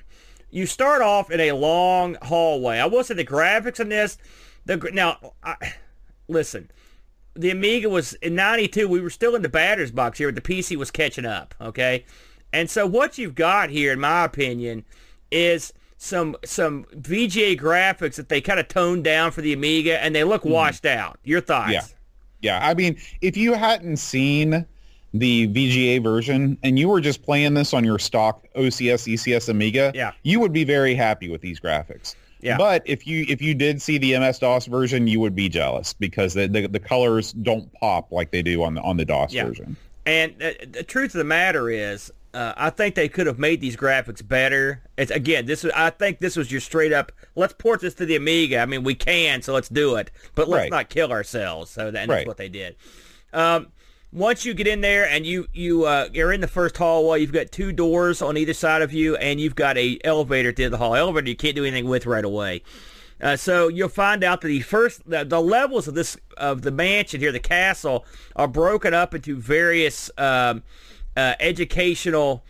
you 0.52 0.66
start 0.66 1.02
off 1.02 1.32
in 1.32 1.40
a 1.40 1.54
long 1.54 2.18
hallway. 2.24 2.80
I 2.80 2.88
will 2.88 3.06
say 3.06 3.14
the 3.14 3.24
graphics 3.24 3.80
in 3.80 3.88
this. 3.88 4.18
The 4.66 4.76
now, 4.94 5.34
I, 5.44 5.76
listen, 6.28 6.70
the 7.34 7.52
Amiga 7.52 7.88
was 7.88 8.12
in 8.16 8.36
'92. 8.36 8.90
We 8.90 9.00
were 9.00 9.10
still 9.10 9.34
in 9.36 9.44
the 9.44 9.50
batter's 9.50 9.92
box 9.92 10.18
here. 10.18 10.30
But 10.30 10.44
the 10.44 10.54
PC 10.54 10.76
was 10.76 10.92
catching 10.92 11.26
up. 11.26 11.56
Okay, 11.62 12.04
and 12.52 12.70
so 12.70 12.86
what 12.86 13.18
you've 13.18 13.36
got 13.36 13.70
here, 13.70 13.94
in 13.94 14.02
my 14.02 14.26
opinion, 14.26 14.84
is 15.32 15.72
some 16.02 16.36
some 16.44 16.86
VGA 16.96 17.60
graphics 17.60 18.16
that 18.16 18.28
they 18.28 18.42
kind 18.42 18.60
of 18.60 18.68
toned 18.68 19.04
down 19.04 19.30
for 19.32 19.42
the 19.42 19.54
Amiga, 19.54 20.02
and 20.04 20.16
they 20.16 20.24
look 20.24 20.42
mm-hmm. 20.42 20.54
washed 20.54 20.86
out. 20.86 21.20
Your 21.24 21.42
thoughts? 21.42 21.72
Yeah, 21.72 21.86
yeah. 22.42 22.68
I 22.68 22.74
mean, 22.74 22.98
if 23.22 23.38
you 23.38 23.54
hadn't 23.54 23.98
seen 23.98 24.66
the 25.14 25.48
VGA 25.50 26.02
version 26.02 26.58
and 26.64 26.80
you 26.80 26.90
were 26.90 27.02
just 27.02 27.22
playing 27.22 27.54
this 27.54 27.74
on 27.74 27.84
your 27.84 28.00
stock 28.00 28.48
OCS 28.56 29.14
ECS 29.14 29.50
Amiga, 29.50 29.92
yeah. 29.94 30.14
you 30.24 30.40
would 30.40 30.52
be 30.52 30.64
very 30.64 30.96
happy 30.96 31.30
with 31.30 31.42
these 31.42 31.60
graphics. 31.60 32.16
Yeah. 32.40 32.58
But 32.58 32.82
if 32.86 33.06
you 33.06 33.26
if 33.30 33.40
you 33.40 33.54
did 33.54 33.80
see 33.80 34.00
the 34.00 34.18
MS 34.18 34.40
DOS 34.40 34.66
version, 34.66 35.06
you 35.06 35.20
would 35.20 35.36
be 35.36 35.50
jealous 35.50 35.94
because 35.94 36.34
the 36.34 36.48
the, 36.48 36.68
the 36.68 36.80
colors 36.80 37.34
don't 37.34 37.72
pop 37.74 38.12
like 38.12 38.32
they 38.32 38.42
do 38.42 38.64
on 38.64 38.74
the 38.74 38.82
on 38.82 38.98
the 38.98 39.06
DOS 39.06 39.34
yeah. 39.34 39.46
version. 39.46 39.78
And 40.08 40.34
uh, 40.42 40.54
the 40.68 40.82
truth 40.82 41.14
of 41.14 41.20
the 41.20 41.26
matter 41.26 41.70
is, 41.70 42.12
uh, 42.34 42.54
I 42.56 42.70
think 42.70 42.96
they 42.96 43.10
could 43.10 43.28
have 43.28 43.40
made 43.40 43.62
these 43.62 43.76
graphics 43.76 44.26
better. 44.26 44.82
It's 44.98 45.12
again, 45.12 45.46
this 45.46 45.64
was, 45.64 45.74
I 45.76 45.90
think 45.90 46.20
this 46.20 46.36
was 46.36 46.52
your 46.52 46.62
straight 46.62 46.94
up. 46.94 47.12
Let's 47.36 47.54
port 47.54 47.82
this 47.82 47.94
to 47.96 48.06
the 48.06 48.16
Amiga. 48.16 48.60
I 48.60 48.66
mean, 48.66 48.84
we 48.84 48.96
can, 48.96 49.42
so 49.42 49.54
let's 49.54 49.70
do 49.70 49.96
it. 49.96 50.12
But 50.36 50.48
let's 50.48 50.64
right. 50.64 50.72
not 50.72 50.90
kill 50.90 51.12
ourselves. 51.12 51.72
So 51.72 51.92
that, 51.92 52.08
right. 52.08 52.16
that's 52.16 52.28
what 52.28 52.38
they 52.38 52.50
did. 52.50 52.76
Um, 53.34 53.68
once 54.14 54.46
you 54.46 54.54
get 54.54 54.68
in 54.68 54.82
there 54.82 55.08
and 55.08 55.26
you 55.26 55.48
you 55.54 55.86
uh, 55.86 56.10
you're 56.12 56.34
in 56.34 56.42
the 56.42 56.48
first 56.48 56.78
hallway, 56.78 57.22
you've 57.22 57.32
got 57.32 57.52
two 57.52 57.72
doors 57.72 58.22
on 58.22 58.38
either 58.38 58.54
side 58.54 58.82
of 58.82 58.94
you, 58.94 59.16
and 59.18 59.40
you've 59.40 59.56
got 59.56 59.78
a 59.78 60.00
elevator 60.04 60.50
at 60.50 60.56
the 60.58 60.64
end 60.64 60.74
of 60.74 60.80
the 60.80 60.84
hall. 60.86 60.96
Elevator 60.96 61.30
you 61.30 61.36
can't 61.36 61.56
do 61.56 61.64
anything 61.64 61.88
with 61.88 62.06
right 62.06 62.26
away. 62.26 62.62
Uh, 63.22 63.36
so 63.36 63.68
you'll 63.68 63.88
find 63.88 64.24
out 64.24 64.42
that 64.42 64.48
the 64.48 64.62
first 64.62 65.08
the, 65.08 65.24
the, 65.24 65.40
levels 65.40 65.88
of 65.88 65.94
this 65.94 66.18
of 66.38 66.64
the 66.64 66.72
mansion 66.72 67.20
here, 67.20 67.32
the 67.32 67.40
castle, 67.40 68.06
are 68.36 68.48
broken 68.48 68.94
up 68.94 69.14
into 69.14 69.36
various. 69.36 70.10
Um, 70.18 70.64
uh, 71.16 71.36
educational 71.40 72.44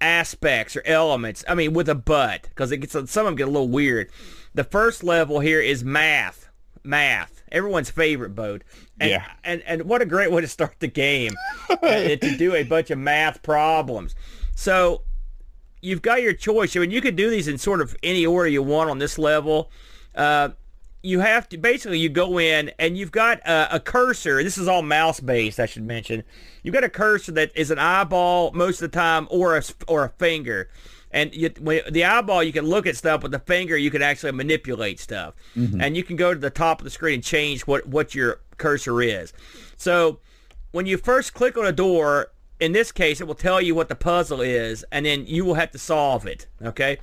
aspects 0.00 0.76
or 0.76 0.82
elements. 0.84 1.44
I 1.48 1.54
mean, 1.54 1.72
with 1.72 1.88
a 1.88 1.94
but, 1.94 2.42
because 2.42 2.72
it 2.72 2.78
gets 2.78 2.92
some 2.92 3.04
of 3.04 3.12
them 3.14 3.36
get 3.36 3.48
a 3.48 3.50
little 3.50 3.68
weird. 3.68 4.10
The 4.54 4.64
first 4.64 5.02
level 5.02 5.40
here 5.40 5.60
is 5.60 5.82
math. 5.82 6.48
Math, 6.84 7.42
everyone's 7.52 7.90
favorite 7.90 8.34
boat. 8.34 8.64
And, 8.98 9.10
yeah. 9.10 9.24
And 9.44 9.62
and 9.62 9.84
what 9.84 10.02
a 10.02 10.06
great 10.06 10.32
way 10.32 10.40
to 10.40 10.48
start 10.48 10.74
the 10.80 10.88
game 10.88 11.32
uh, 11.70 11.76
to 11.76 12.36
do 12.36 12.54
a 12.54 12.64
bunch 12.64 12.90
of 12.90 12.98
math 12.98 13.42
problems. 13.42 14.16
So 14.56 15.02
you've 15.80 16.02
got 16.02 16.22
your 16.22 16.32
choice. 16.32 16.76
I 16.76 16.80
mean, 16.80 16.90
you 16.90 17.00
could 17.00 17.16
do 17.16 17.30
these 17.30 17.46
in 17.46 17.56
sort 17.56 17.80
of 17.80 17.96
any 18.02 18.26
order 18.26 18.48
you 18.48 18.62
want 18.62 18.90
on 18.90 18.98
this 18.98 19.16
level. 19.16 19.70
Uh, 20.14 20.50
you 21.02 21.20
have 21.20 21.48
to 21.48 21.58
basically 21.58 21.98
you 21.98 22.08
go 22.08 22.38
in 22.38 22.70
and 22.78 22.96
you've 22.96 23.10
got 23.10 23.40
a, 23.40 23.76
a 23.76 23.80
cursor. 23.80 24.42
This 24.42 24.56
is 24.56 24.68
all 24.68 24.82
mouse 24.82 25.20
based, 25.20 25.58
I 25.58 25.66
should 25.66 25.84
mention. 25.84 26.22
You've 26.62 26.74
got 26.74 26.84
a 26.84 26.88
cursor 26.88 27.32
that 27.32 27.50
is 27.56 27.70
an 27.70 27.78
eyeball 27.78 28.52
most 28.52 28.80
of 28.80 28.90
the 28.90 28.96
time, 28.96 29.26
or 29.30 29.56
a 29.56 29.62
or 29.88 30.04
a 30.04 30.08
finger. 30.10 30.70
And 31.10 31.34
you, 31.34 31.50
the 31.50 32.04
eyeball, 32.04 32.42
you 32.42 32.52
can 32.52 32.64
look 32.64 32.86
at 32.86 32.96
stuff. 32.96 33.22
With 33.22 33.32
the 33.32 33.38
finger, 33.40 33.76
you 33.76 33.90
can 33.90 34.00
actually 34.00 34.32
manipulate 34.32 34.98
stuff. 34.98 35.34
Mm-hmm. 35.54 35.80
And 35.80 35.96
you 35.96 36.02
can 36.02 36.16
go 36.16 36.32
to 36.32 36.40
the 36.40 36.50
top 36.50 36.80
of 36.80 36.84
the 36.84 36.90
screen 36.90 37.16
and 37.16 37.24
change 37.24 37.62
what 37.62 37.86
what 37.86 38.14
your 38.14 38.40
cursor 38.56 39.02
is. 39.02 39.32
So 39.76 40.20
when 40.70 40.86
you 40.86 40.96
first 40.96 41.34
click 41.34 41.58
on 41.58 41.66
a 41.66 41.72
door, 41.72 42.28
in 42.60 42.72
this 42.72 42.92
case, 42.92 43.20
it 43.20 43.26
will 43.26 43.34
tell 43.34 43.60
you 43.60 43.74
what 43.74 43.88
the 43.88 43.96
puzzle 43.96 44.40
is, 44.40 44.84
and 44.92 45.04
then 45.04 45.26
you 45.26 45.44
will 45.44 45.54
have 45.54 45.72
to 45.72 45.78
solve 45.78 46.26
it. 46.26 46.46
Okay. 46.62 46.98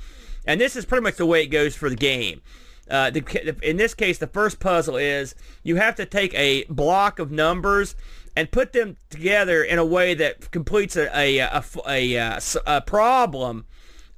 And 0.46 0.60
this 0.60 0.76
is 0.78 0.86
pretty 0.86 1.04
much 1.04 1.18
the 1.18 1.26
way 1.26 1.44
it 1.44 1.48
goes 1.48 1.76
for 1.76 1.90
the 1.90 1.98
game. 1.98 2.42
Uh, 2.90 3.10
the, 3.10 3.56
in 3.62 3.78
this 3.78 3.94
case, 3.94 4.18
the 4.18 4.28
first 4.28 4.60
puzzle 4.60 4.98
is 4.98 5.36
you 5.64 5.76
have 5.76 5.96
to 5.96 6.06
take 6.06 6.34
a 6.34 6.64
block 6.66 7.20
of 7.20 7.32
numbers 7.32 7.96
and 8.36 8.52
put 8.52 8.74
them 8.74 8.98
together 9.10 9.64
in 9.64 9.80
a 9.80 9.86
way 9.86 10.14
that 10.14 10.52
completes 10.52 10.96
a, 10.96 11.08
a, 11.14 11.62
a, 11.88 12.16
a, 12.16 12.40
a 12.66 12.82
problem 12.82 13.66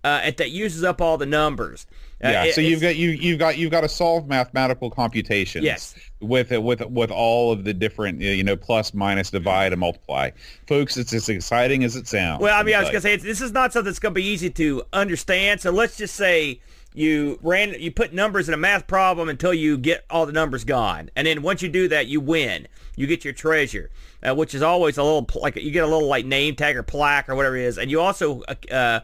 uh, 0.03 0.31
that 0.37 0.51
uses 0.51 0.83
up 0.83 1.01
all 1.01 1.17
the 1.17 1.25
numbers. 1.25 1.85
Uh, 2.23 2.29
yeah, 2.29 2.43
it, 2.45 2.55
so 2.55 2.61
you've 2.61 2.81
got 2.81 2.95
you 2.95 3.09
you've 3.09 3.39
got 3.39 3.57
you've 3.57 3.71
got 3.71 3.81
to 3.81 3.89
solve 3.89 4.27
mathematical 4.27 4.91
computations. 4.91 5.63
Yes. 5.65 5.95
With 6.19 6.51
it 6.51 6.61
with 6.61 6.81
with 6.85 7.09
all 7.09 7.51
of 7.51 7.63
the 7.63 7.73
different 7.73 8.21
you 8.21 8.43
know 8.43 8.55
plus 8.55 8.93
minus 8.93 9.31
divide 9.31 9.73
and 9.73 9.79
multiply, 9.79 10.29
folks. 10.67 10.97
It's 10.97 11.13
as 11.13 11.29
exciting 11.29 11.83
as 11.83 11.95
it 11.95 12.07
sounds. 12.07 12.41
Well, 12.41 12.57
I 12.57 12.63
mean, 12.63 12.75
I 12.75 12.79
was 12.79 12.89
gonna 12.89 13.01
say 13.01 13.15
this 13.15 13.41
is 13.41 13.51
not 13.51 13.73
something 13.73 13.87
that's 13.87 13.99
gonna 13.99 14.13
be 14.13 14.25
easy 14.25 14.51
to 14.51 14.83
understand. 14.93 15.61
So 15.61 15.71
let's 15.71 15.97
just 15.97 16.15
say 16.15 16.61
you 16.93 17.39
ran 17.41 17.73
you 17.79 17.91
put 17.91 18.13
numbers 18.13 18.47
in 18.47 18.53
a 18.53 18.57
math 18.57 18.85
problem 18.87 19.29
until 19.29 19.53
you 19.53 19.77
get 19.77 20.03
all 20.09 20.25
the 20.25 20.31
numbers 20.31 20.63
gone 20.63 21.09
and 21.15 21.25
then 21.25 21.41
once 21.41 21.61
you 21.61 21.69
do 21.69 21.87
that 21.87 22.07
you 22.07 22.19
win 22.19 22.67
you 22.95 23.07
get 23.07 23.23
your 23.23 23.33
treasure 23.33 23.89
uh, 24.27 24.35
which 24.35 24.53
is 24.53 24.61
always 24.61 24.97
a 24.97 25.03
little 25.03 25.27
like 25.35 25.55
you 25.55 25.71
get 25.71 25.83
a 25.83 25.87
little 25.87 26.07
like 26.07 26.25
name 26.25 26.55
tag 26.55 26.75
or 26.75 26.83
plaque 26.83 27.29
or 27.29 27.35
whatever 27.35 27.55
it 27.55 27.63
is 27.63 27.77
and 27.77 27.89
you 27.89 27.99
also 27.99 28.41
uh, 28.43 28.55
uh, 28.71 28.99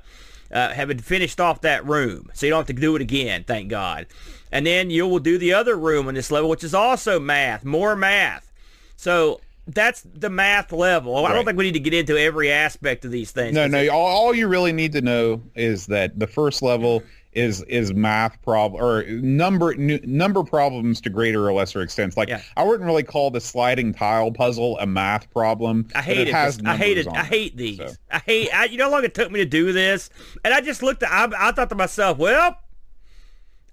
uh 0.53 0.93
finished 1.01 1.39
off 1.39 1.61
that 1.61 1.85
room 1.85 2.29
so 2.33 2.45
you 2.45 2.49
don't 2.49 2.59
have 2.59 2.75
to 2.75 2.81
do 2.81 2.95
it 2.95 3.01
again 3.01 3.43
thank 3.45 3.69
god 3.69 4.05
and 4.51 4.65
then 4.65 4.89
you 4.89 5.07
will 5.07 5.19
do 5.19 5.37
the 5.37 5.53
other 5.53 5.77
room 5.77 6.07
on 6.07 6.13
this 6.13 6.29
level 6.29 6.49
which 6.49 6.63
is 6.63 6.73
also 6.73 7.19
math 7.19 7.63
more 7.63 7.95
math 7.95 8.51
so 8.97 9.39
that's 9.67 10.01
the 10.01 10.29
math 10.29 10.71
level. 10.71 11.13
Right. 11.13 11.31
I 11.31 11.33
don't 11.33 11.45
think 11.45 11.57
we 11.57 11.65
need 11.65 11.73
to 11.73 11.79
get 11.79 11.93
into 11.93 12.17
every 12.17 12.51
aspect 12.51 13.03
of 13.03 13.11
these 13.11 13.31
things. 13.31 13.53
No, 13.53 13.67
no. 13.67 13.87
All, 13.89 14.05
all, 14.05 14.33
you 14.33 14.47
really 14.47 14.71
need 14.71 14.93
to 14.93 15.01
know 15.01 15.41
is 15.55 15.87
that 15.87 16.17
the 16.17 16.27
first 16.27 16.61
level 16.61 17.03
is 17.37 17.61
is 17.63 17.93
math 17.93 18.41
problem 18.41 18.83
or 18.83 19.03
number 19.03 19.73
n- 19.73 19.99
number 20.03 20.43
problems 20.43 20.99
to 21.01 21.09
greater 21.09 21.47
or 21.47 21.53
lesser 21.53 21.81
extents. 21.81 22.17
Like 22.17 22.29
yeah. 22.29 22.41
I 22.57 22.63
wouldn't 22.63 22.85
really 22.85 23.03
call 23.03 23.29
the 23.29 23.39
sliding 23.39 23.93
tile 23.93 24.31
puzzle 24.31 24.77
a 24.79 24.87
math 24.87 25.29
problem. 25.29 25.87
I 25.93 26.01
hate 26.01 26.27
it. 26.27 26.29
it 26.29 26.65
I 26.65 26.75
hate 26.75 26.97
it. 26.97 27.07
I 27.07 27.23
hate 27.23 27.55
these. 27.55 27.77
So. 27.77 27.91
I 28.11 28.19
hate. 28.19 28.49
I, 28.53 28.65
you 28.65 28.77
know 28.77 28.85
how 28.85 28.91
long 28.91 29.03
it 29.03 29.13
took 29.13 29.31
me 29.31 29.39
to 29.39 29.45
do 29.45 29.71
this, 29.71 30.09
and 30.43 30.53
I 30.53 30.61
just 30.61 30.81
looked 30.81 31.03
at. 31.03 31.11
I, 31.11 31.49
I 31.49 31.51
thought 31.51 31.69
to 31.69 31.75
myself, 31.75 32.17
well, 32.17 32.57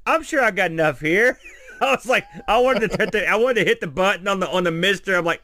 I'm 0.06 0.22
sure 0.22 0.42
I 0.42 0.50
got 0.50 0.70
enough 0.70 1.00
here. 1.00 1.38
I 1.80 1.92
was 1.92 2.06
like, 2.06 2.26
I 2.46 2.58
wanted 2.58 2.90
to 2.90 2.96
hit 2.96 3.12
the, 3.12 3.28
I 3.28 3.36
wanted 3.36 3.64
to 3.64 3.64
hit 3.64 3.80
the 3.80 3.86
button 3.86 4.28
on 4.28 4.40
the 4.40 4.48
on 4.48 4.64
the 4.64 4.70
MiSTer. 4.70 5.18
I'm 5.18 5.24
like, 5.24 5.42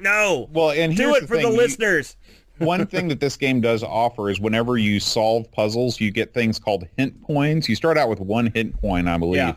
no. 0.00 0.48
Well, 0.52 0.70
and 0.70 0.96
do 0.96 1.14
it 1.14 1.22
the 1.22 1.26
for 1.26 1.36
thing. 1.36 1.50
the 1.50 1.56
listeners 1.56 2.16
one 2.64 2.86
thing 2.86 3.08
that 3.08 3.20
this 3.20 3.36
game 3.36 3.60
does 3.60 3.82
offer 3.82 4.30
is 4.30 4.40
whenever 4.40 4.78
you 4.78 5.00
solve 5.00 5.50
puzzles, 5.52 6.00
you 6.00 6.10
get 6.10 6.34
things 6.34 6.58
called 6.58 6.86
hint 6.96 7.14
coins. 7.26 7.68
You 7.68 7.76
start 7.76 7.98
out 7.98 8.08
with 8.08 8.20
one 8.20 8.50
hint 8.54 8.80
coin, 8.80 9.08
I 9.08 9.18
believe, 9.18 9.36
yeah. 9.36 9.54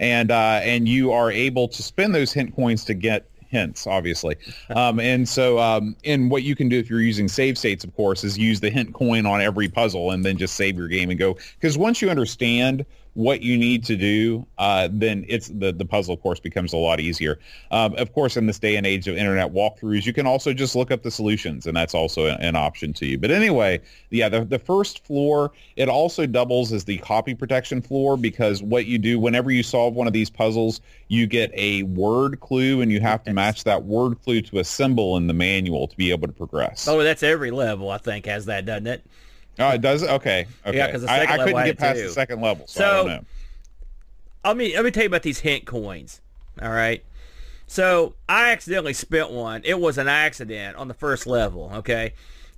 and 0.00 0.30
uh, 0.30 0.60
and 0.62 0.88
you 0.88 1.12
are 1.12 1.30
able 1.30 1.68
to 1.68 1.82
spend 1.82 2.14
those 2.14 2.32
hint 2.32 2.54
coins 2.54 2.84
to 2.86 2.94
get 2.94 3.28
hints, 3.48 3.86
obviously. 3.86 4.36
Um, 4.70 5.00
and 5.00 5.26
so, 5.26 5.58
um, 5.58 5.96
and 6.04 6.30
what 6.30 6.42
you 6.42 6.54
can 6.54 6.68
do 6.68 6.78
if 6.78 6.90
you're 6.90 7.00
using 7.00 7.26
save 7.26 7.56
states, 7.56 7.84
of 7.84 7.96
course, 7.96 8.22
is 8.22 8.36
use 8.36 8.60
the 8.60 8.68
hint 8.68 8.92
coin 8.92 9.24
on 9.24 9.40
every 9.40 9.66
puzzle 9.66 10.10
and 10.10 10.22
then 10.24 10.36
just 10.36 10.56
save 10.56 10.76
your 10.76 10.88
game 10.88 11.08
and 11.08 11.18
go. 11.18 11.38
Because 11.58 11.78
once 11.78 12.02
you 12.02 12.10
understand 12.10 12.84
what 13.18 13.42
you 13.42 13.58
need 13.58 13.82
to 13.82 13.96
do, 13.96 14.46
uh, 14.58 14.88
then 14.92 15.24
it's 15.26 15.48
the, 15.48 15.72
the 15.72 15.84
puzzle, 15.84 16.14
of 16.14 16.22
course, 16.22 16.38
becomes 16.38 16.72
a 16.72 16.76
lot 16.76 17.00
easier. 17.00 17.40
Um, 17.72 17.96
of 17.96 18.12
course, 18.12 18.36
in 18.36 18.46
this 18.46 18.60
day 18.60 18.76
and 18.76 18.86
age 18.86 19.08
of 19.08 19.16
internet 19.16 19.52
walkthroughs, 19.52 20.06
you 20.06 20.12
can 20.12 20.24
also 20.24 20.52
just 20.52 20.76
look 20.76 20.92
up 20.92 21.02
the 21.02 21.10
solutions, 21.10 21.66
and 21.66 21.76
that's 21.76 21.94
also 21.94 22.26
an 22.26 22.54
option 22.54 22.92
to 22.92 23.06
you. 23.06 23.18
But 23.18 23.32
anyway, 23.32 23.80
yeah, 24.10 24.28
the, 24.28 24.44
the 24.44 24.60
first 24.60 25.04
floor, 25.04 25.50
it 25.74 25.88
also 25.88 26.26
doubles 26.26 26.72
as 26.72 26.84
the 26.84 26.98
copy 26.98 27.34
protection 27.34 27.82
floor 27.82 28.16
because 28.16 28.62
what 28.62 28.86
you 28.86 28.98
do 28.98 29.18
whenever 29.18 29.50
you 29.50 29.64
solve 29.64 29.94
one 29.94 30.06
of 30.06 30.12
these 30.12 30.30
puzzles, 30.30 30.80
you 31.08 31.26
get 31.26 31.50
a 31.54 31.82
word 31.82 32.38
clue, 32.38 32.82
and 32.82 32.92
you 32.92 33.00
have 33.00 33.24
to 33.24 33.32
match 33.32 33.64
that 33.64 33.82
word 33.82 34.22
clue 34.22 34.42
to 34.42 34.60
a 34.60 34.64
symbol 34.64 35.16
in 35.16 35.26
the 35.26 35.34
manual 35.34 35.88
to 35.88 35.96
be 35.96 36.12
able 36.12 36.28
to 36.28 36.32
progress. 36.32 36.86
Oh, 36.86 37.02
that's 37.02 37.24
every 37.24 37.50
level, 37.50 37.90
I 37.90 37.98
think, 37.98 38.26
has 38.26 38.46
that, 38.46 38.64
doesn't 38.64 38.86
it? 38.86 39.04
Oh, 39.58 39.70
it 39.70 39.80
does. 39.80 40.02
Okay. 40.02 40.46
Okay. 40.66 40.76
Yeah, 40.76 40.86
because 40.86 41.04
I, 41.04 41.22
I 41.22 41.38
couldn't 41.38 41.64
get 41.64 41.78
past 41.78 41.98
too. 41.98 42.06
the 42.06 42.12
second 42.12 42.40
level, 42.40 42.66
so, 42.66 42.80
so 42.80 43.08
I. 43.08 43.20
Let 44.48 44.56
me 44.56 44.74
let 44.74 44.84
me 44.84 44.90
tell 44.90 45.02
you 45.02 45.08
about 45.08 45.22
these 45.22 45.40
hint 45.40 45.66
coins. 45.66 46.20
All 46.62 46.70
right. 46.70 47.04
So 47.66 48.14
I 48.28 48.50
accidentally 48.50 48.94
spent 48.94 49.30
one. 49.30 49.62
It 49.64 49.78
was 49.78 49.98
an 49.98 50.08
accident 50.08 50.76
on 50.76 50.88
the 50.88 50.94
first 50.94 51.26
level. 51.26 51.70
Okay, 51.74 52.14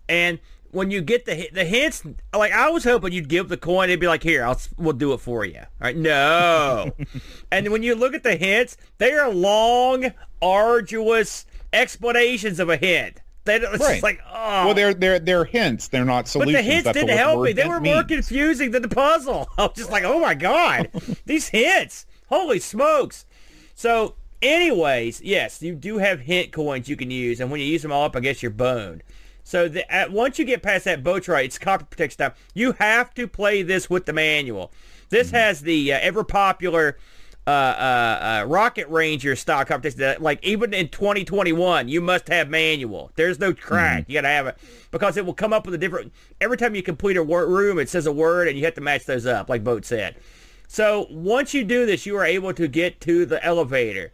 and 0.09 0.39
when 0.73 0.91
you 0.91 1.01
get 1.01 1.25
the 1.25 1.49
the 1.53 1.65
hints, 1.65 2.03
like 2.35 2.53
I 2.53 2.71
was 2.71 2.85
hoping 2.85 3.13
you'd 3.13 3.29
give 3.29 3.49
the 3.49 3.57
coin, 3.57 3.89
it'd 3.89 4.01
be 4.01 4.07
like, 4.07 4.23
here, 4.23 4.45
I'll 4.45 4.61
we'll 4.77 4.93
do 4.93 5.13
it 5.13 5.21
for 5.21 5.45
you. 5.45 5.59
All 5.59 5.67
right, 5.81 5.97
no. 5.97 6.93
and 7.51 7.71
when 7.71 7.83
you 7.83 7.95
look 7.95 8.15
at 8.15 8.23
the 8.23 8.37
hints, 8.37 8.77
they 8.99 9.13
are 9.13 9.31
long, 9.31 10.13
arduous 10.41 11.47
explanations 11.73 12.61
of 12.61 12.69
a 12.69 12.77
hint. 12.77 13.21
They, 13.51 13.67
it's 13.67 13.83
right. 13.83 14.03
like, 14.03 14.21
oh. 14.33 14.67
Well, 14.67 14.75
they're 14.75 14.95
they're 14.95 15.19
they're 15.19 15.45
hints. 15.45 15.89
They're 15.89 16.05
not 16.05 16.29
solutions. 16.29 16.57
But 16.57 16.59
the 16.59 16.71
hints 16.71 16.85
That's 16.85 16.99
didn't 16.99 17.17
help 17.17 17.43
me. 17.43 17.53
They 17.53 17.67
were 17.67 17.81
more 17.81 18.05
confusing 18.05 18.71
than 18.71 18.83
the 18.83 18.89
puzzle. 18.89 19.49
I 19.59 19.63
was 19.63 19.73
just 19.77 19.91
like, 19.91 20.05
oh 20.05 20.21
my 20.21 20.35
god, 20.35 20.91
these 21.27 21.49
hints. 21.49 22.07
Holy 22.29 22.61
smokes! 22.61 23.27
So, 23.75 24.15
anyways, 24.41 25.21
yes, 25.21 25.61
you 25.63 25.75
do 25.75 25.99
have 25.99 26.21
hint 26.21 26.53
coins 26.53 26.89
you 26.89 26.97
can 26.97 27.11
use, 27.11 27.41
and 27.41 27.51
when 27.51 27.61
you 27.61 27.67
use 27.67 27.83
them 27.83 27.91
all 27.91 28.05
up, 28.05 28.15
I 28.15 28.21
guess 28.21 28.43
you're 28.43 28.53
boned. 28.53 29.03
So 29.43 29.67
the, 29.69 29.91
at, 29.93 30.13
once 30.13 30.39
you 30.39 30.45
get 30.45 30.63
past 30.63 30.85
that 30.85 31.03
boat 31.03 31.27
ride, 31.27 31.47
it's 31.47 31.59
copy 31.59 31.85
protection 31.91 32.19
time. 32.19 32.33
You 32.55 32.73
have 32.79 33.13
to 33.15 33.27
play 33.27 33.63
this 33.63 33.91
with 33.91 34.07
the 34.07 34.13
manual. 34.13 34.71
This 35.09 35.29
mm-hmm. 35.29 35.37
has 35.39 35.61
the 35.63 35.93
uh, 35.93 35.99
ever 36.01 36.23
popular 36.23 36.99
uh, 37.51 37.53
uh, 37.53 38.43
uh, 38.43 38.45
Rocket 38.47 38.89
Ranger 38.89 39.35
style 39.35 39.65
competition. 39.65 40.01
That, 40.01 40.23
like 40.23 40.45
even 40.45 40.73
in 40.73 40.89
2021, 40.89 41.89
you 41.89 42.01
must 42.01 42.29
have 42.29 42.49
manual. 42.49 43.11
There's 43.17 43.39
no 43.41 43.53
crack. 43.53 44.03
Mm-hmm. 44.03 44.11
You 44.13 44.17
got 44.19 44.23
to 44.23 44.29
have 44.29 44.47
it 44.47 44.59
because 44.91 45.17
it 45.17 45.27
will 45.27 45.35
come 45.35 45.53
up 45.53 45.65
with 45.65 45.75
a 45.75 45.79
different. 45.79 46.13
Every 46.41 46.57
time 46.57 46.75
you 46.75 46.83
complete 46.83 47.17
a 47.17 47.25
wor- 47.25 47.47
room, 47.47 47.79
it 47.79 47.89
says 47.89 48.07
a 48.07 48.13
word, 48.13 48.47
and 48.47 48.57
you 48.57 48.65
have 48.65 48.75
to 48.75 48.81
match 48.81 49.05
those 49.05 49.27
up, 49.27 49.49
like 49.49 49.65
Boat 49.65 49.85
said. 49.85 50.17
So 50.69 51.09
once 51.11 51.53
you 51.53 51.65
do 51.65 51.87
this, 51.87 52.07
you 52.07 52.17
are 52.17 52.25
able 52.25 52.55
to 52.55 52.69
get 52.69 53.01
to 53.01 53.27
the 53.27 53.45
elevator. 53.45 54.13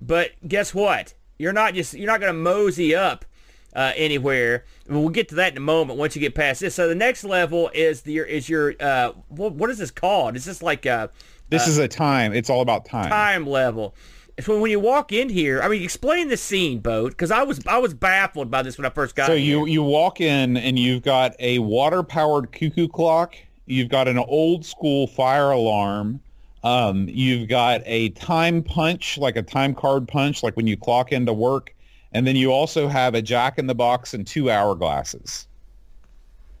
But 0.00 0.32
guess 0.46 0.74
what? 0.74 1.14
You're 1.38 1.54
not 1.54 1.74
just 1.74 1.94
you're 1.94 2.06
not 2.06 2.20
going 2.20 2.34
to 2.34 2.38
mosey 2.38 2.94
up 2.94 3.24
uh, 3.74 3.92
anywhere. 3.96 4.64
We'll 4.88 5.08
get 5.08 5.28
to 5.30 5.34
that 5.36 5.52
in 5.52 5.56
a 5.56 5.60
moment 5.60 5.98
once 5.98 6.14
you 6.14 6.20
get 6.20 6.34
past 6.34 6.60
this. 6.60 6.74
So 6.74 6.88
the 6.88 6.94
next 6.94 7.24
level 7.24 7.70
is 7.72 8.02
the 8.02 8.18
is 8.18 8.48
your 8.48 8.74
uh, 8.78 9.12
what, 9.28 9.54
what 9.54 9.70
is 9.70 9.78
this 9.78 9.90
called? 9.90 10.36
Is 10.36 10.44
this 10.44 10.62
like 10.62 10.84
a 10.86 11.10
this 11.54 11.66
uh, 11.66 11.70
is 11.70 11.78
a 11.78 11.88
time. 11.88 12.32
It's 12.32 12.50
all 12.50 12.60
about 12.60 12.84
time. 12.84 13.10
Time 13.10 13.46
level. 13.46 13.94
So 14.40 14.58
when 14.58 14.70
you 14.70 14.80
walk 14.80 15.12
in 15.12 15.28
here, 15.28 15.62
I 15.62 15.68
mean, 15.68 15.82
explain 15.82 16.28
the 16.28 16.36
scene, 16.36 16.80
boat, 16.80 17.10
because 17.10 17.30
I 17.30 17.44
was 17.44 17.64
I 17.66 17.78
was 17.78 17.94
baffled 17.94 18.50
by 18.50 18.62
this 18.62 18.76
when 18.76 18.84
I 18.84 18.90
first 18.90 19.14
got. 19.14 19.28
So 19.28 19.36
here. 19.36 19.58
you 19.58 19.66
you 19.66 19.82
walk 19.82 20.20
in 20.20 20.56
and 20.56 20.78
you've 20.78 21.02
got 21.02 21.36
a 21.38 21.60
water 21.60 22.02
powered 22.02 22.50
cuckoo 22.52 22.88
clock. 22.88 23.36
You've 23.66 23.88
got 23.88 24.08
an 24.08 24.18
old 24.18 24.64
school 24.64 25.06
fire 25.06 25.52
alarm. 25.52 26.20
Um, 26.64 27.08
you've 27.08 27.48
got 27.48 27.82
a 27.84 28.08
time 28.10 28.62
punch, 28.62 29.18
like 29.18 29.36
a 29.36 29.42
time 29.42 29.74
card 29.74 30.08
punch, 30.08 30.42
like 30.42 30.56
when 30.56 30.66
you 30.66 30.76
clock 30.76 31.12
into 31.12 31.32
work. 31.32 31.74
And 32.12 32.26
then 32.26 32.36
you 32.36 32.52
also 32.52 32.88
have 32.88 33.14
a 33.14 33.22
jack 33.22 33.58
in 33.58 33.66
the 33.66 33.74
box 33.74 34.14
and 34.14 34.26
two 34.26 34.44
hourglasses. 34.44 35.46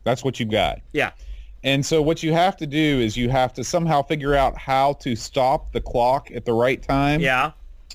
That's 0.04 0.22
what 0.22 0.38
you've 0.38 0.50
got. 0.50 0.80
Yeah. 0.92 1.12
And 1.64 1.84
so 1.84 2.02
what 2.02 2.22
you 2.22 2.32
have 2.34 2.58
to 2.58 2.66
do 2.66 3.00
is 3.00 3.16
you 3.16 3.30
have 3.30 3.54
to 3.54 3.64
somehow 3.64 4.02
figure 4.02 4.34
out 4.34 4.56
how 4.56 4.92
to 4.94 5.16
stop 5.16 5.72
the 5.72 5.80
clock 5.80 6.30
at 6.30 6.44
the 6.44 6.52
right 6.52 6.80
time. 6.80 7.20
Yeah. 7.20 7.52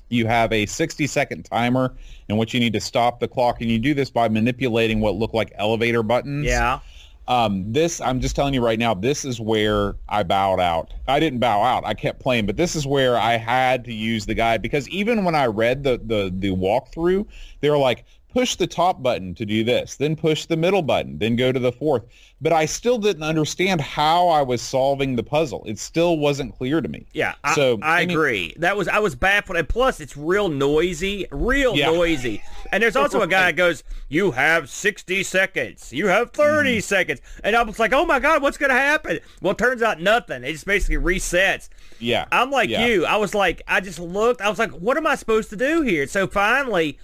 You 0.08 0.26
have 0.26 0.52
a 0.52 0.66
60 0.66 1.06
second 1.06 1.44
timer 1.44 1.94
in 2.28 2.36
which 2.36 2.52
you 2.52 2.58
need 2.58 2.72
to 2.72 2.80
stop 2.80 3.20
the 3.20 3.28
clock. 3.28 3.60
And 3.60 3.70
you 3.70 3.78
do 3.78 3.94
this 3.94 4.10
by 4.10 4.28
manipulating 4.28 4.98
what 4.98 5.14
look 5.14 5.32
like 5.32 5.52
elevator 5.54 6.02
buttons. 6.02 6.46
Yeah. 6.46 6.80
Um, 7.28 7.72
this, 7.72 8.00
I'm 8.00 8.20
just 8.20 8.34
telling 8.34 8.54
you 8.54 8.64
right 8.64 8.78
now, 8.78 8.92
this 8.92 9.24
is 9.24 9.40
where 9.40 9.94
I 10.08 10.24
bowed 10.24 10.58
out. 10.58 10.92
I 11.06 11.20
didn't 11.20 11.38
bow 11.38 11.62
out. 11.62 11.84
I 11.86 11.94
kept 11.94 12.18
playing, 12.18 12.46
but 12.46 12.56
this 12.56 12.74
is 12.74 12.88
where 12.88 13.16
I 13.16 13.36
had 13.36 13.84
to 13.84 13.94
use 13.94 14.26
the 14.26 14.34
guide 14.34 14.62
because 14.62 14.88
even 14.88 15.24
when 15.24 15.36
I 15.36 15.46
read 15.46 15.84
the, 15.84 16.00
the, 16.04 16.34
the 16.36 16.50
walkthrough, 16.50 17.24
they 17.60 17.70
were 17.70 17.78
like, 17.78 18.04
push 18.32 18.54
the 18.54 18.66
top 18.66 19.02
button 19.02 19.34
to 19.34 19.44
do 19.44 19.64
this, 19.64 19.96
then 19.96 20.16
push 20.16 20.46
the 20.46 20.56
middle 20.56 20.82
button, 20.82 21.18
then 21.18 21.36
go 21.36 21.52
to 21.52 21.58
the 21.58 21.72
fourth. 21.72 22.04
But 22.40 22.52
I 22.52 22.64
still 22.64 22.98
didn't 22.98 23.22
understand 23.22 23.80
how 23.80 24.28
I 24.28 24.40
was 24.40 24.62
solving 24.62 25.16
the 25.16 25.22
puzzle. 25.22 25.62
It 25.66 25.78
still 25.78 26.16
wasn't 26.16 26.56
clear 26.56 26.80
to 26.80 26.88
me. 26.88 27.06
Yeah, 27.12 27.34
so 27.54 27.78
I, 27.82 27.86
I, 27.86 27.96
I 27.96 28.06
mean, 28.06 28.16
agree. 28.16 28.54
That 28.56 28.76
was 28.76 28.88
I 28.88 28.98
was 28.98 29.14
baffled, 29.14 29.58
and 29.58 29.68
plus 29.68 30.00
it's 30.00 30.16
real 30.16 30.48
noisy, 30.48 31.26
real 31.30 31.76
yeah. 31.76 31.90
noisy. 31.90 32.42
And 32.72 32.82
there's 32.82 32.96
also 32.96 33.20
a 33.20 33.26
guy 33.26 33.46
that 33.46 33.56
goes, 33.56 33.84
"You 34.08 34.30
have 34.30 34.70
60 34.70 35.22
seconds. 35.22 35.92
You 35.92 36.06
have 36.06 36.30
30 36.30 36.78
mm. 36.78 36.82
seconds," 36.82 37.20
and 37.44 37.54
I 37.54 37.62
was 37.62 37.78
like, 37.78 37.92
"Oh 37.92 38.06
my 38.06 38.20
god, 38.20 38.42
what's 38.42 38.56
gonna 38.56 38.72
happen?" 38.72 39.18
Well, 39.42 39.52
it 39.52 39.58
turns 39.58 39.82
out 39.82 40.00
nothing. 40.00 40.42
It 40.44 40.52
just 40.52 40.66
basically 40.66 40.96
resets. 40.96 41.68
Yeah, 41.98 42.26
I'm 42.32 42.50
like 42.50 42.70
yeah. 42.70 42.86
you. 42.86 43.04
I 43.04 43.16
was 43.16 43.34
like, 43.34 43.60
I 43.68 43.80
just 43.80 43.98
looked. 43.98 44.40
I 44.40 44.48
was 44.48 44.58
like, 44.58 44.70
"What 44.70 44.96
am 44.96 45.06
I 45.06 45.16
supposed 45.16 45.50
to 45.50 45.56
do 45.56 45.82
here?" 45.82 46.06
So 46.06 46.26
finally 46.26 46.98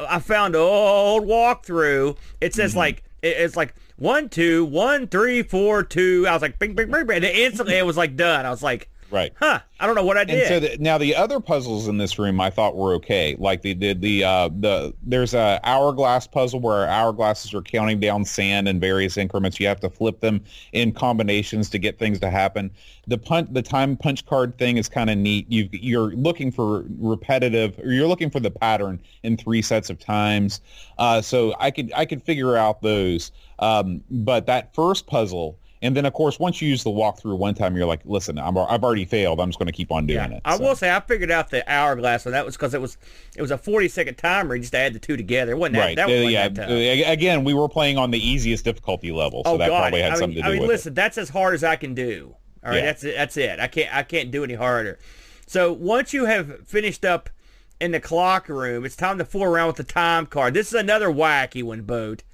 I 0.00 0.20
found 0.20 0.54
an 0.54 0.60
old 0.60 1.24
walkthrough. 1.24 2.16
It 2.40 2.54
says 2.54 2.72
mm-hmm. 2.72 2.78
like 2.78 3.04
it's 3.22 3.56
like 3.56 3.74
one 3.96 4.28
two 4.28 4.64
one 4.64 5.08
three 5.08 5.42
four 5.42 5.82
two. 5.82 6.26
I 6.28 6.32
was 6.32 6.42
like 6.42 6.58
bing 6.58 6.74
bing 6.74 6.90
bing, 6.90 7.06
bing. 7.06 7.16
and 7.16 7.24
instantly 7.24 7.76
it 7.76 7.86
was 7.86 7.96
like 7.96 8.16
done. 8.16 8.46
I 8.46 8.50
was 8.50 8.62
like, 8.62 8.88
Right. 9.10 9.32
Huh. 9.38 9.60
I 9.80 9.86
don't 9.86 9.94
know 9.94 10.04
what 10.04 10.18
I 10.18 10.24
did. 10.24 10.38
And 10.40 10.48
so 10.48 10.60
the, 10.60 10.78
now 10.78 10.98
the 10.98 11.14
other 11.14 11.40
puzzles 11.40 11.88
in 11.88 11.98
this 11.98 12.18
room 12.18 12.40
I 12.40 12.50
thought 12.50 12.76
were 12.76 12.94
okay. 12.94 13.36
Like 13.38 13.62
they 13.62 13.74
did 13.74 14.00
the 14.00 14.24
uh, 14.24 14.48
the 14.48 14.92
there's 15.02 15.34
a 15.34 15.60
hourglass 15.64 16.26
puzzle 16.26 16.60
where 16.60 16.86
hourglasses 16.86 17.54
are 17.54 17.62
counting 17.62 18.00
down 18.00 18.24
sand 18.24 18.68
in 18.68 18.80
various 18.80 19.16
increments. 19.16 19.58
You 19.58 19.66
have 19.68 19.80
to 19.80 19.90
flip 19.90 20.20
them 20.20 20.42
in 20.72 20.92
combinations 20.92 21.70
to 21.70 21.78
get 21.78 21.98
things 21.98 22.18
to 22.20 22.30
happen. 22.30 22.70
The 23.06 23.18
punch 23.18 23.48
the 23.52 23.62
time 23.62 23.96
punch 23.96 24.26
card 24.26 24.58
thing 24.58 24.76
is 24.76 24.88
kind 24.88 25.08
of 25.08 25.16
neat. 25.16 25.50
You 25.50 25.68
you're 25.72 26.10
looking 26.10 26.50
for 26.50 26.84
repetitive 26.98 27.78
or 27.78 27.92
you're 27.92 28.08
looking 28.08 28.30
for 28.30 28.40
the 28.40 28.50
pattern 28.50 29.00
in 29.22 29.36
three 29.36 29.62
sets 29.62 29.88
of 29.90 29.98
times. 29.98 30.60
Uh, 30.98 31.22
so 31.22 31.54
I 31.58 31.70
could 31.70 31.92
I 31.94 32.04
could 32.04 32.22
figure 32.22 32.56
out 32.56 32.82
those. 32.82 33.32
Um, 33.60 34.02
but 34.10 34.46
that 34.46 34.74
first 34.74 35.06
puzzle 35.06 35.58
and 35.80 35.96
then, 35.96 36.06
of 36.06 36.12
course, 36.12 36.40
once 36.40 36.60
you 36.60 36.68
use 36.68 36.82
the 36.82 36.90
walkthrough 36.90 37.38
one 37.38 37.54
time, 37.54 37.76
you're 37.76 37.86
like, 37.86 38.00
listen, 38.04 38.38
I'm, 38.38 38.58
I've 38.58 38.82
already 38.82 39.04
failed. 39.04 39.40
I'm 39.40 39.48
just 39.48 39.58
going 39.58 39.68
to 39.68 39.72
keep 39.72 39.92
on 39.92 40.06
doing 40.06 40.30
yeah. 40.30 40.36
it. 40.38 40.42
I 40.44 40.56
will 40.56 40.74
say 40.74 40.94
I 40.94 40.98
figured 41.00 41.30
out 41.30 41.50
the 41.50 41.68
hourglass, 41.70 42.26
and 42.26 42.34
that 42.34 42.44
was 42.44 42.56
because 42.56 42.74
it 42.74 42.80
was 42.80 42.98
it 43.36 43.42
was 43.42 43.52
a 43.52 43.58
40 43.58 43.88
second 43.88 44.16
timer. 44.16 44.56
You 44.56 44.62
just 44.62 44.74
add 44.74 44.92
the 44.92 44.98
two 44.98 45.16
together. 45.16 45.52
It 45.52 45.58
wasn't 45.58 45.76
that, 45.76 45.84
right. 45.84 45.96
that, 45.96 46.08
uh, 46.08 46.24
was 46.24 46.32
yeah. 46.32 46.48
That 46.48 46.70
uh, 46.70 47.12
Again, 47.12 47.44
we 47.44 47.54
were 47.54 47.68
playing 47.68 47.96
on 47.96 48.10
the 48.10 48.18
easiest 48.18 48.64
difficulty 48.64 49.12
level, 49.12 49.42
so 49.44 49.52
oh, 49.52 49.58
that 49.58 49.68
God. 49.68 49.80
probably 49.80 50.02
had 50.02 50.12
I 50.12 50.16
something 50.16 50.34
mean, 50.34 50.36
to 50.36 50.42
do 50.42 50.48
with 50.48 50.54
it. 50.54 50.58
I 50.58 50.60
mean, 50.60 50.62
with 50.62 50.68
listen, 50.68 50.92
it. 50.92 50.96
that's 50.96 51.18
as 51.18 51.28
hard 51.28 51.54
as 51.54 51.62
I 51.62 51.76
can 51.76 51.94
do. 51.94 52.34
All 52.64 52.70
right, 52.70 52.78
yeah. 52.78 52.84
that's 52.86 53.04
it. 53.04 53.14
That's 53.16 53.36
it. 53.36 53.60
I 53.60 53.68
can't 53.68 53.94
I 53.94 54.02
can't 54.02 54.30
do 54.32 54.42
any 54.42 54.54
harder. 54.54 54.98
So 55.46 55.72
once 55.72 56.12
you 56.12 56.26
have 56.26 56.66
finished 56.66 57.04
up 57.04 57.30
in 57.80 57.92
the 57.92 58.00
clock 58.00 58.48
room, 58.48 58.84
it's 58.84 58.96
time 58.96 59.18
to 59.18 59.24
fool 59.24 59.44
around 59.44 59.68
with 59.68 59.76
the 59.76 59.84
time 59.84 60.26
card. 60.26 60.54
This 60.54 60.68
is 60.68 60.74
another 60.74 61.08
wacky 61.08 61.62
one, 61.62 61.82
boat. 61.82 62.24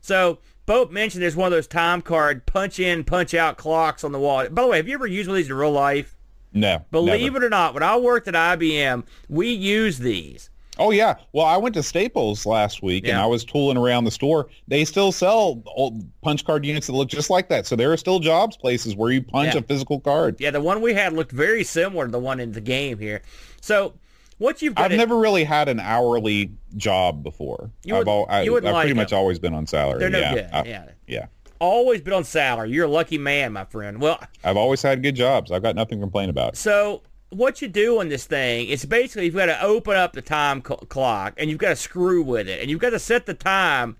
So 0.00 0.38
Boat 0.66 0.90
mentioned 0.90 1.22
there's 1.22 1.36
one 1.36 1.46
of 1.46 1.52
those 1.52 1.66
time 1.66 2.00
card 2.00 2.46
punch 2.46 2.80
in, 2.80 3.04
punch 3.04 3.34
out 3.34 3.58
clocks 3.58 4.02
on 4.04 4.12
the 4.12 4.18
wall. 4.18 4.48
By 4.48 4.62
the 4.62 4.68
way, 4.68 4.76
have 4.78 4.88
you 4.88 4.94
ever 4.94 5.06
used 5.06 5.28
one 5.28 5.36
of 5.36 5.42
these 5.42 5.50
in 5.50 5.56
real 5.56 5.72
life? 5.72 6.16
No. 6.52 6.84
Believe 6.90 7.32
never. 7.32 7.44
it 7.44 7.46
or 7.46 7.50
not, 7.50 7.74
when 7.74 7.82
I 7.82 7.96
worked 7.96 8.28
at 8.28 8.34
IBM, 8.34 9.04
we 9.28 9.52
used 9.52 10.00
these. 10.00 10.50
Oh 10.78 10.90
yeah. 10.90 11.16
Well, 11.32 11.46
I 11.46 11.56
went 11.56 11.74
to 11.76 11.82
Staples 11.82 12.46
last 12.46 12.82
week 12.82 13.04
yeah. 13.04 13.12
and 13.12 13.20
I 13.20 13.26
was 13.26 13.44
tooling 13.44 13.76
around 13.76 14.04
the 14.04 14.10
store. 14.10 14.48
They 14.66 14.84
still 14.84 15.12
sell 15.12 15.62
old 15.66 16.02
punch 16.22 16.44
card 16.44 16.64
units 16.64 16.88
that 16.88 16.94
look 16.94 17.08
just 17.08 17.30
like 17.30 17.48
that. 17.48 17.66
So 17.66 17.76
there 17.76 17.92
are 17.92 17.96
still 17.96 18.18
jobs 18.18 18.56
places 18.56 18.96
where 18.96 19.12
you 19.12 19.22
punch 19.22 19.54
yeah. 19.54 19.60
a 19.60 19.62
physical 19.62 20.00
card. 20.00 20.36
Yeah, 20.40 20.50
the 20.50 20.60
one 20.60 20.80
we 20.80 20.94
had 20.94 21.12
looked 21.12 21.30
very 21.30 21.62
similar 21.62 22.06
to 22.06 22.10
the 22.10 22.18
one 22.18 22.40
in 22.40 22.52
the 22.52 22.60
game 22.60 22.98
here. 22.98 23.22
So 23.60 23.94
what 24.38 24.62
you've 24.62 24.74
I've 24.76 24.92
never 24.92 25.18
really 25.18 25.44
had 25.44 25.68
an 25.68 25.80
hourly 25.80 26.52
job 26.76 27.22
before. 27.22 27.70
You 27.84 27.94
would, 27.94 28.00
I've, 28.02 28.08
all, 28.08 28.26
I, 28.28 28.42
you 28.42 28.56
I've 28.56 28.64
like 28.64 28.74
pretty 28.74 28.90
them. 28.90 28.96
much 28.96 29.12
always 29.12 29.38
been 29.38 29.54
on 29.54 29.66
salary. 29.66 29.98
They're 30.00 30.10
no 30.10 30.18
yeah. 30.18 30.34
good. 30.34 30.48
I, 30.52 30.64
yeah. 30.64 30.88
Yeah. 31.06 31.26
Always 31.60 32.00
been 32.00 32.12
on 32.14 32.24
salary. 32.24 32.70
You're 32.70 32.86
a 32.86 32.90
lucky 32.90 33.16
man, 33.16 33.52
my 33.52 33.64
friend. 33.64 34.00
Well, 34.00 34.20
I've 34.42 34.56
always 34.56 34.82
had 34.82 35.02
good 35.02 35.14
jobs. 35.14 35.50
I've 35.50 35.62
got 35.62 35.76
nothing 35.76 35.98
to 35.98 36.02
complain 36.02 36.28
about. 36.28 36.56
So 36.56 37.02
what 37.30 37.62
you 37.62 37.68
do 37.68 38.00
on 38.00 38.08
this 38.08 38.26
thing 38.26 38.68
is 38.68 38.84
basically 38.84 39.26
you've 39.26 39.34
got 39.34 39.46
to 39.46 39.62
open 39.62 39.96
up 39.96 40.12
the 40.12 40.22
time 40.22 40.62
clock 40.62 41.34
and 41.36 41.50
you've 41.50 41.58
got 41.58 41.70
to 41.70 41.76
screw 41.76 42.22
with 42.22 42.48
it 42.48 42.60
and 42.60 42.70
you've 42.70 42.80
got 42.80 42.90
to 42.90 42.98
set 42.98 43.26
the 43.26 43.34
time 43.34 43.96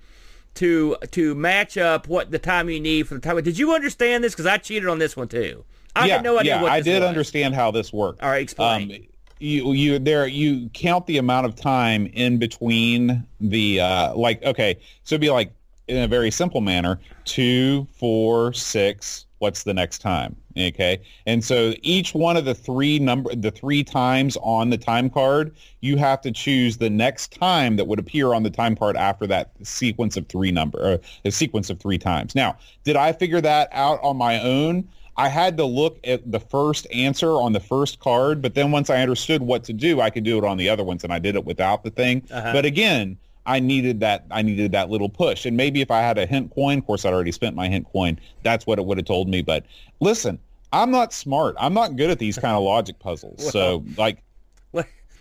to 0.55 0.97
to 1.11 1.35
match 1.35 1.77
up 1.77 2.07
what 2.07 2.31
the 2.31 2.39
time 2.39 2.69
you 2.71 2.81
need 2.81 3.09
for 3.09 3.15
the 3.15 3.21
time. 3.21 3.41
Did 3.43 3.59
you 3.59 3.75
understand 3.75 4.23
this? 4.23 4.33
Because 4.33 4.47
I 4.47 4.59
cheated 4.59 4.89
on 4.89 4.99
this 4.99 5.17
one 5.17 5.29
too. 5.29 5.65
I 5.97 6.07
yeah, 6.07 6.15
had 6.15 6.25
no 6.25 6.39
idea 6.39 6.61
yeah, 6.61 6.65
I 6.65 6.81
did 6.81 7.01
was. 7.01 7.09
understand 7.09 7.55
how 7.55 7.71
this 7.71 7.93
worked. 7.93 8.23
All 8.23 8.29
right, 8.29 8.43
explain. 8.43 8.93
Um, 8.93 9.07
you 9.45 9.73
you 9.73 9.99
there 9.99 10.27
you 10.27 10.69
count 10.71 11.07
the 11.07 11.19
amount 11.19 11.47
of 11.47 11.55
time 11.55 12.07
in 12.15 12.39
between 12.39 13.27
the 13.41 13.81
uh 13.81 14.15
like 14.15 14.43
okay 14.43 14.79
so 15.05 15.15
it'd 15.15 15.21
be 15.21 15.31
like 15.31 15.53
in 15.89 15.99
a 15.99 16.09
very 16.09 16.31
simple 16.31 16.61
manner 16.61 16.99
two 17.25 17.87
four 17.93 18.53
six 18.53 19.27
what's 19.39 19.65
the 19.65 19.75
next 19.75 19.99
time 19.99 20.35
okay? 20.57 21.01
And 21.27 21.45
so 21.45 21.75
each 21.83 22.15
one 22.15 22.37
of 22.37 22.45
the 22.45 22.55
three 22.55 22.99
number 22.99 23.35
the 23.35 23.51
three 23.51 23.83
times 23.83 24.37
on 24.43 24.71
the 24.71 24.79
time 24.79 25.11
card 25.11 25.55
you 25.81 25.97
have 25.97 26.21
to 26.23 26.33
choose 26.33 26.77
the 26.79 26.91
next 26.91 27.33
time 27.33 27.77
that 27.77 27.87
would 27.87 27.99
appear 27.99 28.35
on 28.35 28.43
the 28.43 28.51
time 28.51 28.77
card 28.77 28.97
after 28.97 29.27
that 29.27 29.53
sequence 29.63 30.17
of 30.17 30.27
three 30.29 30.53
number 30.53 30.79
or 30.79 31.01
a 31.25 31.31
sequence 31.31 31.71
of 31.71 31.81
three 31.81 31.99
times. 31.99 32.35
Now 32.35 32.57
did 32.85 32.97
i 32.97 33.13
figure 33.13 33.41
that 33.41 33.69
out 33.73 34.01
on 34.03 34.17
my 34.17 34.41
own 34.41 34.89
I 35.17 35.29
had 35.29 35.57
to 35.59 35.65
look 35.65 35.99
at 36.05 36.31
the 36.31 36.41
first 36.41 36.87
answer 36.93 37.33
on 37.33 37.53
the 37.53 37.61
first 37.61 38.01
card, 38.01 38.43
but 38.43 38.55
then 38.55 38.73
once 38.73 38.91
I 38.91 39.01
understood 39.01 39.43
what 39.43 39.65
to 39.65 39.73
do, 39.73 40.01
I 40.01 40.11
could 40.11 40.25
do 40.25 40.39
it 40.39 40.45
on 40.45 40.57
the 40.57 40.69
other 40.69 40.83
ones, 40.83 41.05
and 41.05 41.13
I 41.13 41.19
did 41.19 41.37
it 41.37 41.45
without 41.45 41.85
the 41.85 41.91
thing. 41.91 42.23
Uh-huh. 42.31 42.53
But 42.53 42.65
again, 42.65 43.17
I 43.47 43.61
needed 43.61 44.01
that. 44.01 44.25
I 44.31 44.43
needed 44.43 44.73
that 44.73 44.91
little 44.91 45.09
push, 45.09 45.47
and 45.47 45.57
maybe 45.57 45.81
if 45.81 45.91
I 45.91 46.01
had 46.01 46.19
a 46.19 46.27
hint 46.27 46.53
coin, 46.53 46.79
of 46.79 46.87
course, 46.87 47.05
I'd 47.05 47.13
already 47.13 47.33
spent 47.33 47.55
my 47.55 47.69
hint 47.69 47.87
coin. 47.93 48.19
That's 48.43 48.67
what 48.67 48.79
it 48.79 48.85
would 48.85 48.99
have 48.99 49.07
told 49.07 49.29
me. 49.29 49.43
But 49.43 49.65
listen, 50.01 50.39
I'm 50.73 50.91
not 50.91 51.13
smart. 51.13 51.55
I'm 51.59 51.75
not 51.75 51.97
good 51.97 52.11
at 52.11 52.19
these 52.19 52.39
kind 52.39 52.57
of 52.57 52.63
logic 52.65 52.99
puzzles. 52.99 53.39
well, 53.39 53.51
so, 53.51 53.85
like, 53.97 54.23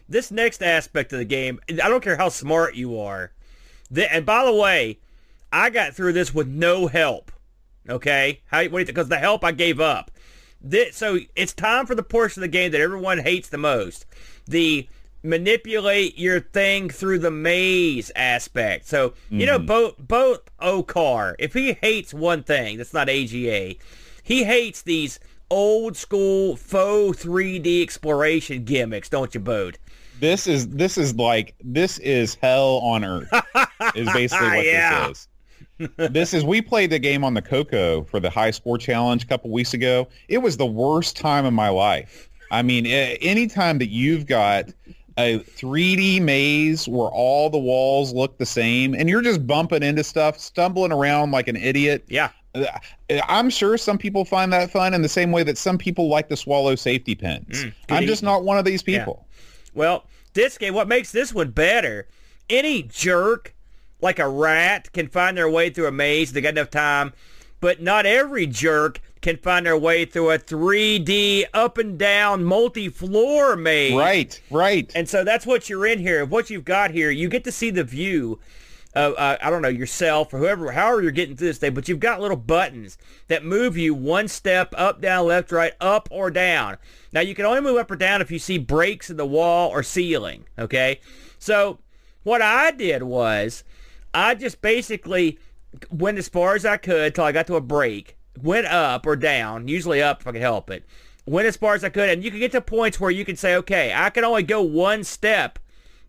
this 0.09 0.31
next 0.31 0.61
aspect 0.63 1.11
of 1.13 1.19
the 1.19 1.25
game, 1.25 1.59
I 1.69 1.89
don't 1.89 2.03
care 2.03 2.17
how 2.17 2.29
smart 2.29 2.75
you 2.75 2.99
are. 2.99 3.31
and 3.95 4.25
by 4.25 4.45
the 4.45 4.53
way, 4.53 4.99
I 5.51 5.69
got 5.69 5.93
through 5.93 6.13
this 6.13 6.33
with 6.33 6.47
no 6.47 6.87
help. 6.87 7.31
Okay, 7.89 8.41
how 8.47 8.63
what 8.65 8.87
because 8.87 9.09
the 9.09 9.17
help 9.17 9.43
I 9.43 9.51
gave 9.51 9.79
up. 9.79 10.11
this, 10.61 10.95
so 10.95 11.19
it's 11.35 11.53
time 11.53 11.85
for 11.85 11.95
the 11.95 12.03
portion 12.03 12.41
of 12.41 12.49
the 12.49 12.57
game 12.57 12.71
that 12.71 12.81
everyone 12.81 13.19
hates 13.19 13.49
the 13.49 13.57
most. 13.57 14.05
The 14.47 14.87
manipulate 15.23 16.17
your 16.17 16.39
thing 16.39 16.89
through 16.89 17.19
the 17.19 17.31
maze 17.31 18.11
aspect. 18.15 18.87
So, 18.87 19.09
mm-hmm. 19.09 19.39
you 19.39 19.45
know, 19.45 19.59
both 19.59 19.95
both 19.97 20.41
Okar, 20.59 21.35
if 21.39 21.53
he 21.53 21.73
hates 21.73 22.13
one 22.13 22.43
thing 22.43 22.77
that's 22.77 22.93
not 22.93 23.09
AGA, 23.09 23.75
he 24.23 24.43
hates 24.43 24.81
these 24.81 25.19
old 25.49 25.95
school 25.95 26.55
faux 26.55 27.23
3D 27.23 27.81
exploration 27.81 28.63
gimmicks, 28.63 29.09
don't 29.09 29.33
you, 29.33 29.39
Bode? 29.39 29.77
This 30.19 30.47
is 30.47 30.69
this 30.69 30.97
is 30.97 31.15
like 31.15 31.55
this 31.63 31.97
is 31.99 32.35
hell 32.35 32.79
on 32.83 33.03
earth. 33.03 33.29
is 33.95 34.11
basically 34.13 34.47
what 34.55 34.65
yeah. 34.65 35.07
this 35.07 35.19
is. 35.19 35.27
This 35.97 36.33
is 36.33 36.43
we 36.43 36.61
played 36.61 36.89
the 36.89 36.99
game 36.99 37.23
on 37.23 37.33
the 37.33 37.41
Coco 37.41 38.03
for 38.03 38.19
the 38.19 38.29
high 38.29 38.51
score 38.51 38.77
challenge 38.77 39.23
a 39.23 39.27
couple 39.27 39.49
weeks 39.49 39.73
ago. 39.73 40.07
It 40.27 40.39
was 40.39 40.57
the 40.57 40.65
worst 40.65 41.17
time 41.17 41.45
of 41.45 41.53
my 41.53 41.69
life. 41.69 42.29
I 42.51 42.61
mean, 42.61 42.85
any 42.85 43.47
time 43.47 43.79
that 43.79 43.89
you've 43.89 44.27
got 44.27 44.69
a 45.17 45.39
3D 45.39 46.21
maze 46.21 46.87
where 46.87 47.09
all 47.09 47.49
the 47.49 47.57
walls 47.57 48.13
look 48.13 48.37
the 48.37 48.45
same 48.45 48.93
and 48.93 49.09
you're 49.09 49.21
just 49.21 49.45
bumping 49.45 49.83
into 49.83 50.03
stuff, 50.03 50.39
stumbling 50.39 50.91
around 50.91 51.31
like 51.31 51.47
an 51.47 51.55
idiot. 51.55 52.03
Yeah. 52.07 52.29
Uh, 52.55 52.65
I'm 53.27 53.49
sure 53.49 53.77
some 53.77 53.97
people 53.97 54.25
find 54.25 54.53
that 54.53 54.71
fun 54.71 54.93
in 54.93 55.01
the 55.01 55.09
same 55.09 55.31
way 55.31 55.43
that 55.43 55.57
some 55.57 55.77
people 55.77 56.07
like 56.07 56.29
to 56.29 56.37
swallow 56.37 56.75
safety 56.75 57.15
pins. 57.15 57.63
Mm, 57.63 57.73
I'm 57.89 58.05
just 58.05 58.21
not 58.21 58.43
one 58.43 58.57
of 58.57 58.65
these 58.65 58.83
people. 58.83 59.25
Yeah. 59.27 59.41
Well, 59.73 60.05
this 60.33 60.57
game, 60.57 60.73
what 60.73 60.87
makes 60.87 61.11
this 61.11 61.33
one 61.33 61.49
better, 61.49 62.07
any 62.49 62.83
jerk 62.83 63.55
like 64.03 64.19
a 64.19 64.27
rat 64.27 64.91
can 64.91 65.07
find 65.07 65.37
their 65.37 65.49
way 65.49 65.69
through 65.69 65.87
a 65.87 65.91
maze. 65.91 66.33
They 66.33 66.41
got 66.41 66.49
enough 66.49 66.69
time. 66.69 67.13
But 67.59 67.81
not 67.81 68.05
every 68.05 68.45
jerk 68.45 68.99
can 69.21 69.37
find 69.37 69.65
their 69.65 69.77
way 69.77 70.03
through 70.03 70.31
a 70.31 70.37
3D 70.37 71.45
up 71.53 71.77
and 71.77 71.97
down 71.97 72.43
multi-floor 72.43 73.55
maze. 73.55 73.95
Right, 73.95 74.41
right. 74.51 74.91
And 74.93 75.07
so 75.07 75.23
that's 75.23 75.45
what 75.45 75.69
you're 75.69 75.85
in 75.85 75.99
here. 75.99 76.25
What 76.25 76.49
you've 76.49 76.65
got 76.65 76.91
here, 76.91 77.09
you 77.09 77.29
get 77.29 77.45
to 77.45 77.51
see 77.51 77.69
the 77.69 77.85
view 77.85 78.39
of, 78.93 79.13
uh, 79.13 79.37
I 79.41 79.49
don't 79.49 79.61
know, 79.61 79.69
yourself 79.69 80.33
or 80.33 80.39
whoever, 80.39 80.73
however 80.73 81.01
you're 81.01 81.11
getting 81.11 81.37
through 81.37 81.47
this 81.47 81.59
day, 81.59 81.69
but 81.69 81.87
you've 81.87 82.01
got 82.01 82.19
little 82.19 82.37
buttons 82.37 82.97
that 83.29 83.45
move 83.45 83.77
you 83.77 83.93
one 83.95 84.27
step 84.27 84.73
up, 84.77 85.01
down, 85.01 85.25
left, 85.27 85.51
right, 85.51 85.73
up 85.79 86.09
or 86.11 86.29
down. 86.29 86.77
Now 87.13 87.21
you 87.21 87.33
can 87.33 87.45
only 87.45 87.61
move 87.61 87.77
up 87.77 87.89
or 87.89 87.95
down 87.95 88.21
if 88.21 88.29
you 88.29 88.39
see 88.39 88.57
breaks 88.57 89.09
in 89.09 89.15
the 89.15 89.25
wall 89.25 89.69
or 89.69 89.83
ceiling, 89.83 90.45
okay? 90.59 90.99
So 91.39 91.79
what 92.23 92.41
I 92.41 92.71
did 92.71 93.03
was 93.03 93.63
I 94.13 94.35
just 94.35 94.61
basically 94.61 95.39
went 95.89 96.17
as 96.17 96.29
far 96.29 96.55
as 96.55 96.65
I 96.65 96.77
could 96.77 97.15
till 97.15 97.23
I 97.23 97.31
got 97.31 97.47
to 97.47 97.55
a 97.55 97.61
break, 97.61 98.15
went 98.41 98.67
up 98.67 99.05
or 99.05 99.15
down, 99.15 99.67
usually 99.67 100.01
up 100.01 100.21
if 100.21 100.27
I 100.27 100.31
could 100.31 100.41
help 100.41 100.69
it, 100.69 100.85
went 101.25 101.47
as 101.47 101.57
far 101.57 101.73
as 101.73 101.83
I 101.83 101.89
could, 101.89 102.09
and 102.09 102.23
you 102.23 102.29
can 102.29 102.39
get 102.39 102.51
to 102.51 102.61
points 102.61 102.99
where 102.99 103.11
you 103.11 103.25
can 103.25 103.35
say, 103.35 103.55
okay, 103.55 103.93
I 103.95 104.09
can 104.09 104.23
only 104.23 104.43
go 104.43 104.61
one 104.61 105.03
step, 105.03 105.59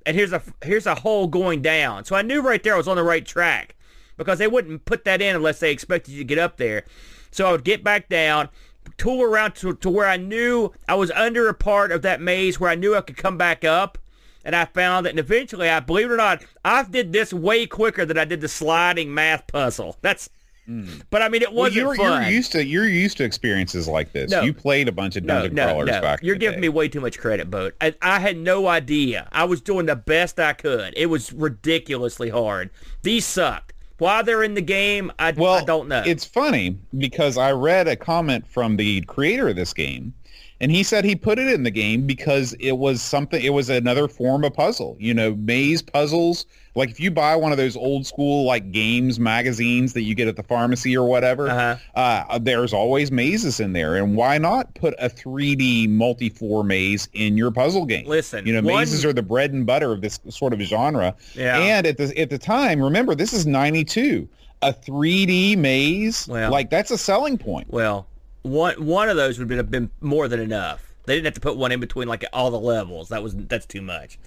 and 0.04 0.16
here's 0.16 0.32
a 0.32 0.42
here's 0.62 0.86
a 0.86 0.96
hole 0.96 1.26
going 1.26 1.62
down. 1.62 2.04
So 2.04 2.14
I 2.14 2.22
knew 2.22 2.42
right 2.42 2.62
there 2.62 2.74
I 2.74 2.78
was 2.78 2.88
on 2.88 2.96
the 2.96 3.02
right 3.02 3.24
track 3.24 3.74
because 4.16 4.38
they 4.38 4.48
wouldn't 4.48 4.84
put 4.84 5.04
that 5.04 5.22
in 5.22 5.34
unless 5.34 5.60
they 5.60 5.72
expected 5.72 6.12
you 6.12 6.18
to 6.18 6.24
get 6.24 6.38
up 6.38 6.56
there. 6.56 6.84
So 7.30 7.48
I 7.48 7.52
would 7.52 7.64
get 7.64 7.82
back 7.82 8.08
down, 8.08 8.48
tool 8.96 9.22
around 9.22 9.54
to, 9.56 9.74
to 9.74 9.90
where 9.90 10.06
I 10.06 10.16
knew 10.16 10.72
I 10.88 10.94
was 10.94 11.10
under 11.12 11.48
a 11.48 11.54
part 11.54 11.90
of 11.90 12.02
that 12.02 12.20
maze 12.20 12.60
where 12.60 12.70
I 12.70 12.74
knew 12.74 12.94
I 12.94 13.00
could 13.00 13.16
come 13.16 13.36
back 13.36 13.64
up 13.64 13.98
and 14.44 14.54
I 14.54 14.66
found 14.66 15.06
that 15.06 15.10
and 15.10 15.18
eventually 15.18 15.68
I 15.68 15.80
believe 15.80 16.10
it 16.10 16.12
or 16.12 16.16
not, 16.16 16.44
I 16.64 16.82
did 16.84 17.12
this 17.12 17.32
way 17.32 17.66
quicker 17.66 18.04
than 18.04 18.18
I 18.18 18.24
did 18.24 18.40
the 18.40 18.48
sliding 18.48 19.12
math 19.12 19.46
puzzle. 19.46 19.96
That's 20.02 20.28
mm. 20.68 21.02
but 21.10 21.22
I 21.22 21.28
mean 21.28 21.42
it 21.42 21.52
wasn't 21.52 21.86
well, 21.86 21.96
you're, 21.96 22.04
fun. 22.04 22.22
You're 22.22 22.30
used 22.30 22.52
to 22.52 22.64
you're 22.64 22.88
used 22.88 23.16
to 23.18 23.24
experiences 23.24 23.88
like 23.88 24.12
this. 24.12 24.30
No, 24.30 24.42
you 24.42 24.52
played 24.52 24.88
a 24.88 24.92
bunch 24.92 25.16
of 25.16 25.26
dungeon 25.26 25.54
no, 25.54 25.66
no, 25.66 25.72
crawlers 25.72 25.90
no. 25.90 26.00
back. 26.00 26.20
You're 26.22 26.36
giving 26.36 26.60
day. 26.60 26.68
me 26.68 26.68
way 26.68 26.88
too 26.88 27.00
much 27.00 27.18
credit, 27.18 27.50
Boat. 27.50 27.74
I, 27.80 27.94
I 28.02 28.20
had 28.20 28.36
no 28.36 28.68
idea. 28.68 29.28
I 29.32 29.44
was 29.44 29.60
doing 29.60 29.86
the 29.86 29.96
best 29.96 30.38
I 30.38 30.52
could. 30.52 30.94
It 30.96 31.06
was 31.06 31.32
ridiculously 31.32 32.30
hard. 32.30 32.70
These 33.02 33.26
sucked. 33.26 33.72
Why 33.98 34.22
they're 34.22 34.42
in 34.42 34.54
the 34.54 34.60
game, 34.60 35.12
I, 35.20 35.30
well, 35.30 35.54
I 35.54 35.64
don't 35.64 35.88
know. 35.88 36.02
It's 36.04 36.24
funny 36.24 36.76
because 36.98 37.38
I 37.38 37.52
read 37.52 37.86
a 37.86 37.94
comment 37.94 38.44
from 38.44 38.76
the 38.76 39.02
creator 39.02 39.48
of 39.48 39.56
this 39.56 39.72
game 39.72 40.12
and 40.60 40.70
he 40.70 40.82
said 40.82 41.04
he 41.04 41.16
put 41.16 41.38
it 41.38 41.48
in 41.48 41.62
the 41.62 41.70
game 41.70 42.06
because 42.06 42.52
it 42.54 42.72
was 42.72 43.02
something 43.02 43.42
it 43.42 43.50
was 43.50 43.68
another 43.68 44.08
form 44.08 44.44
of 44.44 44.54
puzzle 44.54 44.96
you 44.98 45.14
know 45.14 45.34
maze 45.34 45.82
puzzles. 45.82 46.46
Like 46.76 46.90
if 46.90 46.98
you 46.98 47.12
buy 47.12 47.36
one 47.36 47.52
of 47.52 47.58
those 47.58 47.76
old 47.76 48.04
school 48.04 48.46
like 48.46 48.72
games 48.72 49.20
magazines 49.20 49.92
that 49.92 50.02
you 50.02 50.14
get 50.16 50.26
at 50.26 50.34
the 50.34 50.42
pharmacy 50.42 50.96
or 50.96 51.06
whatever 51.08 51.48
uh-huh. 51.48 51.76
uh, 51.94 52.38
there's 52.38 52.72
always 52.72 53.12
mazes 53.12 53.60
in 53.60 53.74
there. 53.74 53.94
And 53.94 54.16
why 54.16 54.38
not 54.38 54.74
put 54.74 54.92
a 54.98 55.08
3d 55.08 55.88
multi-floor 55.90 56.64
maze 56.64 57.08
in 57.12 57.36
your 57.36 57.52
puzzle 57.52 57.86
game? 57.86 58.06
Listen 58.06 58.46
you 58.46 58.52
know 58.52 58.60
one... 58.60 58.80
mazes 58.80 59.04
are 59.04 59.12
the 59.12 59.22
bread 59.22 59.52
and 59.52 59.64
butter 59.64 59.92
of 59.92 60.00
this 60.00 60.18
sort 60.28 60.52
of 60.52 60.60
genre. 60.60 61.14
Yeah. 61.34 61.58
and 61.58 61.86
at 61.86 61.96
the 61.96 62.16
at 62.18 62.30
the 62.30 62.38
time 62.38 62.82
remember 62.82 63.14
this 63.14 63.32
is 63.32 63.46
92 63.46 64.28
a 64.62 64.72
3d 64.72 65.58
maze 65.58 66.26
well, 66.26 66.50
like 66.50 66.70
that's 66.70 66.90
a 66.90 66.98
selling 66.98 67.38
point. 67.38 67.68
Well 67.70 68.06
one 68.44 68.84
one 68.84 69.08
of 69.08 69.16
those 69.16 69.38
would 69.38 69.50
have 69.50 69.70
been 69.70 69.90
more 70.00 70.28
than 70.28 70.38
enough. 70.38 70.92
They 71.06 71.14
didn't 71.16 71.26
have 71.26 71.34
to 71.34 71.40
put 71.40 71.56
one 71.56 71.72
in 71.72 71.80
between 71.80 72.06
like 72.06 72.24
all 72.32 72.50
the 72.50 72.60
levels. 72.60 73.08
That 73.08 73.22
was 73.22 73.34
that's 73.34 73.66
too 73.66 73.82
much. 73.82 74.18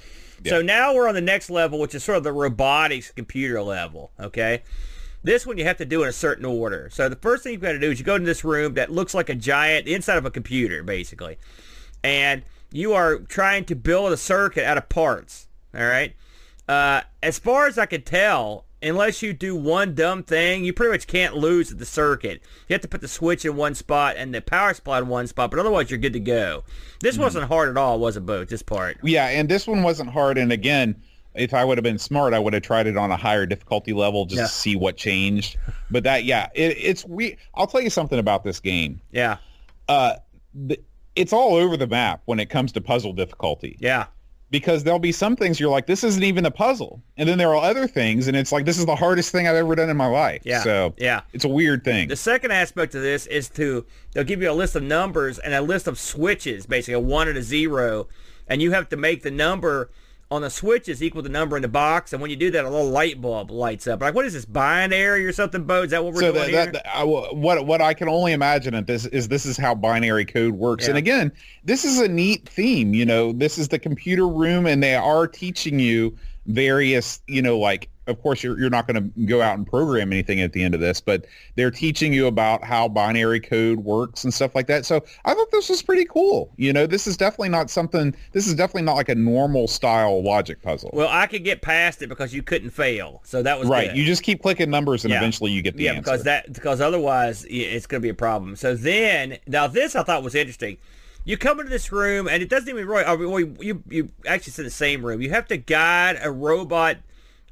Yeah. 0.43 0.51
So 0.51 0.61
now 0.61 0.93
we're 0.93 1.07
on 1.07 1.15
the 1.15 1.21
next 1.21 1.49
level, 1.49 1.79
which 1.79 1.95
is 1.95 2.03
sort 2.03 2.17
of 2.17 2.23
the 2.23 2.33
robotics 2.33 3.11
computer 3.11 3.61
level. 3.61 4.11
Okay. 4.19 4.63
This 5.23 5.45
one 5.45 5.57
you 5.57 5.65
have 5.65 5.77
to 5.77 5.85
do 5.85 6.03
in 6.03 6.09
a 6.09 6.13
certain 6.13 6.45
order. 6.45 6.89
So 6.91 7.09
the 7.09 7.15
first 7.15 7.43
thing 7.43 7.53
you've 7.53 7.61
got 7.61 7.73
to 7.73 7.79
do 7.79 7.91
is 7.91 7.99
you 7.99 8.05
go 8.05 8.15
into 8.15 8.25
this 8.25 8.43
room 8.43 8.75
that 8.75 8.91
looks 8.91 9.13
like 9.13 9.29
a 9.29 9.35
giant 9.35 9.87
inside 9.87 10.17
of 10.17 10.25
a 10.25 10.31
computer, 10.31 10.83
basically, 10.83 11.37
and 12.03 12.43
you 12.71 12.93
are 12.93 13.19
trying 13.19 13.65
to 13.65 13.75
build 13.75 14.13
a 14.13 14.17
circuit 14.17 14.63
out 14.63 14.77
of 14.77 14.89
parts. 14.89 15.47
All 15.75 15.85
right. 15.85 16.15
Uh, 16.67 17.01
as 17.23 17.39
far 17.39 17.67
as 17.67 17.77
I 17.77 17.85
could 17.85 18.05
tell, 18.05 18.65
unless 18.81 19.21
you 19.21 19.33
do 19.33 19.55
one 19.55 19.95
dumb 19.95 20.23
thing, 20.23 20.63
you 20.63 20.73
pretty 20.73 20.91
much 20.91 21.07
can't 21.07 21.35
lose 21.35 21.71
at 21.71 21.79
the 21.79 21.85
circuit. 21.85 22.41
You 22.67 22.73
have 22.73 22.81
to 22.81 22.87
put 22.87 23.01
the 23.01 23.07
switch 23.07 23.45
in 23.45 23.55
one 23.55 23.75
spot 23.75 24.15
and 24.17 24.33
the 24.33 24.41
power 24.41 24.73
supply 24.73 24.99
in 24.99 25.07
one 25.07 25.27
spot, 25.27 25.51
but 25.51 25.59
otherwise 25.59 25.89
you're 25.89 25.99
good 25.99 26.13
to 26.13 26.19
go. 26.19 26.63
This 26.99 27.17
mm 27.17 27.21
wasn't 27.27 27.47
hard 27.47 27.69
at 27.69 27.77
all, 27.77 27.99
was 27.99 28.15
it, 28.15 28.25
Boat, 28.25 28.47
this 28.47 28.61
part? 28.61 28.97
Yeah, 29.03 29.27
and 29.27 29.49
this 29.49 29.67
one 29.67 29.83
wasn't 29.83 30.09
hard. 30.09 30.37
And 30.37 30.51
again, 30.51 31.01
if 31.35 31.53
I 31.53 31.65
would 31.65 31.77
have 31.77 31.83
been 31.83 31.99
smart, 31.99 32.33
I 32.33 32.39
would 32.39 32.53
have 32.53 32.63
tried 32.63 32.87
it 32.87 32.95
on 32.95 33.11
a 33.11 33.17
higher 33.17 33.45
difficulty 33.45 33.93
level 33.93 34.25
just 34.25 34.37
yeah. 34.37 34.45
to 34.45 34.51
see 34.51 34.75
what 34.75 34.97
changed. 34.97 35.57
But 35.91 36.03
that, 36.03 36.23
yeah, 36.23 36.47
it, 36.53 36.77
it's 36.77 37.05
we. 37.05 37.37
I'll 37.55 37.67
tell 37.67 37.81
you 37.81 37.89
something 37.89 38.19
about 38.19 38.43
this 38.43 38.59
game. 38.59 39.01
Yeah. 39.11 39.37
Uh, 39.89 40.15
the, 40.53 40.79
it's 41.15 41.33
all 41.33 41.55
over 41.55 41.75
the 41.75 41.87
map 41.87 42.21
when 42.25 42.39
it 42.39 42.49
comes 42.49 42.71
to 42.73 42.81
puzzle 42.81 43.13
difficulty. 43.13 43.77
Yeah 43.79 44.07
because 44.49 44.83
there'll 44.83 44.99
be 44.99 45.11
some 45.11 45.35
things 45.35 45.59
you're 45.59 45.69
like, 45.69 45.87
this 45.87 46.03
isn't 46.03 46.23
even 46.23 46.45
a 46.45 46.51
puzzle. 46.51 47.01
And 47.17 47.27
then 47.27 47.37
there 47.37 47.53
are 47.53 47.61
other 47.61 47.87
things, 47.87 48.27
and 48.27 48.37
it's 48.37 48.51
like, 48.51 48.65
this 48.65 48.77
is 48.77 48.85
the 48.85 48.95
hardest 48.95 49.31
thing 49.31 49.47
I've 49.47 49.55
ever 49.55 49.75
done 49.75 49.89
in 49.89 49.97
my 49.97 50.07
life. 50.07 50.41
Yeah. 50.45 50.63
So 50.63 50.93
yeah. 50.97 51.21
it's 51.33 51.45
a 51.45 51.49
weird 51.49 51.83
thing. 51.83 52.07
The 52.07 52.15
second 52.15 52.51
aspect 52.51 52.95
of 52.95 53.01
this 53.01 53.25
is 53.27 53.49
to, 53.51 53.85
they'll 54.13 54.23
give 54.23 54.41
you 54.41 54.49
a 54.49 54.53
list 54.53 54.75
of 54.75 54.83
numbers 54.83 55.37
and 55.39 55.53
a 55.53 55.61
list 55.61 55.87
of 55.87 55.99
switches, 55.99 56.65
basically 56.65 56.93
a 56.93 56.99
one 56.99 57.27
and 57.27 57.37
a 57.37 57.43
zero. 57.43 58.07
And 58.47 58.61
you 58.61 58.71
have 58.71 58.87
to 58.89 58.97
make 58.97 59.23
the 59.23 59.31
number 59.31 59.89
on 60.29 60.41
the 60.41 60.49
switch 60.49 60.89
is 60.89 61.01
equal 61.01 61.23
to 61.23 61.29
number 61.29 61.55
in 61.55 61.61
the 61.61 61.69
box, 61.69 62.11
and 62.11 62.21
when 62.21 62.29
you 62.29 62.35
do 62.35 62.51
that, 62.51 62.65
a 62.65 62.69
little 62.69 62.89
light 62.89 63.21
bulb 63.21 63.49
lights 63.49 63.87
up. 63.87 64.01
Like, 64.01 64.13
what 64.13 64.25
is 64.25 64.33
this 64.33 64.45
binary 64.45 65.25
or 65.25 65.31
something, 65.31 65.63
Bo? 65.63 65.83
Is 65.83 65.91
that 65.91 66.03
what 66.03 66.13
we're 66.13 66.21
so 66.21 66.33
doing 66.33 66.51
that, 66.51 66.73
that, 66.73 66.97
I, 66.97 67.03
what 67.03 67.65
what 67.65 67.81
I 67.81 67.93
can 67.93 68.09
only 68.09 68.33
imagine 68.33 68.73
at 68.73 68.87
this 68.87 69.05
is 69.05 69.29
this 69.29 69.45
is 69.45 69.57
how 69.57 69.73
binary 69.73 70.25
code 70.25 70.55
works. 70.55 70.83
Yeah. 70.83 70.91
And 70.91 70.97
again, 70.97 71.31
this 71.63 71.85
is 71.85 71.99
a 71.99 72.07
neat 72.07 72.47
theme. 72.49 72.93
You 72.93 73.05
know, 73.05 73.31
this 73.31 73.57
is 73.57 73.69
the 73.69 73.79
computer 73.79 74.27
room, 74.27 74.65
and 74.65 74.83
they 74.83 74.95
are 74.95 75.27
teaching 75.27 75.79
you 75.79 76.17
various, 76.45 77.21
you 77.27 77.41
know, 77.41 77.57
like 77.57 77.89
of 78.07 78.21
course 78.21 78.43
you're, 78.43 78.59
you're 78.59 78.69
not 78.69 78.87
going 78.87 78.95
to 78.95 79.25
go 79.25 79.41
out 79.41 79.57
and 79.57 79.67
program 79.67 80.11
anything 80.11 80.41
at 80.41 80.53
the 80.53 80.63
end 80.63 80.73
of 80.73 80.79
this, 80.79 81.01
but 81.01 81.25
they're 81.55 81.71
teaching 81.71 82.13
you 82.13 82.27
about 82.27 82.63
how 82.63 82.87
binary 82.87 83.39
code 83.39 83.79
works 83.79 84.23
and 84.23 84.33
stuff 84.33 84.55
like 84.55 84.67
that. 84.67 84.85
So 84.85 85.03
I 85.25 85.33
thought 85.33 85.51
this 85.51 85.69
was 85.69 85.81
pretty 85.81 86.05
cool. 86.05 86.51
You 86.57 86.73
know, 86.73 86.87
this 86.87 87.07
is 87.07 87.17
definitely 87.17 87.49
not 87.49 87.69
something, 87.69 88.15
this 88.31 88.47
is 88.47 88.55
definitely 88.55 88.83
not 88.83 88.95
like 88.95 89.09
a 89.09 89.15
normal 89.15 89.67
style 89.67 90.23
logic 90.23 90.61
puzzle. 90.61 90.89
Well, 90.93 91.09
I 91.09 91.27
could 91.27 91.43
get 91.43 91.61
past 91.61 92.01
it 92.01 92.07
because 92.07 92.33
you 92.33 92.41
couldn't 92.41 92.71
fail. 92.71 93.21
So 93.23 93.43
that 93.43 93.59
was 93.59 93.67
right. 93.67 93.89
Good. 93.89 93.97
You 93.97 94.05
just 94.05 94.23
keep 94.23 94.41
clicking 94.41 94.69
numbers 94.69 95.03
and 95.03 95.11
yeah. 95.11 95.17
eventually 95.17 95.51
you 95.51 95.61
get 95.61 95.75
the 95.75 95.83
yeah, 95.83 95.91
answer. 95.91 96.01
because 96.01 96.23
that, 96.23 96.53
because 96.53 96.81
otherwise 96.81 97.45
it's 97.49 97.85
going 97.85 98.01
to 98.01 98.05
be 98.05 98.09
a 98.09 98.15
problem. 98.15 98.55
So 98.55 98.75
then, 98.75 99.37
now 99.47 99.67
this 99.67 99.95
I 99.95 100.03
thought 100.03 100.23
was 100.23 100.35
interesting 100.35 100.77
you 101.27 101.35
come 101.35 101.59
into 101.59 101.69
this 101.69 101.91
room 101.91 102.29
and 102.29 102.41
it 102.41 102.49
doesn't 102.49 102.69
even 102.69 102.87
really. 102.87 103.03
Oh, 103.03 103.17
well, 103.17 103.39
you 103.41 103.83
you 103.89 104.09
actually 104.25 104.51
it's 104.51 104.59
in 104.59 104.63
the 104.63 104.71
same 104.71 105.05
room. 105.05 105.21
You 105.21 105.29
have 105.31 105.45
to 105.49 105.57
guide 105.57 106.17
a 106.21 106.31
robot 106.31 106.97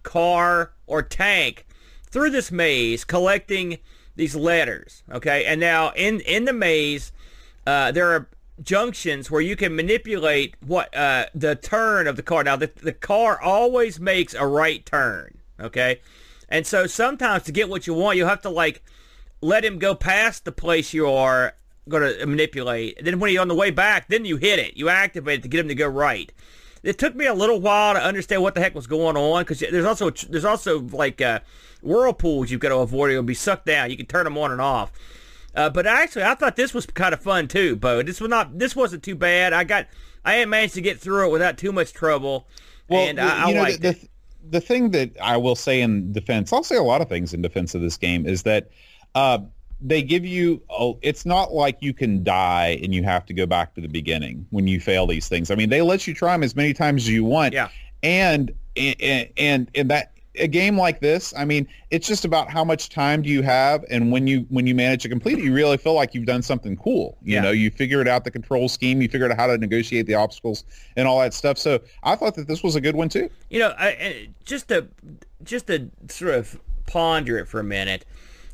car 0.05 0.71
or 0.87 1.01
tank 1.01 1.65
through 2.05 2.29
this 2.29 2.51
maze, 2.51 3.03
collecting 3.03 3.79
these 4.15 4.35
letters. 4.35 5.03
Okay, 5.11 5.43
and 5.43 5.59
now 5.59 5.91
in 5.91 6.21
in 6.21 6.45
the 6.45 6.53
maze, 6.53 7.11
uh, 7.67 7.91
there 7.91 8.09
are 8.11 8.29
junctions 8.63 9.29
where 9.29 9.41
you 9.41 9.57
can 9.57 9.75
manipulate 9.75 10.55
what 10.65 10.95
uh, 10.95 11.25
the 11.35 11.55
turn 11.55 12.07
of 12.07 12.15
the 12.15 12.23
car. 12.23 12.43
Now 12.43 12.55
the 12.55 12.71
the 12.81 12.93
car 12.93 13.41
always 13.41 13.99
makes 13.99 14.33
a 14.33 14.47
right 14.47 14.85
turn. 14.85 15.39
Okay, 15.59 15.99
and 16.47 16.65
so 16.65 16.87
sometimes 16.87 17.43
to 17.43 17.51
get 17.51 17.67
what 17.67 17.87
you 17.87 17.93
want, 17.93 18.17
you 18.17 18.25
have 18.25 18.41
to 18.43 18.49
like 18.49 18.81
let 19.41 19.65
him 19.65 19.77
go 19.77 19.93
past 19.93 20.45
the 20.45 20.51
place 20.51 20.93
you 20.93 21.09
are 21.09 21.55
going 21.89 22.17
to 22.17 22.25
manipulate. 22.25 22.97
And 22.97 23.05
then 23.05 23.19
when 23.19 23.31
you're 23.31 23.41
on 23.41 23.47
the 23.47 23.55
way 23.55 23.71
back, 23.71 24.07
then 24.07 24.25
you 24.25 24.37
hit 24.37 24.59
it. 24.59 24.77
You 24.77 24.89
activate 24.89 25.39
it 25.39 25.41
to 25.43 25.47
get 25.47 25.59
him 25.59 25.67
to 25.67 25.75
go 25.75 25.87
right. 25.87 26.31
It 26.85 26.99
took 26.99 27.15
me 27.15 27.25
a 27.25 27.33
little 27.33 27.59
while 27.59 27.95
to 27.95 28.01
understand 28.03 28.43
what 28.43 28.53
the 28.53 28.61
heck 28.61 28.75
was 28.75 28.85
going 28.85 29.17
on 29.17 29.41
because 29.41 29.59
there's 29.59 29.85
also 29.85 30.11
there's 30.29 30.45
also 30.45 30.81
like 30.81 31.19
uh, 31.19 31.39
whirlpools 31.81 32.51
you've 32.51 32.61
got 32.61 32.69
to 32.69 32.77
avoid. 32.77 33.11
You'll 33.11 33.23
be 33.23 33.33
sucked 33.33 33.65
down. 33.65 33.89
You 33.89 33.97
can 33.97 34.05
turn 34.05 34.25
them 34.25 34.37
on 34.37 34.51
and 34.51 34.61
off. 34.61 34.91
Uh, 35.55 35.69
but 35.69 35.87
actually, 35.87 36.23
I 36.23 36.35
thought 36.35 36.55
this 36.55 36.73
was 36.73 36.85
kind 36.85 37.13
of 37.13 37.21
fun 37.21 37.47
too, 37.47 37.75
Bo. 37.75 38.03
This 38.03 38.21
was 38.21 38.29
not. 38.29 38.59
This 38.59 38.75
wasn't 38.75 39.03
too 39.03 39.15
bad. 39.15 39.51
I 39.51 39.63
got. 39.63 39.87
I 40.23 40.43
managed 40.45 40.75
to 40.75 40.81
get 40.81 40.99
through 40.99 41.27
it 41.27 41.31
without 41.31 41.57
too 41.57 41.71
much 41.71 41.93
trouble. 41.93 42.47
Well, 42.87 43.07
and 43.07 43.19
I, 43.19 43.49
I 43.49 43.51
know, 43.53 43.61
liked 43.61 43.81
the, 43.81 43.89
it. 43.89 44.01
The, 44.01 44.09
the 44.59 44.61
thing 44.61 44.91
that 44.91 45.11
I 45.19 45.37
will 45.37 45.55
say 45.55 45.81
in 45.81 46.11
defense, 46.11 46.53
I'll 46.53 46.63
say 46.63 46.75
a 46.75 46.83
lot 46.83 47.01
of 47.01 47.09
things 47.09 47.33
in 47.33 47.41
defense 47.41 47.73
of 47.73 47.81
this 47.81 47.97
game, 47.97 48.27
is 48.27 48.43
that 48.43 48.69
uh, 49.15 49.39
they 49.87 50.01
give 50.01 50.25
you 50.25 50.61
oh 50.69 50.97
it's 51.01 51.25
not 51.25 51.53
like 51.53 51.77
you 51.79 51.93
can 51.93 52.23
die 52.23 52.79
and 52.81 52.93
you 52.93 53.03
have 53.03 53.25
to 53.25 53.33
go 53.33 53.45
back 53.45 53.75
to 53.75 53.81
the 53.81 53.87
beginning 53.87 54.45
when 54.49 54.67
you 54.67 54.79
fail 54.79 55.05
these 55.05 55.27
things. 55.27 55.51
I 55.51 55.55
mean 55.55 55.69
they 55.69 55.81
let 55.81 56.07
you 56.07 56.13
try 56.13 56.33
them 56.33 56.43
as 56.43 56.55
many 56.55 56.73
times 56.73 57.03
as 57.03 57.09
you 57.09 57.23
want. 57.23 57.53
Yeah. 57.53 57.69
And 58.01 58.51
and 58.75 59.29
and, 59.37 59.71
and 59.75 59.89
that 59.91 60.11
a 60.37 60.47
game 60.49 60.77
like 60.77 60.99
this 60.99 61.33
i 61.37 61.45
mean 61.45 61.65
it's 61.91 62.05
just 62.09 62.25
about 62.25 62.49
how 62.49 62.61
much 62.61 62.89
time 62.89 63.21
do 63.21 63.29
you 63.29 63.41
have? 63.41 63.85
And 63.89 64.11
when 64.11 64.27
you 64.27 64.45
when 64.49 64.67
you 64.67 64.75
manage 64.75 65.03
to 65.03 65.09
complete 65.09 65.37
it 65.37 65.45
you 65.45 65.53
really 65.53 65.77
feel 65.77 65.93
like 65.93 66.13
you've 66.13 66.25
done 66.25 66.41
something 66.41 66.75
cool. 66.75 67.17
You 67.21 67.35
yeah. 67.35 67.41
know 67.41 67.51
you 67.51 67.71
figured 67.71 68.07
out 68.07 68.23
the 68.23 68.31
control 68.31 68.67
scheme 68.67 69.01
you 69.01 69.07
figured 69.07 69.31
out 69.31 69.37
how 69.37 69.47
to 69.47 69.57
negotiate 69.57 70.07
the 70.07 70.15
obstacles 70.15 70.65
and 70.97 71.07
all 71.07 71.19
that 71.19 71.33
stuff. 71.33 71.57
So 71.57 71.79
i 72.03 72.15
thought 72.15 72.35
that 72.35 72.47
this 72.47 72.63
was 72.63 72.75
a 72.75 72.81
good 72.81 72.95
one 72.95 73.07
too. 73.07 73.29
You 73.49 73.59
know 73.59 73.73
I, 73.77 74.29
just 74.43 74.69
to 74.69 74.87
just 75.43 75.67
to 75.67 75.89
sort 76.09 76.33
of 76.33 76.59
ponder 76.87 77.37
it 77.37 77.47
for 77.47 77.59
a 77.59 77.63
minute 77.63 78.05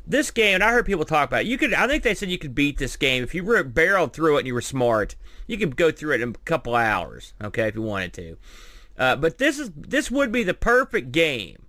this 0.06 0.30
game, 0.30 0.56
and 0.56 0.64
I 0.64 0.72
heard 0.72 0.86
people 0.86 1.04
talk 1.04 1.28
about 1.28 1.42
it, 1.42 1.46
you 1.46 1.58
could, 1.58 1.72
I 1.74 1.86
think 1.86 2.02
they 2.02 2.14
said 2.14 2.28
you 2.28 2.38
could 2.38 2.54
beat 2.54 2.78
this 2.78 2.96
game. 2.96 3.22
If 3.22 3.34
you 3.34 3.44
were 3.44 3.62
barreled 3.62 4.12
through 4.12 4.36
it 4.36 4.40
and 4.40 4.46
you 4.46 4.54
were 4.54 4.60
smart, 4.60 5.16
you 5.46 5.56
could 5.56 5.76
go 5.76 5.90
through 5.90 6.14
it 6.14 6.20
in 6.20 6.30
a 6.30 6.38
couple 6.44 6.74
hours, 6.74 7.34
okay, 7.42 7.68
if 7.68 7.74
you 7.74 7.82
wanted 7.82 8.12
to. 8.14 8.36
Uh, 8.98 9.16
but 9.16 9.38
this 9.38 9.58
is 9.58 9.70
this 9.74 10.10
would 10.10 10.30
be 10.30 10.42
the 10.42 10.54
perfect 10.54 11.12
game 11.12 11.66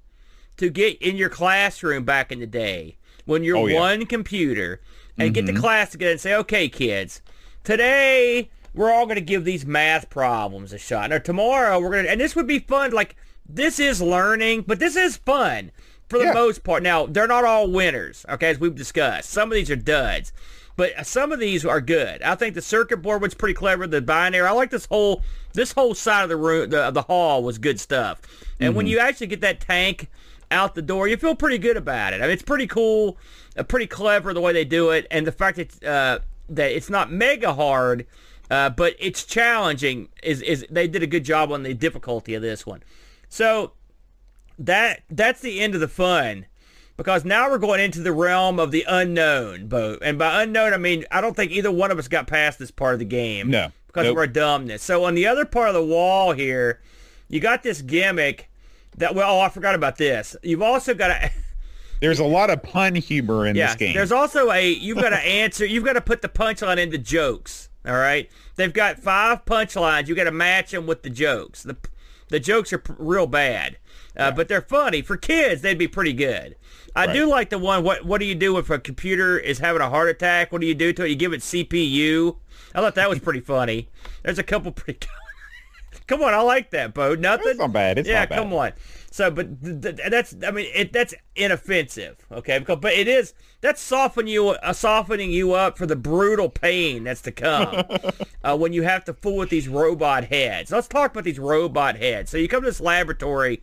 to 0.58 0.70
get 0.70 1.02
in 1.02 1.16
your 1.16 1.30
classroom 1.30 2.04
back 2.04 2.32
in 2.32 2.40
the 2.40 2.46
day 2.48 2.98
when 3.26 3.44
you're 3.44 3.58
oh, 3.58 3.66
yeah. 3.68 3.80
one 3.80 4.06
computer 4.06 4.82
and 5.18 5.34
mm-hmm. 5.34 5.46
get 5.46 5.54
the 5.54 5.60
class 5.60 5.92
together 5.92 6.12
and 6.12 6.22
say, 6.22 6.36
okay, 6.36 6.68
kids, 6.68 7.22
today 7.64 8.50
we're 8.74 8.92
all 8.92 9.06
going 9.06 9.16
to 9.16 9.22
give 9.22 9.46
these 9.46 9.66
math 9.66 10.10
problems 10.10 10.74
a 10.74 10.78
shot. 10.78 11.12
Or 11.12 11.20
tomorrow 11.20 11.80
we're 11.80 11.92
going 11.92 12.06
to, 12.06 12.12
and 12.12 12.20
this 12.20 12.36
would 12.36 12.48
be 12.48 12.60
fun. 12.60 12.92
Like, 12.92 13.16
this 13.48 13.80
is 13.80 14.02
learning, 14.02 14.64
but 14.68 14.80
this 14.80 14.96
is 14.96 15.18
fun 15.18 15.72
for 16.14 16.20
the 16.20 16.26
yeah. 16.26 16.34
most 16.34 16.64
part. 16.64 16.84
Now, 16.84 17.07
they're 17.07 17.28
not 17.28 17.43
all 17.43 17.70
winners, 17.70 18.24
okay, 18.30 18.49
as 18.49 18.59
we've 18.59 18.76
discussed. 18.76 19.32
Some 19.32 19.49
of 19.51 19.55
these 19.55 19.72
are 19.72 19.76
duds. 19.76 20.32
But 20.76 21.05
some 21.05 21.32
of 21.32 21.39
these 21.39 21.66
are 21.66 21.82
good. 21.82 22.22
I 22.24 22.36
think 22.36 22.55
the 22.55 22.61
circuit 22.61 22.97
board 22.97 23.22
was 23.22 23.34
pretty 23.34 23.53
clever. 23.53 23.86
The 23.86 24.01
binary, 24.01 24.47
I 24.47 24.51
like 24.51 24.72
this 24.72 24.86
whole 24.88 25.22
this 25.53 25.72
whole 25.72 25.93
side 25.93 26.24
of 26.24 26.30
the 26.30 26.36
room, 26.36 26.70
the, 26.72 26.89
the 26.89 27.03
hall 27.03 27.43
was 27.43 27.59
good 27.59 27.80
stuff. 27.80 28.22
And 28.59 28.70
mm-hmm. 28.70 28.78
when 28.78 28.88
you 28.88 28.97
actually 28.97 29.28
get 29.28 29.41
that 29.41 29.59
tank 29.59 30.09
out 30.49 30.74
the 30.74 30.82
door, 30.82 31.07
you 31.07 31.16
feel 31.18 31.36
pretty 31.36 31.59
good 31.59 31.78
about 31.78 32.14
it. 32.14 32.18
I 32.18 32.22
mean, 32.22 32.32
it's 32.32 32.41
pretty 32.41 32.66
cool, 32.66 33.18
uh, 33.55 33.61
pretty 33.64 33.86
clever 33.86 34.34
the 34.34 34.41
way 34.41 34.51
they 34.51 34.66
do 34.66 34.89
it, 34.89 35.05
and 35.11 35.28
the 35.28 35.32
fact 35.32 35.57
that 35.57 35.84
uh, 35.84 36.20
that 36.49 36.72
it's 36.72 36.89
not 36.89 37.11
mega 37.11 37.53
hard, 37.53 38.07
uh, 38.49 38.72
but 38.72 38.95
it's 38.99 39.24
challenging. 39.26 40.09
Is 40.24 40.41
is 40.41 40.66
they 40.72 40.88
did 40.88 41.03
a 41.03 41.07
good 41.07 41.24
job 41.24 41.51
on 41.51 41.61
the 41.61 41.76
difficulty 41.76 42.34
of 42.34 42.41
this 42.41 42.66
one. 42.66 42.82
So 43.30 43.74
that 44.60 45.04
that's 45.10 45.41
the 45.41 45.60
end 45.60 45.76
of 45.76 45.82
the 45.82 45.88
fun 45.88 46.45
because 46.97 47.26
now 47.26 47.49
we're 47.49 47.58
going 47.58 47.80
into 47.80 48.01
the 48.01 48.12
realm 48.12 48.60
of 48.60 48.72
the 48.72 48.86
unknown, 48.88 49.68
Bo. 49.68 49.97
And 50.01 50.18
by 50.18 50.43
unknown, 50.43 50.74
I 50.74 50.78
mean 50.78 51.06
I 51.12 51.22
don't 51.22 51.36
think 51.36 51.51
either 51.51 51.72
one 51.72 51.91
of 51.91 51.99
us 51.99 52.08
got 52.08 52.28
past 52.28 52.60
this 52.60 52.72
part 52.72 52.93
of 52.93 52.99
the 52.99 53.06
game. 53.06 53.49
No, 53.49 53.72
because 53.88 54.06
nope. 54.06 54.14
of 54.14 54.18
our 54.18 54.28
dumbness. 54.28 54.84
So 54.84 55.06
on 55.06 55.16
the 55.16 55.28
other 55.28 55.45
part 55.45 55.70
of 55.70 55.74
the 55.76 55.86
wall 55.86 56.34
here, 56.34 56.82
you 57.30 57.39
got 57.39 57.64
this 57.64 57.82
gimmick 57.82 58.49
that. 58.97 59.16
Well, 59.16 59.38
oh, 59.38 59.39
I 59.39 59.49
forgot 59.49 59.76
about 59.76 59.97
this. 59.97 60.36
You've 60.43 60.62
also 60.62 60.93
got 60.93 61.12
a. 61.12 61.32
There's 62.01 62.20
a 62.20 62.26
lot 62.26 62.49
of 62.49 62.62
pun 62.62 62.95
humor 62.95 63.45
in 63.45 63.56
yeah, 63.56 63.68
this 63.68 63.76
game. 63.76 63.93
There's 63.93 64.12
also 64.12 64.51
a 64.51 64.70
you've 64.70 64.97
got 64.97 65.10
to 65.10 65.20
answer. 65.26 65.66
You've 65.66 65.86
got 65.86 65.93
to 65.93 66.01
put 66.01 66.22
the 66.22 66.30
punchline 66.30 66.78
into 66.78 66.97
jokes. 66.97 67.70
All 67.86 67.93
right. 67.93 68.30
They've 68.56 68.74
got 68.74 68.99
five 68.99 69.45
punchlines. 69.45 70.08
You 70.08 70.16
got 70.16 70.26
to 70.26 70.32
match 70.32 70.72
them 70.72 70.86
with 70.86 71.04
the 71.04 71.10
jokes. 71.10 71.64
The 71.64 71.78
the 72.34 72.40
jokes 72.40 72.74
are 72.74 72.80
p- 72.80 72.94
real 72.98 73.28
bad. 73.28 73.78
Uh, 74.18 74.32
but 74.32 74.48
they're 74.48 74.62
funny 74.62 75.04
for 75.04 75.18
kids. 75.18 75.62
They'd 75.62 75.78
be 75.78 75.88
pretty 75.88 76.14
good. 76.14 76.56
I 76.96 77.06
right. 77.06 77.14
do 77.14 77.28
like 77.28 77.52
the 77.52 77.60
one. 77.60 77.84
What 77.84 78.06
What 78.06 78.20
do 78.20 78.26
you 78.26 78.34
do 78.34 78.58
if 78.58 78.72
a 78.72 78.80
computer 78.80 79.38
is 79.38 79.60
having 79.60 79.84
a 79.84 79.90
heart 79.90 80.10
attack? 80.10 80.52
What 80.52 80.60
do 80.60 80.68
you 80.68 80.74
do 80.74 80.92
to 80.94 81.06
it? 81.06 81.10
You 81.10 81.16
give 81.16 81.32
it 81.32 81.42
CPU. 81.42 82.38
I 82.74 82.82
thought 82.82 82.96
that 82.96 83.08
was 83.08 83.20
pretty 83.20 83.40
funny. 83.56 83.90
There's 84.24 84.40
a 84.40 84.44
couple 84.44 84.72
pretty. 84.72 85.08
come 86.08 86.24
on, 86.24 86.34
I 86.34 86.42
like 86.42 86.72
that, 86.72 86.96
Bo. 86.96 87.14
Nothing. 87.14 87.50
It's 87.50 87.60
not 87.60 87.72
bad. 87.72 88.00
It's 88.00 88.10
yeah, 88.10 88.22
not 88.22 88.30
bad. 88.30 88.40
come 88.40 88.54
on. 88.54 88.72
So, 89.14 89.30
but 89.30 89.61
th- 89.64 89.80
th- 89.80 90.09
that's. 90.09 90.36
I 90.43 90.49
mean, 90.49 90.72
it, 90.74 90.91
that's 90.91 91.14
inoffensive. 91.36 92.18
Okay, 92.32 92.57
because 92.57 92.80
but 92.82 92.93
it 92.93 93.07
is. 93.07 93.36
That's 93.61 93.80
softening 93.80 94.34
you, 94.34 94.49
uh, 94.49 94.74
softening 94.74 95.30
you 95.30 95.53
up 95.53 95.78
for 95.78 95.86
the 95.86 95.95
brutal 95.95 96.49
pain 96.49 97.03
that's 97.03 97.22
to 97.22 97.32
come 97.32 97.84
uh, 98.43 98.57
when 98.57 98.74
you 98.74 98.82
have 98.82 99.05
to 99.05 99.14
fool 99.14 99.38
with 99.38 99.51
these 99.51 99.68
robot 99.68 100.24
heads. 100.24 100.72
Let's 100.72 100.88
talk 100.88 101.11
about 101.11 101.26
these 101.26 101.38
robot 101.38 101.95
heads. 101.97 102.32
So 102.32 102.38
you 102.38 102.47
come 102.47 102.64
to 102.64 102.66
this 102.66 102.82
laboratory 102.82 103.61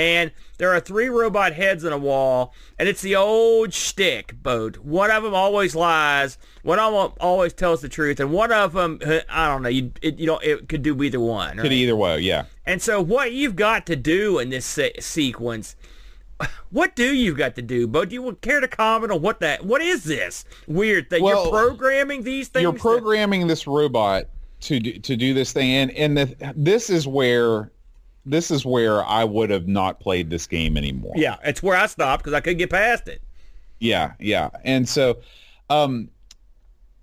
and 0.00 0.32
there 0.56 0.72
are 0.72 0.80
three 0.80 1.10
robot 1.10 1.52
heads 1.52 1.84
in 1.84 1.92
a 1.92 1.98
wall, 1.98 2.54
and 2.78 2.88
it's 2.88 3.02
the 3.02 3.16
old 3.16 3.74
shtick 3.74 4.42
boat. 4.42 4.78
One 4.78 5.10
of 5.10 5.22
them 5.22 5.34
always 5.34 5.74
lies, 5.74 6.38
one 6.62 6.78
of 6.78 6.92
them 6.92 7.18
always 7.20 7.52
tells 7.52 7.82
the 7.82 7.88
truth, 7.90 8.18
and 8.18 8.32
one 8.32 8.50
of 8.50 8.72
them, 8.72 8.98
I 9.28 9.46
don't 9.46 9.62
know, 9.62 9.68
you, 9.68 9.92
it, 10.00 10.18
you 10.18 10.26
know, 10.26 10.38
it 10.38 10.70
could 10.70 10.82
do 10.82 11.02
either 11.02 11.20
one. 11.20 11.58
Right? 11.58 11.62
Could 11.64 11.72
either 11.74 11.96
way, 11.96 12.20
yeah. 12.20 12.46
And 12.64 12.80
so 12.80 13.02
what 13.02 13.32
you've 13.32 13.56
got 13.56 13.84
to 13.86 13.96
do 13.96 14.38
in 14.38 14.48
this 14.48 14.64
se- 14.64 15.00
sequence, 15.00 15.76
what 16.70 16.96
do 16.96 17.14
you 17.14 17.34
got 17.34 17.56
to 17.56 17.62
do, 17.62 17.86
Bo? 17.86 18.06
Do 18.06 18.14
you 18.14 18.38
care 18.40 18.60
to 18.60 18.68
comment 18.68 19.12
on 19.12 19.20
what 19.20 19.40
that, 19.40 19.66
what 19.66 19.82
is 19.82 20.04
this 20.04 20.46
weird 20.66 21.10
thing? 21.10 21.22
Well, 21.22 21.42
you're 21.42 21.52
programming 21.52 22.22
these 22.22 22.48
things? 22.48 22.62
You're 22.62 22.72
programming 22.72 23.42
that... 23.42 23.48
this 23.48 23.66
robot 23.66 24.28
to 24.60 24.80
do, 24.80 24.98
to 24.98 25.14
do 25.14 25.34
this 25.34 25.52
thing, 25.52 25.70
and, 25.70 25.90
and 25.90 26.16
the, 26.16 26.54
this 26.56 26.88
is 26.88 27.06
where 27.06 27.70
this 28.30 28.50
is 28.50 28.64
where 28.64 29.04
I 29.04 29.24
would 29.24 29.50
have 29.50 29.66
not 29.66 30.00
played 30.00 30.30
this 30.30 30.46
game 30.46 30.76
anymore. 30.76 31.12
Yeah, 31.16 31.36
it's 31.44 31.62
where 31.62 31.76
I 31.76 31.86
stopped 31.86 32.22
because 32.22 32.34
I 32.34 32.40
couldn't 32.40 32.58
get 32.58 32.70
past 32.70 33.08
it. 33.08 33.22
Yeah, 33.78 34.12
yeah, 34.18 34.50
and 34.64 34.88
so, 34.88 35.18
um, 35.68 36.10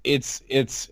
it's 0.03 0.41
it's, 0.47 0.89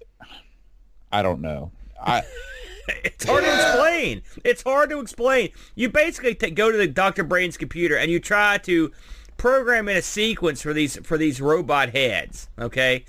I 1.11 1.21
don't 1.21 1.41
know. 1.41 1.71
I. 2.01 2.23
it's 3.03 3.25
hard 3.25 3.43
to 3.43 3.53
explain. 3.53 4.21
It's 4.43 4.61
hard 4.61 4.89
to 4.89 4.99
explain. 4.99 5.49
You 5.75 5.89
basically 5.89 6.35
t- 6.35 6.51
go 6.51 6.71
to 6.71 6.77
the 6.77 6.87
Dr. 6.87 7.23
Brain's 7.23 7.57
computer 7.57 7.97
and 7.97 8.11
you 8.11 8.19
try 8.19 8.57
to 8.59 8.91
program 9.37 9.87
in 9.89 9.97
a 9.97 10.01
sequence 10.01 10.61
for 10.61 10.73
these 10.73 10.97
for 11.03 11.17
these 11.17 11.41
robot 11.41 11.89
heads. 11.89 12.49
Okay, 12.59 13.05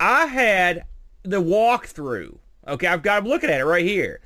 I 0.00 0.26
had 0.26 0.84
the 1.22 1.42
walkthrough. 1.42 2.38
Okay, 2.66 2.86
I've 2.86 3.02
got. 3.02 3.22
I'm 3.22 3.28
looking 3.28 3.50
at 3.50 3.60
it 3.60 3.64
right 3.64 3.84
here. 3.84 4.20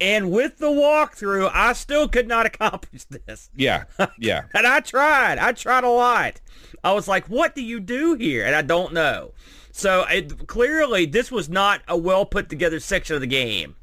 And 0.00 0.30
with 0.30 0.58
the 0.58 0.66
walkthrough, 0.66 1.50
I 1.52 1.72
still 1.72 2.08
could 2.08 2.28
not 2.28 2.46
accomplish 2.54 3.04
this. 3.04 3.50
Yeah, 3.54 3.84
yeah. 4.18 4.44
and 4.54 4.66
I 4.66 4.80
tried. 4.80 5.38
I 5.38 5.52
tried 5.52 5.84
a 5.84 5.88
lot. 5.88 6.40
I 6.84 6.92
was 6.92 7.08
like, 7.08 7.26
what 7.26 7.54
do 7.54 7.62
you 7.62 7.80
do 7.80 8.14
here? 8.14 8.44
And 8.44 8.54
I 8.54 8.62
don't 8.62 8.92
know. 8.92 9.32
So 9.72 10.04
it, 10.08 10.46
clearly, 10.46 11.06
this 11.06 11.30
was 11.30 11.48
not 11.48 11.82
a 11.88 11.96
well 11.96 12.24
put 12.24 12.48
together 12.48 12.80
section 12.80 13.14
of 13.14 13.20
the 13.20 13.26
game. 13.26 13.76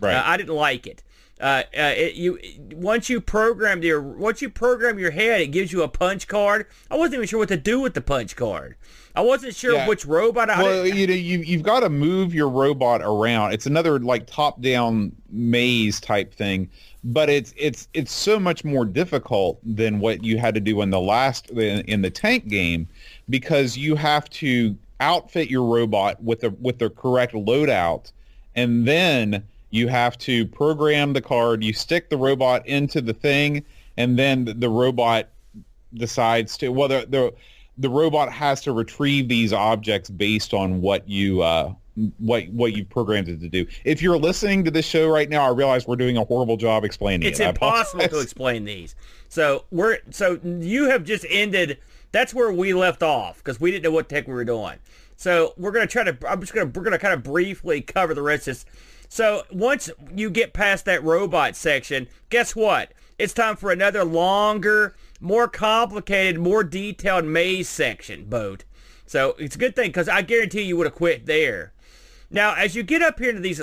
Right. 0.00 0.14
Uh, 0.14 0.22
I 0.24 0.36
didn't 0.36 0.54
like 0.54 0.86
it. 0.86 1.02
Uh, 1.40 1.62
uh, 1.76 1.94
it, 1.96 2.14
you 2.14 2.38
once 2.72 3.08
you 3.08 3.20
program 3.20 3.82
your 3.82 4.02
once 4.02 4.42
you 4.42 4.50
program 4.50 4.98
your 4.98 5.12
head, 5.12 5.40
it 5.40 5.48
gives 5.48 5.72
you 5.72 5.82
a 5.82 5.88
punch 5.88 6.26
card. 6.26 6.66
I 6.90 6.96
wasn't 6.96 7.14
even 7.14 7.28
sure 7.28 7.38
what 7.38 7.48
to 7.48 7.56
do 7.56 7.80
with 7.80 7.94
the 7.94 8.00
punch 8.00 8.34
card. 8.34 8.76
I 9.18 9.20
wasn't 9.20 9.56
sure 9.56 9.74
yeah. 9.74 9.88
which 9.88 10.06
robot. 10.06 10.48
I 10.48 10.62
well, 10.62 10.86
you 10.86 11.04
know, 11.04 11.12
you 11.12 11.40
you've 11.40 11.64
got 11.64 11.80
to 11.80 11.90
move 11.90 12.32
your 12.32 12.48
robot 12.48 13.00
around. 13.02 13.52
It's 13.52 13.66
another 13.66 13.98
like 13.98 14.28
top 14.28 14.60
down 14.60 15.10
maze 15.28 16.00
type 16.00 16.32
thing, 16.32 16.70
but 17.02 17.28
it's 17.28 17.52
it's 17.56 17.88
it's 17.94 18.12
so 18.12 18.38
much 18.38 18.64
more 18.64 18.84
difficult 18.84 19.58
than 19.64 19.98
what 19.98 20.22
you 20.22 20.38
had 20.38 20.54
to 20.54 20.60
do 20.60 20.82
in 20.82 20.90
the 20.90 21.00
last 21.00 21.50
in, 21.50 21.80
in 21.86 22.02
the 22.02 22.10
tank 22.10 22.46
game 22.46 22.86
because 23.28 23.76
you 23.76 23.96
have 23.96 24.30
to 24.30 24.78
outfit 25.00 25.50
your 25.50 25.64
robot 25.64 26.22
with 26.22 26.42
the 26.42 26.50
with 26.50 26.78
the 26.78 26.88
correct 26.88 27.34
loadout, 27.34 28.12
and 28.54 28.86
then 28.86 29.42
you 29.70 29.88
have 29.88 30.16
to 30.18 30.46
program 30.46 31.12
the 31.12 31.20
card. 31.20 31.64
You 31.64 31.72
stick 31.72 32.08
the 32.08 32.16
robot 32.16 32.64
into 32.68 33.00
the 33.00 33.14
thing, 33.14 33.64
and 33.96 34.16
then 34.16 34.44
the 34.60 34.68
robot 34.68 35.28
decides 35.94 36.56
to 36.58 36.68
well, 36.68 36.86
the 36.86 37.04
the 37.10 37.34
robot 37.86 38.32
has 38.32 38.60
to 38.62 38.72
retrieve 38.72 39.28
these 39.28 39.52
objects 39.52 40.10
based 40.10 40.52
on 40.54 40.80
what 40.80 41.08
you 41.08 41.42
uh, 41.42 41.72
what 42.18 42.48
what 42.48 42.72
you've 42.74 42.88
programmed 42.88 43.28
it 43.28 43.40
to 43.40 43.48
do. 43.48 43.66
If 43.84 44.02
you're 44.02 44.18
listening 44.18 44.64
to 44.64 44.70
this 44.70 44.86
show 44.86 45.08
right 45.08 45.28
now, 45.28 45.44
I 45.44 45.50
realize 45.50 45.86
we're 45.86 45.96
doing 45.96 46.16
a 46.16 46.24
horrible 46.24 46.56
job 46.56 46.84
explaining 46.84 47.28
it's 47.28 47.40
it. 47.40 47.44
It's 47.44 47.50
impossible 47.50 48.08
to 48.08 48.20
explain 48.20 48.64
these. 48.64 48.94
So 49.28 49.64
we're 49.70 49.98
so 50.10 50.40
you 50.42 50.88
have 50.90 51.04
just 51.04 51.26
ended 51.28 51.78
That's 52.12 52.32
where 52.32 52.52
we 52.52 52.72
left 52.72 53.02
off 53.02 53.38
because 53.38 53.60
we 53.60 53.70
didn't 53.70 53.84
know 53.84 53.90
what 53.90 54.08
the 54.08 54.16
heck 54.16 54.26
we 54.26 54.34
were 54.34 54.44
doing. 54.44 54.78
So 55.16 55.54
we're 55.56 55.72
gonna 55.72 55.86
try 55.86 56.04
to. 56.04 56.16
I'm 56.28 56.40
just 56.40 56.54
gonna 56.54 56.70
we're 56.74 56.84
gonna 56.84 56.98
kind 56.98 57.14
of 57.14 57.22
briefly 57.22 57.80
cover 57.80 58.14
the 58.14 58.22
rest 58.22 58.48
of 58.48 58.54
this. 58.54 58.66
So 59.08 59.42
once 59.50 59.90
you 60.14 60.30
get 60.30 60.52
past 60.52 60.84
that 60.84 61.02
robot 61.02 61.56
section, 61.56 62.08
guess 62.30 62.54
what? 62.54 62.92
It's 63.18 63.32
time 63.32 63.56
for 63.56 63.72
another 63.72 64.04
longer, 64.04 64.94
more 65.20 65.48
complicated, 65.48 66.40
more 66.40 66.64
detailed 66.64 67.24
maze 67.24 67.68
section 67.68 68.24
boat. 68.24 68.64
So 69.06 69.34
it's 69.38 69.56
a 69.56 69.58
good 69.58 69.74
thing 69.74 69.88
because 69.88 70.08
I 70.08 70.22
guarantee 70.22 70.62
you 70.62 70.76
would 70.76 70.86
have 70.86 70.94
quit 70.94 71.26
there. 71.26 71.72
Now, 72.30 72.54
as 72.54 72.76
you 72.76 72.82
get 72.82 73.02
up 73.02 73.18
here 73.18 73.30
into 73.30 73.40
these, 73.40 73.60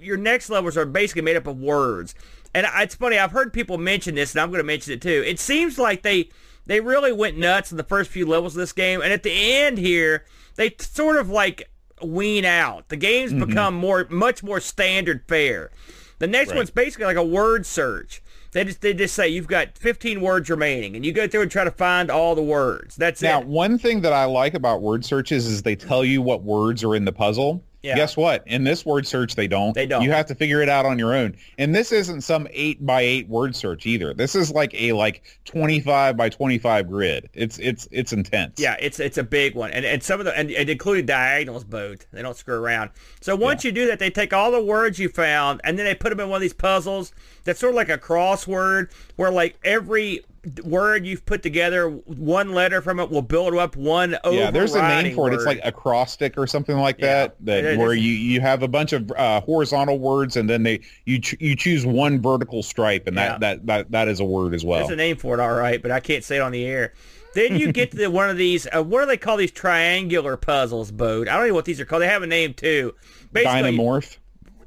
your 0.00 0.16
next 0.16 0.48
levels 0.48 0.76
are 0.76 0.86
basically 0.86 1.22
made 1.22 1.36
up 1.36 1.48
of 1.48 1.58
words. 1.58 2.14
And 2.54 2.66
it's 2.76 2.94
funny, 2.94 3.18
I've 3.18 3.32
heard 3.32 3.52
people 3.52 3.78
mention 3.78 4.14
this, 4.14 4.32
and 4.32 4.40
I'm 4.40 4.50
going 4.50 4.58
to 4.60 4.64
mention 4.64 4.92
it 4.92 5.02
too. 5.02 5.24
It 5.26 5.38
seems 5.38 5.78
like 5.78 6.02
they 6.02 6.30
they 6.66 6.80
really 6.80 7.12
went 7.12 7.36
nuts 7.36 7.70
in 7.70 7.76
the 7.76 7.84
first 7.84 8.10
few 8.10 8.26
levels 8.26 8.54
of 8.54 8.60
this 8.60 8.72
game, 8.72 9.00
and 9.00 9.12
at 9.12 9.22
the 9.22 9.32
end 9.32 9.78
here, 9.78 10.24
they 10.56 10.74
sort 10.78 11.16
of 11.16 11.28
like 11.28 11.68
wean 12.02 12.44
out. 12.44 12.88
The 12.88 12.96
games 12.96 13.32
mm-hmm. 13.32 13.46
become 13.48 13.74
more, 13.74 14.06
much 14.10 14.42
more 14.42 14.60
standard 14.60 15.24
fare. 15.26 15.70
The 16.18 16.26
next 16.26 16.50
right. 16.50 16.58
one's 16.58 16.70
basically 16.70 17.06
like 17.06 17.16
a 17.16 17.24
word 17.24 17.66
search. 17.66 18.22
They 18.52 18.64
just 18.64 18.80
they 18.80 18.94
just 18.94 19.14
say 19.14 19.28
you've 19.28 19.46
got 19.46 19.78
15 19.78 20.20
words 20.20 20.50
remaining, 20.50 20.96
and 20.96 21.04
you 21.04 21.12
go 21.12 21.28
through 21.28 21.42
and 21.42 21.50
try 21.50 21.64
to 21.64 21.70
find 21.70 22.10
all 22.10 22.34
the 22.34 22.42
words. 22.42 22.96
That's 22.96 23.22
now, 23.22 23.40
it. 23.40 23.44
Now, 23.44 23.50
one 23.50 23.78
thing 23.78 24.00
that 24.00 24.12
I 24.12 24.24
like 24.24 24.54
about 24.54 24.82
word 24.82 25.04
searches 25.04 25.46
is 25.46 25.62
they 25.62 25.76
tell 25.76 26.04
you 26.04 26.20
what 26.20 26.42
words 26.42 26.82
are 26.82 26.96
in 26.96 27.04
the 27.04 27.12
puzzle. 27.12 27.64
Yeah. 27.82 27.96
Guess 27.96 28.16
what? 28.16 28.46
In 28.46 28.64
this 28.64 28.84
word 28.84 29.06
search, 29.06 29.36
they 29.36 29.48
don't. 29.48 29.72
They 29.74 29.86
don't. 29.86 30.02
You 30.02 30.10
have 30.10 30.26
to 30.26 30.34
figure 30.34 30.60
it 30.60 30.68
out 30.68 30.84
on 30.84 30.98
your 30.98 31.14
own. 31.14 31.34
And 31.56 31.74
this 31.74 31.92
isn't 31.92 32.20
some 32.20 32.46
eight 32.50 32.84
by 32.84 33.00
eight 33.00 33.28
word 33.28 33.56
search 33.56 33.86
either. 33.86 34.12
This 34.12 34.34
is 34.34 34.50
like 34.50 34.74
a 34.74 34.92
like 34.92 35.40
twenty 35.46 35.80
five 35.80 36.16
by 36.16 36.28
twenty 36.28 36.58
five 36.58 36.88
grid. 36.88 37.30
It's 37.32 37.58
it's 37.58 37.88
it's 37.90 38.12
intense. 38.12 38.60
Yeah, 38.60 38.76
it's 38.80 39.00
it's 39.00 39.16
a 39.16 39.22
big 39.22 39.54
one, 39.54 39.70
and 39.70 39.86
and 39.86 40.02
some 40.02 40.20
of 40.20 40.26
the 40.26 40.38
and, 40.38 40.50
and 40.50 40.68
including 40.68 41.06
diagonals 41.06 41.64
both. 41.64 42.06
They 42.12 42.20
don't 42.20 42.36
screw 42.36 42.56
around. 42.56 42.90
So 43.22 43.34
once 43.34 43.64
yeah. 43.64 43.68
you 43.68 43.72
do 43.72 43.86
that, 43.86 43.98
they 43.98 44.10
take 44.10 44.34
all 44.34 44.50
the 44.50 44.62
words 44.62 44.98
you 44.98 45.08
found, 45.08 45.62
and 45.64 45.78
then 45.78 45.86
they 45.86 45.94
put 45.94 46.10
them 46.10 46.20
in 46.20 46.28
one 46.28 46.36
of 46.36 46.42
these 46.42 46.52
puzzles 46.52 47.14
that's 47.44 47.60
sort 47.60 47.70
of 47.70 47.76
like 47.76 47.88
a 47.88 47.98
crossword, 47.98 48.90
where 49.16 49.30
like 49.30 49.58
every 49.64 50.22
word 50.62 51.04
you've 51.04 51.24
put 51.26 51.42
together, 51.42 51.88
one 51.90 52.52
letter 52.52 52.80
from 52.80 52.98
it 53.00 53.10
will 53.10 53.22
build 53.22 53.54
up 53.54 53.76
one 53.76 54.16
Yeah, 54.24 54.50
there's 54.50 54.74
a 54.74 54.82
name 54.82 55.14
for 55.14 55.28
it. 55.28 55.32
Word. 55.32 55.34
It's 55.34 55.44
like 55.44 55.60
acrostic 55.62 56.38
or 56.38 56.46
something 56.46 56.76
like 56.76 56.98
yeah. 56.98 57.06
that. 57.06 57.36
That 57.40 57.78
where 57.78 57.92
you, 57.92 58.12
you 58.12 58.40
have 58.40 58.62
a 58.62 58.68
bunch 58.68 58.92
of 58.92 59.10
uh, 59.12 59.40
horizontal 59.42 59.98
words 59.98 60.36
and 60.36 60.48
then 60.48 60.62
they 60.62 60.80
you 61.04 61.20
ch- 61.20 61.36
you 61.40 61.54
choose 61.56 61.84
one 61.84 62.20
vertical 62.20 62.62
stripe 62.62 63.06
and 63.06 63.16
that, 63.18 63.32
yeah. 63.32 63.38
that 63.38 63.66
that 63.66 63.90
that 63.90 64.08
is 64.08 64.20
a 64.20 64.24
word 64.24 64.54
as 64.54 64.64
well. 64.64 64.80
There's 64.80 64.90
a 64.90 64.96
name 64.96 65.16
for 65.16 65.34
it, 65.34 65.40
all 65.40 65.54
right, 65.54 65.80
but 65.80 65.90
I 65.90 66.00
can't 66.00 66.24
say 66.24 66.36
it 66.36 66.40
on 66.40 66.52
the 66.52 66.64
air. 66.64 66.94
Then 67.34 67.56
you 67.56 67.70
get 67.70 67.92
to 67.92 67.96
the, 67.96 68.10
one 68.10 68.28
of 68.28 68.36
these. 68.36 68.66
Uh, 68.66 68.82
what 68.82 69.00
do 69.00 69.06
they 69.06 69.16
call 69.16 69.36
these 69.36 69.52
triangular 69.52 70.36
puzzles, 70.36 70.90
Boat? 70.90 71.28
I 71.28 71.36
don't 71.36 71.48
know 71.48 71.54
what 71.54 71.64
these 71.64 71.80
are 71.80 71.84
called. 71.84 72.02
They 72.02 72.08
have 72.08 72.22
a 72.22 72.26
name 72.26 72.54
too. 72.54 72.94
Basically, 73.32 73.60
Dynamorph. 73.60 74.16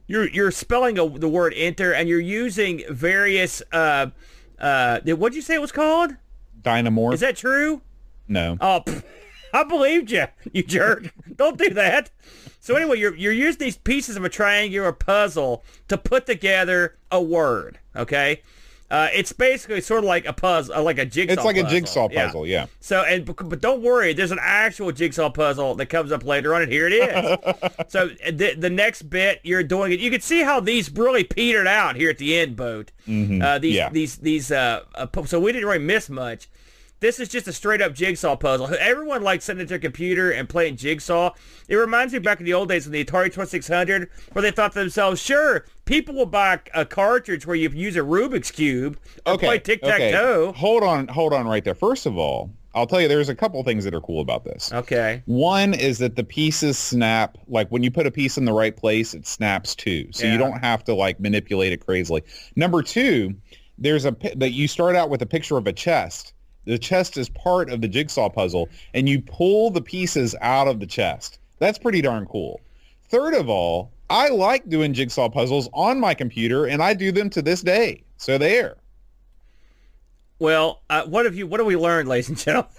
You're 0.07 0.29
you're 0.29 0.51
spelling 0.51 0.99
a, 0.99 1.09
the 1.09 1.29
word 1.29 1.53
enter 1.55 1.93
and 1.93 2.07
you're 2.07 2.19
using 2.19 2.83
various. 2.89 3.61
Uh, 3.71 4.07
uh, 4.63 4.99
what'd 5.15 5.35
you 5.35 5.41
say 5.41 5.55
it 5.55 5.61
was 5.61 5.71
called? 5.71 6.15
Dynamorph. 6.61 7.13
Is 7.13 7.19
that 7.19 7.35
true? 7.35 7.81
No. 8.27 8.57
Oh, 8.61 8.81
pff, 8.85 9.03
I 9.53 9.63
believed 9.63 10.11
you, 10.11 10.25
you 10.51 10.63
jerk. 10.63 11.13
Don't 11.35 11.57
do 11.57 11.69
that. 11.71 12.09
So 12.59 12.75
anyway, 12.75 12.97
you're 12.97 13.15
you're 13.15 13.33
using 13.33 13.59
these 13.59 13.77
pieces 13.77 14.15
of 14.15 14.23
a 14.23 14.29
triangular 14.29 14.93
puzzle 14.93 15.63
to 15.89 15.97
put 15.97 16.25
together 16.25 16.97
a 17.11 17.21
word. 17.21 17.79
Okay. 17.95 18.41
Uh, 18.91 19.07
it's 19.13 19.33
basically 19.33 19.81
sort 19.81 19.99
of 19.99 20.05
like 20.05 20.25
a 20.25 20.33
puzzle, 20.33 20.75
uh, 20.75 20.81
like 20.81 20.99
a 20.99 21.05
jigsaw. 21.05 21.35
Puzzle. 21.35 21.49
It's 21.49 21.57
like 21.57 21.63
puzzle. 21.63 21.77
a 21.77 21.79
jigsaw 21.79 22.09
puzzle, 22.09 22.45
yeah. 22.45 22.61
yeah. 22.61 22.65
So, 22.79 23.01
and 23.01 23.25
but 23.25 23.59
don't 23.59 23.81
worry, 23.81 24.13
there's 24.13 24.31
an 24.31 24.39
actual 24.41 24.91
jigsaw 24.91 25.29
puzzle 25.29 25.75
that 25.75 25.87
comes 25.87 26.11
up 26.11 26.23
later 26.23 26.53
on, 26.53 26.61
and 26.61 26.71
here 26.71 26.87
it 26.87 26.93
is. 26.93 27.71
so 27.87 28.09
the 28.31 28.55
the 28.55 28.69
next 28.69 29.03
bit 29.03 29.39
you're 29.43 29.63
doing 29.63 29.93
it, 29.93 29.99
you 29.99 30.11
can 30.11 30.21
see 30.21 30.41
how 30.41 30.59
these 30.59 30.91
really 30.91 31.23
petered 31.23 31.67
out 31.67 31.95
here 31.95 32.09
at 32.09 32.17
the 32.17 32.37
end, 32.37 32.55
boat. 32.55 32.91
Mm-hmm. 33.07 33.41
Uh, 33.41 33.59
these 33.59 33.75
yeah. 33.75 33.89
these 33.89 34.17
these 34.17 34.51
uh, 34.51 34.83
uh, 34.95 35.07
so 35.25 35.39
we 35.39 35.51
didn't 35.51 35.67
really 35.67 35.83
miss 35.83 36.09
much. 36.09 36.47
This 37.03 37.19
is 37.19 37.27
just 37.27 37.49
a 37.49 37.51
straight 37.51 37.81
up 37.81 37.93
jigsaw 37.93 38.37
puzzle. 38.37 38.73
Everyone 38.79 39.23
likes 39.23 39.43
sitting 39.43 39.61
at 39.61 39.67
their 39.67 39.77
computer 39.77 40.31
and 40.31 40.47
playing 40.47 40.77
jigsaw. 40.77 41.31
It 41.67 41.75
reminds 41.75 42.13
me 42.13 42.19
back 42.19 42.39
in 42.39 42.45
the 42.45 42.53
old 42.53 42.69
days 42.69 42.85
of 42.85 42.93
the 42.93 43.03
Atari 43.03 43.25
2600 43.25 44.09
where 44.31 44.41
they 44.41 44.51
thought 44.51 44.71
to 44.71 44.79
themselves, 44.79 45.19
sure, 45.19 45.65
people 45.83 46.15
will 46.15 46.25
buy 46.25 46.61
a 46.73 46.85
cartridge 46.85 47.45
where 47.45 47.57
you 47.57 47.67
use 47.71 47.97
a 47.97 47.99
Rubik's 47.99 48.51
Cube 48.51 48.97
or 49.25 49.33
okay, 49.33 49.47
play 49.47 49.59
tic-tac-toe. 49.59 50.45
Okay. 50.47 50.57
Hold 50.57 50.83
on, 50.83 51.09
hold 51.09 51.33
on 51.33 51.45
right 51.45 51.65
there. 51.65 51.75
First 51.75 52.05
of 52.05 52.17
all, 52.17 52.49
I'll 52.73 52.87
tell 52.87 53.01
you 53.01 53.09
there's 53.09 53.27
a 53.27 53.35
couple 53.35 53.61
things 53.65 53.83
that 53.83 53.93
are 53.93 53.99
cool 53.99 54.21
about 54.21 54.45
this. 54.45 54.71
Okay. 54.71 55.23
One 55.25 55.73
is 55.73 55.97
that 55.97 56.15
the 56.15 56.23
pieces 56.23 56.77
snap 56.77 57.37
like 57.49 57.67
when 57.67 57.83
you 57.83 57.91
put 57.91 58.07
a 58.07 58.11
piece 58.11 58.37
in 58.37 58.45
the 58.45 58.53
right 58.53 58.77
place, 58.77 59.13
it 59.13 59.27
snaps 59.27 59.75
too. 59.75 60.07
So 60.13 60.25
yeah. 60.25 60.31
you 60.31 60.37
don't 60.37 60.59
have 60.59 60.85
to 60.85 60.93
like 60.93 61.19
manipulate 61.19 61.73
it 61.73 61.85
crazily. 61.85 62.23
Number 62.55 62.81
2, 62.81 63.35
there's 63.77 64.05
a 64.05 64.15
that 64.37 64.51
you 64.51 64.69
start 64.69 64.95
out 64.95 65.09
with 65.09 65.21
a 65.21 65.25
picture 65.25 65.57
of 65.57 65.67
a 65.67 65.73
chest 65.73 66.32
the 66.65 66.77
chest 66.77 67.17
is 67.17 67.29
part 67.29 67.69
of 67.69 67.81
the 67.81 67.87
jigsaw 67.87 68.29
puzzle, 68.29 68.69
and 68.93 69.07
you 69.07 69.21
pull 69.21 69.69
the 69.69 69.81
pieces 69.81 70.35
out 70.41 70.67
of 70.67 70.79
the 70.79 70.85
chest. 70.85 71.39
That's 71.59 71.77
pretty 71.77 72.01
darn 72.01 72.25
cool. 72.25 72.61
Third 73.09 73.33
of 73.33 73.49
all, 73.49 73.91
I 74.09 74.29
like 74.29 74.69
doing 74.69 74.93
jigsaw 74.93 75.29
puzzles 75.29 75.69
on 75.73 75.99
my 75.99 76.13
computer, 76.13 76.65
and 76.65 76.81
I 76.81 76.93
do 76.93 77.11
them 77.11 77.29
to 77.31 77.41
this 77.41 77.61
day. 77.61 78.03
So 78.17 78.37
there. 78.37 78.77
Well, 80.39 80.81
uh, 80.89 81.03
what 81.05 81.25
have 81.25 81.35
you? 81.35 81.47
What 81.47 81.59
have 81.59 81.67
we 81.67 81.77
learned, 81.77 82.09
ladies 82.09 82.29
and 82.29 82.37
gentlemen? 82.37 82.71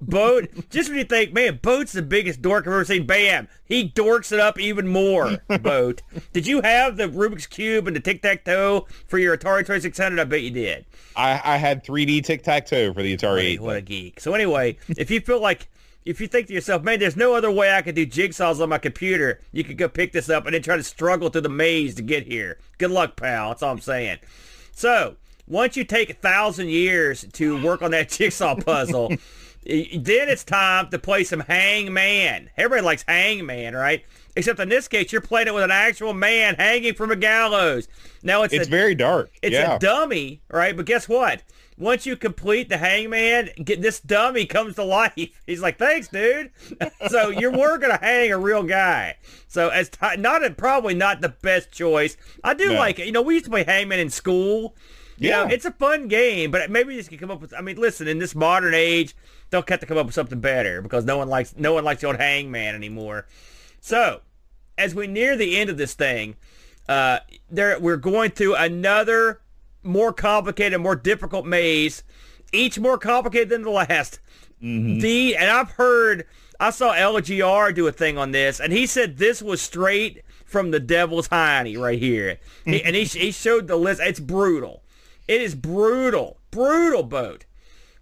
Boat, 0.00 0.48
just 0.70 0.88
when 0.88 0.98
you 0.98 1.04
think, 1.04 1.32
man, 1.32 1.58
Boat's 1.62 1.92
the 1.92 2.02
biggest 2.02 2.42
dork 2.42 2.66
I've 2.66 2.72
ever 2.72 2.84
seen, 2.84 3.06
bam, 3.06 3.48
he 3.64 3.88
dorks 3.88 4.32
it 4.32 4.40
up 4.40 4.58
even 4.58 4.88
more, 4.88 5.38
Boat. 5.60 6.02
did 6.32 6.46
you 6.46 6.60
have 6.62 6.96
the 6.96 7.08
Rubik's 7.08 7.46
Cube 7.46 7.86
and 7.86 7.96
the 7.96 8.00
tic-tac-toe 8.00 8.86
for 9.06 9.18
your 9.18 9.36
Atari 9.36 9.60
2600? 9.60 10.20
I 10.20 10.24
bet 10.24 10.42
you 10.42 10.50
did. 10.50 10.84
I, 11.16 11.40
I 11.44 11.56
had 11.56 11.84
3D 11.84 12.24
tic-tac-toe 12.24 12.92
for 12.92 13.02
the 13.02 13.16
Atari 13.16 13.58
What 13.58 13.76
a 13.76 13.82
geek. 13.82 14.20
So 14.20 14.34
anyway, 14.34 14.78
if 14.88 15.10
you 15.10 15.20
feel 15.20 15.40
like, 15.40 15.68
if 16.04 16.20
you 16.20 16.26
think 16.26 16.48
to 16.48 16.52
yourself, 16.52 16.82
man, 16.82 16.98
there's 16.98 17.16
no 17.16 17.34
other 17.34 17.50
way 17.50 17.72
I 17.72 17.82
could 17.82 17.94
do 17.94 18.06
jigsaws 18.06 18.60
on 18.60 18.68
my 18.68 18.78
computer, 18.78 19.40
you 19.52 19.64
could 19.64 19.78
go 19.78 19.88
pick 19.88 20.12
this 20.12 20.28
up 20.28 20.46
and 20.46 20.54
then 20.54 20.62
try 20.62 20.76
to 20.76 20.82
struggle 20.82 21.28
through 21.28 21.42
the 21.42 21.48
maze 21.48 21.94
to 21.96 22.02
get 22.02 22.26
here. 22.26 22.58
Good 22.78 22.90
luck, 22.90 23.16
pal. 23.16 23.50
That's 23.50 23.62
all 23.62 23.72
I'm 23.72 23.80
saying. 23.80 24.18
So, 24.72 25.16
once 25.46 25.76
you 25.76 25.84
take 25.84 26.10
a 26.10 26.14
thousand 26.14 26.70
years 26.70 27.24
to 27.34 27.62
work 27.62 27.82
on 27.82 27.90
that 27.92 28.08
jigsaw 28.10 28.56
puzzle, 28.56 29.12
then 29.64 30.28
it's 30.28 30.44
time 30.44 30.88
to 30.90 30.98
play 30.98 31.24
some 31.24 31.40
Hangman. 31.40 32.50
Everybody 32.56 32.84
likes 32.84 33.04
Hangman, 33.06 33.74
right? 33.74 34.04
Except 34.34 34.58
in 34.58 34.68
this 34.68 34.88
case, 34.88 35.12
you're 35.12 35.20
playing 35.20 35.48
it 35.48 35.54
with 35.54 35.62
an 35.62 35.70
actual 35.70 36.14
man 36.14 36.54
hanging 36.56 36.94
from 36.94 37.10
a 37.10 37.16
gallows. 37.16 37.86
Now 38.22 38.42
it's 38.42 38.54
it's 38.54 38.66
a, 38.66 38.70
very 38.70 38.94
dark. 38.94 39.30
It's 39.42 39.52
yeah. 39.52 39.76
a 39.76 39.78
dummy, 39.78 40.42
right? 40.50 40.76
But 40.76 40.86
guess 40.86 41.08
what? 41.08 41.42
Once 41.78 42.06
you 42.06 42.16
complete 42.16 42.68
the 42.68 42.76
Hangman, 42.76 43.50
get 43.64 43.82
this 43.82 44.00
dummy 44.00 44.46
comes 44.46 44.76
to 44.76 44.84
life. 44.84 45.12
He's 45.46 45.60
like, 45.60 45.78
"Thanks, 45.78 46.08
dude." 46.08 46.50
so 47.08 47.28
you 47.28 47.50
were 47.50 47.78
gonna 47.78 47.98
hang 47.98 48.32
a 48.32 48.38
real 48.38 48.62
guy. 48.62 49.16
So 49.48 49.68
as 49.68 49.90
t- 49.90 50.16
not 50.16 50.44
a, 50.44 50.50
probably 50.50 50.94
not 50.94 51.20
the 51.20 51.28
best 51.28 51.70
choice. 51.70 52.16
I 52.42 52.54
do 52.54 52.68
no. 52.68 52.78
like 52.78 52.98
it. 52.98 53.06
You 53.06 53.12
know, 53.12 53.22
we 53.22 53.34
used 53.34 53.46
to 53.46 53.50
play 53.50 53.64
Hangman 53.64 54.00
in 54.00 54.10
school. 54.10 54.74
You 55.18 55.30
yeah, 55.30 55.44
know, 55.44 55.50
it's 55.50 55.64
a 55.64 55.72
fun 55.72 56.08
game, 56.08 56.50
but 56.50 56.70
maybe 56.70 56.96
just 56.96 57.08
can 57.08 57.18
come 57.18 57.30
up 57.30 57.40
with. 57.40 57.54
I 57.54 57.60
mean, 57.60 57.76
listen, 57.76 58.08
in 58.08 58.18
this 58.18 58.34
modern 58.34 58.74
age, 58.74 59.14
they'll 59.50 59.64
have 59.68 59.80
to 59.80 59.86
come 59.86 59.98
up 59.98 60.06
with 60.06 60.14
something 60.14 60.40
better 60.40 60.80
because 60.82 61.04
no 61.04 61.18
one 61.18 61.28
likes 61.28 61.54
no 61.56 61.74
one 61.74 61.84
likes 61.84 62.00
the 62.00 62.08
old 62.08 62.16
hangman 62.16 62.74
anymore. 62.74 63.26
So, 63.80 64.22
as 64.78 64.94
we 64.94 65.06
near 65.06 65.36
the 65.36 65.58
end 65.58 65.70
of 65.70 65.76
this 65.76 65.94
thing, 65.94 66.36
uh, 66.88 67.20
there 67.50 67.78
we're 67.78 67.96
going 67.96 68.30
through 68.30 68.54
another 68.56 69.42
more 69.82 70.12
complicated, 70.12 70.80
more 70.80 70.96
difficult 70.96 71.46
maze, 71.46 72.02
each 72.52 72.78
more 72.78 72.98
complicated 72.98 73.48
than 73.48 73.62
the 73.62 73.70
last. 73.70 74.20
Mm-hmm. 74.62 75.00
The 75.00 75.36
and 75.36 75.50
I've 75.50 75.72
heard 75.72 76.26
I 76.60 76.70
saw 76.70 76.94
LGR 76.94 77.74
do 77.74 77.86
a 77.86 77.92
thing 77.92 78.16
on 78.16 78.30
this, 78.30 78.60
and 78.60 78.72
he 78.72 78.86
said 78.86 79.18
this 79.18 79.42
was 79.42 79.60
straight 79.60 80.22
from 80.44 80.70
the 80.70 80.80
Devil's 80.80 81.28
Hiney 81.28 81.76
right 81.80 81.98
here, 81.98 82.38
he, 82.64 82.82
and 82.82 82.94
he 82.94 83.04
he 83.04 83.32
showed 83.32 83.66
the 83.66 83.76
list. 83.76 84.00
It's 84.00 84.20
brutal. 84.20 84.81
It 85.32 85.40
is 85.40 85.54
brutal, 85.54 86.36
brutal 86.50 87.02
boat. 87.02 87.46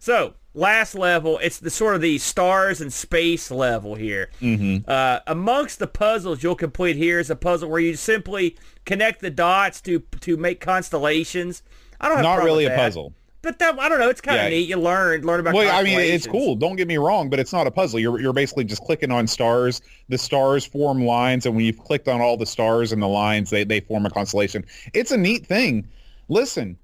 So 0.01 0.35
last 0.53 0.97
level, 0.97 1.39
it's 1.39 1.61
the 1.61 1.71
sort 1.71 1.95
of 1.95 2.01
the 2.01 2.19
stars 2.19 2.81
and 2.81 2.93
space 2.93 3.53
level 3.53 3.95
here. 3.95 4.31
Mm-hmm. 4.43 4.91
Uh, 4.91 5.21
amongst 5.29 5.79
the 5.79 5.87
puzzles 5.87 6.43
you'll 6.43 6.57
complete 6.57 6.97
here 6.97 7.21
is 7.21 7.31
a 7.31 7.37
puzzle 7.37 7.71
where 7.71 7.79
you 7.79 7.95
simply 7.95 8.57
connect 8.85 9.21
the 9.21 9.31
dots 9.31 9.81
to 9.83 10.01
to 10.23 10.37
make 10.37 10.61
constellations. 10.61 11.63
I 12.01 12.09
don't 12.09 12.17
have 12.17 12.25
not 12.25 12.43
really 12.43 12.65
a 12.65 12.75
puzzle. 12.75 13.13
But 13.43 13.61
that, 13.61 13.79
I 13.79 13.89
don't 13.89 14.01
know. 14.01 14.09
It's 14.09 14.21
kind 14.21 14.39
of 14.39 14.47
yeah. 14.47 14.51
neat. 14.51 14.69
You 14.69 14.79
learn 14.79 15.23
learn 15.23 15.39
about. 15.39 15.55
Well, 15.55 15.73
I 15.73 15.85
mean, 15.85 16.01
it's 16.01 16.27
cool. 16.27 16.57
Don't 16.57 16.75
get 16.75 16.89
me 16.89 16.99
wrong, 16.99 17.31
but 17.31 17.39
it's 17.39 17.53
not 17.53 17.69
a 17.69 17.71
puzzle. 17.71 18.01
You're 18.01 18.21
you're 18.21 18.33
basically 18.33 18.65
just 18.65 18.83
clicking 18.83 19.13
on 19.13 19.29
stars. 19.29 19.83
The 20.09 20.19
stars 20.19 20.67
form 20.67 21.05
lines, 21.05 21.47
and 21.47 21.55
when 21.55 21.65
you've 21.65 21.79
clicked 21.79 22.09
on 22.09 22.21
all 22.21 22.37
the 22.37 22.45
stars 22.45 22.91
and 22.91 23.01
the 23.01 23.07
lines, 23.07 23.51
they 23.51 23.63
they 23.63 23.79
form 23.79 24.05
a 24.05 24.11
constellation. 24.11 24.65
It's 24.95 25.13
a 25.13 25.17
neat 25.17 25.47
thing. 25.47 25.87
Listen, 26.29 26.77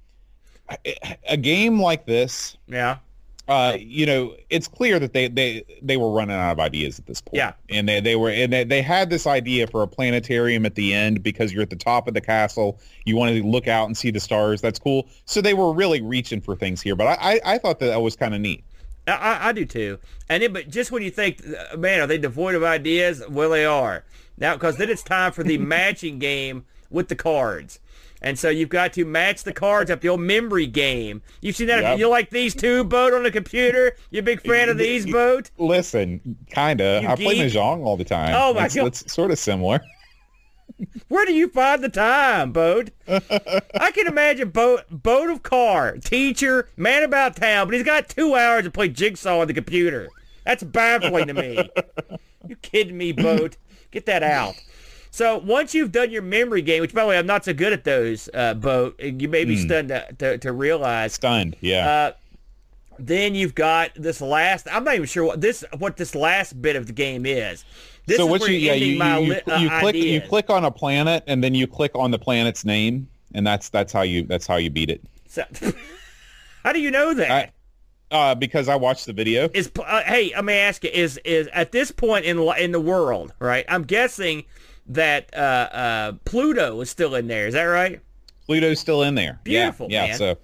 a 1.29 1.37
game 1.37 1.81
like 1.81 2.07
this, 2.07 2.57
yeah, 2.67 2.99
uh, 3.49 3.77
you 3.79 4.05
know, 4.05 4.35
it's 4.51 4.67
clear 4.67 4.99
that 4.99 5.13
they, 5.13 5.29
they, 5.29 5.65
they 5.81 5.97
were 5.97 6.11
running 6.11 6.35
out 6.35 6.53
of 6.53 6.59
ideas 6.59 6.99
at 6.99 7.07
this 7.07 7.21
point. 7.21 7.37
Yeah. 7.37 7.53
And 7.71 7.89
they, 7.89 8.01
they 8.01 8.17
were 8.17 8.31
and 8.31 8.53
they, 8.53 8.65
they 8.65 8.83
had 8.83 9.09
this 9.09 9.27
idea 9.27 9.69
for 9.69 9.83
a 9.83 9.87
planetarium 9.87 10.67
at 10.67 10.75
the 10.75 10.93
end 10.93 11.23
because 11.23 11.53
you're 11.53 11.63
at 11.63 11.71
the 11.71 11.77
top 11.77 12.09
of 12.09 12.15
the 12.15 12.21
castle. 12.21 12.81
You 13.05 13.17
wanted 13.17 13.41
to 13.41 13.47
look 13.47 13.69
out 13.69 13.87
and 13.87 13.97
see 13.97 14.11
the 14.11 14.19
stars. 14.19 14.61
That's 14.61 14.81
cool. 14.81 15.09
So 15.27 15.41
they 15.41 15.55
were 15.55 15.73
really 15.73 16.01
reaching 16.01 16.41
for 16.41 16.57
things 16.57 16.83
here. 16.83 16.97
But 16.97 17.07
I, 17.07 17.35
I, 17.35 17.41
I 17.55 17.59
thought 17.59 17.79
that 17.79 17.87
that 17.87 18.03
was 18.03 18.17
kind 18.17 18.35
of 18.35 18.41
neat. 18.41 18.65
I, 19.07 19.51
I 19.51 19.53
do 19.53 19.65
too. 19.65 20.01
And 20.29 20.43
then, 20.43 20.53
but 20.53 20.69
just 20.69 20.91
when 20.91 21.05
you 21.05 21.13
think, 21.13 21.41
uh, 21.47 21.77
man, 21.77 22.01
are 22.01 22.09
they 22.09 22.19
devoid 22.19 22.57
of 22.57 22.65
ideas? 22.65 23.23
Well, 23.29 23.51
they 23.51 23.65
are. 23.65 24.05
Now, 24.37 24.55
because 24.55 24.77
then 24.77 24.91
it's 24.91 25.05
time 25.05 25.31
for 25.31 25.45
the 25.45 25.59
matching 25.59 26.19
game 26.19 26.65
with 26.91 27.07
the 27.09 27.15
cards. 27.15 27.79
And 28.23 28.39
so 28.39 28.49
you've 28.49 28.69
got 28.69 28.93
to 28.95 29.05
match 29.05 29.45
the 29.45 29.53
cards 29.53 29.91
up, 29.91 30.01
the 30.01 30.09
old 30.09 30.21
memory 30.21 30.67
game. 30.67 31.23
You've 31.41 31.57
seen 31.57 31.67
that? 31.69 31.83
Yep. 31.83 31.99
You 31.99 32.09
like 32.09 32.31
these 32.31 32.55
two, 32.55 32.85
Boat, 32.85 33.13
on 33.13 33.23
the 33.23 33.31
computer? 33.31 33.97
You 34.11 34.21
a 34.21 34.23
big 34.23 34.41
fan 34.41 34.69
of 34.69 34.79
these, 34.79 35.07
Boat? 35.07 35.51
Listen, 35.59 36.37
kind 36.51 36.81
of. 36.81 37.05
I 37.05 37.15
play 37.17 37.37
geek. 37.37 37.53
Mahjong 37.53 37.85
all 37.85 37.97
the 37.97 38.05
time. 38.05 38.35
Oh, 38.37 38.55
my 38.55 38.67
it's, 38.67 38.75
God. 38.75 38.87
It's 38.87 39.13
sort 39.13 39.31
of 39.31 39.39
similar. 39.39 39.81
Where 41.09 41.27
do 41.27 41.33
you 41.33 41.49
find 41.49 41.83
the 41.83 41.89
time, 41.89 42.53
Boat? 42.53 42.91
I 43.09 43.91
can 43.93 44.07
imagine 44.07 44.51
Boat, 44.51 44.83
Boat 44.91 45.31
of 45.31 45.43
Car, 45.43 45.97
teacher, 45.99 46.69
man 46.77 47.03
about 47.03 47.37
town, 47.37 47.67
but 47.67 47.75
he's 47.75 47.85
got 47.85 48.09
two 48.09 48.35
hours 48.35 48.65
to 48.65 48.71
play 48.71 48.89
Jigsaw 48.89 49.41
on 49.41 49.47
the 49.47 49.55
computer. 49.55 50.09
That's 50.45 50.63
baffling 50.63 51.29
to 51.29 51.35
me. 51.35 51.71
You 52.49 52.55
kidding 52.55 52.97
me, 52.97 53.11
Boat? 53.11 53.57
Get 53.91 54.07
that 54.07 54.23
out. 54.23 54.55
So 55.17 55.39
once 55.39 55.73
you've 55.75 55.93
done 55.93 56.11
your 56.11 56.21
memory 56.21 56.61
game, 56.61 56.83
which 56.83 56.93
by 56.93 57.01
the 57.01 57.09
way 57.09 57.17
I'm 57.17 57.25
not 57.25 57.43
so 57.43 57.55
good 57.55 57.73
at 57.73 57.85
those, 57.85 58.29
uh, 58.35 58.53
Boat, 58.53 59.01
you 59.01 59.31
may 59.31 59.47
be 59.47 59.57
stunned 59.57 59.89
to, 59.89 60.07
to, 60.19 60.37
to 60.37 60.53
realize. 60.53 61.15
Stunned. 61.15 61.57
Yeah. 61.63 61.89
Uh, 61.89 62.13
then 62.99 63.35
you've 63.35 63.55
got 63.55 63.93
this 63.95 64.21
last. 64.21 64.69
I'm 64.71 64.85
not 64.85 64.95
even 64.95 65.07
sure 65.07 65.25
what 65.25 65.41
this 65.41 65.65
what 65.79 65.97
this 65.97 66.15
last 66.15 66.61
bit 66.61 66.77
of 66.77 66.87
the 66.87 66.93
game 66.93 67.25
is. 67.25 67.65
This 68.05 68.19
so 68.19 68.25
is 68.27 68.31
what 68.31 68.41
where 68.43 68.51
you 68.51 68.59
yeah 68.59 68.75
you 68.75 68.87
you, 68.89 69.33
you, 69.33 69.41
uh, 69.51 69.57
you 69.57 69.71
click 69.81 69.95
you 69.95 70.21
click 70.21 70.51
on 70.51 70.67
a 70.67 70.71
planet 70.71 71.25
and 71.27 71.43
then 71.43 71.55
you 71.55 71.67
click 71.67 71.93
on 71.95 72.11
the 72.11 72.19
planet's 72.19 72.67
name 72.67 73.09
and 73.33 73.47
that's 73.47 73.71
that's 73.71 73.95
how 73.95 74.03
you 74.03 74.23
that's 74.25 74.47
how 74.47 74.57
you 74.57 74.69
beat 74.69 74.91
it. 74.91 75.03
So, 75.29 75.45
how 76.63 76.75
do 76.75 76.81
you 76.81 76.91
know 76.91 77.15
that? 77.15 77.31
I- 77.31 77.53
Uh, 78.11 78.35
because 78.35 78.69
I 78.69 78.77
watched 78.77 79.07
the 79.07 79.13
video. 79.15 79.49
is 79.55 79.71
uh, 79.83 80.03
hey, 80.03 80.31
let 80.35 80.45
me 80.45 80.53
ask 80.53 80.85
you: 80.85 80.91
is 80.91 81.19
is 81.25 81.49
at 81.55 81.73
this 81.73 81.91
point 81.91 82.27
in 82.27 82.39
in 82.59 82.71
the 82.71 82.81
world, 82.81 83.33
right? 83.41 83.65
I'm 83.67 83.83
guessing 83.83 84.45
that 84.89 85.33
uh, 85.35 85.69
uh, 85.73 86.13
Pluto 86.25 86.81
is 86.81 86.91
still 86.91 87.15
in 87.15 87.27
there. 87.27 87.47
Is 87.47 87.55
that 87.55 87.65
right? 87.65 88.01
Pluto's 88.47 88.79
still 88.79 89.03
in 89.03 89.15
there. 89.15 89.41
Beautiful, 89.45 89.89
yeah, 89.91 90.03
yeah. 90.03 90.09
man. 90.09 90.19
So, 90.19 90.39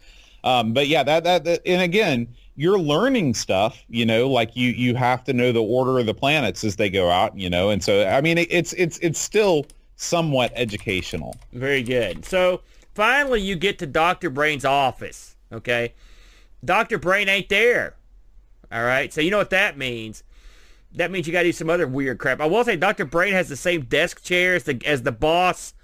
um, 0.45 0.73
but 0.73 0.89
yeah, 0.89 1.03
that, 1.05 1.25
that 1.25 1.45
that 1.45 1.61
and 1.67 1.83
again, 1.83 2.29
you're 2.57 2.79
learning 2.79 3.35
stuff. 3.35 3.83
You 3.89 4.05
know, 4.05 4.29
like 4.29 4.57
you 4.57 4.71
you 4.71 4.95
have 4.97 5.25
to 5.25 5.33
know 5.33 5.53
the 5.53 5.63
order 5.63 5.99
of 5.99 6.07
the 6.07 6.15
planets 6.15 6.65
as 6.65 6.77
they 6.77 6.91
go 6.91 7.11
out. 7.11 7.37
You 7.39 7.49
know, 7.49 7.71
and 7.71 7.83
so 7.83 8.07
I 8.07 8.21
mean, 8.21 8.39
it, 8.39 8.49
it's 8.51 8.73
it's 8.75 8.99
it's 8.99 9.19
still 9.19 9.67
somewhat 9.97 10.53
educational. 10.57 11.37
Very 11.53 11.83
good. 11.83 12.25
So 12.25 12.63
finally, 12.95 13.41
you 13.41 13.55
get 13.55 13.79
to 13.79 13.87
Doctor 13.87 14.31
Brain's 14.31 14.65
office. 14.65 15.37
Okay, 15.53 15.95
Doctor 16.65 16.99
Brain 16.99 17.29
ain't 17.29 17.49
there. 17.49 17.95
All 18.73 18.83
right. 18.83 19.13
So 19.13 19.21
you 19.21 19.31
know 19.31 19.39
what 19.39 19.51
that 19.51 19.79
means. 19.79 20.25
That 20.95 21.11
means 21.11 21.27
you 21.27 21.33
got 21.33 21.41
to 21.43 21.49
do 21.49 21.53
some 21.53 21.71
other 21.71 21.87
weird 21.87 22.19
crap. 22.19 22.41
I 22.41 22.47
will 22.47 22.65
say 22.65 22.77
Doctor 22.77 23.05
Brain 23.05 23.33
has 23.33 23.49
the 23.49 23.57
same 23.57 23.83
desk 23.83 24.23
chair 24.23 24.55
as 24.55 24.65
the 24.65 24.81
as 24.85 25.03
the 25.03 25.13
boss 25.13 25.75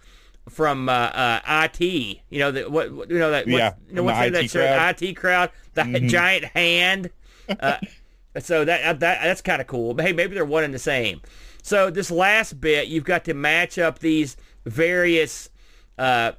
from 0.49 0.89
uh, 0.89 0.93
uh, 0.93 1.41
IT. 1.73 1.81
You 1.81 2.39
know 2.39 2.51
that 2.53 2.71
what 2.71 2.91
you 3.11 3.19
know 3.19 3.31
that 3.31 3.47
what's, 3.47 3.59
Yeah, 3.59 3.75
you 3.89 3.95
know 3.95 4.03
what's 4.03 4.19
the 4.19 4.31
that 4.31 4.45
IT 4.45 4.51
crowd. 4.53 5.03
IT 5.03 5.15
crowd, 5.15 5.51
the 5.75 6.01
giant 6.09 6.45
hand. 6.47 7.11
Uh, 7.49 7.79
so 8.41 8.65
that 8.65 8.83
uh, 8.83 8.93
that 8.95 9.23
that's 9.23 9.41
kind 9.41 9.61
of 9.61 9.67
cool. 9.67 9.95
But 9.95 10.07
hey, 10.07 10.13
maybe 10.13 10.35
they're 10.35 10.45
one 10.45 10.65
and 10.65 10.75
the 10.75 10.79
same. 10.79 11.23
So 11.63 11.91
this 11.91 12.11
last 12.11 12.61
bit, 12.61 12.89
you've 12.89 13.05
got 13.05 13.25
to 13.25 13.35
match 13.35 13.79
up 13.79 13.99
these 13.99 14.37
various, 14.65 15.51
uh, 15.99 16.33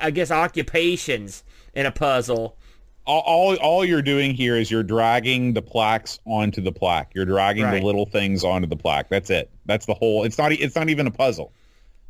I 0.00 0.10
guess, 0.10 0.30
occupations 0.30 1.44
in 1.74 1.86
a 1.86 1.92
puzzle. 1.92 2.56
All, 3.04 3.20
all 3.26 3.56
all 3.56 3.84
you're 3.84 4.02
doing 4.02 4.32
here 4.34 4.56
is 4.56 4.70
you're 4.70 4.82
dragging 4.84 5.54
the 5.54 5.62
plaques 5.62 6.20
onto 6.24 6.60
the 6.60 6.72
plaque. 6.72 7.12
You're 7.14 7.24
dragging 7.24 7.64
Right. 7.64 7.80
the 7.80 7.86
little 7.86 8.06
things 8.06 8.44
onto 8.44 8.68
the 8.68 8.76
plaque. 8.76 9.08
That's 9.08 9.28
it. 9.30 9.50
That's 9.66 9.86
the 9.86 9.94
whole. 9.94 10.24
It's 10.24 10.38
not. 10.38 10.52
It's 10.52 10.76
not 10.76 10.88
even 10.88 11.06
a 11.06 11.10
puzzle. 11.10 11.52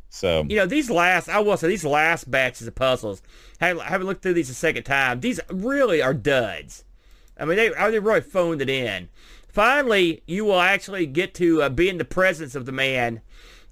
So 0.09 0.45
You 0.47 0.57
know, 0.57 0.67
these 0.67 0.91
last, 0.91 1.27
I 1.27 1.39
will 1.39 1.57
say, 1.57 1.67
these 1.67 1.83
last 1.83 2.29
batches 2.29 2.67
of 2.67 2.75
puzzles, 2.75 3.23
having, 3.59 3.81
having 3.81 4.05
looked 4.05 4.21
through 4.21 4.35
these 4.35 4.51
a 4.51 4.53
second 4.53 4.83
time, 4.83 5.21
these 5.21 5.39
really 5.49 6.03
are 6.03 6.13
duds. 6.13 6.83
I 7.39 7.45
mean, 7.45 7.57
they, 7.57 7.69
they 7.69 7.97
really 7.97 8.21
phoned 8.21 8.61
it 8.61 8.69
in. 8.69 9.09
Finally, 9.47 10.21
you 10.27 10.45
will 10.45 10.59
actually 10.59 11.07
get 11.07 11.33
to 11.35 11.63
uh, 11.63 11.69
be 11.69 11.89
in 11.89 11.97
the 11.97 12.05
presence 12.05 12.53
of 12.53 12.67
the 12.67 12.71
man, 12.71 13.21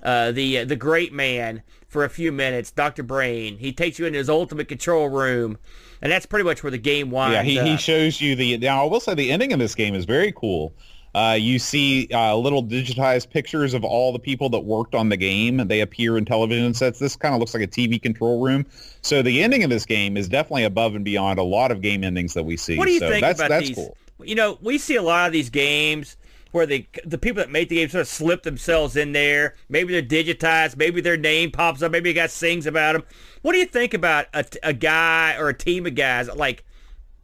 uh, 0.02 0.32
the 0.32 0.60
uh, 0.60 0.66
the 0.66 0.76
great 0.76 1.14
man, 1.14 1.62
for 1.92 2.06
a 2.06 2.10
few 2.10 2.32
minutes, 2.32 2.72
Dr. 2.72 3.04
Brain. 3.04 3.58
He 3.58 3.74
takes 3.74 4.00
you 4.00 4.06
into 4.06 4.18
his 4.18 4.30
ultimate 4.30 4.70
control 4.70 5.10
room, 5.10 5.58
and 6.02 6.10
that's 6.10 6.26
pretty 6.26 6.46
much 6.46 6.64
where 6.64 6.72
the 6.72 6.78
game 6.78 7.12
winds 7.12 7.34
Yeah, 7.34 7.44
he, 7.44 7.60
he 7.60 7.76
shows 7.76 8.22
you 8.22 8.34
the. 8.34 8.58
Now, 8.58 8.86
I 8.86 8.90
will 8.90 9.02
say 9.02 9.14
the 9.14 9.30
ending 9.30 9.52
of 9.52 9.60
this 9.60 9.76
game 9.76 9.94
is 9.94 10.06
very 10.06 10.32
cool. 10.32 10.74
Uh, 11.14 11.36
you 11.38 11.60
see 11.60 12.08
uh, 12.14 12.34
little 12.38 12.64
digitized 12.64 13.30
pictures 13.30 13.74
of 13.74 13.84
all 13.84 14.14
the 14.14 14.20
people 14.20 14.48
that 14.48 14.62
worked 14.62 14.96
on 14.96 15.10
the 15.10 15.18
game. 15.18 15.58
They 15.68 15.82
appear 15.82 16.18
in 16.18 16.24
television 16.24 16.74
sets. 16.74 17.00
This 17.00 17.18
kind 17.18 17.36
of 17.36 17.42
looks 17.42 17.54
like 17.54 17.64
a 17.64 17.68
TV 17.68 18.02
control 18.02 18.42
room. 18.42 18.66
So 19.02 19.22
the 19.22 19.44
ending 19.44 19.66
of 19.66 19.70
this 19.70 19.86
game 19.86 20.16
is 20.16 20.30
definitely 20.30 20.64
above 20.64 20.96
and 20.96 21.04
beyond 21.04 21.40
a 21.40 21.44
lot 21.44 21.72
of 21.72 21.82
game 21.82 22.06
endings 22.06 22.34
that 22.36 22.44
we 22.44 22.56
see. 22.56 22.78
What 22.78 22.86
do 22.86 22.94
you 22.94 23.02
so 23.02 23.10
think 23.10 23.20
that's, 23.20 23.42
about 23.42 23.50
that's 23.50 23.68
these? 23.68 23.76
cool. 23.76 23.98
You 24.24 24.36
know, 24.36 24.58
we 24.62 24.78
see 24.78 24.96
a 24.96 25.02
lot 25.02 25.28
of 25.28 25.34
these 25.34 25.50
games 25.50 26.16
where 26.52 26.66
the 26.66 26.86
the 27.06 27.18
people 27.18 27.42
that 27.42 27.50
make 27.50 27.70
the 27.70 27.78
game 27.78 27.90
sort 27.90 28.02
of 28.02 28.08
slip 28.08 28.44
themselves 28.44 28.96
in 28.96 29.12
there. 29.12 29.56
Maybe 29.70 29.94
they're 29.94 30.24
digitized. 30.24 30.78
Maybe 30.78 31.02
their 31.02 31.18
name 31.18 31.52
pops 31.52 31.82
up. 31.82 31.92
Maybe 31.92 32.10
a 32.12 32.14
guy 32.14 32.28
sings 32.28 32.66
about 32.66 32.94
them. 32.94 33.04
What 33.42 33.54
do 33.54 33.60
you 33.60 33.66
think 33.66 33.94
about 33.94 34.28
a, 34.34 34.46
a 34.64 34.74
guy 34.74 35.36
or 35.38 35.50
a 35.50 35.54
team 35.54 35.86
of 35.86 35.96
guys 35.96 36.28
that 36.28 36.38
like 36.38 36.64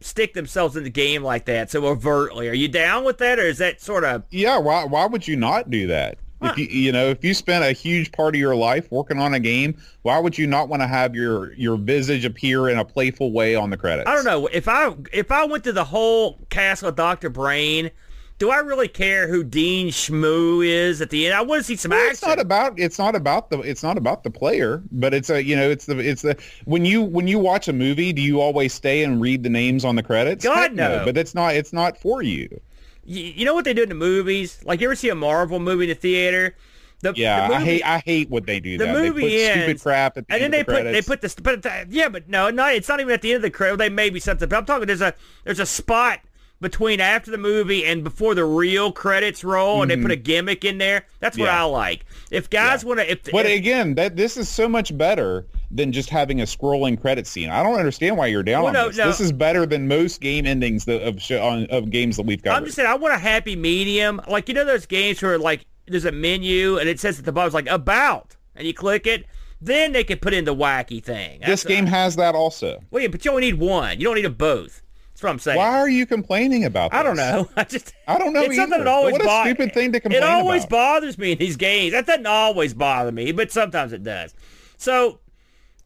stick 0.00 0.34
themselves 0.34 0.76
in 0.76 0.84
the 0.84 0.90
game 0.90 1.22
like 1.22 1.44
that 1.46 1.70
so 1.70 1.84
overtly? 1.86 2.48
Are 2.48 2.54
you 2.54 2.68
down 2.68 3.04
with 3.04 3.18
that, 3.18 3.38
or 3.38 3.42
is 3.42 3.58
that 3.58 3.80
sort 3.80 4.04
of 4.04 4.24
Yeah, 4.30 4.58
why 4.58 4.84
why 4.84 5.06
would 5.06 5.26
you 5.26 5.36
not 5.36 5.70
do 5.70 5.86
that? 5.88 6.18
Huh. 6.40 6.50
If 6.52 6.58
you 6.58 6.66
you 6.66 6.92
know 6.92 7.08
if 7.08 7.24
you 7.24 7.34
spent 7.34 7.64
a 7.64 7.72
huge 7.72 8.12
part 8.12 8.34
of 8.34 8.40
your 8.40 8.54
life 8.54 8.90
working 8.92 9.18
on 9.18 9.34
a 9.34 9.40
game, 9.40 9.76
why 10.02 10.18
would 10.18 10.38
you 10.38 10.46
not 10.46 10.68
want 10.68 10.82
to 10.82 10.86
have 10.86 11.14
your 11.14 11.52
your 11.54 11.76
visage 11.76 12.24
appear 12.24 12.68
in 12.68 12.78
a 12.78 12.84
playful 12.84 13.32
way 13.32 13.56
on 13.56 13.70
the 13.70 13.76
credits? 13.76 14.08
I 14.08 14.14
don't 14.14 14.24
know. 14.24 14.46
If 14.46 14.68
I 14.68 14.94
if 15.12 15.32
I 15.32 15.44
went 15.46 15.64
to 15.64 15.72
the 15.72 15.84
whole 15.84 16.38
castle 16.48 16.88
of 16.88 16.96
Doctor 16.96 17.28
Brain, 17.28 17.90
do 18.38 18.50
I 18.50 18.58
really 18.58 18.88
care 18.88 19.28
who 19.28 19.42
Dean 19.44 19.88
Schmoo 19.88 20.64
is 20.66 21.00
at 21.00 21.10
the 21.10 21.26
end? 21.26 21.34
I 21.34 21.42
want 21.42 21.60
to 21.60 21.64
see 21.64 21.76
some 21.76 21.92
Well, 21.92 22.00
action. 22.00 22.12
it's 22.12 22.22
not 22.22 22.38
about 22.38 22.78
it's 22.78 22.98
not 22.98 23.14
about 23.16 23.50
the 23.50 23.60
it's 23.60 23.82
not 23.82 23.96
about 23.98 24.22
the 24.22 24.30
player, 24.30 24.82
but 24.92 25.12
it's 25.14 25.30
a 25.30 25.42
you 25.42 25.56
know 25.56 25.68
it's 25.70 25.86
the 25.86 25.98
it's 25.98 26.22
the 26.22 26.36
when 26.64 26.84
you 26.84 27.02
when 27.02 27.26
you 27.26 27.38
watch 27.38 27.66
a 27.68 27.72
movie, 27.72 28.12
do 28.12 28.22
you 28.22 28.40
always 28.40 28.72
stay 28.74 29.02
and 29.02 29.20
read 29.20 29.42
the 29.42 29.48
names 29.50 29.84
on 29.84 29.96
the 29.96 30.02
credits? 30.02 30.44
God, 30.44 30.54
Heck 30.54 30.72
no. 30.72 31.02
But 31.04 31.16
it's 31.16 31.34
not 31.34 31.54
it's 31.56 31.72
not 31.72 31.98
for 31.98 32.22
you. 32.22 32.60
you, 33.04 33.24
you 33.24 33.44
know 33.44 33.54
what 33.54 33.64
they 33.64 33.74
do 33.74 33.82
in 33.84 33.88
the 33.88 33.94
movies? 33.94 34.60
Like 34.64 34.80
you 34.80 34.86
ever 34.88 34.94
see 34.96 35.08
a 35.08 35.14
Marvel 35.14 35.58
movie 35.60 35.84
in 35.84 35.88
the 35.90 35.94
theater? 35.94 36.56
The, 37.00 37.14
Yeah, 37.16 37.48
the 37.48 37.54
I 37.54 37.60
hate 37.64 37.82
I 37.84 37.98
hate 38.00 38.28
when 38.30 38.44
they 38.44 38.60
do 38.60 38.76
the 38.76 38.86
that. 38.86 38.92
movie 38.92 39.20
they 39.20 39.30
put 39.30 39.32
ends, 39.32 39.64
stupid 39.64 39.80
crap 39.80 40.16
at 40.16 40.28
the 40.28 40.34
and 40.34 40.42
then 40.42 40.50
they 40.50 40.60
of 40.60 40.66
the 40.66 40.72
put 40.72 40.82
they 40.84 41.02
put 41.02 41.20
this, 41.20 41.34
but 41.34 41.64
yeah, 41.90 42.08
but 42.08 42.28
no, 42.28 42.50
no, 42.50 42.66
it's 42.66 42.88
not 42.88 43.00
even 43.00 43.12
at 43.12 43.22
the 43.22 43.30
end 43.30 43.36
of 43.36 43.42
the 43.42 43.50
credit. 43.50 43.76
They 43.78 43.88
may 43.88 44.10
be 44.10 44.20
something. 44.20 44.48
But 44.48 44.56
I'm 44.56 44.64
talking. 44.66 44.86
There's 44.86 45.00
a 45.00 45.14
there's 45.44 45.60
a 45.60 45.66
spot 45.66 46.20
between 46.60 47.00
after 47.00 47.30
the 47.30 47.38
movie 47.38 47.84
and 47.84 48.02
before 48.02 48.34
the 48.34 48.44
real 48.44 48.90
credits 48.90 49.44
roll, 49.44 49.82
and 49.82 49.90
they 49.90 49.96
put 49.96 50.10
a 50.10 50.16
gimmick 50.16 50.64
in 50.64 50.78
there. 50.78 51.06
That's 51.20 51.36
what 51.38 51.46
Mm-hmm. 51.48 51.54
Yeah. 51.56 51.62
I 51.62 51.66
like. 51.66 52.04
If 52.30 52.50
guys 52.50 52.84
want 52.84 52.98
to, 53.00 53.10
if, 53.10 53.24
But 53.30 53.46
if 53.46 53.58
again, 53.58 53.94
that 53.94 54.16
this 54.16 54.36
is 54.36 54.48
so 54.48 54.68
much 54.68 54.96
better 54.98 55.46
than 55.70 55.92
just 55.92 56.10
having 56.10 56.40
a 56.40 56.44
scrolling 56.44 57.00
credit 57.00 57.26
scene. 57.26 57.48
I 57.50 57.62
don't 57.62 57.78
understand 57.78 58.16
why 58.16 58.26
you're 58.26 58.42
down 58.42 58.62
Well, 58.64 58.68
on 58.68 58.72
no, 58.74 58.88
this. 58.88 58.96
no. 58.96 59.06
This 59.06 59.20
is 59.20 59.32
better 59.32 59.66
than 59.66 59.86
most 59.86 60.20
game 60.20 60.46
endings 60.46 60.84
that, 60.86 61.02
of 61.02 61.20
show, 61.22 61.46
on, 61.46 61.66
of 61.66 61.90
games 61.90 62.16
that 62.16 62.26
we've 62.26 62.42
got. 62.42 62.56
I'm 62.56 62.64
just 62.64 62.76
saying, 62.76 62.88
I 62.88 62.94
want 62.96 63.14
a 63.14 63.18
happy 63.18 63.54
medium. 63.54 64.20
Like 64.28 64.48
you 64.48 64.54
know 64.54 64.64
those 64.64 64.86
games 64.86 65.22
where 65.22 65.38
like 65.38 65.64
there's 65.86 66.06
a 66.06 66.12
menu 66.12 66.78
and 66.78 66.88
it 66.88 66.98
says 66.98 67.18
at 67.18 67.24
the 67.24 67.32
bottom 67.32 67.46
it's 67.48 67.54
like 67.54 67.68
about, 67.68 68.34
and 68.56 68.66
you 68.66 68.74
click 68.74 69.06
it. 69.06 69.26
Then 69.60 69.92
they 69.92 70.04
can 70.04 70.18
put 70.18 70.32
in 70.34 70.44
the 70.44 70.54
wacky 70.54 71.02
thing. 71.02 71.40
this 71.40 71.62
That's- 71.62 71.64
game 71.64 71.86
has 71.86 72.16
that 72.16 72.34
also. 72.34 72.80
Well, 72.90 73.02
yeah, 73.02 73.08
but 73.08 73.24
you 73.24 73.30
only 73.32 73.42
need 73.50 73.58
one. 73.60 73.98
You 73.98 74.04
don't 74.06 74.14
need 74.14 74.24
them 74.24 74.34
both. 74.34 74.82
That's 75.18 75.24
what 75.24 75.30
I'm 75.30 75.38
saying. 75.40 75.58
Why 75.58 75.76
are 75.80 75.88
you 75.88 76.06
complaining 76.06 76.64
about 76.64 76.92
this? 76.92 77.00
I 77.00 77.02
don't 77.02 77.16
know. 77.16 77.48
I 77.56 77.64
just 77.64 77.92
I 78.06 78.18
don't 78.20 78.32
know 78.32 78.42
It's 78.42 78.54
something 78.54 78.74
either. 78.74 78.84
that 78.84 78.90
always 78.90 79.12
What 79.14 79.22
a 79.22 79.24
bo- 79.24 79.42
stupid 79.42 79.74
thing 79.74 79.90
to 79.90 79.98
complain 79.98 80.22
about. 80.22 80.28
It 80.32 80.32
always 80.32 80.62
about. 80.62 80.70
bothers 80.70 81.18
me 81.18 81.32
in 81.32 81.38
these 81.38 81.56
games. 81.56 81.90
That 81.90 82.06
doesn't 82.06 82.24
always 82.26 82.72
bother 82.72 83.10
me, 83.10 83.32
but 83.32 83.50
sometimes 83.50 83.92
it 83.92 84.04
does. 84.04 84.32
So, 84.76 85.18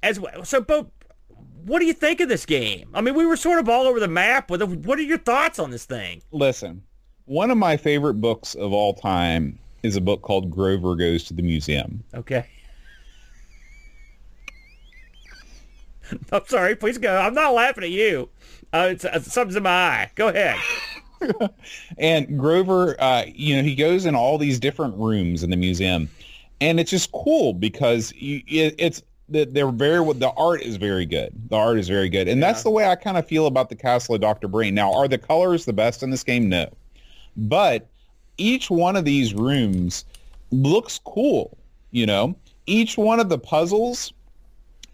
as 0.02 0.20
well, 0.20 0.44
so, 0.44 0.60
but 0.60 0.86
what 1.64 1.78
do 1.78 1.86
you 1.86 1.94
think 1.94 2.20
of 2.20 2.28
this 2.28 2.44
game? 2.44 2.90
I 2.92 3.00
mean, 3.00 3.14
we 3.14 3.24
were 3.24 3.38
sort 3.38 3.58
of 3.58 3.70
all 3.70 3.86
over 3.86 3.98
the 4.00 4.06
map 4.06 4.50
with 4.50 4.60
it. 4.60 4.68
What 4.68 4.98
are 4.98 5.02
your 5.02 5.16
thoughts 5.16 5.58
on 5.58 5.70
this 5.70 5.86
thing? 5.86 6.20
Listen, 6.30 6.82
one 7.24 7.50
of 7.50 7.56
my 7.56 7.78
favorite 7.78 8.20
books 8.20 8.54
of 8.54 8.74
all 8.74 8.92
time 8.92 9.58
is 9.82 9.96
a 9.96 10.02
book 10.02 10.20
called 10.20 10.50
Grover 10.50 10.94
Goes 10.94 11.24
to 11.24 11.32
the 11.32 11.40
Museum. 11.42 12.04
Okay. 12.12 12.44
I'm 16.32 16.46
sorry. 16.46 16.76
Please 16.76 16.98
go. 16.98 17.16
I'm 17.16 17.32
not 17.32 17.54
laughing 17.54 17.84
at 17.84 17.90
you. 17.90 18.28
Uh, 18.72 18.88
it's, 18.90 19.04
uh, 19.04 19.20
something's 19.20 19.56
in 19.56 19.62
my 19.62 19.70
eye. 19.70 20.10
Go 20.14 20.28
ahead. 20.28 20.58
and 21.98 22.38
Grover, 22.38 23.00
uh, 23.00 23.24
you 23.26 23.56
know, 23.56 23.62
he 23.62 23.74
goes 23.74 24.06
in 24.06 24.14
all 24.14 24.38
these 24.38 24.58
different 24.58 24.96
rooms 24.96 25.42
in 25.42 25.50
the 25.50 25.56
museum, 25.56 26.08
and 26.60 26.80
it's 26.80 26.90
just 26.90 27.12
cool 27.12 27.52
because 27.52 28.12
you, 28.14 28.42
it, 28.46 28.74
it's 28.78 29.02
they're 29.28 29.70
very 29.70 30.12
the 30.14 30.32
art 30.36 30.62
is 30.62 30.76
very 30.76 31.06
good. 31.06 31.32
The 31.48 31.56
art 31.56 31.78
is 31.78 31.88
very 31.88 32.08
good, 32.08 32.28
and 32.28 32.40
yeah. 32.40 32.48
that's 32.48 32.62
the 32.62 32.70
way 32.70 32.86
I 32.86 32.96
kind 32.96 33.16
of 33.16 33.26
feel 33.26 33.46
about 33.46 33.68
the 33.68 33.76
Castle 33.76 34.14
of 34.14 34.20
Doctor 34.20 34.48
Brain. 34.48 34.74
Now, 34.74 34.92
are 34.92 35.08
the 35.08 35.18
colors 35.18 35.64
the 35.64 35.72
best 35.72 36.02
in 36.02 36.10
this 36.10 36.22
game? 36.22 36.48
No, 36.48 36.68
but 37.36 37.86
each 38.38 38.70
one 38.70 38.96
of 38.96 39.04
these 39.04 39.34
rooms 39.34 40.04
looks 40.50 40.98
cool. 40.98 41.56
You 41.90 42.06
know, 42.06 42.36
each 42.66 42.96
one 42.96 43.20
of 43.20 43.28
the 43.28 43.38
puzzles 43.38 44.12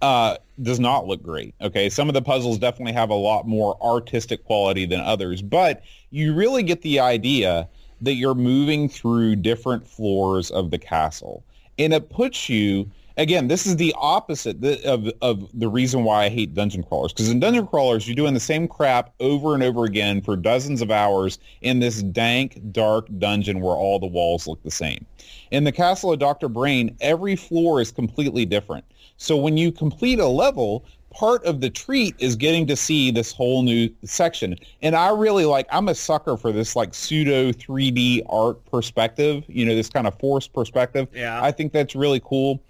uh, 0.02 0.36
does 0.62 0.80
not 0.80 1.06
look 1.06 1.22
great. 1.22 1.54
Okay, 1.60 1.88
some 1.88 2.08
of 2.08 2.14
the 2.14 2.22
puzzles 2.22 2.58
definitely 2.58 2.92
have 2.92 3.10
a 3.10 3.14
lot 3.14 3.46
more 3.46 3.76
artistic 3.82 4.44
quality 4.44 4.86
than 4.86 5.00
others, 5.00 5.42
but 5.42 5.82
you 6.10 6.34
really 6.34 6.62
get 6.62 6.82
the 6.82 7.00
idea 7.00 7.68
that 8.00 8.14
you're 8.14 8.34
moving 8.34 8.88
through 8.88 9.36
different 9.36 9.86
floors 9.86 10.50
of 10.50 10.70
the 10.70 10.78
castle, 10.78 11.44
and 11.78 11.92
it 11.92 12.10
puts 12.10 12.48
you 12.48 12.90
again, 13.18 13.48
this 13.48 13.66
is 13.66 13.76
the 13.76 13.94
opposite 13.98 14.64
of, 14.84 15.10
of 15.20 15.50
the 15.52 15.68
reason 15.68 16.04
why 16.04 16.24
I 16.24 16.28
hate 16.28 16.54
dungeon 16.54 16.84
crawlers. 16.84 17.12
Because 17.12 17.28
in 17.28 17.40
dungeon 17.40 17.66
crawlers, 17.66 18.06
you're 18.06 18.14
doing 18.14 18.32
the 18.32 18.40
same 18.40 18.66
crap 18.66 19.12
over 19.20 19.54
and 19.54 19.62
over 19.62 19.84
again 19.84 20.22
for 20.22 20.36
dozens 20.36 20.80
of 20.80 20.90
hours 20.90 21.38
in 21.60 21.80
this 21.80 22.02
dank, 22.02 22.60
dark 22.72 23.08
dungeon 23.18 23.60
where 23.60 23.74
all 23.74 23.98
the 23.98 24.06
walls 24.06 24.46
look 24.46 24.62
the 24.62 24.70
same. 24.70 25.04
In 25.50 25.64
the 25.64 25.72
Castle 25.72 26.12
of 26.12 26.18
Dr. 26.18 26.48
Brain, 26.48 26.96
every 27.00 27.36
floor 27.36 27.80
is 27.80 27.90
completely 27.90 28.46
different. 28.46 28.84
So 29.18 29.36
when 29.36 29.56
you 29.56 29.70
complete 29.70 30.20
a 30.20 30.26
level, 30.26 30.84
part 31.10 31.44
of 31.44 31.60
the 31.60 31.68
treat 31.68 32.14
is 32.18 32.36
getting 32.36 32.66
to 32.68 32.76
see 32.76 33.10
this 33.10 33.32
whole 33.32 33.62
new 33.62 33.90
section. 34.04 34.56
And 34.82 34.94
I 34.94 35.10
really 35.10 35.44
like, 35.44 35.66
I'm 35.70 35.88
a 35.88 35.94
sucker 35.94 36.36
for 36.36 36.52
this 36.52 36.76
like 36.76 36.94
pseudo 36.94 37.50
3D 37.52 38.22
art 38.28 38.64
perspective, 38.66 39.44
you 39.48 39.66
know, 39.66 39.74
this 39.74 39.88
kind 39.88 40.06
of 40.06 40.18
forced 40.18 40.52
perspective. 40.52 41.08
Yeah. 41.12 41.42
I 41.42 41.50
think 41.50 41.72
that's 41.72 41.94
really 41.96 42.20
cool. 42.20 42.62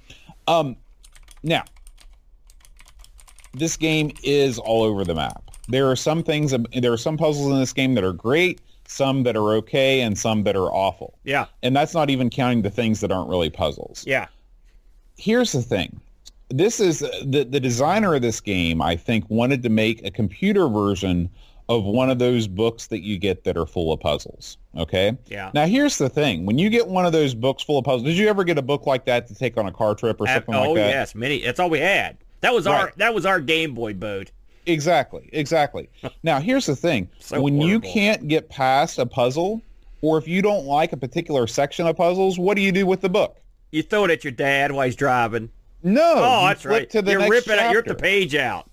Um, 0.47 0.77
now, 1.43 1.65
this 3.53 3.77
game 3.77 4.11
is 4.23 4.59
all 4.59 4.83
over 4.83 5.05
the 5.05 5.15
map. 5.15 5.43
There 5.69 5.91
are 5.91 5.97
some 5.97 6.23
things, 6.23 6.55
there 6.75 6.93
are 6.93 6.97
some 6.97 7.19
puzzles 7.19 7.53
in 7.53 7.59
this 7.59 7.75
game 7.75 7.95
that 7.95 8.05
are 8.05 8.15
great, 8.15 8.63
some 8.87 9.23
that 9.25 9.37
are 9.37 9.53
okay, 9.57 10.01
and 10.01 10.19
some 10.19 10.45
that 10.45 10.57
are 10.57 10.73
awful. 10.73 11.19
Yeah. 11.25 11.47
And 11.63 11.77
that's 11.77 11.93
not 11.93 12.09
even 12.09 12.31
counting 12.31 12.63
the 12.63 12.71
things 12.71 13.01
that 13.01 13.13
aren't 13.13 13.29
really 13.29 13.51
puzzles. 13.51 14.05
Yeah. 14.07 14.29
Here's 15.19 15.53
the 15.53 15.61
thing. 15.61 16.01
This 16.51 16.81
is 16.81 17.01
the 17.01 17.47
the 17.49 17.61
designer 17.61 18.15
of 18.15 18.23
this 18.23 18.41
game, 18.41 18.81
I 18.81 18.97
think, 18.97 19.29
wanted 19.29 19.63
to 19.65 19.69
make 19.69 20.05
a 20.07 20.11
computer 20.11 20.69
version 20.69 21.29
of 21.69 21.85
one 21.85 22.09
of 22.09 22.19
those 22.19 22.47
books 22.47 22.87
that 22.87 23.03
you 23.03 23.19
get 23.19 23.45
that 23.45 23.57
are 23.57 23.67
full 23.67 23.93
of 23.93 24.01
puzzles. 24.01 24.57
Okay. 24.77 25.17
Yeah. 25.27 25.51
Now 25.53 25.67
here's 25.67 25.99
the 25.99 26.09
thing: 26.09 26.47
when 26.47 26.59
you 26.59 26.71
get 26.71 26.89
one 26.89 27.05
of 27.05 27.13
those 27.13 27.35
books 27.35 27.63
full 27.63 27.79
of 27.79 27.85
puzzles, 27.85 28.05
did 28.05 28.17
you 28.17 28.29
ever 28.29 28.45
get 28.45 28.57
a 28.59 28.63
book 28.63 28.87
like 28.87 29.05
that 29.05 29.27
to 29.29 29.35
take 29.35 29.57
on 29.57 29.67
a 29.67 29.73
car 29.73 29.95
trip 29.95 30.21
or 30.21 30.27
something 30.27 30.55
oh, 30.55 30.73
like 30.73 30.77
that? 30.77 30.87
Oh 30.87 30.89
yes, 30.89 31.15
many. 31.15 31.41
That's 31.41 31.61
all 31.61 31.71
we 31.71 31.81
had. 31.81 32.17
That 32.41 32.55
was 32.55 32.67
right. 32.67 32.81
our 32.81 32.93
that 32.97 33.15
was 33.15 33.27
our 33.27 33.41
Game 33.41 33.75
Boy 33.75 33.95
boat. 33.95 34.31
Exactly. 34.67 35.29
Exactly. 35.33 35.89
now 36.23 36.41
here's 36.41 36.67
the 36.67 36.77
thing: 36.77 37.09
so 37.19 37.41
when 37.41 37.55
horrible. 37.55 37.71
you 37.71 37.81
can't 37.81 38.29
get 38.29 38.49
past 38.49 38.99
a 38.99 39.07
puzzle, 39.07 39.61
or 40.01 40.17
if 40.17 40.27
you 40.27 40.41
don't 40.41 40.65
like 40.65 40.93
a 40.93 40.97
particular 40.97 41.47
section 41.47 41.87
of 41.87 41.97
puzzles, 41.97 42.39
what 42.39 42.55
do 42.55 42.63
you 42.63 42.73
do 42.73 42.87
with 42.87 43.03
the 43.03 43.11
book? 43.11 43.41
You 43.71 43.83
throw 43.83 44.05
it 44.05 44.11
at 44.11 44.25
your 44.25 44.33
dad 44.33 44.73
while 44.73 44.87
he's 44.87 44.97
driving. 44.97 45.51
No. 45.83 46.15
Oh, 46.17 46.47
that's 46.47 46.65
right. 46.65 46.89
To 46.91 47.03
the 47.03 47.13
you're 47.13 47.21
next 47.21 47.31
ripping 47.31 47.55
chapter. 47.55 47.69
it. 47.69 47.73
You're 47.73 47.83
the 47.83 47.95
page 47.95 48.35
out 48.35 48.69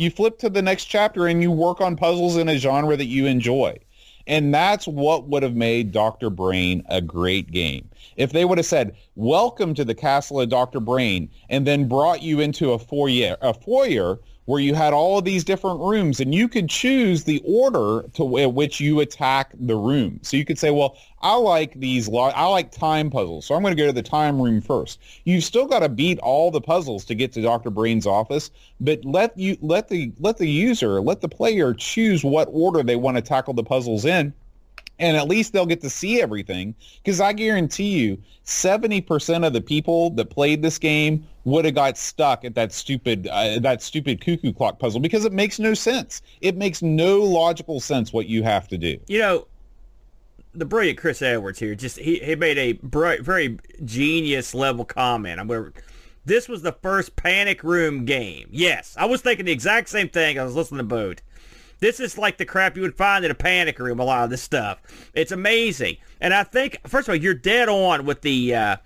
you 0.00 0.10
flip 0.10 0.38
to 0.38 0.48
the 0.48 0.62
next 0.62 0.86
chapter 0.86 1.26
and 1.26 1.42
you 1.42 1.50
work 1.50 1.80
on 1.82 1.94
puzzles 1.94 2.38
in 2.38 2.48
a 2.48 2.56
genre 2.56 2.96
that 2.96 3.06
you 3.06 3.26
enjoy. 3.26 3.78
And 4.26 4.54
that's 4.54 4.86
what 4.86 5.28
would 5.28 5.42
have 5.42 5.54
made 5.54 5.92
Dr. 5.92 6.30
Brain 6.30 6.82
a 6.88 7.02
great 7.02 7.50
game. 7.50 7.88
If 8.16 8.32
they 8.32 8.46
would 8.46 8.58
have 8.58 8.66
said, 8.66 8.96
welcome 9.14 9.74
to 9.74 9.84
the 9.84 9.94
castle 9.94 10.40
of 10.40 10.48
Dr. 10.48 10.80
Brain, 10.80 11.28
and 11.50 11.66
then 11.66 11.88
brought 11.88 12.22
you 12.22 12.40
into 12.40 12.72
a 12.72 12.78
foyer, 12.78 13.36
a 13.42 13.52
foyer 13.52 14.18
where 14.46 14.60
you 14.60 14.74
had 14.74 14.92
all 14.92 15.18
of 15.18 15.24
these 15.24 15.44
different 15.44 15.80
rooms 15.80 16.18
and 16.18 16.34
you 16.34 16.48
could 16.48 16.68
choose 16.68 17.24
the 17.24 17.42
order 17.44 18.08
to 18.14 18.24
which 18.24 18.80
you 18.80 19.00
attack 19.00 19.52
the 19.54 19.76
room. 19.76 20.18
So 20.22 20.36
you 20.36 20.44
could 20.44 20.58
say, 20.58 20.70
well, 20.70 20.96
I 21.22 21.34
like 21.36 21.74
these, 21.74 22.08
I 22.08 22.46
like 22.46 22.70
time 22.70 23.10
puzzles, 23.10 23.44
so 23.46 23.54
I'm 23.54 23.62
going 23.62 23.76
to 23.76 23.80
go 23.80 23.86
to 23.86 23.92
the 23.92 24.02
time 24.02 24.40
room 24.40 24.60
first. 24.60 25.00
You've 25.24 25.44
still 25.44 25.66
got 25.66 25.80
to 25.80 25.88
beat 25.88 26.18
all 26.20 26.50
the 26.50 26.60
puzzles 26.60 27.04
to 27.06 27.14
get 27.14 27.32
to 27.32 27.42
Dr. 27.42 27.70
Brain's 27.70 28.06
office, 28.06 28.50
but 28.80 29.04
let 29.04 29.36
you 29.36 29.58
let 29.60 29.88
the 29.88 30.12
let 30.18 30.38
the 30.38 30.48
user, 30.48 31.00
let 31.00 31.20
the 31.20 31.28
player 31.28 31.74
choose 31.74 32.24
what 32.24 32.48
order 32.50 32.82
they 32.82 32.96
want 32.96 33.16
to 33.16 33.22
tackle 33.22 33.54
the 33.54 33.64
puzzles 33.64 34.04
in 34.04 34.32
and 35.00 35.16
at 35.16 35.26
least 35.26 35.52
they'll 35.52 35.66
get 35.66 35.80
to 35.80 35.90
see 35.90 36.20
everything 36.20 36.74
because 37.02 37.20
i 37.20 37.32
guarantee 37.32 37.90
you 37.98 38.18
70% 38.44 39.46
of 39.46 39.52
the 39.52 39.60
people 39.60 40.10
that 40.10 40.30
played 40.30 40.62
this 40.62 40.78
game 40.78 41.26
would 41.44 41.64
have 41.64 41.74
got 41.74 41.96
stuck 41.96 42.44
at 42.44 42.54
that 42.54 42.72
stupid 42.72 43.26
uh, 43.28 43.58
that 43.60 43.82
stupid 43.82 44.20
cuckoo 44.20 44.52
clock 44.52 44.78
puzzle 44.78 45.00
because 45.00 45.24
it 45.24 45.32
makes 45.32 45.58
no 45.58 45.74
sense 45.74 46.22
it 46.40 46.56
makes 46.56 46.82
no 46.82 47.20
logical 47.20 47.80
sense 47.80 48.12
what 48.12 48.26
you 48.26 48.42
have 48.42 48.68
to 48.68 48.78
do 48.78 48.98
you 49.08 49.18
know 49.18 49.46
the 50.54 50.64
brilliant 50.64 50.98
chris 50.98 51.22
edwards 51.22 51.58
here 51.58 51.74
just 51.74 51.98
he, 51.98 52.18
he 52.18 52.34
made 52.34 52.58
a 52.58 52.72
br- 52.72 53.22
very 53.22 53.58
genius 53.84 54.54
level 54.54 54.84
comment 54.84 55.40
i'm 55.40 55.72
this 56.24 56.48
was 56.48 56.62
the 56.62 56.72
first 56.72 57.16
panic 57.16 57.62
room 57.62 58.04
game 58.04 58.48
yes 58.50 58.94
i 58.98 59.04
was 59.04 59.20
thinking 59.20 59.46
the 59.46 59.52
exact 59.52 59.88
same 59.88 60.08
thing 60.08 60.38
i 60.38 60.44
was 60.44 60.54
listening 60.54 60.78
to 60.78 60.84
boat 60.84 61.22
this 61.80 61.98
is 61.98 62.18
like 62.18 62.36
the 62.36 62.44
crap 62.44 62.76
you 62.76 62.82
would 62.82 62.94
find 62.94 63.24
in 63.24 63.30
a 63.30 63.34
panic 63.34 63.78
room, 63.78 64.00
a 64.00 64.04
lot 64.04 64.24
of 64.24 64.30
this 64.30 64.42
stuff. 64.42 64.80
It's 65.14 65.32
amazing. 65.32 65.96
And 66.20 66.32
I 66.32 66.44
think, 66.44 66.78
first 66.86 67.08
of 67.08 67.12
all, 67.12 67.16
you're 67.16 67.34
dead 67.34 67.68
on 67.68 68.04
with 68.04 68.20
the, 68.20 68.54
uh, 68.54 68.76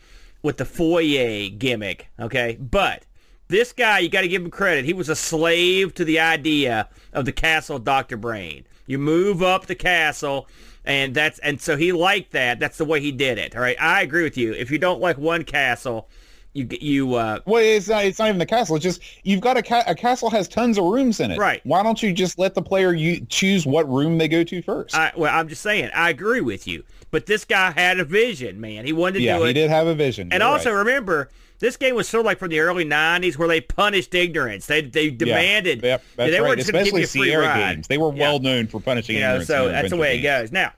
with 0.42 0.58
the 0.58 0.64
foyer 0.64 1.48
gimmick, 1.48 2.08
okay? 2.18 2.56
But 2.60 3.04
this 3.48 3.72
guy, 3.72 3.98
you 3.98 4.08
got 4.08 4.20
to 4.20 4.28
give 4.28 4.42
him 4.42 4.50
credit. 4.50 4.84
He 4.84 4.92
was 4.92 5.08
a 5.08 5.16
slave 5.16 5.94
to 5.94 6.04
the 6.04 6.20
idea 6.20 6.88
of 7.12 7.24
the 7.24 7.32
castle 7.32 7.78
Dr. 7.78 8.16
Brain. 8.16 8.64
You 8.86 8.98
move 8.98 9.42
up 9.42 9.66
the 9.66 9.74
castle 9.74 10.46
and 10.84 11.14
that's 11.14 11.38
and 11.40 11.60
so 11.60 11.76
he 11.76 11.92
liked 11.92 12.32
that. 12.32 12.58
That's 12.58 12.78
the 12.78 12.84
way 12.84 13.00
he 13.00 13.12
did 13.12 13.38
it. 13.38 13.54
All 13.56 13.62
right, 13.62 13.80
I 13.80 14.02
agree 14.02 14.22
with 14.22 14.36
you. 14.36 14.52
If 14.52 14.70
you 14.70 14.78
don't 14.78 15.00
like 15.00 15.18
one 15.18 15.44
castle, 15.44 16.08
you 16.54 16.68
you 16.80 17.14
uh 17.14 17.40
well 17.44 17.62
it's 17.62 17.88
not 17.88 18.04
it's 18.04 18.18
not 18.18 18.28
even 18.28 18.38
the 18.38 18.46
castle 18.46 18.76
it's 18.76 18.82
just 18.82 19.02
you've 19.24 19.40
got 19.40 19.56
a, 19.56 19.62
ca- 19.62 19.82
a 19.86 19.94
castle 19.94 20.30
has 20.30 20.48
tons 20.48 20.78
of 20.78 20.84
rooms 20.84 21.20
in 21.20 21.32
it 21.32 21.38
right 21.38 21.60
why 21.64 21.82
don't 21.82 22.02
you 22.02 22.12
just 22.12 22.38
let 22.38 22.54
the 22.54 22.62
player 22.62 22.94
you 22.94 23.20
choose 23.26 23.66
what 23.66 23.88
room 23.92 24.16
they 24.18 24.28
go 24.28 24.44
to 24.44 24.62
first 24.62 24.94
I, 24.94 25.12
well 25.16 25.36
i'm 25.36 25.48
just 25.48 25.62
saying 25.62 25.90
i 25.92 26.10
agree 26.10 26.40
with 26.40 26.66
you 26.66 26.84
but 27.10 27.26
this 27.26 27.44
guy 27.44 27.72
had 27.72 27.98
a 27.98 28.04
vision 28.04 28.60
man 28.60 28.86
he 28.86 28.92
wanted 28.92 29.14
to 29.14 29.22
yeah, 29.22 29.36
do 29.36 29.44
it 29.44 29.48
he 29.48 29.52
did 29.52 29.68
have 29.68 29.88
a 29.88 29.94
vision 29.94 30.32
and 30.32 30.40
You're 30.40 30.50
also 30.50 30.70
right. 30.70 30.78
remember 30.78 31.28
this 31.58 31.76
game 31.76 31.94
was 31.94 32.08
sort 32.08 32.20
of 32.20 32.26
like 32.26 32.38
from 32.38 32.48
the 32.50 32.60
early 32.60 32.84
90s 32.84 33.38
where 33.38 33.48
they 33.48 33.60
punished 33.60 34.14
ignorance 34.14 34.66
they 34.66 34.82
they 34.82 35.10
demanded 35.10 35.82
yeah, 35.82 35.88
yep, 35.90 36.04
that's 36.16 36.30
they 36.30 36.40
right. 36.40 36.58
especially 36.58 37.06
Sierra 37.06 37.46
ride. 37.46 37.74
games 37.74 37.88
they 37.88 37.98
were 37.98 38.10
well 38.10 38.38
known 38.38 38.66
for 38.66 38.80
punishing 38.80 39.16
you 39.16 39.22
know, 39.22 39.28
ignorance 39.28 39.48
so 39.48 39.68
that's 39.68 39.90
the 39.90 39.96
way 39.96 40.20
games. 40.20 40.24
it 40.24 40.42
goes 40.42 40.52
now 40.52 40.72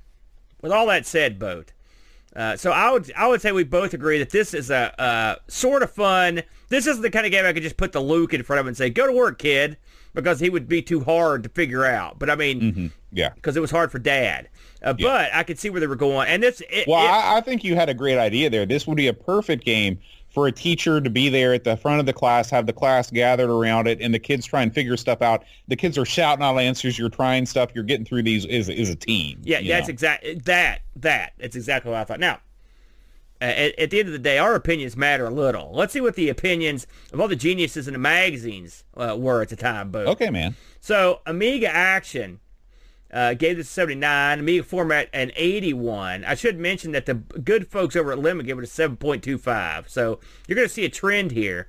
with 0.63 0.73
all 0.73 0.87
that 0.87 1.07
said 1.07 1.39
boat 1.39 1.73
uh, 2.37 2.55
so 2.55 2.71
I 2.71 2.93
would 2.93 3.11
I 3.17 3.27
would 3.27 3.41
say 3.41 3.51
we 3.51 3.65
both 3.65 3.95
agree 3.95 4.19
that 4.19 4.29
this 4.29 4.53
is 4.53 4.71
a 4.71 5.01
uh, 5.01 5.37
sort 5.49 5.83
of 5.83 5.91
fun. 5.91 6.43
This 6.69 6.87
isn't 6.87 7.01
the 7.01 7.11
kind 7.11 7.25
of 7.25 7.33
game 7.33 7.47
I 7.47 7.55
could 7.55 7.63
just 7.63 7.79
put 7.79 7.93
the 7.93 8.01
Luke 8.01 8.35
in 8.35 8.43
front 8.43 8.61
of 8.61 8.67
and 8.67 8.77
say, 8.77 8.91
"Go 8.91 9.07
to 9.07 9.13
work, 9.13 9.39
kid," 9.39 9.79
because 10.13 10.39
he 10.39 10.51
would 10.51 10.69
be 10.69 10.83
too 10.83 11.01
hard 11.01 11.43
to 11.45 11.49
figure 11.49 11.87
out. 11.87 12.19
But 12.19 12.29
I 12.29 12.35
mean, 12.35 12.61
mm-hmm. 12.61 12.87
yeah, 13.11 13.31
because 13.31 13.57
it 13.57 13.61
was 13.61 13.71
hard 13.71 13.91
for 13.91 13.99
Dad. 13.99 14.51
Uh, 14.83 14.93
yeah. 14.99 15.07
But 15.09 15.31
I 15.35 15.45
could 15.45 15.59
see 15.59 15.71
where 15.71 15.81
they 15.81 15.87
were 15.87 15.97
going, 15.97 16.29
and 16.29 16.43
this. 16.43 16.61
It, 16.69 16.87
well, 16.87 17.03
it, 17.03 17.09
I, 17.09 17.39
I 17.39 17.41
think 17.41 17.65
you 17.65 17.75
had 17.75 17.89
a 17.89 17.95
great 17.95 18.19
idea 18.19 18.51
there. 18.51 18.67
This 18.67 18.87
would 18.87 18.99
be 18.99 19.07
a 19.07 19.15
perfect 19.15 19.65
game 19.65 19.99
for 20.37 20.47
a 20.47 20.53
teacher 20.53 21.01
to 21.01 21.09
be 21.09 21.31
there 21.31 21.55
at 21.55 21.65
the 21.65 21.79
front 21.79 21.99
of 21.99 22.05
the 22.05 22.13
class, 22.13 22.51
have 22.51 22.67
the 22.67 22.73
class 22.75 23.11
gathered 23.11 23.49
around 23.49 23.89
it, 23.89 24.03
and 24.03 24.13
the 24.13 24.19
kids 24.19 24.45
try 24.45 24.61
and 24.61 24.75
figure 24.75 24.95
stuff 24.95 25.23
out. 25.23 25.43
The 25.69 25.77
kids 25.77 25.97
are 25.97 26.05
shouting 26.05 26.45
out 26.45 26.59
answers. 26.59 26.99
You're 26.99 27.09
trying 27.09 27.47
stuff. 27.47 27.71
You're 27.75 27.85
getting 27.85 28.05
through 28.05 28.25
these 28.25 28.45
is 28.45 28.69
as 28.69 28.91
a 28.91 28.95
team. 28.95 29.41
Yeah, 29.45 29.63
that's 29.63 29.89
exactly 29.89 30.35
that. 30.45 30.83
That. 30.97 31.33
It's 31.39 31.57
exactly 31.57 31.91
what 31.91 32.01
I 32.01 32.05
thought. 32.05 32.21
Now, 32.21 32.41
at, 33.41 33.79
at, 33.79 33.89
the 33.89 33.99
end 33.99 34.09
of 34.09 34.13
the 34.13 34.19
day, 34.19 34.37
our 34.37 34.55
opinions 34.55 34.95
matter 34.95 35.25
a 35.25 35.31
little. 35.31 35.73
Let's 35.73 35.95
see 35.95 36.03
what 36.03 36.17
the 36.17 36.29
opinions 36.29 36.87
of 37.15 37.21
all 37.23 37.29
the 37.29 37.35
geniuses 37.35 37.89
in 37.89 37.95
the 37.95 37.99
magazines 37.99 38.85
uh, 38.95 39.17
were 39.19 39.41
at 39.41 39.49
the 39.49 39.57
time, 39.57 39.91
Bo. 39.91 40.01
Okay, 40.01 40.29
man. 40.29 40.55
So 40.81 41.23
Amiga 41.25 41.75
Action 41.75 42.41
uh, 43.17 43.33
gave 43.33 43.57
this 43.57 43.69
a 43.69 43.73
79, 43.73 44.41
Amiga 44.41 44.63
Format 44.63 45.09
an 45.15 45.33
81. 45.37 46.23
I 46.27 46.35
should 46.35 46.59
mention 46.59 46.93
that 46.93 47.07
the 47.07 47.15
good 47.15 47.67
folks 47.67 47.97
over 47.97 48.13
at 48.13 48.19
Lemon 48.19 48.45
gave 48.45 48.59
it 48.59 48.65
a 48.65 48.67
7.25. 48.67 49.89
So 49.89 50.21
you're 50.47 50.55
going 50.55 50.69
to 50.69 50.73
see 50.73 50.85
a 50.85 50.91
trend 50.91 51.31
here. 51.31 51.67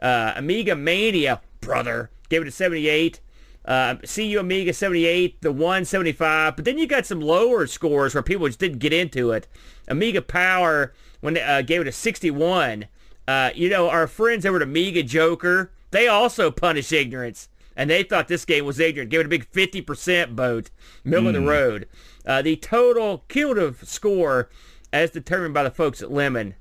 Uh, 0.00 0.32
Amiga 0.36 0.74
Mania, 0.74 1.42
brother, 1.60 2.10
gave 2.30 2.40
it 2.40 2.48
a 2.48 2.50
78. 2.50 3.20
Uh, 3.66 3.96
CU 3.96 4.38
Amiga 4.38 4.72
78, 4.72 5.42
the 5.42 5.52
175, 5.52 6.54
but 6.54 6.64
then 6.64 6.78
you 6.78 6.86
got 6.86 7.04
some 7.04 7.20
lower 7.20 7.66
scores 7.66 8.14
where 8.14 8.22
people 8.22 8.46
just 8.46 8.60
didn't 8.60 8.78
get 8.78 8.92
into 8.92 9.32
it. 9.32 9.48
Amiga 9.88 10.22
Power 10.22 10.94
when 11.20 11.34
they, 11.34 11.42
uh, 11.42 11.60
gave 11.60 11.80
it 11.80 11.88
a 11.88 11.92
61. 11.92 12.86
Uh, 13.26 13.50
you 13.54 13.68
know, 13.68 13.90
our 13.90 14.06
friends 14.06 14.46
over 14.46 14.58
at 14.58 14.62
Amiga 14.62 15.02
Joker, 15.02 15.72
they 15.90 16.06
also 16.06 16.50
punish 16.50 16.92
ignorance. 16.92 17.48
And 17.76 17.90
they 17.90 18.02
thought 18.02 18.28
this 18.28 18.44
game 18.44 18.64
was 18.64 18.80
Adrian. 18.80 19.08
Gave 19.08 19.20
it 19.20 19.26
a 19.26 19.28
big 19.28 19.50
50% 19.52 20.32
vote, 20.32 20.70
middle 21.04 21.26
mm. 21.26 21.28
of 21.28 21.34
the 21.34 21.40
road. 21.48 21.88
Uh, 22.24 22.42
the 22.42 22.56
total 22.56 23.24
cumulative 23.28 23.86
score, 23.88 24.48
as 24.92 25.10
determined 25.10 25.54
by 25.54 25.62
the 25.62 25.70
folks 25.70 26.02
at 26.02 26.10
Lemon, 26.10 26.54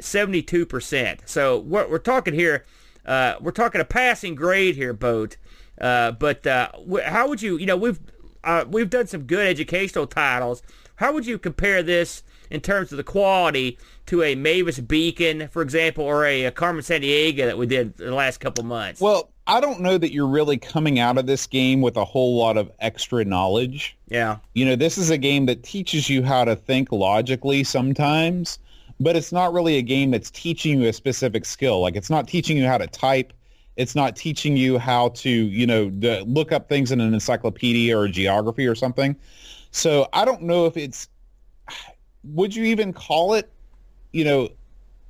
72%. 0.00 1.20
So 1.28 1.58
we're, 1.58 1.88
we're 1.88 1.98
talking 1.98 2.34
here, 2.34 2.64
uh, 3.04 3.34
we're 3.40 3.50
talking 3.50 3.80
a 3.80 3.84
passing 3.84 4.34
grade 4.34 4.76
here, 4.76 4.92
Boat. 4.92 5.36
Uh, 5.80 6.12
but 6.12 6.46
uh, 6.46 6.68
how 7.06 7.28
would 7.28 7.42
you, 7.42 7.56
you 7.56 7.66
know, 7.66 7.76
we've 7.76 7.98
uh, 8.44 8.64
we've 8.68 8.90
done 8.90 9.06
some 9.06 9.22
good 9.22 9.46
educational 9.46 10.06
titles. 10.06 10.62
How 10.96 11.12
would 11.12 11.26
you 11.26 11.38
compare 11.38 11.82
this 11.82 12.22
in 12.50 12.60
terms 12.60 12.92
of 12.92 12.96
the 12.96 13.04
quality 13.04 13.78
to 14.06 14.22
a 14.22 14.34
Mavis 14.34 14.78
Beacon, 14.80 15.48
for 15.48 15.62
example, 15.62 16.04
or 16.04 16.24
a, 16.24 16.44
a 16.44 16.50
Carmen 16.50 16.82
Sandiego 16.82 17.46
that 17.46 17.58
we 17.58 17.66
did 17.66 17.96
the 17.96 18.14
last 18.14 18.38
couple 18.38 18.64
months? 18.64 19.00
Well, 19.00 19.31
I 19.46 19.60
don't 19.60 19.80
know 19.80 19.98
that 19.98 20.12
you're 20.12 20.28
really 20.28 20.56
coming 20.56 20.98
out 20.98 21.18
of 21.18 21.26
this 21.26 21.46
game 21.46 21.80
with 21.80 21.96
a 21.96 22.04
whole 22.04 22.36
lot 22.36 22.56
of 22.56 22.70
extra 22.78 23.24
knowledge. 23.24 23.96
Yeah. 24.08 24.38
You 24.54 24.64
know, 24.64 24.76
this 24.76 24.96
is 24.96 25.10
a 25.10 25.18
game 25.18 25.46
that 25.46 25.62
teaches 25.64 26.08
you 26.08 26.22
how 26.22 26.44
to 26.44 26.54
think 26.54 26.92
logically 26.92 27.64
sometimes, 27.64 28.60
but 29.00 29.16
it's 29.16 29.32
not 29.32 29.52
really 29.52 29.78
a 29.78 29.82
game 29.82 30.12
that's 30.12 30.30
teaching 30.30 30.80
you 30.80 30.88
a 30.88 30.92
specific 30.92 31.44
skill. 31.44 31.80
Like 31.80 31.96
it's 31.96 32.10
not 32.10 32.28
teaching 32.28 32.56
you 32.56 32.66
how 32.66 32.78
to 32.78 32.86
type. 32.86 33.32
It's 33.76 33.96
not 33.96 34.14
teaching 34.14 34.56
you 34.56 34.78
how 34.78 35.08
to, 35.08 35.30
you 35.30 35.66
know, 35.66 35.90
look 36.26 36.52
up 36.52 36.68
things 36.68 36.92
in 36.92 37.00
an 37.00 37.12
encyclopedia 37.12 37.98
or 37.98 38.04
a 38.04 38.10
geography 38.10 38.66
or 38.66 38.76
something. 38.76 39.16
So 39.72 40.08
I 40.12 40.24
don't 40.24 40.42
know 40.42 40.66
if 40.66 40.76
it's, 40.76 41.08
would 42.24 42.54
you 42.54 42.64
even 42.64 42.92
call 42.92 43.34
it, 43.34 43.50
you 44.12 44.24
know, 44.24 44.50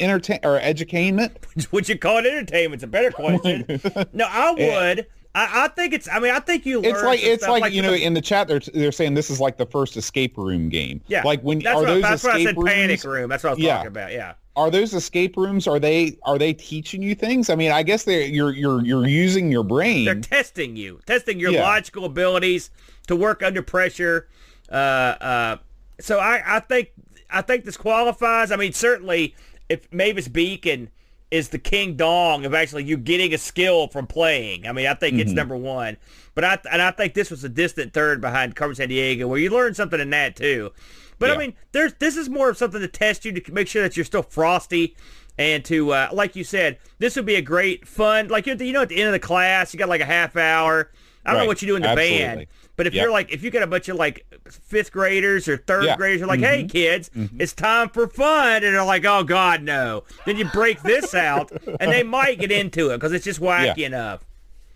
entertain 0.01 0.40
or 0.43 0.59
edutainment? 0.60 1.36
Would 1.73 1.89
you 1.89 1.98
call 1.98 2.19
it 2.19 2.27
entertainment? 2.27 2.74
It's 2.74 2.85
a 2.85 2.89
better 2.89 3.10
question. 3.12 3.64
no, 4.12 4.27
I 4.28 4.51
would. 4.52 5.06
I, 5.35 5.64
I, 5.64 5.69
think 5.69 5.94
it's. 5.94 6.09
I 6.09 6.19
mean, 6.19 6.35
I 6.35 6.40
think 6.40 6.66
you. 6.66 6.82
It's 6.85 7.02
like 7.02 7.23
it's 7.23 7.48
like, 7.48 7.62
like, 7.62 7.73
you 7.73 7.81
know, 7.81 7.94
in 7.94 8.12
the 8.12 8.20
chat 8.20 8.48
they're 8.48 8.60
they're 8.74 8.93
saying 8.93 9.14
this 9.14 9.31
is 9.31 9.40
like 9.40 9.56
the 9.56 9.64
first 9.64 9.97
escape 9.97 10.36
room 10.36 10.69
game. 10.69 11.01
Yeah, 11.06 11.23
like 11.23 11.40
when 11.40 11.60
that's 11.60 11.74
are 11.74 11.81
what, 11.81 11.86
those 11.86 12.02
that's 12.02 12.24
escape 12.24 12.32
what 12.32 12.40
I 12.40 12.44
said. 12.44 12.56
rooms? 12.56 12.70
Panic 12.70 13.05
room. 13.05 13.31
That's 13.31 13.44
what 13.44 13.51
I 13.51 13.55
was 13.55 13.62
yeah. 13.62 13.77
talking 13.77 13.89
about. 13.89 14.12
Yeah. 14.12 14.35
Are 14.55 14.70
those 14.70 14.93
escape 14.93 15.39
rooms? 15.39 15.66
Are 15.66 15.78
they 15.78 16.19
are 16.24 16.36
they 16.36 16.52
teaching 16.52 17.02
you 17.02 17.14
things? 17.14 17.48
I 17.48 17.55
mean, 17.55 17.73
I 17.73 17.82
guess 17.82 18.05
they're 18.05 18.27
you're 18.27 18.52
you're 18.52 18.85
you're 18.85 19.06
using 19.06 19.51
your 19.51 19.64
brain. 19.64 20.05
They're 20.05 20.20
testing 20.20 20.77
you, 20.77 21.01
testing 21.06 21.40
your 21.40 21.52
yeah. 21.52 21.62
logical 21.62 22.05
abilities 22.05 22.70
to 23.06 23.16
work 23.16 23.43
under 23.43 23.62
pressure. 23.62 24.28
Uh, 24.70 24.74
uh, 24.74 25.56
so 25.98 26.19
I 26.19 26.43
I 26.56 26.60
think 26.60 26.93
I 27.31 27.40
think 27.40 27.64
this 27.64 27.78
qualifies. 27.78 28.52
I 28.52 28.56
mean, 28.56 28.74
certainly 28.74 29.35
if 29.68 29.93
Mavis 29.93 30.28
Beacon 30.28 30.90
is 31.30 31.48
the 31.48 31.59
king 31.59 31.97
dong 31.97 32.44
of 32.44 32.52
actually 32.52 32.84
you 32.84 32.97
getting 32.97 33.32
a 33.32 33.39
skill 33.39 33.89
from 33.89 34.06
playing. 34.06 34.66
I 34.66 34.72
mean, 34.72 34.86
I 34.86 34.94
think 34.94 35.14
mm-hmm. 35.14 35.22
it's 35.22 35.32
number 35.32 35.56
one. 35.56 35.97
But 36.34 36.44
I 36.44 36.59
and 36.70 36.82
I 36.82 36.90
think 36.90 37.14
this 37.14 37.30
was 37.30 37.43
a 37.43 37.48
distant 37.48 37.93
third 37.93 38.20
behind 38.20 38.55
Carmen 38.55 38.76
Sandiego, 38.76 39.26
where 39.26 39.39
you 39.39 39.51
learn 39.51 39.74
something 39.74 40.01
in 40.01 40.10
that 40.10 40.36
too. 40.36 40.72
But 41.18 41.28
yeah. 41.28 41.34
I 41.34 41.39
mean, 41.39 41.55
there's 41.72 41.94
this 41.94 42.16
is 42.16 42.28
more 42.28 42.51
of 42.51 42.59
something 42.59 42.80
to 42.80 42.89
test 42.89 43.24
you 43.24 43.32
to 43.32 43.52
make 43.52 43.68
sure 43.68 43.82
that 43.82 43.97
you're 43.97 44.05
still 44.05 44.22
frosty. 44.22 44.94
And 45.39 45.64
to, 45.64 45.93
uh, 45.93 46.09
like 46.12 46.36
you 46.36 46.44
said, 46.44 46.78
this 46.98 47.16
would 47.16 47.24
be 47.24 47.36
a 47.36 47.43
great 47.43 47.89
fun, 47.89 48.28
like, 48.28 48.47
you 48.47 48.55
know, 48.55 48.82
at 48.82 48.90
the 48.90 48.98
end 48.98 49.06
of 49.06 49.12
the 49.12 49.18
class, 49.18 49.72
you 49.72 49.78
got 49.78 49.89
like 49.89 50.02
a 50.02 50.05
half 50.05 50.36
hour. 50.36 50.90
I 51.24 51.30
don't 51.30 51.39
right. 51.39 51.44
know 51.44 51.48
what 51.48 51.62
you 51.62 51.68
do 51.68 51.76
in 51.76 51.82
the 51.82 51.89
Absolutely. 51.89 52.18
band, 52.18 52.47
but 52.77 52.86
if 52.86 52.94
yep. 52.94 53.03
you're 53.03 53.12
like, 53.12 53.32
if 53.32 53.43
you 53.43 53.51
get 53.51 53.62
a 53.62 53.66
bunch 53.66 53.89
of 53.89 53.97
like 53.97 54.27
fifth 54.49 54.93
graders 54.93 55.49
or 55.49 55.57
third 55.57 55.85
yeah. 55.85 55.97
graders, 55.97 56.20
you're 56.20 56.28
like, 56.28 56.40
mm-hmm. 56.40 56.62
hey 56.62 56.65
kids, 56.65 57.11
mm-hmm. 57.11 57.40
it's 57.40 57.53
time 57.53 57.89
for 57.89 58.09
fun, 58.09 58.65
and 58.65 58.74
they're 58.74 58.85
like, 58.85 59.05
oh 59.05 59.24
god, 59.24 59.62
no. 59.62 60.05
Then 60.27 60.36
you 60.36 60.47
break 60.47 60.82
this 60.82 61.15
out, 61.15 61.51
and 61.81 61.93
they 61.93 62.03
might 62.03 62.39
get 62.39 62.51
into 62.51 62.90
it 62.90 62.97
because 62.97 63.12
it's 63.12 63.24
just 63.24 63.40
wacky 63.40 63.77
yeah. 63.77 63.86
enough. 63.86 64.24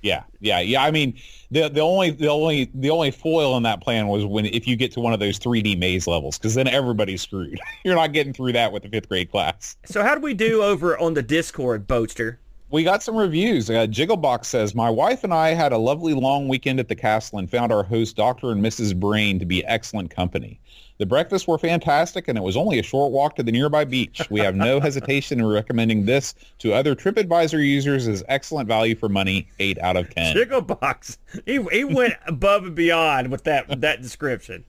Yeah, 0.02 0.22
yeah, 0.40 0.60
yeah. 0.60 0.84
I 0.84 0.90
mean, 0.90 1.18
the 1.50 1.68
the 1.68 1.80
only 1.80 2.10
the 2.10 2.28
only 2.28 2.70
the 2.74 2.90
only 2.90 3.10
foil 3.10 3.56
in 3.56 3.62
that 3.64 3.80
plan 3.80 4.08
was 4.08 4.24
when 4.24 4.46
if 4.46 4.66
you 4.68 4.76
get 4.76 4.92
to 4.92 5.00
one 5.00 5.12
of 5.12 5.20
those 5.20 5.38
3D 5.38 5.78
maze 5.78 6.06
levels, 6.06 6.38
because 6.38 6.54
then 6.54 6.68
everybody's 6.68 7.22
screwed. 7.22 7.58
You're 7.84 7.96
not 7.96 8.12
getting 8.12 8.32
through 8.32 8.52
that 8.52 8.72
with 8.72 8.82
the 8.82 8.88
fifth 8.88 9.08
grade 9.08 9.30
class. 9.30 9.76
So 9.84 10.02
how 10.02 10.14
do 10.14 10.20
we 10.20 10.34
do 10.34 10.62
over 10.62 10.98
on 10.98 11.14
the 11.14 11.22
Discord, 11.22 11.88
Boatster? 11.88 12.36
We 12.76 12.84
got 12.84 13.02
some 13.02 13.16
reviews. 13.16 13.70
Uh, 13.70 13.86
Jigglebox 13.86 14.44
says, 14.44 14.74
My 14.74 14.90
wife 14.90 15.24
and 15.24 15.32
I 15.32 15.54
had 15.54 15.72
a 15.72 15.78
lovely 15.78 16.12
long 16.12 16.46
weekend 16.46 16.78
at 16.78 16.88
the 16.88 16.94
castle 16.94 17.38
and 17.38 17.50
found 17.50 17.72
our 17.72 17.82
host, 17.82 18.16
Dr. 18.16 18.50
and 18.50 18.62
Mrs. 18.62 18.94
Brain, 18.94 19.38
to 19.38 19.46
be 19.46 19.64
excellent 19.64 20.10
company. 20.10 20.60
The 20.98 21.06
breakfasts 21.06 21.48
were 21.48 21.56
fantastic, 21.56 22.28
and 22.28 22.36
it 22.36 22.42
was 22.42 22.54
only 22.54 22.78
a 22.78 22.82
short 22.82 23.12
walk 23.12 23.34
to 23.36 23.42
the 23.42 23.50
nearby 23.50 23.86
beach. 23.86 24.20
We 24.30 24.40
have 24.40 24.54
no 24.54 24.78
hesitation 24.78 25.40
in 25.40 25.46
recommending 25.46 26.04
this 26.04 26.34
to 26.58 26.74
other 26.74 26.94
TripAdvisor 26.94 27.66
users 27.66 28.08
as 28.08 28.22
excellent 28.28 28.68
value 28.68 28.94
for 28.94 29.08
money, 29.08 29.48
8 29.58 29.78
out 29.78 29.96
of 29.96 30.10
10. 30.10 30.36
Jigglebox, 30.36 31.16
he, 31.46 31.62
he 31.72 31.84
went 31.84 32.14
above 32.26 32.66
and 32.66 32.74
beyond 32.74 33.30
with 33.30 33.44
that, 33.44 33.80
that 33.80 34.02
description. 34.02 34.66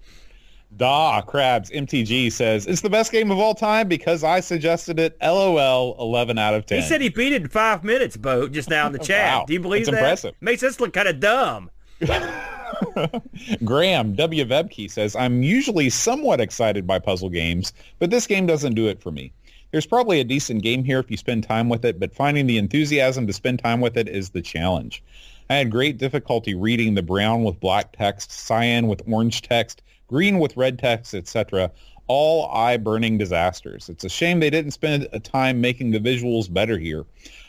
Da 0.75 1.21
Crabs 1.21 1.71
MTG 1.71 2.31
says 2.31 2.67
it's 2.67 2.81
the 2.81 2.89
best 2.89 3.11
game 3.11 3.31
of 3.31 3.39
all 3.39 3.55
time 3.55 3.87
because 3.87 4.23
I 4.23 4.41
suggested 4.41 4.99
it. 4.99 5.17
LOL, 5.21 5.95
eleven 5.99 6.37
out 6.37 6.53
of 6.53 6.65
ten. 6.65 6.81
He 6.81 6.87
said 6.87 7.01
he 7.01 7.09
beat 7.09 7.33
it 7.33 7.41
in 7.41 7.47
five 7.47 7.83
minutes, 7.83 8.17
Bo, 8.17 8.47
just 8.47 8.69
now 8.69 8.85
in 8.85 8.91
the 8.91 8.99
chat. 9.03 9.39
wow. 9.39 9.45
Do 9.45 9.53
you 9.53 9.59
believe 9.59 9.85
That's 9.85 9.95
that? 9.95 10.03
Impressive. 10.03 10.35
Makes 10.41 10.63
us 10.63 10.79
look 10.79 10.93
kind 10.93 11.07
of 11.07 11.19
dumb. 11.19 11.71
Graham 13.63 14.13
W. 14.13 14.45
Vebke 14.45 14.91
says 14.91 15.15
I'm 15.15 15.41
usually 15.41 15.89
somewhat 15.89 16.41
excited 16.41 16.85
by 16.85 16.99
puzzle 16.99 17.29
games, 17.29 17.73
but 17.99 18.09
this 18.09 18.27
game 18.27 18.45
doesn't 18.45 18.75
do 18.75 18.87
it 18.87 19.01
for 19.01 19.11
me. 19.11 19.31
There's 19.71 19.85
probably 19.85 20.19
a 20.19 20.23
decent 20.23 20.63
game 20.63 20.83
here 20.83 20.99
if 20.99 21.09
you 21.11 21.17
spend 21.17 21.43
time 21.43 21.69
with 21.69 21.83
it, 21.85 21.99
but 21.99 22.13
finding 22.13 22.47
the 22.47 22.57
enthusiasm 22.57 23.27
to 23.27 23.33
spend 23.33 23.59
time 23.59 23.81
with 23.81 23.97
it 23.97 24.07
is 24.07 24.29
the 24.29 24.41
challenge. 24.41 25.03
I 25.49 25.55
had 25.55 25.71
great 25.71 25.97
difficulty 25.97 26.55
reading 26.55 26.93
the 26.93 27.01
brown 27.01 27.43
with 27.43 27.59
black 27.59 27.95
text, 27.95 28.31
cyan 28.31 28.87
with 28.87 29.01
orange 29.07 29.41
text, 29.41 29.81
green 30.07 30.39
with 30.39 30.57
red 30.57 30.79
text, 30.79 31.13
etc. 31.13 31.71
All 32.07 32.49
eye-burning 32.51 33.17
disasters. 33.17 33.89
It's 33.89 34.03
a 34.03 34.09
shame 34.09 34.39
they 34.39 34.49
didn't 34.49 34.71
spend 34.71 35.07
a 35.11 35.19
time 35.19 35.59
making 35.59 35.91
the 35.91 35.99
visuals 35.99 36.51
better 36.51 36.77
here. 36.77 37.05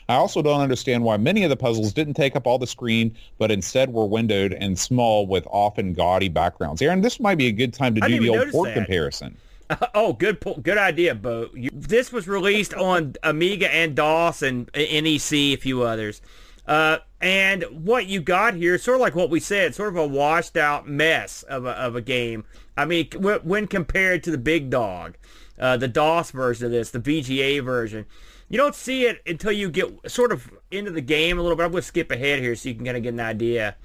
I 0.09 0.15
also 0.15 0.41
don't 0.41 0.59
understand 0.59 1.03
why 1.03 1.17
many 1.17 1.43
of 1.43 1.51
the 1.51 1.55
puzzles 1.55 1.93
didn't 1.93 2.15
take 2.15 2.35
up 2.35 2.47
all 2.47 2.57
the 2.57 2.67
screen, 2.67 3.15
but 3.37 3.51
instead 3.51 3.93
were 3.93 4.05
windowed 4.05 4.53
and 4.53 4.77
small 4.77 5.27
with 5.27 5.45
often 5.51 5.93
gaudy 5.93 6.29
backgrounds. 6.29 6.81
Aaron, 6.81 7.01
this 7.01 7.19
might 7.19 7.35
be 7.35 7.47
a 7.47 7.51
good 7.51 7.73
time 7.73 7.93
to 7.95 8.01
do 8.01 8.19
the 8.19 8.29
old 8.29 8.49
port 8.49 8.69
that. 8.69 8.73
comparison. 8.73 9.37
oh, 9.93 10.13
good, 10.13 10.43
good 10.63 10.79
idea, 10.79 11.13
Bo. 11.13 11.49
This 11.71 12.11
was 12.11 12.27
released 12.27 12.73
on 12.73 13.15
Amiga 13.21 13.71
and 13.73 13.95
DOS 13.95 14.41
and 14.41 14.69
NEC, 14.73 15.31
a 15.31 15.55
few 15.57 15.83
others. 15.83 16.23
Uh, 16.65 16.97
and 17.21 17.63
what 17.85 18.05
you 18.05 18.21
got 18.21 18.53
here 18.53 18.77
sort 18.77 18.95
of 18.95 19.01
like 19.01 19.15
what 19.15 19.29
we 19.29 19.39
said, 19.39 19.75
sort 19.75 19.89
of 19.89 19.97
a 19.97 20.07
washed 20.07 20.55
out 20.55 20.87
mess 20.87 21.43
of 21.43 21.65
a, 21.65 21.71
of 21.71 21.95
a 21.95 22.01
game. 22.01 22.45
I 22.77 22.85
mean, 22.85 23.07
when 23.17 23.67
compared 23.67 24.23
to 24.23 24.31
the 24.31 24.37
big 24.37 24.69
dog, 24.69 25.17
uh, 25.59 25.75
the 25.75 25.89
DOS 25.89 26.31
version 26.31 26.67
of 26.67 26.71
this, 26.71 26.91
the 26.91 26.99
VGA 26.99 27.63
version, 27.63 28.05
you 28.47 28.57
don't 28.57 28.75
see 28.75 29.05
it 29.05 29.21
until 29.27 29.51
you 29.51 29.69
get 29.69 30.09
sort 30.09 30.31
of 30.31 30.49
into 30.71 30.91
the 30.91 31.01
game 31.01 31.37
a 31.37 31.41
little 31.41 31.57
bit. 31.57 31.65
I'm 31.65 31.71
going 31.71 31.81
to 31.81 31.87
skip 31.87 32.09
ahead 32.11 32.39
here 32.39 32.55
so 32.55 32.69
you 32.69 32.75
can 32.75 32.85
kind 32.85 32.97
of 32.97 33.03
get 33.03 33.13
an 33.13 33.19
idea 33.19 33.75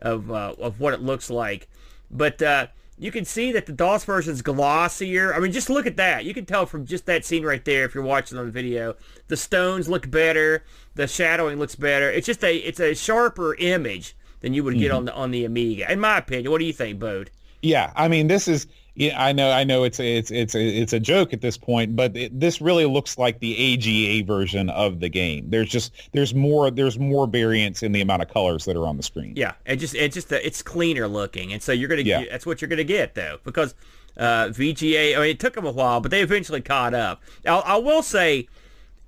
of, 0.00 0.30
uh, 0.30 0.54
of 0.58 0.78
what 0.78 0.94
it 0.94 1.02
looks 1.02 1.30
like. 1.30 1.68
But 2.10 2.40
uh, 2.40 2.68
you 2.96 3.10
can 3.10 3.24
see 3.24 3.52
that 3.52 3.66
the 3.66 3.72
DOS 3.72 4.04
version 4.04 4.32
is 4.32 4.42
glossier. 4.42 5.34
I 5.34 5.40
mean, 5.40 5.52
just 5.52 5.68
look 5.68 5.86
at 5.86 5.96
that. 5.96 6.24
You 6.24 6.32
can 6.32 6.46
tell 6.46 6.66
from 6.66 6.86
just 6.86 7.06
that 7.06 7.24
scene 7.24 7.44
right 7.44 7.64
there 7.64 7.84
if 7.84 7.94
you're 7.94 8.04
watching 8.04 8.38
on 8.38 8.46
the 8.46 8.52
video. 8.52 8.94
The 9.28 9.36
stones 9.36 9.88
look 9.88 10.10
better. 10.10 10.64
The 10.94 11.08
shadowing 11.08 11.58
looks 11.58 11.74
better. 11.74 12.10
It's 12.10 12.26
just 12.26 12.44
a 12.44 12.56
it's 12.56 12.80
a 12.80 12.94
sharper 12.94 13.56
image 13.56 14.16
than 14.40 14.54
you 14.54 14.62
would 14.62 14.78
get 14.78 14.88
mm-hmm. 14.88 14.96
on 14.96 15.04
the 15.06 15.14
on 15.14 15.30
the 15.32 15.44
Amiga. 15.44 15.90
In 15.90 16.00
my 16.00 16.18
opinion, 16.18 16.52
what 16.52 16.58
do 16.58 16.66
you 16.66 16.72
think, 16.72 16.98
Bode? 16.98 17.30
Yeah, 17.62 17.92
I 17.96 18.08
mean, 18.08 18.28
this 18.28 18.46
is 18.46 18.66
yeah, 18.96 19.22
I 19.22 19.32
know, 19.32 19.50
I 19.50 19.64
know 19.64 19.82
it's 19.82 19.98
a, 19.98 20.16
it's 20.16 20.30
it's 20.30 20.54
a, 20.54 20.62
it's 20.62 20.92
a 20.92 21.00
joke 21.00 21.32
at 21.32 21.40
this 21.40 21.56
point, 21.56 21.96
but 21.96 22.16
it, 22.16 22.38
this 22.38 22.60
really 22.60 22.86
looks 22.86 23.18
like 23.18 23.40
the 23.40 23.74
AGA 23.74 24.24
version 24.24 24.70
of 24.70 25.00
the 25.00 25.08
game. 25.08 25.50
There's 25.50 25.68
just 25.68 25.92
there's 26.12 26.32
more 26.32 26.70
there's 26.70 26.98
more 26.98 27.26
variance 27.26 27.82
in 27.82 27.90
the 27.90 28.00
amount 28.00 28.22
of 28.22 28.28
colors 28.28 28.64
that 28.66 28.76
are 28.76 28.86
on 28.86 28.96
the 28.96 29.02
screen. 29.02 29.34
Yeah, 29.36 29.54
it 29.66 29.76
just 29.76 29.96
it 29.96 30.12
just 30.12 30.30
it's 30.30 30.62
cleaner 30.62 31.08
looking, 31.08 31.52
and 31.52 31.60
so 31.60 31.72
you're 31.72 31.88
gonna 31.88 32.02
yeah. 32.02 32.24
that's 32.30 32.46
what 32.46 32.60
you're 32.62 32.68
gonna 32.68 32.84
get 32.84 33.16
though 33.16 33.38
because 33.42 33.74
uh, 34.16 34.46
VGA. 34.48 35.16
I 35.16 35.20
mean, 35.20 35.30
it 35.30 35.40
took 35.40 35.54
them 35.54 35.66
a 35.66 35.72
while, 35.72 36.00
but 36.00 36.12
they 36.12 36.20
eventually 36.20 36.60
caught 36.60 36.94
up. 36.94 37.20
I'll, 37.46 37.62
I 37.66 37.76
will 37.76 38.02
say, 38.02 38.48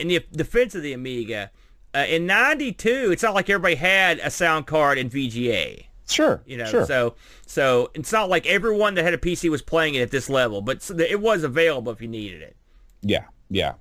in 0.01 0.09
the 0.09 0.25
defense 0.33 0.75
of 0.75 0.83
the 0.83 0.95
Amiga, 0.95 1.53
uh, 1.95 2.07
in 2.09 2.27
'92, 2.27 3.13
it's 3.13 3.23
not 3.23 3.35
like 3.35 3.49
everybody 3.49 3.77
had 3.77 4.19
a 4.19 4.31
sound 4.31 4.67
card 4.67 4.99
in 4.99 5.09
VGA. 5.09 5.87
Sure. 6.09 6.43
You 6.47 6.59
know, 6.59 6.67
sure. 6.67 6.87
so 6.87 7.15
so 7.47 7.91
it's 7.95 8.13
not 8.13 8.29
like 8.29 8.47
everyone 8.47 8.95
that 8.95 9.05
had 9.05 9.15
a 9.15 9.19
PC 9.19 9.51
was 9.51 9.63
playing 9.63 9.97
it 9.97 10.03
at 10.03 10.11
this 10.11 10.31
level, 10.31 10.61
but 10.63 10.89
it 10.99 11.21
was 11.21 11.43
available 11.43 11.93
if 11.93 12.01
you 12.01 12.09
needed 12.09 12.43
it. 12.43 12.57
Yeah, 13.03 13.25
yeah. 13.51 13.75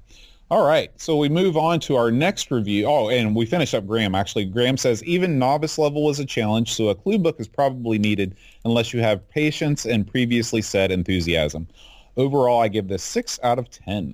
All 0.52 0.66
right, 0.66 0.92
so 1.02 1.18
we 1.18 1.28
move 1.28 1.58
on 1.58 1.80
to 1.82 1.96
our 1.96 2.12
next 2.12 2.52
review. 2.52 2.86
Oh, 2.86 3.10
and 3.10 3.36
we 3.36 3.48
finish 3.48 3.74
up 3.74 3.88
Graham. 3.88 4.14
Actually, 4.14 4.46
Graham 4.46 4.78
says 4.78 5.04
even 5.04 5.40
novice 5.40 5.80
level 5.80 6.08
is 6.12 6.20
a 6.20 6.26
challenge, 6.26 6.74
so 6.74 6.90
a 6.90 6.96
clue 6.96 7.18
book 7.18 7.40
is 7.40 7.48
probably 7.48 7.98
needed 7.98 8.36
unless 8.64 8.94
you 8.94 9.02
have 9.02 9.28
patience 9.30 9.86
and 9.86 10.06
previously 10.06 10.62
said 10.62 10.92
enthusiasm. 10.92 11.68
Overall, 12.16 12.62
I 12.62 12.68
give 12.68 12.88
this 12.88 13.02
six 13.02 13.40
out 13.42 13.58
of 13.58 13.72
ten. 13.72 14.14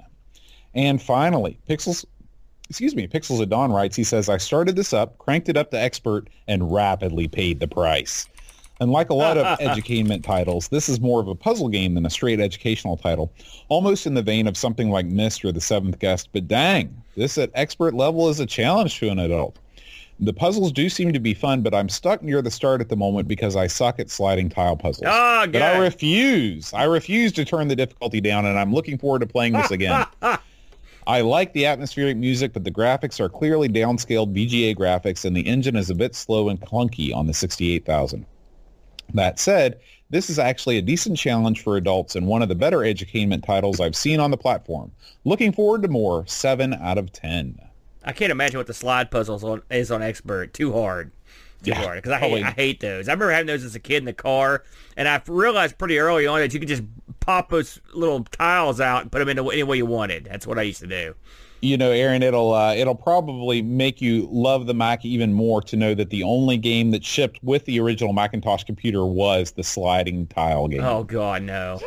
And 0.74 1.02
finally, 1.02 1.60
Pixels 1.70 2.06
excuse 2.72 2.96
me, 2.96 3.06
Pixels 3.06 3.42
at 3.42 3.50
Dawn 3.50 3.74
writes, 3.74 3.98
he 3.98 4.04
says, 4.06 4.30
I 4.30 4.38
started 4.38 4.78
this 4.78 4.94
up, 4.94 5.18
cranked 5.18 5.50
it 5.50 5.58
up 5.58 5.72
to 5.72 5.78
expert, 5.78 6.30
and 6.48 6.72
rapidly 6.72 7.28
paid 7.28 7.60
the 7.60 7.68
price. 7.68 8.30
And 8.80 8.94
like 8.94 9.10
a 9.10 9.14
lot 9.14 9.38
of 9.38 9.46
edutainment 9.60 10.24
titles, 10.24 10.70
this 10.70 10.88
is 10.88 11.02
more 11.02 11.20
of 11.20 11.28
a 11.28 11.36
puzzle 11.36 11.68
game 11.68 11.96
than 11.96 12.06
a 12.06 12.10
straight 12.10 12.40
educational 12.40 12.96
title, 12.96 13.30
almost 13.68 14.08
in 14.08 14.14
the 14.14 14.22
vein 14.22 14.48
of 14.48 14.56
something 14.56 14.90
like 14.90 15.06
Myst 15.06 15.44
or 15.44 15.52
The 15.52 15.60
Seventh 15.60 16.00
Guest. 16.00 16.30
But 16.32 16.48
dang, 16.48 16.96
this 17.18 17.38
at 17.38 17.52
expert 17.56 17.94
level 17.94 18.30
is 18.30 18.40
a 18.40 18.46
challenge 18.46 18.98
to 19.00 19.10
an 19.10 19.20
adult. 19.20 19.60
The 20.22 20.32
puzzles 20.32 20.72
do 20.72 20.88
seem 20.88 21.12
to 21.12 21.20
be 21.20 21.34
fun, 21.34 21.64
but 21.64 21.74
I'm 21.74 21.90
stuck 21.90 22.24
near 22.24 22.42
the 22.42 22.52
start 22.52 22.80
at 22.80 22.88
the 22.88 22.96
moment 22.96 23.28
because 23.28 23.58
I 23.58 23.68
suck 23.68 24.00
at 24.00 24.10
sliding 24.10 24.48
tile 24.48 24.78
puzzles. 24.78 25.10
Oh, 25.12 25.46
but 25.52 25.62
I 25.62 25.78
refuse. 25.78 26.74
I 26.74 26.84
refuse 26.86 27.34
to 27.34 27.44
turn 27.44 27.68
the 27.68 27.76
difficulty 27.76 28.22
down, 28.22 28.46
and 28.46 28.58
I'm 28.58 28.74
looking 28.74 28.98
forward 28.98 29.20
to 29.20 29.28
playing 29.28 29.54
this 29.54 29.72
again. 29.72 30.06
I 31.08 31.22
like 31.22 31.54
the 31.54 31.66
atmospheric 31.66 32.18
music, 32.18 32.54
but 32.54 32.64
the 32.64 32.72
graphics 32.72 33.20
are 33.20 33.30
clearly 33.30 33.68
downscaled 33.68 34.36
VGA 34.36 34.76
graphics, 34.76 35.26
and 35.26 35.36
the 35.36 35.48
engine 35.48 35.76
is 35.76 35.90
a 35.90 35.96
bit 35.96 36.16
slow 36.16 36.50
and 36.50 36.62
clunky 36.62 37.14
on 37.14 37.28
the 37.28 37.34
68000. 37.34 38.26
That 39.14 39.40
said, 39.40 39.80
this 40.10 40.30
is 40.30 40.40
actually 40.40 40.78
a 40.78 40.82
decent 40.82 41.18
challenge 41.18 41.64
for 41.64 41.78
adults 41.78 42.16
and 42.16 42.28
one 42.28 42.42
of 42.42 42.50
the 42.50 42.56
better 42.56 42.80
edutainment 42.80 43.46
titles 43.46 43.80
I've 43.80 43.96
seen 43.96 44.20
on 44.20 44.32
the 44.32 44.38
platform. 44.38 44.92
Looking 45.26 45.52
forward 45.52 45.82
to 45.84 45.88
more. 45.88 46.26
7 46.28 46.74
out 46.76 46.98
of 46.98 47.12
10. 47.12 47.60
I 48.04 48.12
can't 48.14 48.32
imagine 48.32 48.58
what 48.58 48.68
the 48.68 48.74
slide 48.74 49.12
puzzles 49.12 49.44
on, 49.44 49.62
is 49.70 49.92
on 49.92 50.02
Expert. 50.02 50.54
Too 50.54 50.74
hard. 50.74 51.12
Too 51.64 51.72
Yeah, 51.72 51.84
hard. 51.84 51.98
Because 51.98 52.14
I 52.14 52.20
hate, 52.20 52.44
I 52.44 52.52
hate 52.52 52.80
those. 52.80 53.08
I 53.08 53.14
remember 53.14 53.32
having 53.32 53.48
those 53.48 53.64
as 53.64 53.76
a 53.76 53.80
kid 53.80 53.98
in 53.98 54.06
the 54.06 54.14
car, 54.14 54.64
and 54.98 55.08
I 55.08 55.22
realized 55.28 55.78
pretty 55.78 56.00
early 56.00 56.26
on 56.26 56.40
that 56.40 56.54
you 56.54 56.60
could 56.60 56.70
just 56.70 56.84
pop 57.22 57.50
those 57.50 57.80
little 57.94 58.26
tiles 58.26 58.82
out 58.82 59.04
and 59.04 59.12
put 59.12 59.20
them 59.20 59.30
into 59.30 59.50
any 59.50 59.64
way 59.64 59.78
you 59.78 59.86
wanted. 59.86 60.26
That's 60.26 60.46
what 60.46 60.60
I 60.60 60.64
used 60.64 60.82
to 60.82 60.88
do. 60.88 61.16
You 61.62 61.78
know, 61.78 61.92
Aaron, 61.92 62.24
it'll 62.24 62.54
uh, 62.54 62.74
it'll 62.74 62.96
probably 62.96 63.62
make 63.62 64.02
you 64.02 64.28
love 64.32 64.66
the 64.66 64.74
Mac 64.74 65.06
even 65.06 65.32
more 65.32 65.62
to 65.62 65.78
know 65.78 65.94
that 65.94 66.10
the 66.10 66.24
only 66.24 66.58
game 66.58 66.90
that 66.92 67.06
shipped 67.06 67.42
with 67.44 67.66
the 67.66 67.80
original 67.80 68.14
Macintosh 68.14 68.64
computer 68.64 69.06
was 69.06 69.52
the 69.52 69.64
sliding 69.64 70.26
tile 70.28 70.68
game. 70.68 70.84
Oh 70.84 71.04
God, 71.04 71.44
no. 71.44 71.80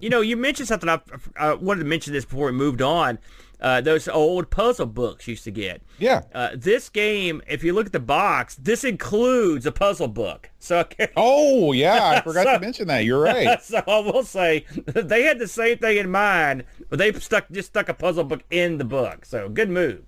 you 0.00 0.08
know, 0.08 0.22
you 0.22 0.36
mentioned 0.36 0.68
something. 0.68 0.88
I, 0.88 0.98
I 1.36 1.52
wanted 1.52 1.80
to 1.80 1.86
mention 1.86 2.14
this 2.14 2.24
before 2.24 2.46
we 2.46 2.52
moved 2.52 2.80
on. 2.80 3.18
Uh, 3.60 3.80
those 3.80 4.08
old 4.08 4.48
puzzle 4.50 4.86
books 4.86 5.28
used 5.28 5.44
to 5.44 5.50
get. 5.50 5.82
Yeah. 5.98 6.22
Uh, 6.34 6.50
this 6.54 6.88
game, 6.88 7.42
if 7.46 7.62
you 7.62 7.72
look 7.74 7.86
at 7.86 7.92
the 7.92 8.00
box, 8.00 8.54
this 8.56 8.84
includes 8.84 9.66
a 9.66 9.72
puzzle 9.72 10.08
book. 10.08 10.48
So, 10.58 10.84
Oh, 11.16 11.72
yeah. 11.72 12.02
I 12.16 12.20
forgot 12.24 12.44
So- 12.46 12.52
to 12.54 12.58
mention 12.60 12.88
that. 12.88 13.04
You're 13.04 13.20
right. 13.22 13.62
so 13.62 13.82
I 13.86 13.98
will 14.00 14.24
say 14.24 14.64
they 14.86 15.22
had 15.24 15.38
the 15.38 15.48
same 15.48 15.76
thing 15.78 15.98
in 15.98 16.10
mind, 16.10 16.64
but 16.88 16.98
they 16.98 17.12
stuck 17.14 17.50
just 17.50 17.68
stuck 17.68 17.88
a 17.90 17.94
puzzle 17.94 18.24
book 18.24 18.42
in 18.50 18.78
the 18.78 18.84
book. 18.84 19.24
So 19.26 19.48
good 19.48 19.68
move. 19.68 20.04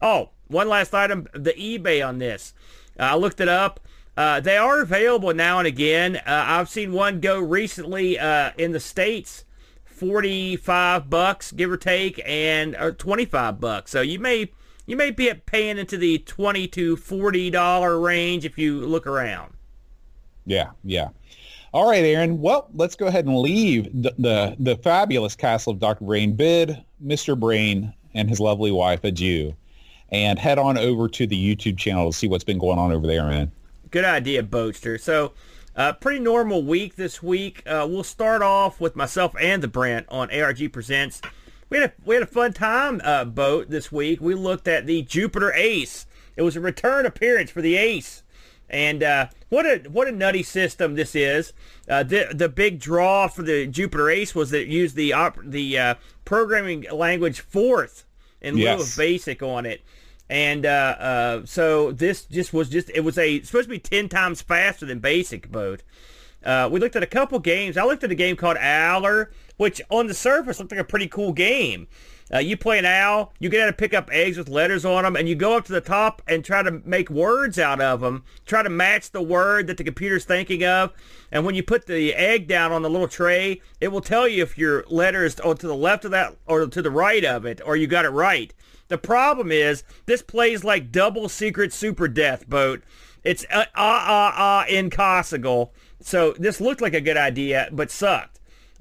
Oh, 0.00 0.30
one 0.48 0.68
last 0.68 0.94
item: 0.94 1.26
the 1.34 1.52
eBay 1.52 2.06
on 2.06 2.18
this. 2.18 2.54
Uh, 2.98 3.02
I 3.02 3.14
looked 3.16 3.40
it 3.40 3.48
up. 3.48 3.80
Uh, 4.16 4.40
they 4.40 4.56
are 4.56 4.80
available 4.80 5.32
now 5.34 5.58
and 5.58 5.66
again. 5.66 6.16
Uh, 6.16 6.20
I've 6.26 6.68
seen 6.68 6.92
one 6.92 7.20
go 7.20 7.38
recently 7.40 8.18
uh, 8.18 8.50
in 8.58 8.72
the 8.72 8.80
states, 8.80 9.44
forty-five 10.00 11.10
bucks, 11.10 11.52
give 11.52 11.70
or 11.70 11.76
take, 11.76 12.20
and 12.26 12.74
or 12.76 12.92
twenty-five 12.92 13.60
bucks. 13.60 13.90
So 13.90 14.00
you 14.00 14.18
may 14.18 14.50
you 14.86 14.96
may 14.96 15.10
be 15.10 15.32
paying 15.46 15.78
into 15.78 15.98
the 15.98 16.18
twenty 16.18 16.66
to 16.68 16.96
forty 16.96 17.50
dollar 17.50 18.00
range 18.00 18.44
if 18.44 18.58
you 18.58 18.80
look 18.80 19.06
around. 19.06 19.52
Yeah, 20.46 20.70
yeah. 20.82 21.10
All 21.72 21.88
right, 21.88 22.02
Aaron. 22.02 22.40
Well, 22.40 22.68
let's 22.74 22.96
go 22.96 23.06
ahead 23.06 23.26
and 23.26 23.38
leave 23.38 23.84
the 24.02 24.12
the, 24.18 24.56
the 24.58 24.76
fabulous 24.76 25.36
castle 25.36 25.72
of 25.72 25.78
Dr. 25.78 26.04
Brain, 26.04 26.34
bid 26.34 26.82
Mr. 27.04 27.38
Brain 27.38 27.92
and 28.14 28.28
his 28.28 28.40
lovely 28.40 28.72
wife 28.72 29.04
adieu, 29.04 29.54
and 30.10 30.38
head 30.38 30.58
on 30.58 30.76
over 30.76 31.08
to 31.08 31.26
the 31.26 31.56
YouTube 31.56 31.78
channel 31.78 32.10
to 32.10 32.16
see 32.16 32.26
what's 32.26 32.42
been 32.42 32.58
going 32.58 32.78
on 32.78 32.90
over 32.90 33.06
there, 33.06 33.24
man. 33.24 33.52
Good 33.90 34.04
idea, 34.04 34.42
boaster 34.42 34.98
So, 34.98 35.32
uh, 35.80 35.94
pretty 35.94 36.20
normal 36.20 36.62
week 36.62 36.96
this 36.96 37.22
week. 37.22 37.62
Uh, 37.64 37.86
we'll 37.88 38.04
start 38.04 38.42
off 38.42 38.82
with 38.82 38.94
myself 38.94 39.34
and 39.40 39.62
the 39.62 39.68
Brent 39.68 40.04
on 40.10 40.30
ARG 40.30 40.70
Presents. 40.74 41.22
We 41.70 41.78
had 41.78 41.88
a, 41.90 41.92
we 42.04 42.16
had 42.16 42.22
a 42.22 42.26
fun 42.26 42.52
time, 42.52 43.00
uh, 43.02 43.24
Boat, 43.24 43.70
this 43.70 43.90
week. 43.90 44.20
We 44.20 44.34
looked 44.34 44.68
at 44.68 44.84
the 44.84 45.00
Jupiter 45.00 45.54
Ace. 45.54 46.04
It 46.36 46.42
was 46.42 46.54
a 46.54 46.60
return 46.60 47.06
appearance 47.06 47.50
for 47.50 47.62
the 47.62 47.76
Ace. 47.78 48.22
And 48.68 49.02
uh, 49.02 49.28
what 49.48 49.64
a 49.64 49.88
what 49.88 50.06
a 50.06 50.12
nutty 50.12 50.42
system 50.42 50.96
this 50.96 51.14
is. 51.14 51.54
Uh, 51.88 52.02
the 52.02 52.28
the 52.30 52.50
big 52.50 52.78
draw 52.78 53.26
for 53.26 53.42
the 53.42 53.66
Jupiter 53.66 54.10
Ace 54.10 54.34
was 54.34 54.50
that 54.50 54.60
it 54.60 54.68
used 54.68 54.96
the 54.96 55.14
op- 55.14 55.42
the 55.42 55.78
uh, 55.78 55.94
programming 56.26 56.84
language 56.92 57.40
Forth 57.40 58.04
in 58.42 58.56
lieu 58.56 58.68
of 58.82 58.96
Basic 58.98 59.42
on 59.42 59.64
it. 59.64 59.80
And 60.30 60.64
uh, 60.64 60.96
uh, 60.98 61.42
so 61.44 61.90
this 61.90 62.24
just 62.24 62.52
was 62.52 62.68
just 62.68 62.88
it 62.94 63.00
was 63.00 63.18
a 63.18 63.42
supposed 63.42 63.64
to 63.64 63.70
be 63.70 63.80
ten 63.80 64.08
times 64.08 64.40
faster 64.40 64.86
than 64.86 65.00
Basic 65.00 65.50
Boat. 65.50 65.82
Uh, 66.44 66.68
we 66.70 66.78
looked 66.78 66.94
at 66.94 67.02
a 67.02 67.06
couple 67.06 67.40
games. 67.40 67.76
I 67.76 67.82
looked 67.82 68.04
at 68.04 68.12
a 68.12 68.14
game 68.14 68.36
called 68.36 68.56
Owler, 68.56 69.32
which 69.56 69.82
on 69.90 70.06
the 70.06 70.14
surface 70.14 70.60
looked 70.60 70.70
like 70.70 70.80
a 70.80 70.84
pretty 70.84 71.08
cool 71.08 71.32
game. 71.32 71.88
Uh, 72.32 72.38
you 72.38 72.56
play 72.56 72.78
an 72.78 72.84
owl, 72.84 73.32
you 73.40 73.48
get 73.48 73.60
out 73.60 73.66
to 73.66 73.72
pick 73.72 73.92
up 73.92 74.08
eggs 74.12 74.38
with 74.38 74.48
letters 74.48 74.84
on 74.84 75.02
them, 75.02 75.16
and 75.16 75.28
you 75.28 75.34
go 75.34 75.56
up 75.56 75.64
to 75.64 75.72
the 75.72 75.80
top 75.80 76.22
and 76.28 76.44
try 76.44 76.62
to 76.62 76.80
make 76.84 77.10
words 77.10 77.58
out 77.58 77.80
of 77.80 78.00
them. 78.00 78.22
Try 78.46 78.62
to 78.62 78.70
match 78.70 79.10
the 79.10 79.20
word 79.20 79.66
that 79.66 79.78
the 79.78 79.84
computer's 79.84 80.24
thinking 80.24 80.64
of. 80.64 80.92
And 81.32 81.44
when 81.44 81.56
you 81.56 81.64
put 81.64 81.86
the 81.86 82.14
egg 82.14 82.46
down 82.46 82.70
on 82.70 82.82
the 82.82 82.90
little 82.90 83.08
tray, 83.08 83.60
it 83.80 83.88
will 83.88 84.00
tell 84.00 84.28
you 84.28 84.44
if 84.44 84.56
your 84.56 84.84
letter 84.88 85.24
is 85.24 85.34
to 85.34 85.54
the 85.54 85.74
left 85.74 86.04
of 86.04 86.12
that 86.12 86.36
or 86.46 86.68
to 86.68 86.80
the 86.80 86.90
right 86.92 87.24
of 87.24 87.44
it, 87.44 87.60
or 87.66 87.74
you 87.74 87.88
got 87.88 88.04
it 88.04 88.10
right. 88.10 88.54
The 88.90 88.98
problem 88.98 89.50
is 89.52 89.84
this 90.06 90.20
plays 90.20 90.64
like 90.64 90.90
double 90.92 91.28
secret 91.28 91.72
super 91.72 92.08
death 92.08 92.48
boat. 92.48 92.82
It's 93.22 93.46
uh, 93.50 93.64
ah 93.76 94.04
ah 94.06 94.34
ah 94.36 94.64
impossible. 94.68 95.72
So 96.00 96.32
this 96.38 96.60
looked 96.60 96.80
like 96.80 96.94
a 96.94 97.00
good 97.00 97.16
idea, 97.16 97.68
but 97.72 97.90
sucked. 97.90 98.38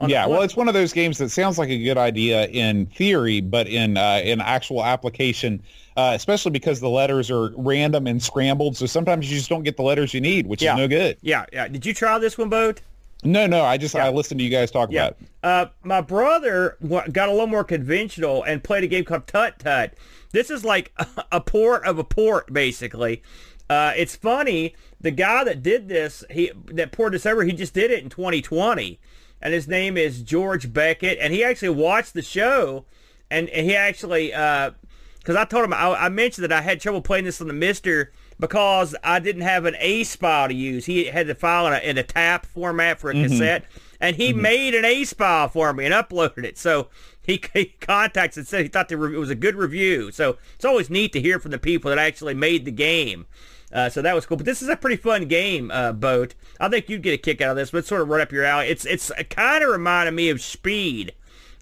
Yeah, 0.07 0.27
well, 0.27 0.41
it's 0.43 0.55
one 0.55 0.69
of 0.69 0.73
those 0.73 0.93
games 0.93 1.17
that 1.17 1.29
sounds 1.29 1.57
like 1.59 1.67
a 1.69 1.77
good 1.83 1.97
idea 1.97 2.45
in 2.47 2.85
theory, 2.85 3.41
but 3.41 3.67
in 3.67 3.97
uh, 3.97 4.21
in 4.23 4.39
actual 4.41 4.83
application, 4.83 5.61
uh, 5.97 6.13
especially 6.15 6.51
because 6.51 6.79
the 6.79 6.89
letters 6.89 7.29
are 7.29 7.51
random 7.57 8.07
and 8.07 8.23
scrambled, 8.23 8.77
so 8.77 8.85
sometimes 8.85 9.29
you 9.29 9.37
just 9.37 9.49
don't 9.49 9.63
get 9.63 9.75
the 9.75 9.83
letters 9.83 10.13
you 10.13 10.21
need, 10.21 10.47
which 10.47 10.61
Yeah. 10.61 10.73
is 10.73 10.77
no 10.79 10.87
good. 10.87 11.17
yeah, 11.21 11.45
yeah. 11.51 11.67
Did 11.67 11.85
you 11.85 11.93
try 11.93 12.17
this 12.17 12.37
one, 12.37 12.47
boat? 12.49 12.81
No, 13.23 13.47
no, 13.47 13.61
I 13.63 13.77
just 13.77 13.95
I 13.95 14.09
listened 14.09 14.39
to 14.39 14.43
you 14.43 14.49
guys 14.49 14.71
talk 14.71 14.91
Yeah. 14.91 15.07
about. 15.07 15.17
it. 15.21 15.27
Uh, 15.43 15.65
my 15.83 16.01
brother 16.01 16.77
got 17.11 17.29
a 17.29 17.31
little 17.31 17.47
more 17.47 17.63
conventional 17.63 18.43
and 18.43 18.63
played 18.63 18.83
a 18.83 18.87
game 18.87 19.03
called 19.03 19.27
Tut 19.27 19.59
Tut. 19.59 19.93
This 20.31 20.49
is 20.49 20.63
like 20.63 20.93
a 21.31 21.41
port 21.41 21.85
of 21.85 21.97
a 21.99 22.03
port, 22.03 22.51
basically. 22.53 23.21
Uh, 23.69 23.93
it's 23.95 24.15
funny. 24.15 24.73
The 25.01 25.11
guy 25.11 25.43
that 25.43 25.61
did 25.61 25.87
this, 25.89 26.23
he 26.29 26.51
that 26.71 26.91
poured 26.91 27.13
this 27.13 27.25
over, 27.25 27.43
he 27.43 27.51
just 27.51 27.73
did 27.73 27.91
it 27.91 28.03
in 28.03 28.09
2020, 28.09 28.99
and 29.41 29.53
his 29.53 29.67
name 29.67 29.95
is 29.97 30.21
George 30.23 30.71
Beckett, 30.73 31.17
and 31.21 31.33
he 31.33 31.43
actually 31.43 31.69
watched 31.69 32.13
the 32.13 32.21
show, 32.21 32.85
and, 33.31 33.47
and 33.49 33.65
he 33.65 33.75
actually, 33.75 34.27
because 34.27 35.35
I 35.37 35.45
told 35.45 35.65
him 35.65 35.73
I, 35.73 35.93
I 36.05 36.09
mentioned 36.09 36.43
that 36.45 36.51
I 36.51 36.61
had 36.61 36.81
trouble 36.81 37.01
playing 37.01 37.25
this 37.25 37.39
on 37.41 37.47
the 37.47 37.53
MiSTer 37.53 38.07
because 38.39 38.95
I 39.03 39.19
didn't 39.19 39.41
have 39.41 39.65
an 39.65 39.75
ACE 39.79 40.15
file 40.15 40.47
to 40.47 40.53
use. 40.53 40.85
He 40.85 41.05
had 41.05 41.27
to 41.27 41.35
file 41.35 41.67
in 41.67 41.73
a, 41.73 41.77
in 41.79 41.97
a 41.97 42.03
TAP 42.03 42.45
format 42.45 42.99
for 42.99 43.09
a 43.11 43.13
cassette, 43.27 43.65
and 43.99 44.15
he 44.15 44.31
made 44.33 44.73
an 44.75 44.85
ACE 44.85 45.13
file 45.13 45.49
for 45.49 45.73
me 45.73 45.85
and 45.85 45.93
uploaded 45.93 46.43
it. 46.45 46.57
So 46.57 46.87
he, 47.21 47.41
he 47.53 47.75
contacted 47.81 48.37
and 48.39 48.47
said 48.47 48.61
he 48.63 48.67
thought 48.69 48.89
the 48.89 48.97
re- 48.97 49.13
it 49.15 49.19
was 49.19 49.29
a 49.29 49.35
good 49.35 49.55
review. 49.55 50.11
So 50.11 50.37
it's 50.55 50.65
always 50.65 50.89
neat 50.89 51.11
to 51.13 51.21
hear 51.21 51.39
from 51.39 51.51
the 51.51 51.59
people 51.59 51.89
that 51.89 51.99
actually 51.99 52.33
made 52.33 52.65
the 52.65 52.71
game. 52.71 53.25
Uh, 53.71 53.87
so 53.89 54.01
that 54.01 54.15
was 54.15 54.25
cool. 54.25 54.37
But 54.37 54.47
this 54.47 54.63
is 54.63 54.69
a 54.69 54.75
pretty 54.75 54.95
fun 54.95 55.25
game, 55.27 55.69
uh, 55.69 55.91
Boat. 55.91 56.33
I 56.59 56.69
think 56.69 56.89
you'd 56.89 57.03
get 57.03 57.13
a 57.13 57.17
kick 57.17 57.39
out 57.41 57.51
of 57.51 57.57
this, 57.57 57.69
but 57.69 57.79
it's 57.79 57.87
sort 57.87 58.01
of 58.01 58.09
right 58.09 58.21
up 58.21 58.31
your 58.31 58.43
alley. 58.43 58.67
It's 58.67 58.83
it's 58.85 59.11
kind 59.29 59.63
of 59.63 59.69
reminded 59.69 60.13
me 60.15 60.29
of 60.29 60.41
Speed 60.41 61.13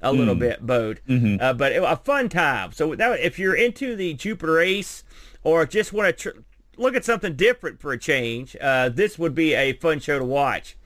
a 0.02 0.14
little 0.14 0.36
bit, 0.36 0.66
Boat. 0.66 1.00
Uh, 1.42 1.54
but 1.54 1.74
it, 1.74 1.84
a 1.84 1.98
fun 1.98 2.30
time. 2.30 2.72
So 2.72 2.96
that, 2.96 3.20
if 3.20 3.38
you're 3.38 3.56
into 3.56 3.96
the 3.98 4.14
Jupiter 4.14 4.60
Ace 4.60 5.04
or 5.44 5.66
just 5.66 5.92
want 5.92 6.18
to 6.18 6.32
tr- 6.32 6.40
look 6.78 6.96
at 6.96 7.06
something 7.06 7.36
different 7.36 7.80
for 7.80 7.92
a 7.92 7.98
change, 7.98 8.56
uh, 8.62 8.90
this 8.90 9.18
would 9.20 9.36
be 9.36 9.54
a 9.54 9.74
fun 9.74 10.00
show 10.00 10.20
to 10.20 10.26
watch. 10.26 10.78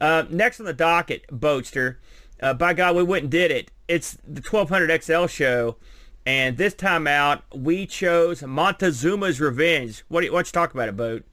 Uh, 0.00 0.24
next 0.28 0.60
on 0.60 0.66
the 0.66 0.72
docket, 0.72 1.26
Boatster. 1.28 1.96
Uh, 2.40 2.54
by 2.54 2.74
God, 2.74 2.96
we 2.96 3.02
went 3.02 3.22
and 3.22 3.30
did 3.30 3.50
it. 3.50 3.70
It's 3.88 4.18
the 4.26 4.42
1200 4.42 5.02
XL 5.02 5.26
show, 5.26 5.76
and 6.26 6.56
this 6.56 6.74
time 6.74 7.06
out, 7.06 7.42
we 7.54 7.86
chose 7.86 8.42
Montezuma's 8.42 9.40
Revenge. 9.40 10.04
What 10.08 10.22
do 10.22 10.26
you, 10.26 10.36
you 10.36 10.42
talk 10.44 10.74
about 10.74 10.88
it, 10.88 10.96
Boat? 10.96 11.24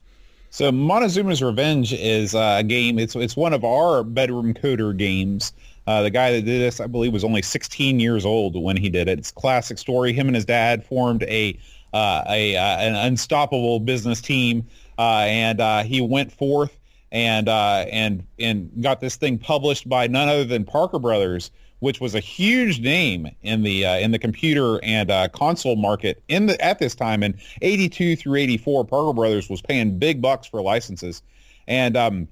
So 0.50 0.70
Montezuma's 0.70 1.42
Revenge 1.42 1.94
is 1.94 2.34
a 2.34 2.62
game. 2.62 2.98
It's 2.98 3.16
it's 3.16 3.34
one 3.34 3.54
of 3.54 3.64
our 3.64 4.04
bedroom 4.04 4.52
coder 4.52 4.94
games. 4.94 5.54
Uh, 5.86 6.02
the 6.02 6.10
guy 6.10 6.30
that 6.32 6.42
did 6.42 6.60
this, 6.60 6.78
I 6.78 6.86
believe, 6.86 7.12
was 7.12 7.24
only 7.24 7.42
16 7.42 7.98
years 7.98 8.26
old 8.26 8.54
when 8.54 8.76
he 8.76 8.90
did 8.90 9.08
it. 9.08 9.18
It's 9.18 9.30
a 9.30 9.34
classic 9.34 9.78
story. 9.78 10.12
Him 10.12 10.28
and 10.28 10.36
his 10.36 10.44
dad 10.44 10.84
formed 10.84 11.22
a 11.24 11.58
uh, 11.92 12.24
a 12.28 12.56
uh, 12.56 12.78
an 12.78 12.94
unstoppable 12.94 13.80
business 13.80 14.20
team, 14.20 14.66
uh, 14.98 15.24
and 15.26 15.60
uh, 15.60 15.82
he 15.82 16.00
went 16.00 16.32
forth 16.32 16.78
and 17.10 17.48
uh, 17.48 17.84
and 17.90 18.26
and 18.38 18.70
got 18.82 19.00
this 19.00 19.16
thing 19.16 19.38
published 19.38 19.88
by 19.88 20.06
none 20.06 20.28
other 20.28 20.44
than 20.44 20.64
Parker 20.64 20.98
Brothers 20.98 21.50
which 21.80 22.00
was 22.00 22.14
a 22.14 22.20
huge 22.20 22.78
name 22.78 23.28
in 23.42 23.64
the 23.64 23.82
in 23.82 24.12
the 24.12 24.18
computer 24.18 24.78
and 24.84 25.10
console 25.32 25.74
market 25.74 26.22
in 26.28 26.46
the 26.46 26.64
at 26.64 26.78
this 26.78 26.94
time. 26.94 27.24
In 27.24 27.36
82 27.60 28.14
through 28.14 28.36
84 28.36 28.84
Parker 28.84 29.12
Brothers 29.12 29.50
was 29.50 29.60
paying 29.60 29.98
big 29.98 30.22
bucks 30.22 30.46
for 30.46 30.62
licenses. 30.62 31.24
And 31.66 31.96
um, 31.96 32.28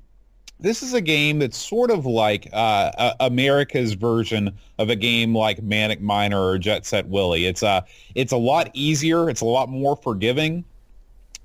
this 0.61 0.83
is 0.83 0.95
a 0.95 1.01
game 1.01 1.39
that's 1.39 1.57
sort 1.57 1.91
of 1.91 2.07
like 2.07 2.49
uh, 2.53 3.15
America's 3.21 3.95
version 3.95 4.55
of 4.79 4.91
a 4.91 4.97
game 4.97 5.35
like 5.35 5.63
Manic 5.63 6.01
Miner 6.01 6.41
or 6.41 6.59
Jet 6.59 6.85
Set 6.87 7.09
Willy. 7.09 7.47
It's 7.47 7.63
a 7.63 7.85
it's 8.15 8.33
a 8.33 8.37
lot 8.37 8.71
easier. 8.75 9.31
It's 9.31 9.41
a 9.41 9.47
lot 9.47 9.69
more 9.69 9.97
forgiving, 9.97 10.65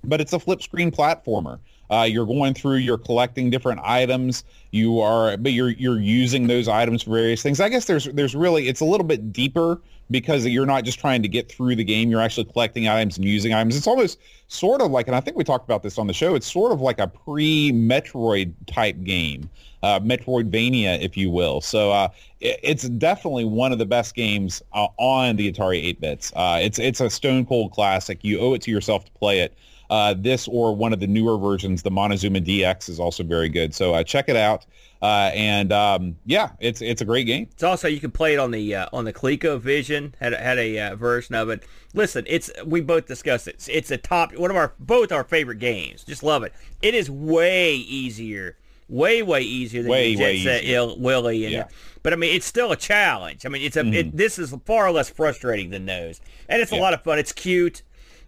but 0.03 0.21
it's 0.21 0.33
a 0.33 0.39
flip 0.39 0.61
screen 0.61 0.91
platformer. 0.91 1.59
Uh, 1.89 2.07
you're 2.09 2.25
going 2.25 2.53
through, 2.53 2.77
you're 2.77 2.97
collecting 2.97 3.49
different 3.49 3.79
items. 3.83 4.43
You 4.71 4.99
are, 4.99 5.37
but 5.37 5.53
you're 5.53 5.69
you're 5.69 5.99
using 5.99 6.47
those 6.47 6.67
items 6.67 7.03
for 7.03 7.11
various 7.11 7.41
things. 7.41 7.59
I 7.59 7.69
guess 7.69 7.85
there's 7.85 8.05
there's 8.05 8.35
really 8.35 8.67
it's 8.67 8.81
a 8.81 8.85
little 8.85 9.05
bit 9.05 9.31
deeper 9.31 9.79
because 10.11 10.45
you're 10.45 10.65
not 10.65 10.83
just 10.83 10.99
trying 10.99 11.21
to 11.23 11.27
get 11.27 11.51
through 11.51 11.75
the 11.75 11.83
game. 11.83 12.09
You're 12.09 12.21
actually 12.21 12.45
collecting 12.45 12.87
items 12.87 13.17
and 13.17 13.25
using 13.25 13.53
items. 13.53 13.75
It's 13.75 13.87
almost 13.87 14.19
sort 14.47 14.81
of 14.81 14.91
like, 14.91 15.07
and 15.07 15.15
I 15.15 15.19
think 15.19 15.37
we 15.37 15.43
talked 15.43 15.65
about 15.65 15.83
this 15.83 15.97
on 15.97 16.07
the 16.07 16.13
show. 16.13 16.35
It's 16.35 16.51
sort 16.51 16.71
of 16.71 16.81
like 16.81 16.99
a 16.99 17.07
pre-Metroid 17.07 18.53
type 18.67 19.03
game, 19.03 19.49
uh, 19.81 19.99
Metroidvania, 19.99 21.01
if 21.01 21.17
you 21.17 21.31
will. 21.31 21.61
So 21.61 21.91
uh, 21.91 22.09
it, 22.39 22.59
it's 22.61 22.87
definitely 22.89 23.45
one 23.45 23.71
of 23.71 23.79
the 23.79 23.85
best 23.85 24.15
games 24.15 24.61
uh, 24.73 24.87
on 24.97 25.35
the 25.37 25.51
Atari 25.51 25.83
8 25.83 26.01
bits. 26.01 26.31
Uh, 26.35 26.59
it's 26.61 26.77
it's 26.79 27.01
a 27.01 27.09
stone 27.09 27.45
cold 27.45 27.71
classic. 27.71 28.23
You 28.23 28.39
owe 28.39 28.53
it 28.53 28.61
to 28.63 28.71
yourself 28.71 29.05
to 29.05 29.11
play 29.13 29.39
it. 29.39 29.57
Uh, 29.89 30.15
this 30.17 30.47
or 30.47 30.75
one 30.75 30.93
of 30.93 30.99
the 30.99 31.07
newer 31.07 31.37
versions, 31.37 31.83
the 31.83 31.91
Montezuma 31.91 32.39
DX, 32.39 32.89
is 32.89 32.99
also 32.99 33.23
very 33.23 33.49
good. 33.49 33.73
So 33.73 33.93
uh, 33.93 34.03
check 34.03 34.29
it 34.29 34.35
out. 34.35 34.65
Uh, 35.01 35.29
and 35.35 35.71
um, 35.71 36.15
yeah, 36.25 36.49
it's 36.59 36.81
it's 36.81 37.01
a 37.01 37.05
great 37.05 37.25
game. 37.25 37.47
It's 37.51 37.61
also 37.63 37.87
you 37.87 37.99
can 37.99 38.09
play 38.11 38.33
it 38.33 38.39
on 38.39 38.49
the 38.51 38.73
uh, 38.73 38.87
on 38.91 39.05
the 39.05 39.13
ColecoVision 39.13 40.13
had 40.19 40.33
a, 40.33 40.37
had 40.37 40.57
a 40.57 40.79
uh, 40.79 40.95
version 40.95 41.35
of 41.35 41.49
it. 41.49 41.63
Listen, 41.93 42.23
it's 42.27 42.49
we 42.65 42.81
both 42.81 43.05
discussed 43.05 43.47
it. 43.47 43.55
It's, 43.55 43.67
it's 43.67 43.91
a 43.91 43.97
top 43.97 44.35
one 44.35 44.49
of 44.49 44.57
our 44.57 44.73
both 44.79 45.11
our 45.11 45.23
favorite 45.23 45.59
games. 45.59 46.03
Just 46.03 46.23
love 46.23 46.43
it. 46.43 46.53
It 46.81 46.95
is 46.95 47.11
way 47.11 47.75
easier, 47.75 48.57
way 48.89 49.21
way 49.21 49.41
easier 49.41 49.83
than 49.83 49.91
way, 49.91 50.15
Jet 50.15 50.43
Set 50.43 50.63
easier. 50.63 50.87
Willy. 50.97 51.43
And, 51.45 51.53
Yeah. 51.53 51.67
But 52.01 52.13
I 52.13 52.15
mean, 52.15 52.35
it's 52.35 52.45
still 52.45 52.71
a 52.71 52.75
challenge. 52.77 53.45
I 53.45 53.49
mean, 53.49 53.61
it's 53.61 53.77
a 53.77 53.85
it, 53.85 54.15
this 54.15 54.39
is 54.39 54.55
far 54.65 54.91
less 54.91 55.09
frustrating 55.09 55.69
than 55.71 55.85
those, 55.85 56.21
and 56.49 56.61
it's 56.61 56.71
a 56.71 56.75
Yeah. 56.75 56.81
lot 56.81 56.93
of 56.93 57.03
fun. 57.03 57.19
It's 57.19 57.31
cute. 57.33 57.83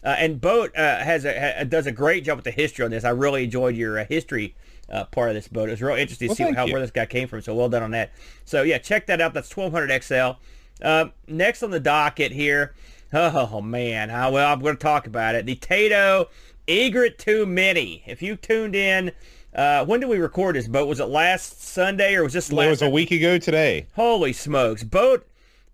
Uh, 0.07 0.15
and 0.19 0.39
Boat 0.39 0.73
uh, 0.77 0.99
has 1.03 1.25
a 1.25 1.57
ha, 1.57 1.63
does 1.65 1.85
a 1.85 1.91
great 1.91 2.23
job 2.23 2.37
with 2.37 2.45
the 2.45 2.51
history 2.51 2.85
on 2.85 2.91
this. 2.91 3.03
I 3.03 3.09
really 3.09 3.43
enjoyed 3.43 3.75
your 3.75 3.99
uh, 3.99 4.05
history 4.05 4.55
uh, 4.89 5.03
part 5.03 5.27
of 5.27 5.35
this 5.35 5.49
boat. 5.49 5.67
It 5.67 5.71
was 5.73 5.81
real 5.81 5.97
interesting 5.97 6.29
to 6.33 6.43
Well, 6.43 6.49
see 6.51 6.55
how 6.55 6.65
you. 6.65 6.71
where 6.71 6.81
this 6.81 6.91
guy 6.91 7.05
came 7.05 7.27
from. 7.27 7.41
So 7.41 7.53
well 7.53 7.67
done 7.67 7.83
on 7.83 7.91
that. 7.91 8.13
So 8.45 8.63
yeah, 8.63 8.77
check 8.77 9.07
that 9.07 9.19
out. 9.19 9.33
That's 9.33 9.53
1200 9.53 10.01
XL. 10.01 10.85
Um, 10.87 11.11
next 11.27 11.61
on 11.61 11.71
the 11.71 11.81
docket 11.81 12.31
here. 12.31 12.73
Oh 13.11 13.59
man, 13.59 14.09
uh, 14.09 14.31
well 14.31 14.53
I'm 14.53 14.61
going 14.61 14.77
to 14.77 14.81
talk 14.81 15.07
about 15.07 15.35
it. 15.35 15.45
The 15.45 15.57
Taito 15.57 16.27
Egret 16.69 17.19
2 17.19 17.45
Mini. 17.45 18.01
If 18.05 18.21
you 18.21 18.37
tuned 18.37 18.75
in, 18.75 19.11
uh, 19.53 19.83
when 19.83 19.99
did 19.99 20.07
we 20.07 20.19
record 20.19 20.55
this 20.55 20.69
boat? 20.69 20.87
Was 20.87 21.01
it 21.01 21.05
last 21.09 21.61
Sunday 21.61 22.15
or 22.15 22.23
was 22.23 22.31
this 22.31 22.49
last? 22.51 22.65
It 22.65 22.69
was 22.69 22.81
a 22.81 22.89
week 22.89 23.11
ago 23.11 23.37
today. 23.39 23.87
Holy 23.95 24.31
smokes! 24.31 24.85
Boat 24.85 25.27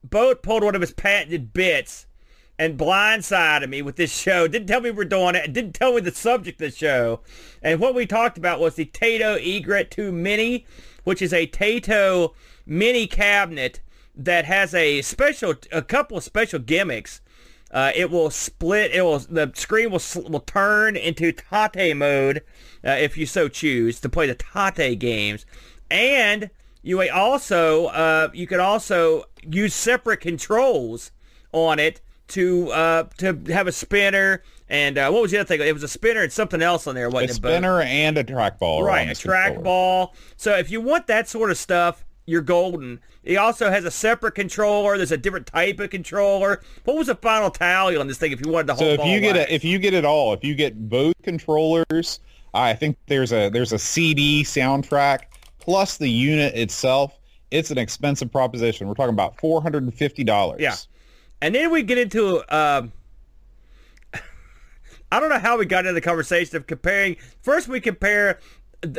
Boat 0.04 0.42
pulled 0.42 0.64
one 0.64 0.74
of 0.74 0.82
his 0.82 0.92
patented 0.92 1.54
bits 1.54 2.08
and 2.64 2.80
blindsided 2.80 3.68
me 3.68 3.81
with 3.81 3.98
this 3.98 4.18
show. 4.18 4.48
Didn't 4.48 4.69
tell 4.69 4.80
me 4.80 4.90
we're 4.90 5.03
doing 5.03 5.35
it. 5.35 5.52
Didn't 5.52 5.73
tell 5.73 5.94
me 5.94 5.99
the 5.99 6.11
subject 6.11 6.61
of 6.61 6.72
the 6.72 6.76
show. 6.77 7.19
And 7.61 7.81
what 7.81 7.94
we 7.94 8.06
talked 8.06 8.38
about 8.38 8.61
was 8.61 8.76
the 8.76 8.85
Taito 8.85 9.38
Egret 9.38 9.91
2 9.91 10.14
Mini, 10.14 10.65
which 11.03 11.22
is 11.22 11.34
a 11.34 11.45
Taito 11.45 12.34
mini 12.65 13.06
cabinet 13.06 13.81
that 14.15 14.45
has 14.45 14.73
a 14.73 15.02
special, 15.02 15.56
a 15.73 15.81
couple 15.81 16.15
of 16.15 16.23
special 16.23 16.57
gimmicks. 16.57 17.19
Uh, 17.69 17.91
it 17.95 18.10
will 18.10 18.30
split. 18.30 18.91
It 18.94 19.02
will. 19.02 19.19
The 19.19 19.52
screen 19.56 19.91
will 19.91 20.02
will 20.30 20.40
turn 20.40 20.95
into 20.95 21.34
Tate 21.34 21.98
mode 21.98 22.44
uh, 22.85 22.91
if 22.91 23.18
you 23.18 23.26
so 23.26 23.49
choose 23.49 23.99
to 23.99 24.07
play 24.07 24.27
the 24.27 24.35
Tate 24.35 24.99
games, 24.99 25.45
and 25.90 26.52
you 26.81 27.02
also 27.10 27.88
uh, 27.88 28.30
you 28.31 28.45
could 28.45 28.60
also 28.60 29.23
use 29.41 29.73
separate 29.73 30.22
controls 30.22 31.11
on 31.52 31.80
it 31.80 31.99
to 32.30 32.70
uh, 32.72 33.04
to 33.18 33.40
have 33.48 33.68
a 33.68 33.72
spinner 33.72 34.44
and 34.70 34.98
uh, 34.98 35.10
what 35.12 35.22
was 35.22 35.32
the 35.32 35.38
other 35.38 35.48
thing? 35.48 35.62
It 35.62 35.74
was 35.74 35.84
a 35.84 35.88
spinner 35.88 36.22
and 36.22 36.32
something 36.32 36.62
else 36.62 36.88
on 36.88 36.95
there. 36.95 37.06
A 37.06 37.10
Wasn't 37.10 37.38
it, 37.38 37.41
Bo? 37.41 37.50
spinner 37.50 37.82
and 37.82 38.18
a 38.18 38.24
trackball. 38.24 38.82
Right, 38.82 39.06
a 39.06 39.10
this 39.10 39.20
track 39.20 39.62
ball. 39.62 40.16
So 40.36 40.56
if 40.56 40.72
you 40.72 40.82
want 40.82 41.08
that 41.08 41.30
sort 41.30 41.52
of 41.52 41.58
stuff, 41.58 42.04
you're 42.26 42.41
golden. 42.41 43.00
It 43.24 43.36
also 43.36 43.70
has 43.70 43.86
a 43.86 43.91
separate 43.91 44.34
controller. 44.34 44.98
There's 44.98 45.12
a 45.12 45.18
different 45.18 45.48
type 45.48 45.80
of 45.80 45.90
controller. 45.90 46.62
What 46.86 46.98
was 46.98 47.08
the 47.08 47.16
final 47.16 47.52
tally 47.52 47.95
on 47.98 48.08
this 48.08 48.18
thing 48.18 48.32
if 48.32 48.44
you 48.44 48.52
wanted 48.52 48.68
the 48.68 48.76
So 48.76 48.86
if 48.86 49.06
you 49.06 49.20
get 49.20 49.36
it, 49.36 49.50
if 49.50 49.64
you 49.64 49.78
get 49.78 49.94
it 49.94 50.06
all, 50.06 50.34
if 50.34 50.44
you 50.44 50.56
get 50.56 50.90
both 50.90 51.14
controllers, 51.22 52.20
I 52.54 52.74
think 52.74 52.98
there's 53.08 53.32
a 53.32 53.50
there's 53.50 53.74
a 53.74 53.80
CD 53.80 54.44
soundtrack 54.44 55.26
plus 55.60 55.98
the 55.98 56.10
unit 56.10 56.56
itself. 56.56 57.20
It's 57.52 57.70
an 57.70 57.78
expensive 57.78 58.32
proposition. 58.32 58.88
We're 58.88 58.95
talking 58.95 59.14
about 59.14 59.40
four 59.40 59.62
hundred 59.62 59.84
and 59.84 59.94
fifty 59.94 60.24
dollars. 60.24 60.62
Yeah. 60.62 60.76
And 61.44 61.53
then 61.53 61.72
we 61.72 61.84
get 61.84 61.98
into 61.98 62.38
um, 62.48 62.94
I 65.11 65.20
don't 65.20 65.28
know 65.28 65.40
how 65.40 65.57
we 65.57 65.65
got 65.65 65.80
into 65.86 65.94
the 65.94 65.99
conversation 65.99 66.56
of 66.56 66.68
comparing. 66.68 67.18
First, 67.41 67.68
we 67.68 67.82
compare. 67.82 68.40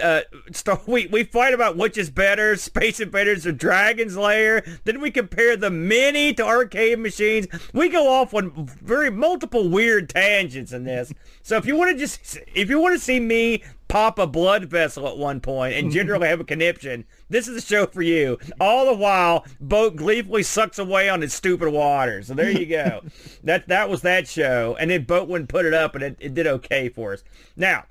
Uh, 0.03 0.23
Star, 0.53 0.81
we 0.87 1.07
we 1.07 1.25
fight 1.25 1.55
about 1.55 1.77
which 1.77 1.99
is 1.99 2.11
better, 2.11 2.57
Space 2.57 3.01
Invaders 3.01 3.47
or 3.47 3.53
Dragon's 3.53 4.17
Lair. 4.17 4.65
Then 4.85 5.01
we 5.01 5.11
compare 5.11 5.57
the 5.57 5.71
mini 5.71 6.33
to 6.35 6.45
arcade 6.45 6.99
machines. 6.99 7.47
We 7.73 7.89
go 7.89 8.09
off 8.09 8.35
on 8.35 8.67
very 8.83 9.11
multiple 9.11 9.69
weird 9.69 10.09
tangents 10.09 10.73
in 10.73 10.85
this. 10.85 11.13
So 11.43 11.57
if 11.57 11.67
you 11.67 11.77
want 11.77 11.93
to 11.93 11.99
just 11.99 12.39
if 12.55 12.69
you 12.71 12.81
want 12.81 12.95
to 12.95 13.01
see 13.01 13.21
me 13.21 13.63
pop 13.89 14.19
a 14.19 14.27
blood 14.27 14.65
vessel 14.65 15.07
at 15.07 15.17
one 15.17 15.41
point 15.41 15.75
and 15.75 15.93
generally 15.93 16.27
have 16.27 16.41
a 16.41 16.45
conniption, 16.45 17.05
this 17.29 17.47
is 17.47 17.55
the 17.55 17.61
show 17.61 17.87
for 17.87 18.03
you. 18.03 18.39
All 18.59 18.87
the 18.87 18.95
while, 18.95 19.45
Boat 19.61 19.97
gleefully 19.97 20.43
sucks 20.43 20.79
away 20.79 21.09
on 21.09 21.23
its 21.23 21.35
stupid 21.35 21.69
water. 21.69 22.23
So 22.23 22.35
there 22.35 22.51
you 22.51 22.67
go. 22.67 23.03
that 23.45 23.69
that 23.69 23.89
was 23.89 24.03
that 24.03 24.27
show. 24.27 24.77
And 24.81 24.91
then 24.91 25.05
Boat 25.05 25.29
wouldn't 25.29 25.51
put 25.51 25.67
it 25.67 25.75
up, 25.75 25.95
and 25.95 26.03
it, 26.03 26.17
it 26.19 26.35
did 26.35 26.47
okay 26.47 26.89
for 26.89 27.13
us. 27.13 27.23
Now, 27.57 27.85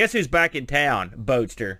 guess 0.00 0.12
who's 0.12 0.28
back 0.28 0.54
in 0.54 0.66
town, 0.66 1.10
Boatster? 1.16 1.78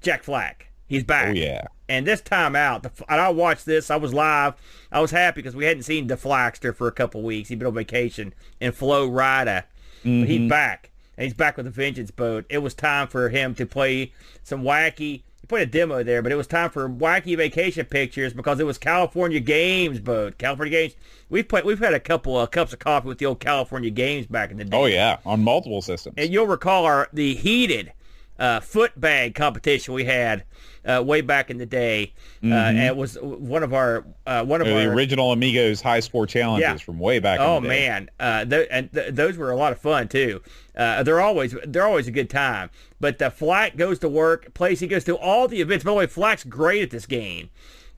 Jack 0.00 0.22
Flack. 0.22 0.68
He's 0.86 1.04
back. 1.04 1.28
Oh 1.30 1.32
yeah. 1.32 1.64
And 1.88 2.06
this 2.06 2.20
time 2.20 2.56
out, 2.56 2.82
the, 2.82 2.90
and 3.08 3.20
I 3.20 3.28
watched 3.30 3.66
this. 3.66 3.90
I 3.90 3.96
was 3.96 4.12
live. 4.14 4.54
I 4.90 5.00
was 5.00 5.10
happy 5.10 5.36
because 5.42 5.54
we 5.56 5.64
hadn't 5.64 5.82
seen 5.84 6.06
the 6.06 6.16
DeFlaxter 6.16 6.74
for 6.74 6.86
a 6.88 6.92
couple 6.92 7.22
weeks. 7.22 7.48
He'd 7.48 7.58
been 7.58 7.68
on 7.68 7.74
vacation. 7.74 8.34
And 8.60 8.74
Flo 8.74 9.08
Rida, 9.08 9.64
Mm-hmm. 10.04 10.24
he's 10.24 10.48
back. 10.50 10.90
And 11.16 11.24
he's 11.24 11.34
back 11.34 11.56
with 11.56 11.66
the 11.66 11.70
Vengeance 11.70 12.10
boat. 12.10 12.44
It 12.48 12.58
was 12.58 12.74
time 12.74 13.06
for 13.08 13.28
him 13.28 13.54
to 13.56 13.66
play 13.66 14.12
some 14.42 14.62
wacky. 14.64 15.22
He 15.42 15.46
played 15.48 15.68
a 15.68 15.70
demo 15.70 16.04
there, 16.04 16.22
but 16.22 16.30
it 16.30 16.36
was 16.36 16.46
time 16.46 16.70
for 16.70 16.88
wacky 16.88 17.36
vacation 17.36 17.84
pictures 17.84 18.32
because 18.32 18.60
it 18.60 18.64
was 18.64 18.78
California 18.78 19.40
Games 19.40 19.98
boat. 19.98 20.38
California 20.38 20.70
Games. 20.70 20.94
We've 21.30 21.46
played. 21.46 21.64
We've 21.64 21.80
had 21.80 21.94
a 21.94 22.00
couple 22.00 22.40
of 22.40 22.52
cups 22.52 22.72
of 22.72 22.78
coffee 22.78 23.08
with 23.08 23.18
the 23.18 23.26
old 23.26 23.40
California 23.40 23.90
Games 23.90 24.26
back 24.28 24.52
in 24.52 24.56
the 24.56 24.62
oh, 24.64 24.68
day. 24.68 24.76
Oh 24.76 24.84
yeah. 24.84 25.18
On 25.26 25.42
multiple 25.42 25.82
systems. 25.82 26.14
And 26.16 26.32
you'll 26.32 26.46
recall 26.46 26.86
our 26.86 27.08
the 27.12 27.34
heated 27.34 27.92
uh, 28.38 28.60
foot 28.60 28.98
bag 29.00 29.34
competition 29.34 29.94
we 29.94 30.04
had 30.04 30.44
uh, 30.84 31.02
way 31.04 31.20
back 31.20 31.48
in 31.50 31.58
the 31.58 31.66
day. 31.66 32.12
Uh, 32.42 32.48
and 32.54 32.78
it 32.78 32.96
was 32.96 33.16
one 33.20 33.62
of 33.62 33.72
our 33.72 34.04
uh, 34.26 34.44
one 34.44 34.60
of 34.60 34.66
the 34.66 34.74
our 34.86 34.92
original 34.92 35.30
Amigos 35.32 35.80
high 35.80 36.00
score 36.00 36.26
challenges 36.26 36.62
Yeah. 36.62 36.76
from 36.76 36.98
way 36.98 37.18
back. 37.20 37.38
Oh 37.40 37.58
in 37.58 37.62
the. 37.64 37.68
Oh 37.68 37.72
man, 37.72 38.10
uh, 38.18 38.44
th- 38.44 38.68
and 38.70 38.92
th- 38.92 39.14
those 39.14 39.36
were 39.36 39.50
a 39.50 39.56
lot 39.56 39.72
of 39.72 39.78
fun 39.78 40.08
too. 40.08 40.42
Uh, 40.76 41.02
they're 41.02 41.20
always 41.20 41.54
they're 41.66 41.86
always 41.86 42.08
a 42.08 42.12
good 42.12 42.30
time. 42.30 42.70
But 43.00 43.20
uh, 43.22 43.30
Flack 43.30 43.76
goes 43.76 43.98
to 44.00 44.08
work, 44.08 44.54
plays. 44.54 44.80
He 44.80 44.86
goes 44.88 45.04
to 45.04 45.16
all 45.16 45.46
the 45.48 45.60
events. 45.60 45.84
By 45.84 45.90
the 45.92 45.96
way, 45.96 46.06
Flack's 46.06 46.44
great 46.44 46.82
at 46.82 46.90
this 46.90 47.06
game. 47.06 47.50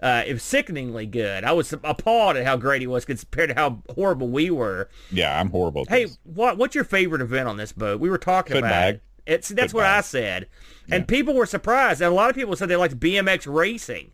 Uh, 0.02 0.22
it 0.26 0.34
was 0.34 0.42
sickeningly 0.42 1.06
good. 1.06 1.44
I 1.44 1.52
was 1.52 1.72
appalled 1.72 2.36
at 2.36 2.44
how 2.44 2.58
great 2.58 2.82
he 2.82 2.86
was 2.86 3.06
compared 3.06 3.48
to 3.50 3.54
how 3.54 3.82
horrible 3.94 4.28
we 4.28 4.50
were. 4.50 4.90
Yeah, 5.10 5.40
I'm 5.40 5.48
horrible. 5.48 5.82
At 5.82 5.88
Hey, 5.88 6.04
this. 6.04 6.18
what 6.24 6.58
what's 6.58 6.74
your 6.74 6.84
favorite 6.84 7.22
event 7.22 7.48
on 7.48 7.56
this 7.56 7.72
boat? 7.72 8.00
We 8.00 8.10
were 8.10 8.18
talking 8.18 8.52
Foot 8.52 8.58
about 8.58 8.70
bag. 8.70 8.94
it. 8.96 9.02
It's 9.26 9.48
that's 9.48 9.72
what 9.72 9.86
I 9.86 10.00
said, 10.02 10.48
and 10.90 11.08
people 11.08 11.34
were 11.34 11.46
surprised. 11.46 12.02
And 12.02 12.12
a 12.12 12.14
lot 12.14 12.30
of 12.30 12.36
people 12.36 12.56
said 12.56 12.68
they 12.68 12.76
liked 12.76 12.98
BMX 13.00 13.52
racing. 13.52 14.10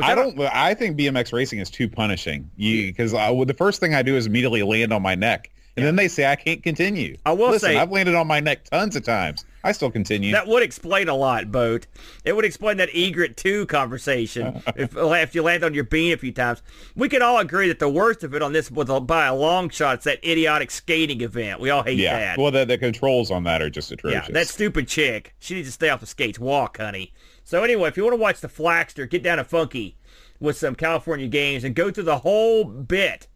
I 0.00 0.14
don't. 0.14 0.38
I 0.40 0.74
think 0.74 0.98
BMX 0.98 1.32
racing 1.32 1.58
is 1.58 1.70
too 1.70 1.88
punishing. 1.88 2.50
You 2.56 2.86
because 2.88 3.14
uh, 3.14 3.30
well, 3.32 3.44
the 3.44 3.54
first 3.54 3.80
thing 3.80 3.94
I 3.94 4.02
do 4.02 4.16
is 4.16 4.26
immediately 4.26 4.62
land 4.62 4.92
on 4.92 5.02
my 5.02 5.14
neck, 5.14 5.50
and 5.76 5.84
then 5.84 5.96
they 5.96 6.08
say 6.08 6.26
I 6.26 6.36
can't 6.36 6.62
continue. 6.62 7.16
I 7.24 7.32
will 7.32 7.50
Listen, 7.50 7.70
say- 7.70 7.76
I've 7.76 7.90
landed 7.90 8.14
on 8.14 8.26
my 8.26 8.40
neck 8.40 8.64
tons 8.64 8.96
of 8.96 9.04
times. 9.04 9.44
I 9.62 9.72
still 9.72 9.90
continue. 9.90 10.32
That 10.32 10.46
would 10.46 10.62
explain 10.62 11.08
a 11.08 11.14
lot, 11.14 11.52
Boat. 11.52 11.86
It 12.24 12.34
would 12.34 12.44
explain 12.44 12.78
that 12.78 12.88
Egret 12.94 13.36
2 13.36 13.66
conversation 13.66 14.62
if, 14.76 14.96
if 14.96 15.34
you 15.34 15.42
land 15.42 15.64
on 15.64 15.74
your 15.74 15.84
bean 15.84 16.12
a 16.12 16.16
few 16.16 16.32
times. 16.32 16.62
We 16.96 17.08
could 17.08 17.22
all 17.22 17.38
agree 17.38 17.68
that 17.68 17.78
the 17.78 17.88
worst 17.88 18.24
of 18.24 18.34
it 18.34 18.42
on 18.42 18.52
this 18.52 18.70
was 18.70 18.88
a- 18.88 19.00
by 19.00 19.26
a 19.26 19.34
long 19.34 19.68
shot. 19.68 19.96
It's 19.96 20.04
that 20.04 20.24
idiotic 20.24 20.70
skating 20.70 21.20
event. 21.20 21.60
We 21.60 21.70
all 21.70 21.82
hate 21.82 21.98
yeah. 21.98 22.18
that. 22.18 22.38
Well, 22.38 22.50
the, 22.50 22.64
the 22.64 22.78
controls 22.78 23.30
on 23.30 23.44
that 23.44 23.60
are 23.60 23.70
just 23.70 23.92
atrocious. 23.92 24.28
Yeah, 24.28 24.32
that 24.32 24.48
stupid 24.48 24.88
chick. 24.88 25.34
She 25.38 25.54
needs 25.54 25.68
to 25.68 25.72
stay 25.72 25.90
off 25.90 26.00
the 26.00 26.06
skates. 26.06 26.38
Walk, 26.38 26.78
honey. 26.78 27.12
So 27.44 27.62
anyway, 27.62 27.88
if 27.88 27.96
you 27.96 28.04
want 28.04 28.14
to 28.14 28.20
watch 28.20 28.40
the 28.40 28.48
Flaxter, 28.48 29.08
get 29.08 29.22
down 29.22 29.38
to 29.38 29.44
Funky. 29.44 29.96
with 30.38 30.56
some 30.56 30.74
California 30.74 31.26
games 31.26 31.64
and 31.64 31.74
go 31.74 31.90
through 31.90 32.04
the 32.04 32.18
whole 32.18 32.64
bit 32.64 33.26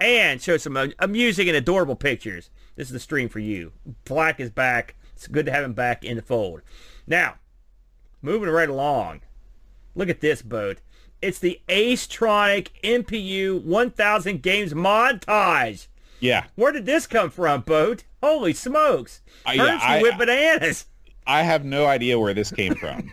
and 0.00 0.40
show 0.40 0.56
some 0.56 0.76
uh, 0.76 0.88
amusing 0.98 1.48
and 1.48 1.56
adorable 1.56 1.96
pictures. 1.96 2.50
This 2.76 2.88
is 2.88 2.92
the 2.92 3.00
stream 3.00 3.28
for 3.28 3.40
you. 3.40 3.72
Black 4.04 4.40
is 4.40 4.50
back. 4.50 4.94
It's 5.18 5.26
good 5.26 5.46
to 5.46 5.52
have 5.52 5.64
him 5.64 5.72
back 5.72 6.04
in 6.04 6.14
the 6.14 6.22
fold. 6.22 6.62
Now, 7.04 7.34
moving 8.22 8.50
right 8.50 8.68
along. 8.68 9.22
Look 9.96 10.08
at 10.08 10.20
this 10.20 10.42
boat. 10.42 10.78
It's 11.20 11.40
the 11.40 11.60
Acetronic 11.68 12.68
MPU 12.84 13.60
1000 13.64 14.40
games 14.42 14.74
montage. 14.74 15.88
Yeah. 16.20 16.44
Where 16.54 16.70
did 16.70 16.86
this 16.86 17.08
come 17.08 17.30
from, 17.30 17.62
boat? 17.62 18.04
Holy 18.22 18.52
smokes! 18.52 19.20
Uh, 19.44 19.52
yeah, 19.56 19.78
I- 19.82 20.00
with 20.02 20.16
bananas. 20.18 20.86
I 21.26 21.42
have 21.42 21.64
no 21.64 21.86
idea 21.86 22.16
where 22.20 22.32
this 22.32 22.52
came 22.52 22.76
from. 22.76 23.12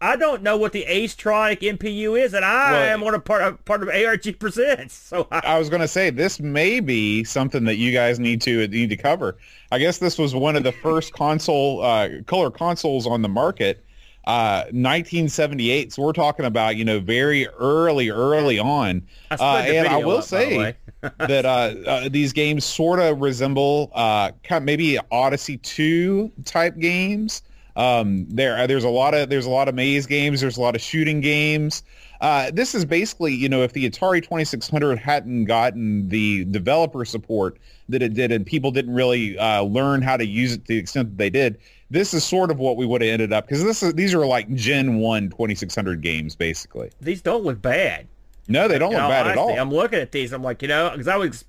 I 0.00 0.16
don't 0.16 0.42
know 0.42 0.56
what 0.56 0.72
the 0.72 0.84
Acetronic 0.88 1.60
MPU 1.60 2.20
is, 2.20 2.32
and 2.34 2.44
I 2.44 2.72
Well- 2.72 2.82
am 2.82 3.02
on 3.02 3.14
a 3.14 3.20
part 3.20 3.42
of, 3.42 3.64
part 3.64 3.82
of 3.82 3.88
ARG 3.88 4.38
Presents. 4.38 4.94
So 4.94 5.26
I, 5.32 5.40
I 5.44 5.58
was 5.58 5.68
going 5.68 5.80
to 5.82 5.88
say 5.88 6.10
this 6.10 6.38
may 6.38 6.80
be 6.80 7.24
something 7.24 7.64
that 7.64 7.76
you 7.76 7.92
guys 7.92 8.18
need 8.20 8.40
to 8.42 8.68
need 8.68 8.90
to 8.90 8.96
cover. 8.96 9.36
I 9.72 9.78
guess 9.78 9.98
this 9.98 10.18
was 10.18 10.34
one 10.34 10.56
of 10.56 10.62
the 10.62 10.72
first 10.72 11.12
console 11.12 11.82
uh, 11.82 12.08
color 12.26 12.50
consoles 12.50 13.06
on 13.06 13.22
the 13.22 13.28
market, 13.28 13.84
uh, 14.26 14.62
1978. 14.70 15.92
So 15.92 16.02
we're 16.02 16.12
talking 16.12 16.46
about 16.46 16.76
you 16.76 16.84
know 16.84 17.00
very 17.00 17.48
early, 17.48 18.10
early 18.10 18.58
on. 18.58 19.02
I 19.32 19.34
Uh, 19.34 19.62
and 19.66 19.88
I 19.88 19.96
will 19.96 20.18
up, 20.18 20.24
say 20.24 20.76
that 21.18 21.44
uh, 21.44 21.74
uh, 21.88 22.08
these 22.08 22.32
games 22.32 22.64
sort 22.64 23.00
of 23.00 23.20
resemble 23.20 23.90
uh, 23.94 24.30
maybe 24.62 24.98
Odyssey 25.10 25.56
2 25.58 26.30
type 26.44 26.78
games. 26.78 27.42
Um, 27.78 28.26
there, 28.28 28.66
there's 28.66 28.84
a 28.84 28.88
lot 28.88 29.14
of 29.14 29.30
there's 29.30 29.46
a 29.46 29.50
lot 29.50 29.68
of 29.68 29.74
maze 29.74 30.04
games. 30.04 30.40
There's 30.40 30.56
a 30.56 30.60
lot 30.60 30.74
of 30.74 30.82
shooting 30.82 31.20
games. 31.20 31.84
Uh, 32.20 32.50
this 32.52 32.74
is 32.74 32.84
basically, 32.84 33.32
you 33.32 33.48
know, 33.48 33.62
if 33.62 33.72
the 33.72 33.88
Atari 33.88 34.20
2600 34.20 34.98
hadn't 34.98 35.44
gotten 35.44 36.08
the 36.08 36.44
developer 36.46 37.04
support 37.04 37.58
that 37.88 38.02
it 38.02 38.14
did, 38.14 38.32
and 38.32 38.44
people 38.44 38.72
didn't 38.72 38.92
really 38.92 39.38
uh, 39.38 39.62
learn 39.62 40.02
how 40.02 40.16
to 40.16 40.26
use 40.26 40.54
it 40.54 40.64
to 40.64 40.66
the 40.66 40.76
extent 40.76 41.10
that 41.10 41.18
they 41.18 41.30
did, 41.30 41.58
this 41.90 42.12
is 42.12 42.24
sort 42.24 42.50
of 42.50 42.58
what 42.58 42.76
we 42.76 42.84
would 42.84 43.00
have 43.00 43.10
ended 43.10 43.32
up 43.32 43.46
because 43.46 43.62
this 43.62 43.82
is 43.84 43.94
these 43.94 44.12
are 44.12 44.26
like 44.26 44.52
Gen 44.54 44.96
One 44.96 45.30
2600 45.30 46.00
games, 46.02 46.34
basically. 46.34 46.90
these 47.00 47.22
don't 47.22 47.44
look 47.44 47.62
bad. 47.62 48.08
No, 48.48 48.66
they 48.66 48.78
don't 48.78 48.92
In 48.92 48.98
look 48.98 49.08
bad 49.08 49.26
at 49.28 49.38
all. 49.38 49.56
I'm 49.56 49.70
looking 49.70 50.00
at 50.00 50.10
these. 50.10 50.32
I'm 50.32 50.42
like, 50.42 50.62
you 50.62 50.68
know, 50.68 50.90
because 50.90 51.06
I 51.06 51.16
was, 51.16 51.44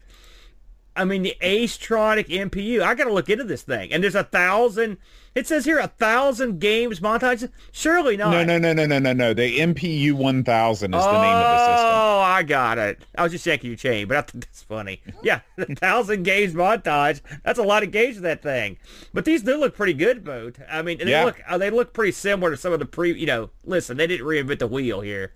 I 0.96 1.06
mean, 1.06 1.24
the 1.24 1.36
Acetronic 1.42 2.28
MPU. 2.28 2.84
I 2.84 2.94
got 2.94 3.06
to 3.06 3.14
look 3.14 3.30
into 3.30 3.46
this 3.46 3.64
thing. 3.64 3.92
And 3.92 4.04
there's 4.04 4.16
a 4.16 4.26
thousand. 4.26 4.98
It 5.36 5.48
says 5.48 5.66
here 5.66 5.80
a 5.80 5.88
thousand 5.88 6.60
games 6.60 7.00
montage. 7.00 7.50
Surely 7.72 8.18
not. 8.18 8.32
No, 8.32 8.44
no, 8.44 8.58
no, 8.58 8.74
no, 8.74 8.86
no, 8.86 9.00
no, 9.00 9.14
no. 9.14 9.34
The 9.34 9.60
MPU 9.60 10.14
1000 10.14 10.94
is 10.94 11.04
the 11.04 11.12
name 11.12 11.36
of 11.36 11.44
the 11.44 11.58
system. 11.60 11.90
Oh, 11.92 12.20
I 12.20 12.44
got 12.44 12.78
it. 12.78 13.00
I 13.18 13.24
was 13.24 13.32
just 13.32 13.46
checking 13.46 13.70
your 13.70 13.78
chain, 13.78 14.08
but 14.08 14.18
I 14.18 14.22
think 14.22 14.46
that's 14.46 14.64
funny. 14.64 15.02
Yeah, 15.24 15.42
a 15.58 15.66
thousand 15.76 16.24
games 16.24 16.54
montage. 16.54 17.22
That's 17.44 17.60
a 17.60 17.64
lot 17.64 17.84
of 17.84 17.92
games 17.92 18.18
of 18.18 18.24
that 18.24 18.42
thing. 18.42 18.78
But 19.14 19.26
these 19.26 19.44
do 19.44 19.58
look 19.58 19.76
pretty 19.76 19.94
good, 19.94 20.24
boat. 20.24 20.58
I 20.70 20.82
mean, 20.82 20.98
they 20.98 21.12
Yeah. 21.12 21.26
look 21.26 21.40
uh, 21.48 21.58
they 21.58 21.70
look 21.70 21.94
pretty 21.94 22.12
similar 22.12 22.52
to 22.52 22.58
some 22.58 22.74
of 22.74 22.80
the 22.80 22.86
pre. 22.86 23.14
You 23.14 23.28
know, 23.28 23.50
listen, 23.66 23.98
they 23.98 24.08
didn't 24.08 24.26
reinvent 24.26 24.60
the 24.60 24.68
wheel 24.68 25.02
here. 25.02 25.34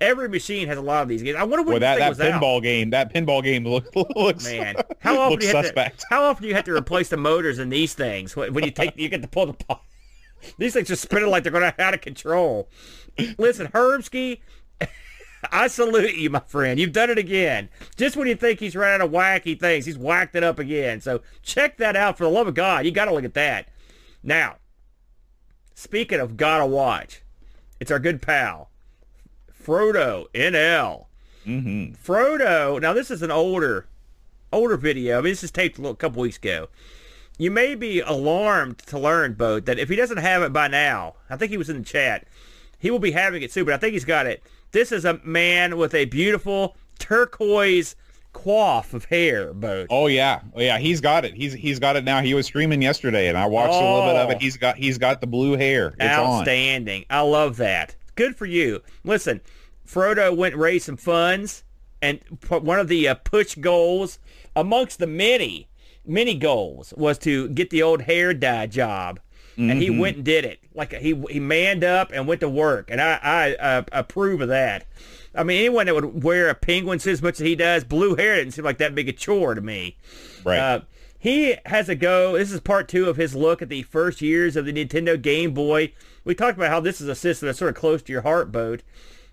Every 0.00 0.28
machine 0.28 0.68
has 0.68 0.78
a 0.78 0.82
lot 0.82 1.02
of 1.02 1.08
these 1.08 1.22
games. 1.22 1.36
I 1.36 1.42
wonder 1.42 1.62
when 1.64 1.72
Well, 1.72 1.80
that, 1.80 1.98
that 1.98 2.08
was 2.08 2.20
out. 2.20 2.40
pinball 2.40 2.62
game, 2.62 2.90
that 2.90 3.12
pinball 3.12 3.42
game 3.42 3.64
looks, 3.64 3.88
looks 4.16 4.44
Man, 4.44 4.76
how 5.00 5.18
often 5.20 5.38
do 5.40 5.46
you 5.46 5.54
have 5.54 5.74
to 5.74 5.92
how 6.08 6.22
often 6.24 6.42
do 6.42 6.48
you 6.48 6.54
have 6.54 6.64
to 6.66 6.72
replace 6.74 7.08
the 7.08 7.16
motors 7.16 7.58
in 7.58 7.68
these 7.68 7.94
things 7.94 8.36
when 8.36 8.62
you 8.64 8.70
take 8.70 8.96
you 8.96 9.08
get 9.08 9.22
to 9.22 9.28
pull 9.28 9.46
the 9.46 9.52
po- 9.54 9.80
these 10.58 10.72
things 10.74 10.90
are 10.90 10.96
spinning 10.96 11.28
like 11.30 11.42
they're 11.42 11.50
going 11.52 11.72
out 11.78 11.94
of 11.94 12.00
control. 12.00 12.68
Listen, 13.38 13.66
Herbsky, 13.68 14.38
I 15.50 15.66
salute 15.66 16.14
you, 16.14 16.30
my 16.30 16.40
friend. 16.46 16.78
You've 16.78 16.92
done 16.92 17.10
it 17.10 17.18
again. 17.18 17.68
Just 17.96 18.16
when 18.16 18.28
you 18.28 18.36
think 18.36 18.60
he's 18.60 18.76
run 18.76 18.92
out 18.94 19.00
of 19.00 19.10
wacky 19.10 19.58
things, 19.58 19.84
he's 19.86 19.98
whacked 19.98 20.36
it 20.36 20.44
up 20.44 20.60
again. 20.60 21.00
So 21.00 21.22
check 21.42 21.76
that 21.78 21.96
out 21.96 22.16
for 22.18 22.24
the 22.24 22.30
love 22.30 22.46
of 22.46 22.54
God. 22.54 22.84
You 22.84 22.92
got 22.92 23.06
to 23.06 23.14
look 23.14 23.24
at 23.24 23.34
that. 23.34 23.68
Now, 24.22 24.56
speaking 25.74 26.20
of 26.20 26.36
gotta 26.36 26.66
watch, 26.66 27.22
it's 27.80 27.90
our 27.90 27.98
good 27.98 28.20
pal 28.22 28.70
Frodo 29.64 30.26
NL. 30.34 31.06
hmm 31.44 31.86
Frodo. 31.92 32.80
Now 32.80 32.92
this 32.92 33.10
is 33.10 33.22
an 33.22 33.30
older, 33.30 33.86
older 34.52 34.76
video. 34.76 35.18
I 35.18 35.20
mean, 35.22 35.32
this 35.32 35.44
is 35.44 35.50
taped 35.50 35.78
a 35.78 35.82
little, 35.82 35.94
couple 35.94 36.22
weeks 36.22 36.36
ago. 36.38 36.68
You 37.38 37.50
may 37.52 37.74
be 37.76 38.00
alarmed 38.00 38.78
to 38.86 38.98
learn, 38.98 39.34
Bo, 39.34 39.60
that 39.60 39.78
if 39.78 39.88
he 39.88 39.94
doesn't 39.96 40.16
have 40.18 40.42
it 40.42 40.52
by 40.52 40.66
now, 40.68 41.14
I 41.30 41.36
think 41.36 41.50
he 41.50 41.56
was 41.56 41.70
in 41.70 41.78
the 41.78 41.84
chat. 41.84 42.26
He 42.80 42.90
will 42.90 42.98
be 42.98 43.12
having 43.12 43.42
it 43.42 43.52
soon, 43.52 43.64
but 43.64 43.74
I 43.74 43.78
think 43.78 43.92
he's 43.92 44.04
got 44.04 44.26
it. 44.26 44.42
This 44.72 44.90
is 44.92 45.04
a 45.04 45.20
man 45.24 45.76
with 45.76 45.94
a 45.94 46.04
beautiful 46.06 46.76
turquoise 46.98 47.94
coif 48.34 48.92
of 48.92 49.04
hair, 49.06 49.52
Bo. 49.54 49.86
Oh 49.90 50.06
yeah, 50.08 50.40
oh 50.54 50.60
yeah. 50.60 50.78
He's 50.78 51.00
got 51.00 51.24
it. 51.24 51.34
He's 51.34 51.52
he's 51.54 51.78
got 51.78 51.96
it 51.96 52.04
now. 52.04 52.20
He 52.20 52.34
was 52.34 52.46
streaming 52.46 52.82
yesterday, 52.82 53.28
and 53.28 53.38
I 53.38 53.46
watched 53.46 53.72
a 53.74 53.78
little 53.78 54.02
bit 54.02 54.16
of 54.16 54.28
Oh. 54.28 54.32
it. 54.32 54.42
He's 54.42 54.56
got 54.56 54.76
he's 54.76 54.98
got 54.98 55.20
the 55.20 55.26
blue 55.26 55.56
hair. 55.56 55.94
It's 55.98 56.18
on. 56.18 56.40
Outstanding. 56.40 57.04
I 57.08 57.20
love 57.22 57.56
that. 57.58 57.96
Good 58.18 58.36
for 58.36 58.46
you. 58.46 58.82
Listen, 59.04 59.40
Frodo 59.86 60.36
went 60.36 60.54
and 60.54 60.62
raised 60.62 60.86
some 60.86 60.96
funds, 60.96 61.62
and 62.02 62.18
one 62.48 62.80
of 62.80 62.88
the 62.88 63.06
uh, 63.08 63.14
push 63.14 63.54
goals 63.54 64.18
amongst 64.56 64.98
the 64.98 65.06
many, 65.06 65.68
many 66.04 66.34
goals 66.34 66.92
was 66.96 67.16
to 67.18 67.48
get 67.48 67.70
the 67.70 67.80
old 67.82 68.02
hair 68.02 68.34
dye 68.34 68.66
job. 68.66 69.20
And 69.56 69.80
he 69.82 69.88
Mm-hmm. 69.88 69.98
went 69.98 70.16
and 70.16 70.24
did 70.24 70.44
it. 70.44 70.60
Like 70.74 70.92
he 70.92 71.20
he 71.30 71.40
manned 71.40 71.82
up 71.82 72.12
and 72.12 72.28
went 72.28 72.40
to 72.42 72.48
work, 72.48 72.90
and 72.92 73.00
I 73.00 73.18
I 73.20 73.54
uh, 73.54 73.82
approve 73.90 74.40
of 74.40 74.48
that. 74.48 74.86
I 75.34 75.42
mean, 75.42 75.58
anyone 75.58 75.86
that 75.86 75.96
would 75.96 76.22
wear 76.22 76.48
a 76.48 76.54
penguin 76.54 77.00
suit 77.00 77.12
as 77.14 77.22
much 77.22 77.34
as 77.40 77.46
he 77.46 77.56
does, 77.56 77.82
blue 77.82 78.14
hair 78.14 78.36
didn't 78.36 78.52
seem 78.52 78.64
like 78.64 78.78
that 78.78 78.94
big 78.94 79.08
a 79.08 79.12
chore 79.12 79.54
to 79.56 79.60
me. 79.60 79.96
Right. 80.44 80.58
Uh, 80.58 80.80
he 81.18 81.56
has 81.66 81.88
a 81.88 81.96
go. 81.96 82.38
This 82.38 82.52
is 82.52 82.60
part 82.60 82.86
two 82.86 83.08
of 83.08 83.16
his 83.16 83.34
look 83.34 83.60
at 83.60 83.68
the 83.68 83.82
first 83.82 84.22
years 84.22 84.54
of 84.54 84.64
the 84.64 84.72
Nintendo 84.72 85.20
Game 85.20 85.52
Boy. 85.54 85.92
We 86.28 86.34
talked 86.34 86.58
about 86.58 86.68
how 86.68 86.80
this 86.80 87.00
is 87.00 87.08
a 87.08 87.14
system 87.14 87.46
that's 87.46 87.58
sort 87.58 87.70
of 87.70 87.74
close 87.74 88.02
to 88.02 88.12
your 88.12 88.20
heart, 88.20 88.52
boat. 88.52 88.82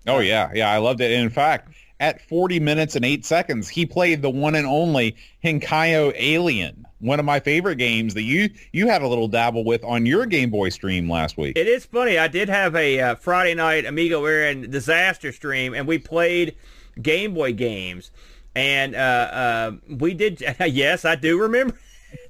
oh 0.06 0.20
yeah, 0.20 0.50
yeah. 0.54 0.70
I 0.70 0.78
loved 0.78 1.02
it. 1.02 1.12
And 1.12 1.24
in 1.24 1.28
fact, 1.28 1.74
at 2.00 2.22
40 2.22 2.58
minutes 2.58 2.96
and 2.96 3.04
eight 3.04 3.26
seconds, 3.26 3.68
he 3.68 3.84
played 3.84 4.22
the 4.22 4.30
one 4.30 4.54
and 4.54 4.66
only 4.66 5.14
Heiankyo 5.44 6.14
Alien, 6.16 6.86
one 7.00 7.20
of 7.20 7.26
my 7.26 7.38
favorite 7.38 7.76
games 7.76 8.14
that 8.14 8.22
you 8.22 8.48
you 8.72 8.88
had 8.88 9.02
a 9.02 9.08
little 9.08 9.28
dabble 9.28 9.62
with 9.62 9.84
on 9.84 10.06
your 10.06 10.24
Game 10.24 10.48
Boy 10.48 10.70
stream 10.70 11.06
last 11.06 11.36
week. 11.36 11.58
It 11.58 11.66
is 11.66 11.84
funny. 11.84 12.16
I 12.16 12.28
did 12.28 12.48
have 12.48 12.74
a 12.74 12.98
uh, 12.98 13.14
Friday 13.16 13.52
night 13.52 13.84
Amigo 13.84 14.24
Aaron 14.24 14.70
disaster 14.70 15.32
stream, 15.32 15.74
and 15.74 15.86
we 15.86 15.98
played 15.98 16.56
Game 17.02 17.34
Boy 17.34 17.52
games. 17.52 18.10
And 18.54 18.94
uh, 18.94 18.98
uh, 18.98 19.72
we 19.86 20.14
did. 20.14 20.42
yes, 20.66 21.04
I 21.04 21.14
do 21.14 21.38
remember. 21.38 21.78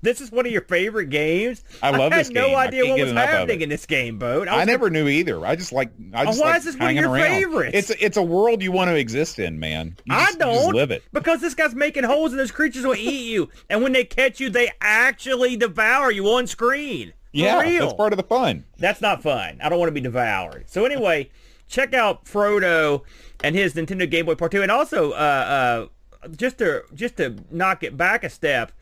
This 0.03 0.21
is 0.21 0.31
one 0.31 0.47
of 0.47 0.53
your 0.53 0.63
favorite 0.63 1.07
games. 1.11 1.65
I 1.83 1.91
love 1.91 2.13
had 2.13 2.21
this 2.21 2.31
no 2.31 2.47
game. 2.47 2.57
I 2.57 2.67
idea 2.67 2.83
can't 2.85 2.99
what 2.99 3.05
was 3.05 3.13
happening 3.13 3.61
in 3.63 3.69
this 3.69 3.87
game, 3.87 4.19
boat. 4.19 4.49
I 4.49 4.59
was 4.59 4.67
never 4.67 4.91
knew 4.91 5.09
either. 5.09 5.45
I 5.45 5.57
just 5.57 5.73
like 5.73 5.91
I 6.15 6.25
just 6.25 6.41
why 6.41 6.49
like 6.51 6.59
is 6.59 6.65
this 6.65 6.77
one 6.77 6.91
of 6.91 6.97
your 6.97 7.11
around. 7.11 7.23
favorites? 7.27 7.91
It's 7.91 8.03
it's 8.03 8.17
a 8.17 8.23
world 8.23 8.63
you 8.63 8.73
want 8.73 8.89
to 8.91 8.97
exist 8.97 9.39
in, 9.39 9.59
man. 9.59 9.97
You 10.05 10.15
I 10.15 10.27
just- 10.27 10.39
don't 10.39 10.75
live 10.75 10.91
it. 10.91 11.03
because 11.13 11.41
this 11.41 11.55
guy's 11.55 11.75
making 11.75 12.05
holes 12.05 12.33
and 12.33 12.41
those 12.41 12.51
creatures 12.53 12.85
will 12.85 12.95
eat 12.97 13.27
you. 13.31 13.49
And 13.71 13.83
when 13.83 13.93
they 13.93 14.05
catch 14.05 14.39
you, 14.41 14.49
they 14.51 14.71
actually 14.81 15.57
devour 15.57 16.11
you 16.11 16.27
on 16.29 16.47
screen. 16.47 17.09
For 17.11 17.15
Yeah, 17.43 17.61
real. 17.61 17.81
that's 17.87 17.95
part 17.95 18.13
of 18.13 18.17
the 18.17 18.23
fun. 18.23 18.65
That's 18.79 19.01
not 19.01 19.23
fun. 19.23 19.59
I 19.63 19.69
don't 19.69 19.79
want 19.79 19.89
to 19.89 19.93
be 19.93 20.01
devoured. 20.01 20.65
So 20.69 20.85
anyway, 20.87 21.31
check 21.69 21.93
out 21.95 22.25
Frodo 22.25 23.03
and 23.45 23.55
his 23.55 23.75
Nintendo 23.75 24.09
Game 24.09 24.25
Boy 24.27 24.35
Part 24.37 24.53
Two, 24.53 24.63
and 24.63 24.71
also 24.71 25.11
uh, 25.13 25.89
uh, 26.25 26.29
just 26.37 26.59
to 26.59 26.85
just 26.95 27.17
to 27.19 27.37
knock 27.51 27.83
it 27.83 27.97
back 27.97 28.25
a 28.25 28.31
step, 28.31 28.73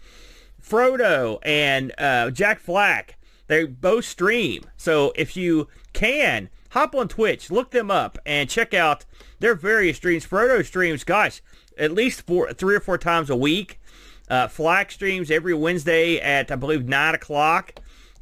Frodo 0.66 1.38
and 1.44 1.92
uh, 1.98 2.30
Jack 2.30 2.58
Flack 2.60 3.16
they 3.46 3.64
both 3.64 4.04
stream. 4.04 4.64
So 4.76 5.12
if 5.16 5.36
you 5.36 5.68
can 5.92 6.48
hop 6.70 6.94
on 6.94 7.08
Twitch, 7.08 7.50
look 7.50 7.70
them 7.70 7.90
up, 7.90 8.18
and 8.24 8.48
check 8.48 8.74
out 8.74 9.04
their 9.38 9.54
various 9.54 9.96
streams. 9.96 10.26
Frodo 10.26 10.64
streams, 10.64 11.04
gosh, 11.04 11.42
at 11.78 11.92
least 11.92 12.22
four, 12.26 12.52
three 12.52 12.76
or 12.76 12.80
four 12.80 12.98
times 12.98 13.30
a 13.30 13.36
week. 13.36 13.80
Uh, 14.28 14.48
Flack 14.48 14.90
streams 14.90 15.30
every 15.30 15.54
Wednesday 15.54 16.18
at 16.18 16.50
I 16.50 16.56
believe 16.56 16.88
nine 16.88 17.14
o'clock. 17.14 17.74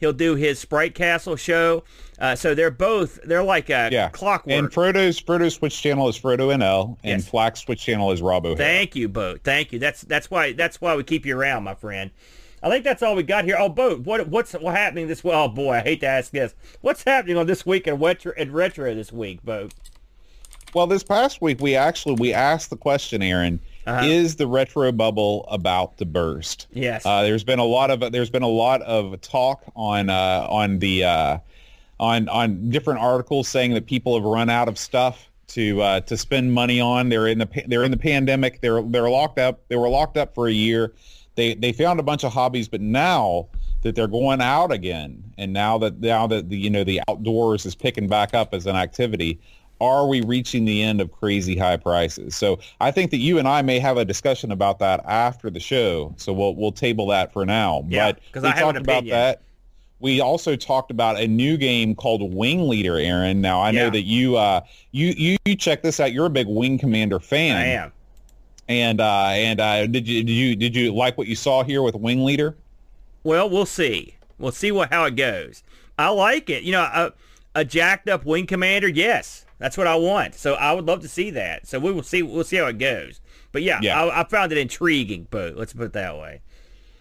He'll 0.02 0.12
do 0.12 0.34
his 0.34 0.58
Sprite 0.58 0.96
Castle 0.96 1.36
show. 1.36 1.84
Uh, 2.18 2.34
so 2.34 2.56
they're 2.56 2.72
both 2.72 3.20
they're 3.22 3.44
like 3.44 3.70
uh, 3.70 3.88
Yeah, 3.92 4.08
clockwork. 4.08 4.52
And 4.52 4.68
Frodo's 4.68 5.20
Frodo's 5.20 5.56
Twitch 5.56 5.80
channel 5.80 6.08
is 6.08 6.18
Frodo 6.18 6.52
NL, 6.52 6.96
and 7.04 7.20
Yes. 7.20 7.28
Flack's 7.28 7.62
Twitch 7.62 7.80
channel 7.80 8.10
is 8.10 8.20
Rob 8.20 8.44
O'Hare. 8.44 8.56
Thank 8.56 8.96
you, 8.96 9.08
Boat. 9.08 9.42
Thank 9.44 9.70
you. 9.70 9.78
That's 9.78 10.02
that's 10.02 10.28
why 10.28 10.54
that's 10.54 10.80
why 10.80 10.96
we 10.96 11.04
keep 11.04 11.24
you 11.24 11.38
around, 11.38 11.62
my 11.62 11.76
friend. 11.76 12.10
I 12.64 12.68
think 12.68 12.82
that's 12.82 13.00
all 13.00 13.14
we 13.14 13.22
got 13.22 13.44
here. 13.44 13.54
Oh, 13.56 13.68
Boat, 13.68 14.00
what 14.00 14.26
what's 14.26 14.54
what 14.54 14.74
happening 14.74 15.06
this? 15.06 15.22
Well, 15.22 15.44
oh 15.44 15.48
boy, 15.48 15.74
I 15.74 15.80
hate 15.82 16.00
to 16.00 16.08
ask 16.08 16.32
this. 16.32 16.52
What's 16.80 17.04
happening 17.04 17.36
on 17.36 17.46
this 17.46 17.64
week 17.64 17.86
in 17.86 18.00
retro 18.00 18.32
and 18.36 18.52
retro 18.52 18.92
this 18.96 19.12
week, 19.12 19.40
Boat? 19.44 19.72
Well, 20.74 20.88
this 20.88 21.04
past 21.04 21.40
week 21.40 21.60
we 21.60 21.76
actually 21.76 22.16
we 22.16 22.32
asked 22.32 22.70
the 22.70 22.76
question, 22.76 23.22
Aaron, 23.22 23.60
Uh-huh. 23.86 24.06
is 24.06 24.36
the 24.36 24.46
retro 24.46 24.92
bubble 24.92 25.44
about 25.48 25.98
to 25.98 26.04
burst? 26.04 26.68
Yes. 26.72 27.04
Uh, 27.04 27.22
there's 27.22 27.44
been 27.44 27.58
a 27.58 27.64
lot 27.64 27.90
of 27.90 28.12
there's 28.12 28.30
been 28.30 28.42
a 28.42 28.48
lot 28.48 28.82
of 28.82 29.20
talk 29.20 29.62
on 29.74 30.08
uh, 30.08 30.46
on 30.48 30.78
the 30.78 31.04
uh, 31.04 31.38
on 31.98 32.28
on 32.28 32.70
different 32.70 33.00
articles 33.00 33.48
saying 33.48 33.74
that 33.74 33.86
people 33.86 34.14
have 34.14 34.24
run 34.24 34.50
out 34.50 34.68
of 34.68 34.78
stuff 34.78 35.28
to 35.48 35.82
uh, 35.82 36.00
to 36.00 36.16
spend 36.16 36.52
money 36.52 36.80
on. 36.80 37.08
They're 37.08 37.28
in 37.28 37.38
the 37.38 37.64
they're 37.66 37.84
in 37.84 37.90
the 37.90 37.96
pandemic. 37.96 38.60
They're 38.60 38.82
they're 38.82 39.10
locked 39.10 39.38
up. 39.38 39.60
They 39.68 39.76
were 39.76 39.88
locked 39.88 40.16
up 40.16 40.34
for 40.34 40.48
a 40.48 40.52
year. 40.52 40.92
They 41.34 41.54
they 41.54 41.72
found 41.72 42.00
a 42.00 42.02
bunch 42.02 42.24
of 42.24 42.32
hobbies, 42.32 42.68
but 42.68 42.80
now 42.80 43.48
that 43.82 43.94
they're 43.94 44.06
going 44.06 44.40
out 44.40 44.72
again, 44.72 45.22
and 45.38 45.52
now 45.52 45.78
that 45.78 46.00
now 46.00 46.26
that 46.26 46.48
the 46.48 46.56
you 46.56 46.70
know 46.70 46.84
the 46.84 47.00
outdoors 47.08 47.66
is 47.66 47.74
picking 47.74 48.08
back 48.08 48.34
up 48.34 48.54
as 48.54 48.66
an 48.66 48.76
activity, 48.76 49.40
are 49.82 50.06
we 50.06 50.20
reaching 50.20 50.64
the 50.64 50.82
end 50.82 51.00
of 51.00 51.10
crazy 51.10 51.56
high 51.56 51.76
prices? 51.76 52.36
So 52.36 52.60
I 52.80 52.90
think 52.92 53.10
that 53.10 53.18
you 53.18 53.38
and 53.38 53.48
I 53.48 53.62
may 53.62 53.80
have 53.80 53.96
a 53.96 54.04
discussion 54.04 54.52
about 54.52 54.78
that 54.78 55.04
after 55.04 55.50
the 55.50 55.60
show. 55.60 56.14
So 56.16 56.32
we'll 56.32 56.54
we'll 56.54 56.72
table 56.72 57.08
that 57.08 57.32
for 57.32 57.44
now. 57.44 57.84
Yeah, 57.88 58.12
but 58.12 58.20
because 58.26 58.42
we 58.44 58.48
I 58.50 58.60
talked 58.60 58.78
about 58.78 59.06
that. 59.08 59.42
We 59.98 60.20
also 60.20 60.56
talked 60.56 60.90
about 60.90 61.20
a 61.20 61.28
new 61.28 61.56
game 61.56 61.94
called 61.94 62.34
Wing 62.34 62.68
Leader, 62.68 62.96
Aaron. 62.96 63.40
Now 63.40 63.62
I 63.62 63.70
know 63.70 63.88
that 63.90 64.02
you 64.02 64.36
uh 64.36 64.60
you, 64.90 65.08
you 65.16 65.36
you 65.44 65.54
check 65.54 65.82
this 65.82 66.00
out. 66.00 66.12
You're 66.12 66.26
a 66.26 66.30
big 66.30 66.48
Wing 66.48 66.78
Commander 66.78 67.20
fan. 67.20 67.56
I 67.56 67.66
am. 67.66 67.92
And 68.68 69.00
uh 69.00 69.28
and 69.28 69.60
uh 69.60 69.86
did 69.86 70.08
you 70.08 70.24
did 70.24 70.32
you 70.32 70.56
did 70.56 70.74
you 70.74 70.92
like 70.92 71.18
what 71.18 71.28
you 71.28 71.36
saw 71.36 71.62
here 71.62 71.82
with 71.82 71.94
Wing 71.94 72.24
Leader? 72.24 72.56
Well, 73.24 73.48
we'll 73.48 73.66
see. 73.66 74.16
We'll 74.38 74.52
see 74.52 74.72
what 74.72 74.92
how 74.92 75.04
it 75.04 75.14
goes. 75.14 75.62
I 75.98 76.08
like 76.08 76.50
it. 76.50 76.64
You 76.64 76.72
know, 76.72 76.82
a, 76.82 77.12
a 77.54 77.64
jacked 77.64 78.08
up 78.08 78.24
wing 78.24 78.46
commander. 78.46 78.88
Yes, 78.88 79.46
that's 79.62 79.76
what 79.76 79.86
I 79.86 79.94
want. 79.94 80.34
So 80.34 80.54
I 80.54 80.72
would 80.72 80.86
love 80.86 81.00
to 81.02 81.08
see 81.08 81.30
that. 81.30 81.68
So 81.68 81.78
we 81.78 81.92
will 81.92 82.02
see. 82.02 82.22
We'll 82.22 82.42
see 82.42 82.56
how 82.56 82.66
it 82.66 82.78
goes. 82.78 83.20
But 83.52 83.62
yeah, 83.62 83.78
Yeah. 83.80 84.02
I, 84.02 84.22
I 84.22 84.24
found 84.24 84.50
it 84.50 84.58
intriguing. 84.58 85.28
But 85.30 85.56
let's 85.56 85.72
put 85.72 85.84
it 85.84 85.92
that 85.92 86.18
way. 86.18 86.42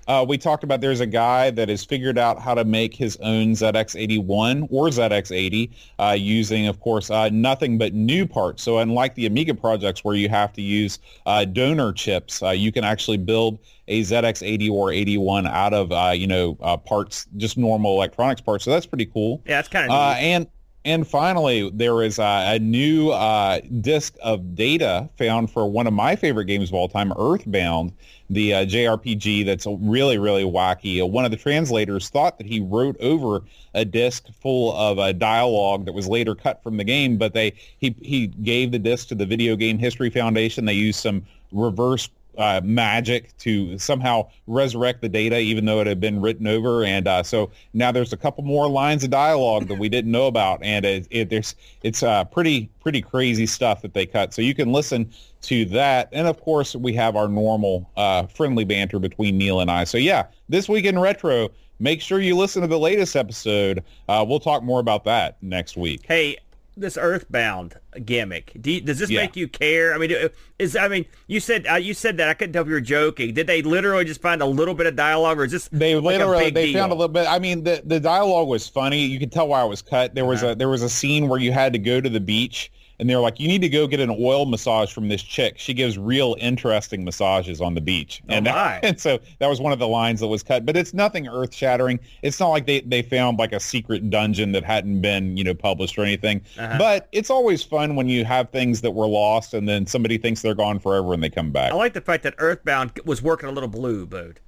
Uh, 0.07 0.25
we 0.27 0.37
talked 0.37 0.63
about 0.63 0.81
there's 0.81 0.99
a 0.99 1.05
guy 1.05 1.51
that 1.51 1.69
has 1.69 1.85
figured 1.85 2.17
out 2.17 2.39
how 2.39 2.53
to 2.53 2.65
make 2.65 2.93
his 2.93 3.17
own 3.17 3.51
ZX81 3.53 4.67
or 4.69 4.87
ZX80 4.87 5.71
uh, 5.99 6.15
using, 6.17 6.67
of 6.67 6.79
course, 6.79 7.09
uh, 7.09 7.29
nothing 7.29 7.77
but 7.77 7.93
new 7.93 8.25
parts. 8.27 8.63
So 8.63 8.79
unlike 8.79 9.15
the 9.15 9.25
Amiga 9.25 9.53
projects 9.53 10.03
where 10.03 10.15
you 10.15 10.27
have 10.27 10.53
to 10.53 10.61
use 10.61 10.99
uh, 11.25 11.45
donor 11.45 11.93
chips, 11.93 12.41
uh, 12.43 12.49
you 12.49 12.71
can 12.71 12.83
actually 12.83 13.17
build 13.17 13.59
a 13.87 14.01
ZX80 14.01 14.71
or 14.71 14.91
81 14.91 15.47
out 15.47 15.73
of, 15.73 15.91
uh, 15.91 16.11
you 16.13 16.27
know, 16.27 16.57
uh, 16.61 16.77
parts, 16.77 17.27
just 17.37 17.57
normal 17.57 17.93
electronics 17.93 18.41
parts. 18.41 18.65
So 18.65 18.71
that's 18.71 18.87
pretty 18.87 19.05
cool. 19.05 19.41
Yeah, 19.45 19.59
it's 19.59 19.69
kind 19.69 19.85
of 19.85 19.91
Uh, 19.91 20.15
and 20.17 20.47
and 20.83 21.07
finally, 21.07 21.69
there 21.69 22.01
is 22.01 22.17
uh, 22.17 22.43
a 22.47 22.59
new 22.59 23.11
uh, 23.11 23.59
disc 23.81 24.15
of 24.23 24.55
data 24.55 25.07
found 25.15 25.51
for 25.51 25.69
one 25.69 25.85
of 25.85 25.93
my 25.93 26.15
favorite 26.15 26.45
games 26.45 26.69
of 26.69 26.73
all 26.73 26.87
time, 26.87 27.13
Earthbound, 27.19 27.93
the 28.31 28.53
uh, 28.53 28.65
JRPG 28.65 29.45
that's 29.45 29.67
really, 29.67 30.17
really 30.17 30.43
wacky. 30.43 30.99
Uh, 30.99 31.05
one 31.05 31.23
of 31.23 31.29
the 31.29 31.37
translators 31.37 32.09
thought 32.09 32.39
that 32.39 32.47
he 32.47 32.59
wrote 32.59 32.97
over 32.99 33.43
a 33.75 33.85
disc 33.85 34.27
full 34.41 34.73
of 34.75 34.97
uh, 34.97 35.11
dialogue 35.11 35.85
that 35.85 35.93
was 35.93 36.07
later 36.07 36.33
cut 36.33 36.63
from 36.63 36.77
the 36.77 36.83
game, 36.83 37.17
but 37.17 37.33
they 37.33 37.53
he, 37.77 37.95
he 38.01 38.27
gave 38.27 38.71
the 38.71 38.79
disc 38.79 39.07
to 39.09 39.15
the 39.15 39.25
Video 39.25 39.55
Game 39.55 39.77
History 39.77 40.09
Foundation. 40.09 40.65
They 40.65 40.73
used 40.73 40.99
some 40.99 41.23
reverse 41.51 42.09
uh, 42.37 42.61
magic 42.63 43.35
to 43.37 43.77
somehow 43.77 44.29
resurrect 44.47 45.01
the 45.01 45.09
data, 45.09 45.39
even 45.39 45.65
though 45.65 45.79
it 45.79 45.87
had 45.87 45.99
been 45.99 46.21
written 46.21 46.47
over. 46.47 46.83
And 46.83 47.07
uh, 47.07 47.23
so 47.23 47.51
now 47.73 47.91
there's 47.91 48.13
a 48.13 48.17
couple 48.17 48.43
more 48.43 48.69
lines 48.69 49.03
of 49.03 49.09
dialogue 49.09 49.67
that 49.67 49.77
we 49.77 49.89
didn't 49.89 50.11
know 50.11 50.27
about, 50.27 50.63
and 50.63 50.85
it, 50.85 51.07
it, 51.11 51.29
there's 51.29 51.55
it's 51.83 52.03
uh, 52.03 52.23
pretty 52.25 52.69
pretty 52.79 53.01
crazy 53.01 53.45
stuff 53.45 53.81
that 53.81 53.93
they 53.93 54.05
cut. 54.05 54.33
So 54.33 54.41
you 54.41 54.55
can 54.55 54.71
listen 54.71 55.11
to 55.43 55.65
that, 55.65 56.09
and 56.11 56.27
of 56.27 56.39
course 56.41 56.75
we 56.75 56.93
have 56.93 57.15
our 57.15 57.27
normal 57.27 57.89
uh, 57.97 58.27
friendly 58.27 58.65
banter 58.65 58.99
between 58.99 59.37
Neil 59.37 59.59
and 59.59 59.71
I. 59.71 59.83
So 59.83 59.97
yeah, 59.97 60.27
this 60.49 60.69
week 60.69 60.85
in 60.85 60.99
retro. 60.99 61.49
Make 61.79 61.99
sure 61.99 62.19
you 62.19 62.37
listen 62.37 62.61
to 62.61 62.67
the 62.67 62.77
latest 62.77 63.15
episode. 63.15 63.83
Uh, 64.07 64.23
we'll 64.27 64.39
talk 64.39 64.61
more 64.61 64.79
about 64.79 65.03
that 65.05 65.41
next 65.41 65.75
week. 65.75 66.01
Hey, 66.07 66.37
this 66.77 66.97
Earthbound 66.97 67.75
gimmick. 68.05 68.53
Do 68.59 68.71
you, 68.71 68.81
does 68.81 68.99
this 68.99 69.09
Yeah. 69.09 69.21
make 69.21 69.35
you 69.35 69.47
care? 69.47 69.93
I 69.93 69.97
mean, 69.97 70.11
is 70.57 70.75
I 70.75 70.87
mean, 70.87 71.05
you 71.27 71.39
said 71.39 71.67
uh, 71.69 71.75
you 71.75 71.93
said 71.93 72.17
that 72.17 72.29
I 72.29 72.33
couldn't 72.33 72.53
tell 72.53 72.61
if 72.63 72.67
you 72.67 72.73
were 72.73 72.81
joking. 72.81 73.33
Did 73.33 73.47
they 73.47 73.61
literally 73.61 74.05
just 74.05 74.21
find 74.21 74.41
a 74.41 74.45
little 74.45 74.73
bit 74.73 74.87
of 74.87 74.95
dialogue, 74.95 75.39
or 75.39 75.43
is 75.45 75.51
this 75.51 75.67
They 75.71 75.95
like 75.95 76.15
a 76.15 76.25
literally 76.25 76.49
they 76.49 76.71
deal? 76.71 76.79
found 76.81 76.91
a 76.91 76.95
little 76.95 77.07
bit. 77.13 77.27
I 77.27 77.39
mean, 77.39 77.63
the 77.63 77.81
the 77.85 77.99
dialogue 77.99 78.47
was 78.47 78.67
funny. 78.67 78.99
You 79.05 79.19
could 79.19 79.31
tell 79.31 79.47
why 79.47 79.63
it 79.63 79.67
was 79.69 79.81
cut. 79.81 80.15
There 80.15 80.25
was 80.25 80.43
Uh-huh. 80.43 80.53
a 80.53 80.55
there 80.55 80.69
was 80.69 80.81
a 80.81 80.89
scene 80.89 81.27
where 81.27 81.39
you 81.39 81.51
had 81.51 81.73
to 81.73 81.79
go 81.79 81.99
to 82.01 82.09
the 82.09 82.19
beach, 82.21 82.71
and 83.01 83.09
they 83.09 83.15
were 83.15 83.21
like, 83.21 83.39
"You 83.39 83.47
need 83.47 83.63
to 83.63 83.69
go 83.69 83.87
get 83.87 83.99
an 83.99 84.11
oil 84.11 84.45
massage 84.45 84.93
from 84.93 85.09
this 85.09 85.23
chick. 85.23 85.57
She 85.57 85.73
gives 85.73 85.97
real 85.97 86.37
interesting 86.39 87.03
massages 87.03 87.59
on 87.59 87.73
the 87.73 87.81
beach." 87.81 88.21
Oh, 88.29 88.33
and 88.33 88.45
my. 88.45 88.79
and 88.83 89.01
so 89.01 89.19
that 89.39 89.47
was 89.47 89.59
one 89.59 89.73
of 89.73 89.79
the 89.79 89.87
lines 89.87 90.19
that 90.19 90.27
was 90.27 90.43
cut. 90.43 90.67
But 90.67 90.77
it's 90.77 90.93
nothing 90.93 91.27
earth 91.27 91.53
shattering. 91.53 91.99
It's 92.21 92.39
not 92.39 92.49
like 92.49 92.67
they 92.67 92.81
they 92.81 93.01
found 93.01 93.39
like 93.39 93.53
a 93.53 93.59
secret 93.59 94.07
dungeon 94.11 94.51
that 94.51 94.63
hadn't 94.63 95.01
been 95.01 95.35
you 95.35 95.43
know 95.43 95.55
published 95.55 95.97
or 95.97 96.03
anything. 96.03 96.41
Uh-huh. 96.59 96.77
But 96.77 97.09
it's 97.11 97.31
always 97.31 97.63
fun 97.63 97.95
when 97.95 98.07
you 98.07 98.23
have 98.23 98.51
things 98.51 98.81
that 98.81 98.91
were 98.91 99.07
lost, 99.07 99.55
and 99.55 99.67
then 99.67 99.87
somebody 99.87 100.19
thinks 100.19 100.43
they're 100.43 100.53
gone 100.53 100.77
forever, 100.77 101.13
and 101.13 101.23
they 101.23 101.29
come 101.29 101.51
back. 101.51 101.71
I 101.71 101.75
like 101.75 101.93
the 101.93 102.01
fact 102.01 102.21
that 102.23 102.35
Earthbound 102.37 102.99
was 103.03 103.23
working 103.23 103.49
a 103.49 103.51
little 103.51 103.67
blue, 103.67 104.05
Boat. 104.05 104.39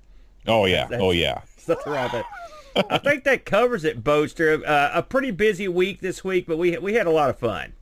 Oh 0.48 0.66
yeah, 0.66 0.84
That's- 0.84 1.02
oh 1.02 1.10
yeah. 1.10 1.42
Stuff 1.58 1.88
around 1.88 2.12
that. 2.12 2.26
I 2.90 2.98
think 2.98 3.24
that 3.24 3.46
covers 3.46 3.84
it, 3.84 4.04
Boaster. 4.04 4.62
Uh, 4.66 4.92
a 4.94 5.04
pretty 5.04 5.32
busy 5.32 5.68
week 5.68 6.02
this 6.02 6.24
week, 6.24 6.46
but 6.48 6.58
we 6.58 6.78
we 6.78 6.94
had 6.94 7.08
a 7.08 7.12
lot 7.12 7.30
of 7.30 7.40
fun. 7.40 7.74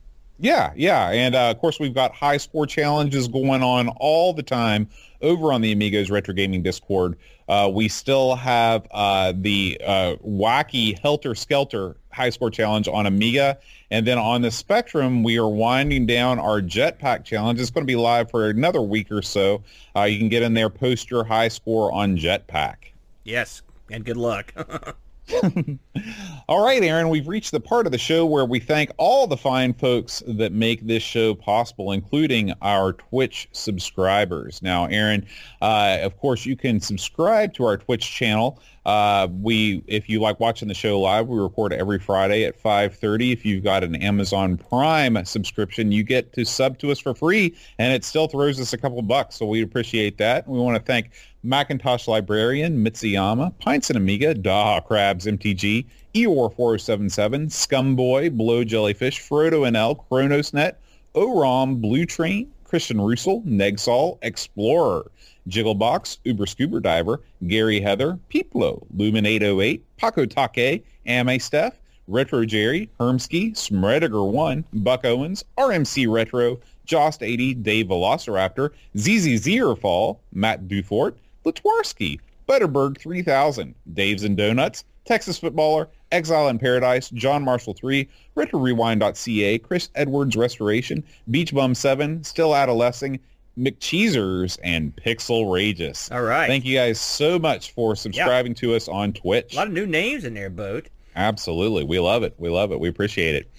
Yeah, 0.42 0.72
yeah, 0.74 1.10
and 1.10 1.36
uh, 1.36 1.50
of 1.50 1.60
course 1.60 1.78
we've 1.78 1.94
got 1.94 2.12
high 2.12 2.36
score 2.36 2.66
challenges 2.66 3.28
going 3.28 3.62
on 3.62 3.88
all 4.00 4.32
the 4.32 4.42
time 4.42 4.88
over 5.22 5.52
on 5.52 5.60
the 5.60 5.70
Amigos 5.70 6.10
Retro 6.10 6.34
Gaming 6.34 6.64
Discord. 6.64 7.16
Uh, 7.48 7.70
we 7.72 7.88
still 7.88 8.34
have 8.34 8.88
uh, 8.90 9.32
the 9.36 9.80
uh, 9.86 10.16
wacky 10.16 10.98
Helter 10.98 11.36
Skelter 11.36 11.94
high 12.12 12.30
score 12.30 12.50
challenge 12.50 12.88
on 12.88 13.06
Amiga, 13.06 13.56
and 13.92 14.04
then 14.04 14.18
on 14.18 14.42
the 14.42 14.50
Spectrum 14.50 15.22
we 15.22 15.38
are 15.38 15.48
winding 15.48 16.06
down 16.06 16.40
our 16.40 16.60
Jetpac 16.60 17.24
challenge. 17.24 17.60
It's 17.60 17.70
going 17.70 17.86
to 17.86 17.90
be 17.90 17.94
live 17.94 18.28
for 18.28 18.48
another 18.48 18.82
week 18.82 19.12
or 19.12 19.22
so. 19.22 19.62
Uh, 19.94 20.02
you 20.02 20.18
can 20.18 20.28
get 20.28 20.42
in 20.42 20.54
there, 20.54 20.68
post 20.68 21.08
your 21.08 21.22
high 21.22 21.48
score 21.48 21.92
on 21.92 22.18
Jetpac. 22.18 22.74
Yes, 23.22 23.62
and 23.92 24.04
good 24.04 24.16
luck. 24.16 24.52
All 26.48 26.64
right, 26.64 26.82
Aaron, 26.82 27.08
we've 27.08 27.28
reached 27.28 27.52
the 27.52 27.60
part 27.60 27.86
of 27.86 27.92
the 27.92 27.98
show 27.98 28.26
where 28.26 28.44
we 28.44 28.58
thank 28.60 28.90
all 28.96 29.26
the 29.26 29.36
fine 29.36 29.72
folks 29.72 30.22
that 30.26 30.52
make 30.52 30.86
this 30.86 31.02
show 31.02 31.34
possible, 31.34 31.92
including 31.92 32.52
our 32.62 32.92
Twitch 32.92 33.48
subscribers. 33.52 34.60
Now, 34.62 34.86
Aaron, 34.86 35.26
uh, 35.60 35.98
of 36.02 36.16
course, 36.18 36.44
you 36.44 36.56
can 36.56 36.80
subscribe 36.80 37.54
to 37.54 37.64
our 37.64 37.76
Twitch 37.76 38.10
channel. 38.10 38.60
Uh, 38.84 39.28
we, 39.40 39.82
if 39.86 40.08
you 40.08 40.20
like 40.20 40.40
watching 40.40 40.66
the 40.66 40.74
show 40.74 41.00
live, 41.00 41.28
we 41.28 41.38
record 41.38 41.72
every 41.72 41.98
Friday 41.98 42.44
at 42.44 42.60
5.30. 42.60 43.32
If 43.32 43.44
you've 43.44 43.62
got 43.62 43.84
an 43.84 43.94
Amazon 43.96 44.56
Prime 44.56 45.24
subscription, 45.24 45.92
you 45.92 46.02
get 46.02 46.32
to 46.32 46.44
sub 46.44 46.78
to 46.78 46.90
us 46.90 46.98
for 46.98 47.14
free, 47.14 47.54
and 47.78 47.92
it 47.92 48.04
still 48.04 48.26
throws 48.26 48.58
us 48.60 48.72
a 48.72 48.78
couple 48.78 49.00
bucks, 49.02 49.36
so 49.36 49.46
we 49.46 49.62
appreciate 49.62 50.18
that. 50.18 50.48
We 50.48 50.58
want 50.58 50.76
to 50.76 50.82
thank 50.82 51.10
Macintosh 51.44 52.08
Librarian, 52.08 52.84
Mitsuyama, 52.84 53.56
Pints 53.60 53.88
and 53.90 53.96
Amiga, 53.96 54.34
Daha 54.34 54.84
Crabs 54.84 55.26
MTG, 55.26 55.86
Eeyore 56.14 56.54
4077, 56.54 57.48
Scumboy, 57.48 58.36
Blow 58.36 58.64
Jellyfish, 58.64 59.20
Frodo 59.20 59.68
NL, 59.68 60.04
Chronosnet, 60.10 60.74
OROM, 61.14 61.80
Blue 61.80 62.04
Train, 62.04 62.50
Christian 62.64 63.00
Russell, 63.00 63.42
Negsol, 63.42 64.18
Explorer, 64.22 65.10
Jigglebox, 65.48 66.18
Uber 66.24 66.46
Scuba 66.46 66.80
Diver, 66.80 67.20
Gary 67.46 67.80
Heather, 67.80 68.18
Peeplo, 68.32 68.86
Lumin808, 68.96 69.80
Paco 69.96 70.26
Take, 70.26 70.84
Ame 71.06 71.38
Steph, 71.38 71.74
Retro 72.08 72.44
Jerry, 72.44 72.88
Hermsky, 72.98 73.52
Smrediger 73.52 74.30
1, 74.30 74.64
Buck 74.72 75.04
Owens, 75.04 75.44
RMC 75.58 76.12
Retro, 76.12 76.60
Jost 76.84 77.22
80, 77.22 77.54
Dave 77.54 77.86
Velociraptor, 77.86 78.70
ZZ 78.96 79.40
Zierfall, 79.46 80.18
Matt 80.32 80.66
Dufort, 80.68 81.14
Latwarski, 81.44 82.18
Butterberg 82.48 82.98
3000, 82.98 83.74
Dave's 83.94 84.24
and 84.24 84.36
Donuts, 84.36 84.84
Texas 85.04 85.38
Footballer, 85.38 85.88
Exile 86.10 86.48
in 86.48 86.58
Paradise, 86.58 87.08
John 87.10 87.42
Marshall 87.42 87.74
3, 87.74 88.08
RetroRewind.ca, 88.36 89.58
Chris 89.58 89.88
Edwards 89.94 90.36
Restoration, 90.36 91.02
Beach 91.30 91.54
Bum 91.54 91.74
7, 91.74 92.22
Still 92.24 92.54
Adolescing, 92.54 93.18
McCheesers, 93.58 94.58
and 94.62 94.94
Pixel 94.96 95.46
Rageous. 95.46 96.10
All 96.10 96.22
right. 96.22 96.46
Thank 96.46 96.64
you 96.64 96.76
guys 96.76 97.00
so 97.00 97.38
much 97.38 97.72
for 97.72 97.94
subscribing 97.94 98.54
to 98.54 98.74
us 98.74 98.88
on 98.88 99.12
Twitch. 99.12 99.52
a 99.52 99.56
lot 99.56 99.66
of 99.66 99.72
new 99.72 99.86
names 99.86 100.24
in 100.24 100.34
there, 100.34 100.50
Boat. 100.50 100.88
Absolutely. 101.16 101.84
We 101.84 101.98
love 101.98 102.22
it. 102.22 102.34
We 102.38 102.48
love 102.48 102.72
it. 102.72 102.80
We 102.80 102.88
appreciate 102.88 103.34
it. 103.34 103.50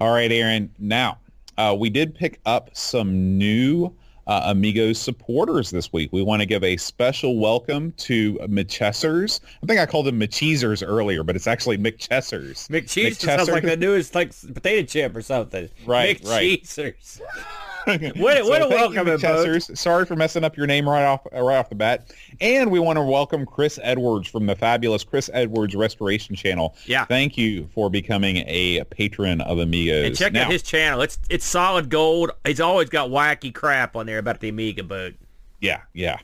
All 0.00 0.12
right, 0.12 0.30
Aaron. 0.30 0.70
Now, 0.78 1.18
uh, 1.56 1.74
we 1.78 1.90
did 1.90 2.14
pick 2.14 2.40
up 2.44 2.70
some 2.74 3.38
new 3.38 3.94
uh, 4.26 4.42
Amigos 4.44 4.98
supporters 4.98 5.70
this 5.70 5.92
week. 5.92 6.10
We 6.12 6.22
want 6.22 6.40
to 6.40 6.46
give 6.46 6.62
a 6.62 6.76
special 6.76 7.38
welcome 7.38 7.92
to 7.92 8.34
McChessers. 8.42 9.40
I 9.62 9.66
think 9.66 9.80
I 9.80 9.86
called 9.86 10.06
them 10.06 10.20
McCheesers 10.20 10.86
earlier, 10.86 11.24
but 11.24 11.34
it's 11.34 11.46
actually 11.46 11.78
McChessers. 11.78 12.68
McCheese 12.68 13.16
sounds 13.16 13.48
like 13.48 13.64
the 13.64 13.76
newest 13.76 14.14
like 14.14 14.32
potato 14.54 14.86
chip 14.86 15.16
or 15.16 15.22
something. 15.22 15.70
Right, 15.86 16.20
right. 16.24 16.60
What, 17.88 18.12
what 18.44 18.62
a 18.62 18.68
welcome, 18.68 19.06
Chessers. 19.18 19.70
Sorry 19.78 20.04
for 20.04 20.14
messing 20.14 20.44
up 20.44 20.56
your 20.56 20.66
name 20.66 20.86
right 20.86 21.04
off 21.04 21.26
right 21.32 21.56
off 21.56 21.70
the 21.70 21.74
bat. 21.74 22.12
And 22.40 22.70
we 22.70 22.78
want 22.78 22.98
to 22.98 23.02
welcome 23.02 23.46
Chris 23.46 23.78
Edwards 23.82 24.28
from 24.28 24.44
the 24.44 24.54
fabulous 24.54 25.04
Chris 25.04 25.30
Edwards 25.32 25.74
Restoration 25.74 26.36
Channel. 26.36 26.76
Yeah. 26.84 27.06
Thank 27.06 27.38
you 27.38 27.66
for 27.74 27.88
becoming 27.88 28.44
a 28.46 28.84
patron 28.84 29.40
of 29.40 29.58
Amigos. 29.58 30.06
And 30.06 30.16
check 30.16 30.32
now, 30.34 30.44
out 30.44 30.52
his 30.52 30.62
channel. 30.62 31.00
It's 31.00 31.18
it's 31.30 31.46
solid 31.46 31.88
gold. 31.88 32.30
He's 32.44 32.60
always 32.60 32.90
got 32.90 33.08
wacky 33.08 33.54
crap 33.54 33.96
on 33.96 34.04
there 34.06 34.18
about 34.18 34.40
the 34.40 34.50
Amiga 34.50 34.82
boat. 34.82 35.14
Yeah, 35.60 35.80
yeah. 35.94 36.18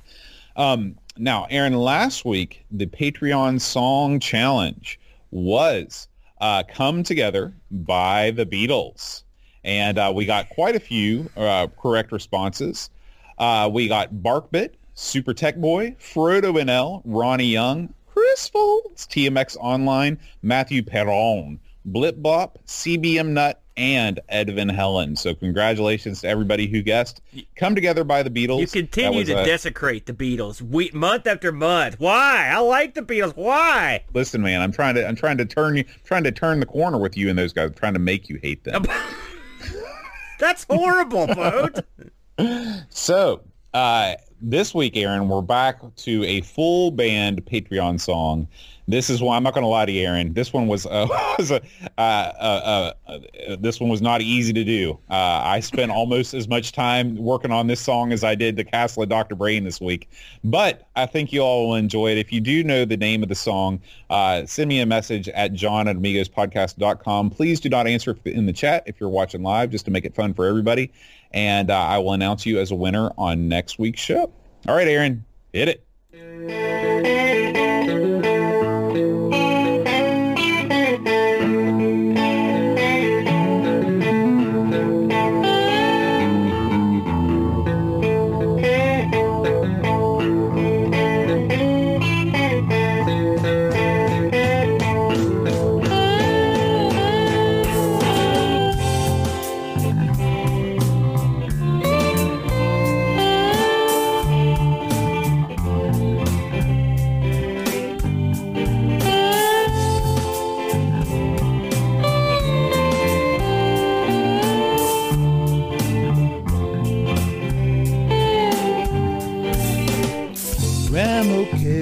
Um, 0.57 0.97
now, 1.17 1.47
Aaron, 1.49 1.75
last 1.75 2.27
week 2.27 2.65
the 2.71 2.87
Patreon 2.87 3.61
Song 3.61 4.21
Challenge 4.21 5.01
was 5.31 6.09
uh, 6.41 6.63
come 6.69 7.03
together 7.03 7.55
by 7.71 8.31
the 8.33 8.45
Beatles. 8.45 9.24
And 9.65 9.99
uh, 9.99 10.13
we 10.15 10.27
got 10.27 10.51
quite 10.51 10.77
a 10.77 10.81
few 10.81 11.31
uh, 11.37 11.69
correct 11.81 12.13
responses. 12.13 12.91
Uh, 13.39 13.69
we 13.73 13.89
got 13.89 14.15
Barkbit, 14.15 14.71
Super 14.95 15.35
Tech 15.35 15.57
Boy, 15.57 15.97
Frodo 15.99 16.53
NL, 16.53 17.03
Ronnie 17.05 17.47
Young, 17.47 17.93
Chris 18.07 18.49
Folds, 18.49 19.07
TMX 19.07 19.57
Online, 19.57 20.19
Matthew 20.43 20.83
Perron, 20.83 21.59
Blip 21.85 22.23
Bop, 22.23 22.59
CBM 22.67 23.29
Nut, 23.29 23.61
and 23.77 24.21
Edvin 24.31 24.73
Helen. 24.73 25.17
So 25.17 25.35
congratulations 25.35 26.21
to 26.21 26.29
everybody 26.29 26.67
who 26.67 26.83
guessed. 26.83 27.21
Come 27.57 27.75
together 27.75 28.05
by 28.05 28.23
the 28.23 28.31
Beatles. 28.31 28.61
You 28.61 28.67
continue 28.69 29.25
to 29.25 29.43
a, 29.43 29.45
desecrate 29.45 30.07
the 30.07 30.13
Beatles 30.13 30.63
week, 30.63 30.95
month 30.95 31.27
after 31.27 31.51
month. 31.51 31.97
Why? 31.99 32.51
I 32.53 32.59
like 32.61 32.95
the 32.95 33.03
Beatles. 33.03 33.37
Why? 33.37 34.05
Listen, 34.13 34.43
man, 34.43 34.61
I'm 34.61 34.73
trying 34.73 34.95
to 34.95 35.07
I'm 35.07 35.17
trying 35.17 35.39
to 35.39 35.45
turn 35.45 35.77
you 35.77 35.85
trying 36.05 36.25
to 36.25 36.33
turn 36.33 36.61
the 36.61 36.67
corner 36.67 36.99
with 36.99 37.17
you 37.17 37.29
and 37.29 37.39
those 37.39 37.53
guys. 37.53 37.71
I'm 37.71 37.75
trying 37.75 37.95
to 37.95 37.99
make 37.99 38.29
you 38.29 38.39
hate 38.43 38.65
them. 38.65 38.85
That's 40.39 40.65
horrible, 40.69 41.27
Boat. 41.35 41.81
so 42.89 43.43
uh, 43.73 44.15
this 44.41 44.75
week, 44.75 44.97
Aaron, 44.97 45.29
we're 45.29 45.43
back 45.43 45.81
to 45.97 46.25
a 46.25 46.41
full 46.43 46.91
band 46.91 47.45
Patreon 47.47 48.01
song. 48.01 48.49
This 48.87 49.09
is 49.09 49.23
why 49.23 49.37
I'm 49.37 49.43
not 49.43 49.55
going 49.55 49.63
to 49.63 49.69
lie 49.69 49.87
to 49.87 49.93
you, 49.93 50.07
Aaron. 50.07 50.35
This 50.35 50.53
one 50.53 50.67
was, 50.67 50.85
uh, 50.87 51.07
was 51.39 51.51
a, 51.51 51.63
uh, 51.97 52.01
uh, 52.01 52.93
uh, 53.07 53.19
this 53.59 53.81
one 53.81 53.89
was 53.89 54.03
not 54.03 54.21
easy 54.21 54.53
to 54.53 54.65
do. 54.65 54.99
Uh, 55.11 55.41
I 55.45 55.61
spent 55.61 55.91
almost 55.91 56.35
as 56.35 56.49
much 56.49 56.73
time 56.73 57.17
working 57.17 57.51
on 57.51 57.67
this 57.67 57.81
song 57.81 58.13
as 58.13 58.23
I 58.23 58.35
did 58.35 58.57
the 58.57 58.65
Castle 58.65 59.03
of 59.03 59.09
Dr. 59.09 59.35
Brain 59.35 59.65
this 59.65 59.81
week. 59.81 60.11
But 60.43 60.87
I 60.97 61.07
think 61.07 61.33
you 61.33 61.41
all 61.41 61.69
will 61.69 61.77
enjoy 61.77 62.11
it. 62.11 62.19
If 62.19 62.33
you 62.33 62.41
do 62.41 62.63
know 62.63 62.85
the 62.85 62.97
name 62.97 63.23
of 63.23 63.29
the 63.29 63.35
song, 63.35 63.81
uh, 64.11 64.45
send 64.45 64.69
me 64.69 64.81
a 64.81 64.87
message 64.87 65.29
at 65.31 65.55
john 65.55 65.89
at 65.89 65.97
amigospodcast.com. 65.97 67.31
Please 67.31 67.61
do 67.61 67.71
not 67.71 67.87
answer 67.87 68.17
in 68.27 68.47
the 68.47 68.53
chat 68.53 68.83
if 68.87 69.01
you're 69.01 69.09
watching 69.09 69.43
live, 69.43 69.71
just 69.71 69.87
to 69.87 69.91
make 69.91 70.05
it 70.05 70.15
fun 70.15 70.35
for 70.35 70.47
everybody. 70.47 70.93
And 71.33 71.71
I 71.71 71.99
will 71.99 72.13
announce 72.13 72.47
you 72.47 72.61
as 72.61 72.71
a 72.71 72.77
winner 72.77 73.11
on 73.19 73.49
next 73.49 73.79
week's 73.79 74.01
show. 74.01 74.31
All 74.69 74.77
right, 74.77 74.87
Aaron, 74.87 75.25
hit 75.53 75.69
it. 75.69 75.85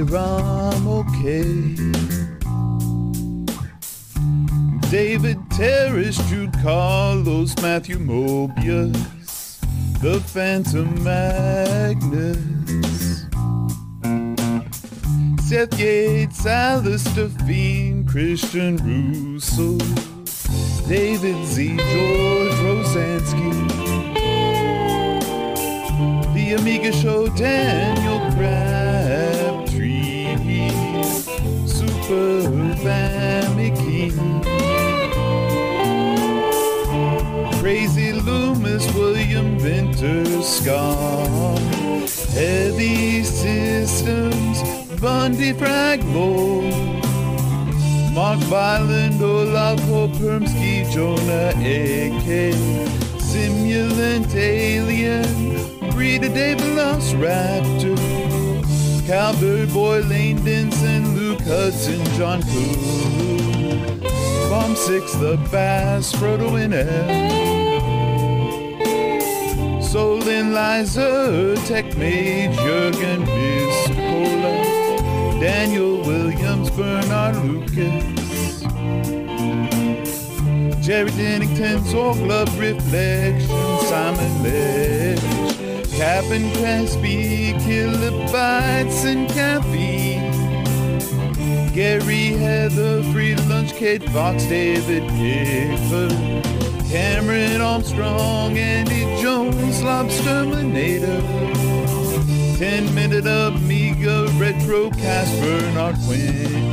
Ram 0.04 0.88
okay. 0.88 1.76
David 4.90 5.38
Terrace, 5.50 6.18
Jude 6.28 6.52
Carlos, 6.62 7.54
Matthew 7.62 7.98
Mobius, 7.98 8.92
the 10.00 10.20
Phantom 10.20 11.02
Magnus, 11.02 12.38
Seth 15.48 15.78
Yates, 15.78 16.44
Alistair 16.44 17.28
Fiend, 17.46 18.08
Christian 18.08 18.76
Russo, 18.78 19.78
David 20.88 21.46
Z, 21.46 21.76
George 21.76 22.58
Rosansky, 22.64 23.52
The 26.34 26.54
Amiga 26.58 26.92
Show, 26.92 27.28
Daniel 27.28 28.20
Crabtree, 28.32 29.31
Super 32.12 32.76
Family 32.84 33.70
Crazy 37.58 38.12
Loomis, 38.12 38.84
William 38.92 39.58
Vinter, 39.58 40.26
Scott, 40.42 41.58
Heavy 42.34 43.22
Systems, 43.22 44.60
Bundy 45.00 45.54
Fraglo, 45.54 46.60
Mark 48.12 48.40
Byland, 48.50 49.22
Olaf 49.22 49.80
Permsky, 50.18 50.84
Jonah 50.92 51.54
A.K., 51.56 52.52
Simulant 53.16 54.34
Alien, 54.34 55.96
Rita 55.96 56.28
David 56.28 56.76
Lost 56.76 57.14
Raptor, 57.14 57.96
Cowboy 59.06 59.66
Boy, 59.72 60.00
Lane 60.02 60.44
Denson, 60.44 61.11
Hudson, 61.54 62.02
John 62.16 62.40
Cool, 62.44 64.00
Bomb 64.48 64.74
Six, 64.74 65.12
The 65.16 65.36
Bass, 65.52 66.10
Frodo 66.14 66.52
NL. 66.52 67.42
Solin 69.82 70.54
Liza, 70.54 71.54
Tech 71.66 71.94
Mage, 71.98 72.56
Jurgen 72.56 73.26
Biscola, 73.26 74.54
Daniel 75.42 76.00
Williams, 76.06 76.70
Bernard 76.70 77.36
Lucas, 77.44 78.62
Jerry 80.80 81.10
Dennington, 81.10 81.80
Zorg 81.84 82.26
Love 82.26 82.58
Reflection, 82.58 83.78
Simon 83.90 84.42
Ledge, 84.42 85.20
Captain 85.98 86.50
Craspy, 86.52 87.52
Kilobytes 87.60 89.04
and 89.04 89.28
Caffeine, 89.28 90.11
Gary 91.72 92.32
Heather, 92.32 93.02
Free 93.12 93.34
Lunch, 93.34 93.72
Kate 93.72 94.06
Fox, 94.10 94.44
David 94.44 95.08
Pickford, 95.08 96.12
Cameron 96.90 97.62
Armstrong, 97.62 98.58
Andy 98.58 99.04
Jones, 99.22 99.80
Lobsterminator, 99.80 101.22
10 102.58 102.94
Minute 102.94 103.26
Amiga, 103.26 104.28
Retro 104.32 104.90
Cast, 104.90 105.40
Bernard 105.40 105.96
Quinn. 106.04 106.71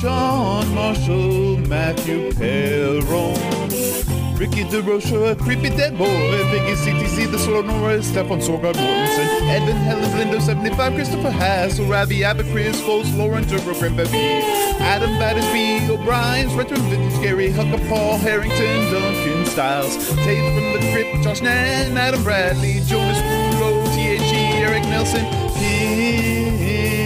John 0.00 0.66
Marshall, 0.74 1.58
Matthew 1.68 2.32
Perron. 2.32 3.36
Ricky 4.38 4.64
DeRocha, 4.64 5.32
a 5.32 5.36
creepy 5.36 5.68
dead 5.68 5.98
boy. 5.98 6.06
Biggie 6.06 6.74
CTC, 6.74 7.30
the 7.30 7.38
slow 7.38 7.60
Norris, 7.60 8.08
Stefan 8.08 8.40
Sorgard 8.40 8.76
Mortensen. 8.76 9.26
Edvin 9.50 9.76
Helen 9.76 10.10
Blindo, 10.12 10.40
75, 10.40 10.94
Christopher 10.94 11.30
Hassel, 11.30 11.84
Ravi 11.84 12.24
Abbott, 12.24 12.46
Chris 12.46 12.80
Foles, 12.80 13.14
Lauren 13.14 13.44
Turbo, 13.44 13.78
Grim 13.78 13.94
Bevy. 13.94 14.16
Adam 14.80 15.10
Battersby, 15.18 15.92
O'Brien's, 15.92 16.54
Retro 16.54 16.78
Vintage, 16.78 17.20
Gary 17.20 17.50
Hucker, 17.50 17.86
Paul 17.90 18.16
Harrington, 18.16 18.90
Duncan 18.90 19.44
Styles. 19.44 19.98
Tate 20.24 20.38
from 20.54 20.80
the 20.80 20.92
Crypt, 20.94 21.22
Josh 21.22 21.42
Nan, 21.42 21.94
Adam 21.98 22.22
Bradley, 22.22 22.80
Jonas 22.86 23.18
Rulo, 23.18 23.84
THE, 23.94 24.16
Eric 24.64 24.84
Nelson, 24.84 25.26
Kim, 25.58 26.99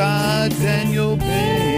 Scott, 0.00 0.52
Daniel 0.62 1.14
Bankston, 1.14 1.69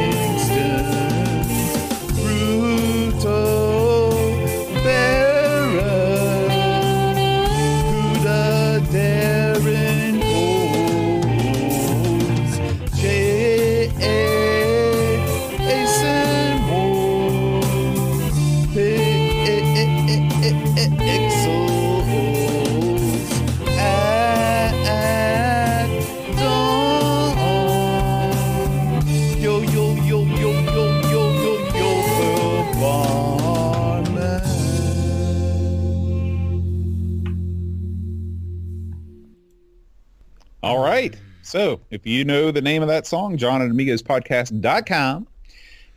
So 41.53 41.83
if 41.91 42.07
you 42.07 42.25
know 42.25 42.51
the 42.51 42.63
name 42.63 42.81
of 42.81 42.89
that 42.89 43.07
song, 43.07 43.37
John 43.37 43.61
at 43.61 43.69
AmigosPodcast.com, 43.69 45.27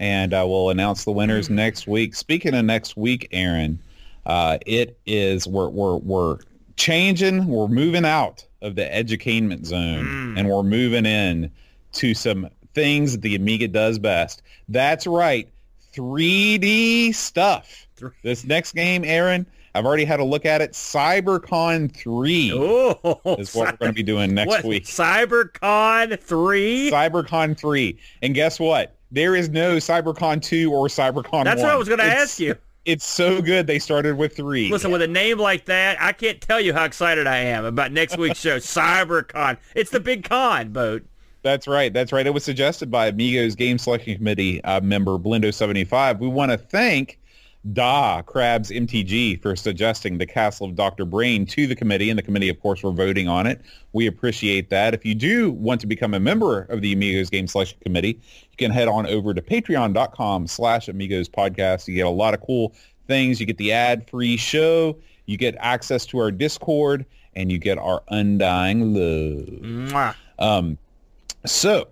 and 0.02 0.34
uh, 0.34 0.44
we'll 0.46 0.70
announce 0.70 1.06
the 1.06 1.14
winners 1.14 1.50
next 1.50 1.88
week. 1.88 2.14
Speaking 2.14 2.54
of 2.54 2.66
next 2.66 2.98
week, 2.98 3.30
Aaron, 3.32 3.80
uh, 4.26 4.58
it 4.66 4.98
is 5.06 5.48
we're 5.48 5.70
we're 5.70 5.96
we're 5.96 6.40
changing. 6.76 7.48
We're 7.48 7.70
moving 7.70 8.04
out 8.04 8.46
of 8.62 8.76
the 8.76 8.82
edutainment 8.82 9.66
zone, 9.66 10.38
and 10.38 10.50
we're 10.50 10.62
moving 10.62 11.06
in 11.06 11.50
to 11.94 12.14
some 12.14 12.50
things 12.74 13.14
that 13.14 13.22
the 13.22 13.36
Amiga 13.36 13.70
does 13.70 13.98
best. 13.98 14.42
That's 14.68 15.08
right, 15.08 15.48
3D 15.94 17.16
stuff. 17.16 17.88
This 18.24 18.44
next 18.44 18.74
game, 18.74 19.06
Aaron, 19.06 19.46
I've 19.76 19.86
already 19.86 20.06
had 20.06 20.20
a 20.20 20.24
look 20.24 20.46
at 20.46 20.62
it. 20.62 20.72
CyberCon 20.72 21.94
3 21.94 22.52
Oh, 22.54 23.20
is 23.38 23.54
what 23.54 23.74
we're 23.74 23.78
going 23.78 23.92
to 23.92 23.96
be 23.96 24.04
doing 24.04 24.34
next 24.34 24.48
what, 24.48 24.64
week. 24.64 24.86
CyberCon 24.86 26.20
3? 26.20 26.92
CyberCon 26.92 27.58
3. 27.58 28.00
And 28.22 28.34
guess 28.34 28.60
what? 28.60 28.96
There 29.12 29.36
is 29.36 29.50
no 29.50 29.76
CyberCon 29.76 30.42
2 30.42 30.72
or 30.74 30.88
CyberCon 30.88 31.44
That's 31.44 31.62
1. 31.62 31.64
what 31.64 31.72
I 31.72 31.76
was 31.76 31.88
going 31.88 32.00
to 32.00 32.06
ask 32.06 32.40
you. 32.40 32.56
It's 32.86 33.06
so 33.06 33.42
good 33.42 33.68
they 33.68 33.80
started 33.80 34.18
with 34.18 34.36
3. 34.36 34.70
Listen, 34.72 34.92
with 34.92 35.02
a 35.02 35.08
name 35.08 35.40
like 35.40 35.66
that, 35.66 36.02
I 36.02 36.14
can't 36.14 36.40
tell 36.40 36.62
you 36.62 36.72
how 36.72 36.86
excited 36.86 37.28
I 37.28 37.38
am 37.38 37.66
about 37.66 37.92
next 37.92 38.18
week's 38.18 38.40
show, 38.40 38.58
CyberCon. 38.60 39.58
It's 39.76 39.90
the 39.92 40.00
big 40.00 40.24
con, 40.24 40.70
boat. 40.70 41.04
That's 41.42 41.68
right. 41.68 41.92
That's 41.94 42.12
right. 42.12 42.26
It 42.26 42.34
was 42.34 42.44
suggested 42.44 42.90
by 42.90 43.08
Amigos 43.08 43.56
Game 43.56 43.78
Selection 43.78 44.16
Committee 44.16 44.64
uh, 44.64 44.82
member 44.82 45.18
Blindo75. 45.20 46.20
We 46.20 46.28
want 46.28 46.52
to 46.52 46.58
thank 46.58 47.20
Da 47.74 48.22
Krabs 48.22 48.70
MTG 48.70 49.42
for 49.42 49.56
suggesting 49.56 50.18
the 50.18 50.26
Castle 50.26 50.68
of 50.68 50.76
Dr. 50.76 51.04
Brain 51.04 51.46
to 51.48 51.66
the 51.66 51.76
committee, 51.76 52.10
and 52.10 52.20
the 52.20 52.24
committee, 52.24 52.50
of 52.50 52.60
course, 52.60 52.84
were 52.84 52.92
voting 52.92 53.28
on 53.28 53.48
it. 53.48 53.62
We 53.94 54.06
appreciate 54.06 54.70
that. 54.70 54.94
If 54.94 55.04
you 55.04 55.16
do 55.16 55.52
want 55.52 55.82
to 55.82 55.88
become 55.88 56.14
a 56.14 56.20
member 56.20 56.64
of 56.64 56.82
the 56.82 56.94
Amigos 56.94 57.30
Game 57.30 57.48
Selection 57.48 57.80
Committee, 57.82 58.20
you 58.52 58.58
can 58.58 58.70
head 58.70 58.88
on 58.88 59.08
over 59.08 59.34
to 59.34 59.42
patreon.com 59.42 60.48
slash 60.48 60.88
Amigos 60.88 61.28
Podcast. 61.28 61.88
You 61.88 61.96
get 61.96 62.06
a 62.06 62.10
lot 62.10 62.34
of 62.36 62.42
cool 62.42 62.76
things. 63.08 63.40
You 63.40 63.48
get 63.48 63.58
the 63.58 63.72
ad-free 63.72 64.38
show. 64.38 64.98
You 65.26 65.38
get 65.38 65.56
access 65.60 66.06
to 66.08 66.20
our 66.20 66.32
Discord, 66.32 67.06
and 67.36 67.52
you 67.52 67.58
get 67.58 67.80
our 67.80 68.04
undying 68.10 68.94
love. 68.94 69.94
Um, 70.38 70.78
so, 71.46 71.88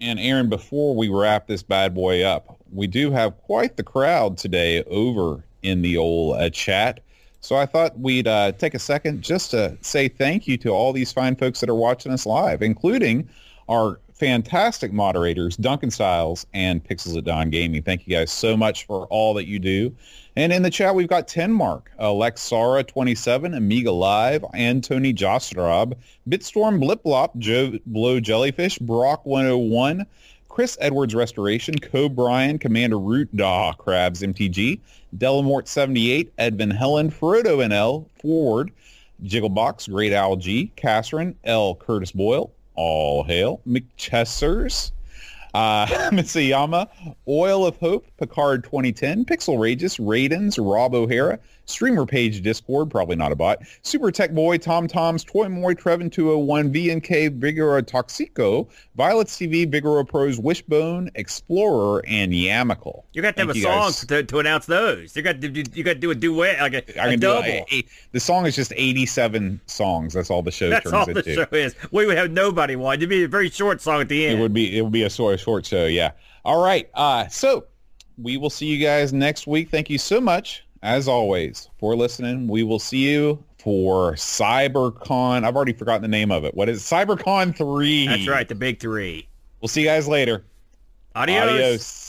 and 0.00 0.18
Aaron, 0.18 0.48
before 0.48 0.94
we 0.94 1.08
wrap 1.08 1.46
this 1.46 1.62
bad 1.62 1.94
boy 1.94 2.22
up, 2.22 2.58
we 2.74 2.86
do 2.86 3.10
have 3.10 3.36
quite 3.38 3.76
the 3.76 3.82
crowd 3.82 4.36
today 4.36 4.82
over 4.84 5.42
in 5.62 5.82
the 5.82 5.96
old 5.96 6.36
uh, 6.36 6.50
chat. 6.50 7.00
So 7.40 7.56
I 7.56 7.66
thought 7.66 7.98
we'd 7.98 8.26
uh, 8.26 8.52
take 8.52 8.74
a 8.74 8.78
second 8.78 9.22
just 9.22 9.50
to 9.52 9.76
say 9.80 10.08
thank 10.08 10.48
you 10.48 10.56
to 10.58 10.70
all 10.70 10.92
these 10.92 11.12
fine 11.12 11.36
folks 11.36 11.60
that 11.60 11.68
are 11.68 11.74
watching 11.74 12.10
us 12.12 12.26
live, 12.26 12.62
including 12.62 13.28
our 13.68 14.00
fantastic 14.14 14.92
moderators, 14.92 15.56
Duncan 15.56 15.90
Styles 15.90 16.46
and 16.54 16.82
Pixels 16.82 17.18
at 17.18 17.24
Dawn 17.24 17.50
Gaming. 17.50 17.82
Thank 17.82 18.06
you 18.06 18.16
guys 18.16 18.30
so 18.30 18.56
much 18.56 18.86
for 18.86 19.06
all 19.06 19.34
that 19.34 19.46
you 19.46 19.58
do. 19.58 19.94
And 20.36 20.52
in 20.52 20.62
the 20.62 20.70
chat, 20.70 20.94
we've 20.94 21.08
got 21.08 21.28
10 21.28 21.52
Mark, 21.52 21.90
Alexara27, 22.00 23.56
Amiga 23.56 23.92
Live, 23.92 24.44
Antony 24.54 25.12
Jostrob, 25.12 25.94
Bitstorm 26.28 26.82
Bliplop, 26.82 27.36
Joe 27.38 27.78
Blow 27.86 28.20
Jellyfish, 28.20 28.78
Brock 28.78 29.24
101, 29.26 30.06
Chris 30.54 30.78
Edwards 30.80 31.16
Restoration, 31.16 31.76
Co 31.80 32.08
Brian, 32.08 32.60
Commander 32.60 33.00
Root, 33.00 33.36
Daw 33.36 33.72
Crabs 33.72 34.22
MTG, 34.22 34.78
Delamort 35.18 35.66
78, 35.66 36.32
Edvin 36.36 36.72
Helen, 36.72 37.10
Frodo 37.10 37.58
NL, 37.58 38.06
Forward, 38.22 38.70
Jigglebox, 39.24 39.90
Great 39.90 40.12
Owl 40.12 40.36
G, 40.36 40.70
Casserin, 40.76 41.34
L. 41.42 41.74
Curtis 41.74 42.12
Boyle, 42.12 42.52
All 42.76 43.24
Hail, 43.24 43.62
McChessers, 43.66 44.92
uh, 45.54 45.86
Mitsuyama, 46.12 46.88
Oil 47.26 47.66
of 47.66 47.76
Hope, 47.78 48.06
Picard 48.18 48.62
2010, 48.62 49.24
Pixel 49.24 49.58
Rages, 49.58 49.98
Raidens, 49.98 50.56
Rob 50.56 50.94
O'Hara, 50.94 51.40
Streamer 51.66 52.06
Page 52.06 52.42
Discord, 52.42 52.90
probably 52.90 53.16
not 53.16 53.32
a 53.32 53.36
bot, 53.36 53.58
Super 53.82 54.10
Tech 54.10 54.32
Boy, 54.32 54.58
Tom 54.58 54.86
Toms, 54.86 55.24
Toy 55.24 55.48
Moy, 55.48 55.74
Trevin 55.74 56.10
201, 56.12 56.72
VNK, 56.72 57.38
Vigoro 57.40 57.82
Toxico, 57.82 58.68
Violet 58.96 59.28
TV, 59.28 59.70
Vigoro 59.70 60.06
Pros, 60.06 60.38
Wishbone, 60.38 61.10
Explorer, 61.14 62.02
and 62.06 62.32
Yamical. 62.32 63.02
You 63.12 63.22
got 63.22 63.36
to 63.36 63.42
have 63.42 63.48
Thank 63.52 63.58
a 63.58 63.62
song 63.62 63.88
guys. 63.88 64.06
to, 64.06 64.22
to 64.22 64.38
announce 64.38 64.66
those. 64.66 65.16
You 65.16 65.22
got 65.22 65.40
to 65.40 65.48
do, 65.48 65.62
you 65.74 65.82
got 65.84 65.94
to 65.94 65.98
do 65.98 66.10
a 66.10 66.14
duet, 66.14 66.60
like 66.60 66.74
a, 66.74 67.00
I 67.00 67.06
a 67.06 67.10
can 67.12 67.20
do 67.20 67.26
double. 67.26 67.66
the 68.12 68.20
song 68.20 68.46
is 68.46 68.54
just 68.56 68.72
87 68.76 69.60
songs. 69.66 70.14
That's 70.14 70.30
all 70.30 70.42
the 70.42 70.50
show 70.50 70.70
That's 70.70 70.84
turns 70.84 70.94
all 70.94 71.06
the 71.06 71.18
into. 71.18 71.34
show 71.34 71.46
is. 71.52 71.74
We 71.92 72.06
would 72.06 72.16
have 72.16 72.30
nobody 72.30 72.76
one. 72.76 72.96
It'd 72.98 73.08
be 73.08 73.24
a 73.24 73.28
very 73.28 73.50
short 73.50 73.80
song 73.80 74.00
at 74.00 74.08
the 74.08 74.26
end. 74.26 74.38
It 74.38 74.42
would 74.42 74.52
be 74.54 74.76
it 74.76 74.82
would 74.82 74.92
be 74.92 75.02
a 75.04 75.10
sort 75.10 75.34
of 75.34 75.40
short 75.40 75.64
show, 75.66 75.86
yeah. 75.86 76.12
All 76.44 76.62
right. 76.62 76.88
Uh 76.94 77.26
so 77.28 77.64
we 78.18 78.36
will 78.36 78.50
see 78.50 78.66
you 78.66 78.84
guys 78.84 79.12
next 79.12 79.46
week. 79.46 79.70
Thank 79.70 79.90
you 79.90 79.98
so 79.98 80.20
much, 80.20 80.63
as 80.84 81.08
always, 81.08 81.70
for 81.80 81.96
listening. 81.96 82.46
We 82.46 82.62
will 82.62 82.78
see 82.78 83.10
you 83.10 83.42
for 83.58 84.12
CyberCon. 84.12 85.42
I've 85.42 85.56
already 85.56 85.72
forgotten 85.72 86.02
the 86.02 86.08
name 86.08 86.30
of 86.30 86.44
it. 86.44 86.54
What 86.54 86.68
is 86.68 86.80
it? 86.80 86.94
CyberCon 86.94 87.56
3. 87.56 88.06
That's 88.06 88.28
right, 88.28 88.48
the 88.48 88.54
big 88.54 88.78
three. 88.78 89.26
We'll 89.60 89.68
see 89.68 89.80
you 89.80 89.88
guys 89.88 90.06
later. 90.06 90.44
Adios. 91.16 91.48
Adios. 91.48 92.03